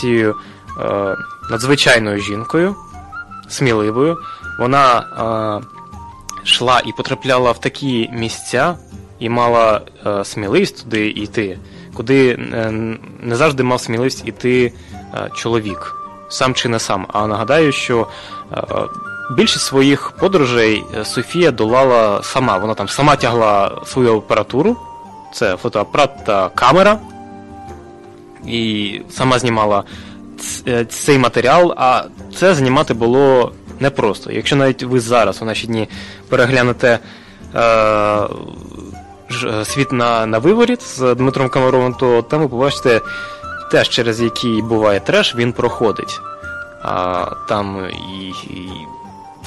цією 0.01 0.35
е, 0.81 1.17
надзвичайною 1.51 2.21
жінкою, 2.21 2.77
сміливою. 3.49 4.19
Вона 4.59 5.01
е, 5.01 6.45
йшла 6.45 6.83
і 6.87 6.93
потрапляла 6.97 7.53
в 7.53 7.61
такі 7.61 8.09
місця 8.13 8.77
і 9.19 9.29
мала 9.29 9.81
е, 10.07 10.25
сміливість 10.25 10.85
туди 10.85 11.09
йти, 11.09 11.59
куди 11.95 12.29
е, 12.29 12.71
не 13.21 13.37
завжди 13.37 13.63
мав 13.63 13.81
сміливість 13.81 14.29
іти 14.29 14.73
е, 15.15 15.31
чоловік, 15.35 15.95
сам 16.29 16.55
чи 16.55 16.69
не 16.69 16.79
сам. 16.79 17.07
А 17.13 17.27
нагадаю, 17.27 17.73
що 17.73 18.07
е, 18.53 18.57
більшість 19.37 19.65
своїх 19.65 20.11
подорожей 20.11 20.83
е, 20.97 21.05
Софія 21.05 21.51
долала 21.51 22.23
сама. 22.23 22.59
Вона 22.59 22.75
там 22.75 22.89
сама 22.89 23.17
тягла 23.17 23.83
свою 23.87 24.17
апаратуру, 24.17 24.77
це 25.33 25.57
фотоапарат 25.57 26.25
та 26.25 26.49
камера, 26.49 26.99
і 28.47 29.01
сама 29.11 29.39
знімала 29.39 29.85
е, 30.69 30.85
цей 30.85 31.19
матеріал, 31.19 31.75
а 31.77 32.05
це 32.37 32.55
знімати 32.55 32.95
було 32.95 33.53
непросто. 33.81 34.33
Якщо 34.33 34.57
навіть 34.57 34.83
ви 34.83 35.01
зараз 35.01 35.43
у 35.43 35.45
наші 35.45 35.67
дні 35.67 35.89
переглянете 36.29 36.99
світ 39.65 39.93
на, 39.93 40.27
на 40.27 40.39
виворіт 40.39 40.83
з 40.83 41.15
Дмитром 41.15 41.49
Комаровим, 41.49 41.95
то 41.95 42.23
там 42.23 42.41
ви 42.41 42.49
побачите 42.49 43.01
теж 43.71 43.89
через 43.89 44.21
який 44.21 44.63
буває 44.63 45.01
треш, 45.01 45.37
він 45.37 45.53
проходить. 45.53 46.21
А, 46.83 47.27
там 47.49 47.89
і, 47.91 48.27
і 48.29 48.71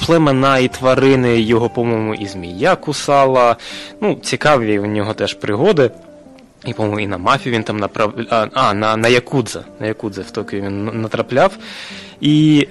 племена, 0.06 0.58
і 0.58 0.68
тварини, 0.68 1.40
його, 1.40 1.68
по-моєму, 1.68 2.14
і 2.14 2.26
змія 2.26 2.76
кусала. 2.76 3.56
Ну, 4.00 4.14
цікаві 4.14 4.78
в 4.78 4.86
нього 4.86 5.14
теж 5.14 5.34
пригоди. 5.34 5.90
І, 6.64 6.72
по-моєму, 6.72 7.00
і 7.00 7.06
на 7.06 7.18
мафію 7.18 7.54
він 7.54 7.62
там 7.62 7.76
направ... 7.76 8.14
А, 8.30 8.46
а 8.52 8.74
на, 8.74 8.96
на 8.96 9.08
Якудза. 9.08 9.64
На 9.80 9.86
Якудза 9.86 10.22
в 10.22 10.30
Токіо 10.30 10.60
він 10.60 10.84
натрапляв. 10.84 11.56
І 12.20 12.68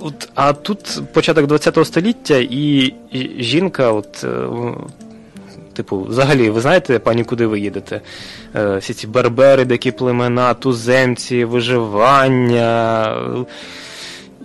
от, 0.00 0.28
а 0.34 0.52
тут 0.52 1.00
початок 1.12 1.62
ХХ 1.62 1.84
століття, 1.84 2.36
і, 2.36 2.94
і 3.12 3.42
жінка, 3.42 3.92
от, 3.92 4.24
е, 4.24 4.46
типу, 5.72 6.02
взагалі, 6.02 6.50
ви 6.50 6.60
знаєте, 6.60 6.98
пані, 6.98 7.24
куди 7.24 7.46
ви 7.46 7.60
їдете? 7.60 8.00
Е, 8.56 8.76
всі 8.76 8.94
ці 8.94 9.06
бербери, 9.06 9.64
дикі 9.64 9.90
племена, 9.90 10.54
туземці, 10.54 11.44
виживання. 11.44 13.16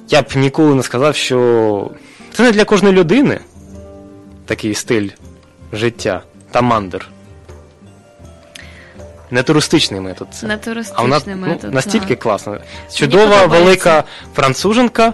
Я 0.09 0.21
б 0.21 0.25
ніколи 0.35 0.75
не 0.75 0.83
сказав, 0.83 1.15
що 1.15 1.89
це 2.33 2.43
не 2.43 2.51
для 2.51 2.65
кожної 2.65 2.95
людини 2.95 3.39
такий 4.45 4.73
стиль 4.73 5.09
життя 5.73 6.21
та 6.51 6.61
мандр. 6.61 7.07
Не 9.31 9.43
туристичний 9.43 10.01
метод. 10.01 10.27
Це. 10.31 10.47
Не 10.47 10.57
А 10.95 11.01
вона 11.01 11.19
туристичний 11.19 11.59
ну, 11.63 11.71
настільки 11.71 12.07
так. 12.07 12.19
класна. 12.19 12.59
Чудова, 12.93 13.45
велика 13.45 14.03
француженка, 14.35 15.13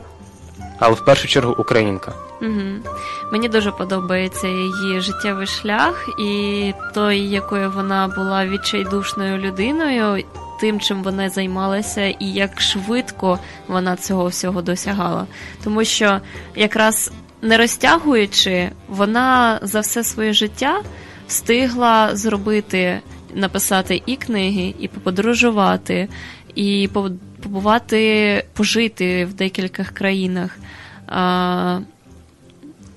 але 0.79 0.93
в 0.95 1.05
першу 1.05 1.27
чергу 1.27 1.55
українка. 1.59 2.13
Угу. 2.41 2.93
Мені 3.31 3.49
дуже 3.49 3.71
подобається 3.71 4.47
її 4.47 5.01
життєвий 5.01 5.47
шлях 5.47 6.09
і 6.19 6.73
той, 6.93 7.19
якою 7.19 7.71
вона 7.71 8.07
була 8.07 8.45
відчайдушною 8.47 9.37
людиною, 9.37 10.23
тим, 10.61 10.79
чим 10.79 11.03
вона 11.03 11.29
займалася, 11.29 12.05
і 12.05 12.25
як 12.25 12.61
швидко 12.61 13.39
вона 13.67 13.95
цього 13.95 14.27
всього 14.27 14.61
досягала. 14.61 15.25
Тому 15.63 15.83
що 15.83 16.19
якраз 16.55 17.11
не 17.41 17.57
розтягуючи, 17.57 18.69
вона 18.87 19.59
за 19.61 19.79
все 19.79 20.03
своє 20.03 20.33
життя 20.33 20.81
встигла 21.27 22.15
зробити, 22.15 22.99
написати 23.33 24.01
і 24.05 24.15
книги, 24.15 24.73
і 24.79 24.87
поподорожувати, 24.87 26.07
і 26.55 26.89
по- 26.93 27.11
побувати, 27.43 28.43
пожити 28.53 29.25
в 29.25 29.33
декількох 29.33 29.87
країнах. 29.87 30.57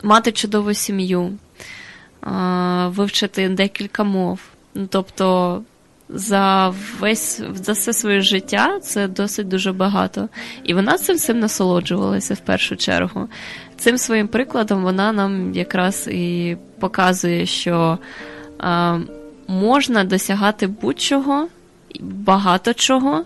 Мати 0.05 0.33
чудову 0.33 0.75
сім'ю, 0.75 1.33
вивчити 2.87 3.49
декілька 3.49 4.05
мов. 4.05 4.41
Ну, 4.75 4.87
Тобто 4.91 5.63
за 6.09 6.75
весь 7.01 7.43
за 7.55 7.73
все 7.73 7.93
своє 7.93 8.21
життя 8.21 8.81
це 8.83 9.09
досить 9.09 9.49
дуже 9.49 9.73
багато. 9.73 10.29
І 10.65 10.75
вона 10.75 10.99
цим 10.99 11.17
всім 11.17 11.39
насолоджувалася 11.39 12.35
в 12.35 12.41
першу 12.41 12.77
чергу. 12.77 13.29
Цим 13.77 13.99
своїм 13.99 14.29
прикладом 14.29 14.83
вона 14.83 15.13
нам 15.13 15.55
якраз 15.55 16.09
і 16.09 16.57
показує, 16.81 17.47
що 17.47 17.99
а, 18.59 18.99
можна 19.49 20.05
досягати 20.05 20.67
будь-чого, 20.67 21.49
багато 22.01 22.75
чого, 22.75 23.25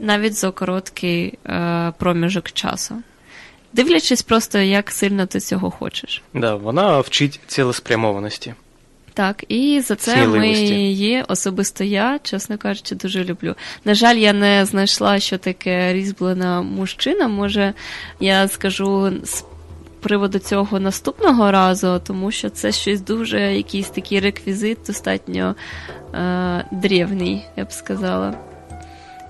навіть 0.00 0.34
за 0.34 0.50
короткий 0.50 1.38
е, 1.46 1.92
проміжок 1.98 2.52
часу. 2.52 2.94
Дивлячись 3.76 4.22
просто, 4.22 4.58
як 4.58 4.90
сильно 4.90 5.26
ти 5.26 5.40
цього 5.40 5.70
хочеш. 5.70 6.22
Да, 6.34 6.54
вона 6.54 7.00
вчить 7.00 7.40
цілеспрямованості. 7.46 8.54
Так, 9.14 9.44
і 9.48 9.80
за 9.80 9.94
це 9.96 10.16
ми 10.16 10.22
Сміливості. 10.22 10.74
її, 10.74 11.24
особисто 11.28 11.84
я, 11.84 12.18
чесно 12.22 12.58
кажучи, 12.58 12.94
дуже 12.94 13.24
люблю. 13.24 13.54
На 13.84 13.94
жаль, 13.94 14.16
я 14.16 14.32
не 14.32 14.64
знайшла, 14.64 15.18
що 15.18 15.38
таке 15.38 15.92
різьблена 15.92 16.62
мужчина. 16.62 17.28
Може, 17.28 17.72
я 18.20 18.48
скажу 18.48 19.12
з 19.24 19.44
приводу 20.00 20.38
цього 20.38 20.80
наступного 20.80 21.50
разу, 21.50 22.00
тому 22.06 22.30
що 22.30 22.50
це 22.50 22.72
щось 22.72 23.00
дуже, 23.00 23.40
якийсь 23.40 23.88
такий 23.88 24.20
реквізит, 24.20 24.78
достатньо 24.86 25.54
е, 26.14 26.64
древній, 26.72 27.44
я 27.56 27.64
б 27.64 27.72
сказала. 27.72 28.34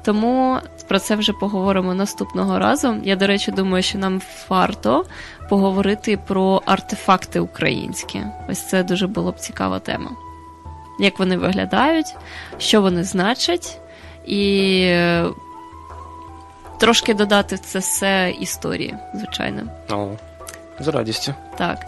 Тому 0.07 0.59
про 0.89 0.99
це 0.99 1.17
вже 1.17 1.33
поговоримо 1.33 1.95
наступного 1.95 2.59
разу. 2.59 2.97
Я, 3.05 3.17
до 3.17 3.27
речі, 3.27 3.53
думаю, 3.53 3.83
що 3.83 3.99
нам 3.99 4.21
варто 4.49 5.05
поговорити 5.49 6.19
про 6.27 6.63
артефакти 6.67 7.41
українські. 7.41 8.23
Ось 8.49 8.69
це 8.69 8.83
дуже 8.83 9.07
була 9.07 9.31
б 9.31 9.41
цікава 9.41 9.79
тема. 9.79 10.11
Як 10.99 11.19
вони 11.19 11.37
виглядають, 11.37 12.15
що 12.59 12.83
вони 12.83 13.05
значать, 13.05 13.79
і 14.27 14.81
е, 14.85 15.27
трошки 16.81 17.15
додати 17.15 17.57
в 17.57 17.59
це 17.59 17.79
все 17.79 18.35
історії, 18.41 18.95
звичайно. 19.15 19.63
О, 19.91 20.09
з 20.81 20.89
радістю. 20.89 21.35
Так. 21.59 21.79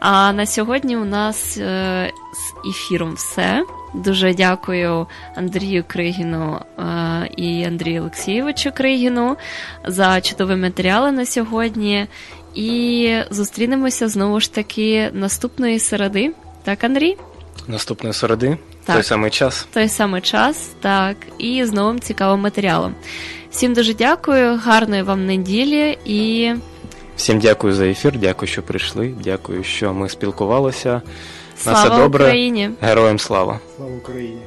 А 0.00 0.32
на 0.32 0.46
сьогодні 0.46 0.96
у 0.96 1.04
нас 1.04 1.58
е, 1.58 2.10
з 2.32 2.68
ефіром 2.68 3.14
все. 3.14 3.64
Дуже 3.94 4.34
дякую 4.34 5.06
Андрію 5.34 5.84
Кригіну 5.86 6.58
е, 6.78 6.82
і 7.36 7.64
Андрію 7.64 8.00
Олексійовичу 8.00 8.70
Кригіну 8.72 9.36
за 9.86 10.20
чудові 10.20 10.56
матеріали 10.56 11.12
на 11.12 11.26
сьогодні. 11.26 12.06
І 12.54 13.14
зустрінемося 13.30 14.08
знову 14.08 14.40
ж 14.40 14.52
таки 14.52 15.10
наступної 15.12 15.78
середи. 15.78 16.32
Так, 16.62 16.84
Андрій? 16.84 17.16
Наступної 17.68 18.12
середи, 18.12 18.56
Так. 18.84 18.94
той 18.96 19.02
самий 19.02 19.30
час. 19.30 19.68
той 19.72 19.88
самий 19.88 20.20
час, 20.20 20.70
так, 20.80 21.16
і 21.38 21.64
з 21.64 21.72
новим 21.72 22.00
цікавим 22.00 22.40
матеріалом. 22.40 22.94
Всім 23.50 23.74
дуже 23.74 23.94
дякую, 23.94 24.56
гарної 24.56 25.02
вам 25.02 25.26
неділі 25.26 25.98
і 26.04 26.52
Всім 27.16 27.38
дякую 27.38 27.74
за 27.74 27.86
ефір, 27.86 28.18
дякую, 28.18 28.48
що 28.48 28.62
прийшли, 28.62 29.14
дякую, 29.24 29.64
що 29.64 29.94
ми 29.94 30.08
спілкувалися. 30.08 31.02
На 31.66 31.74
слава 31.74 31.88
все 31.88 32.02
добре. 32.02 32.24
Україні! 32.24 32.70
Героям 32.80 33.18
слава! 33.18 33.60
Слава 33.76 33.92
Україні! 33.96 34.42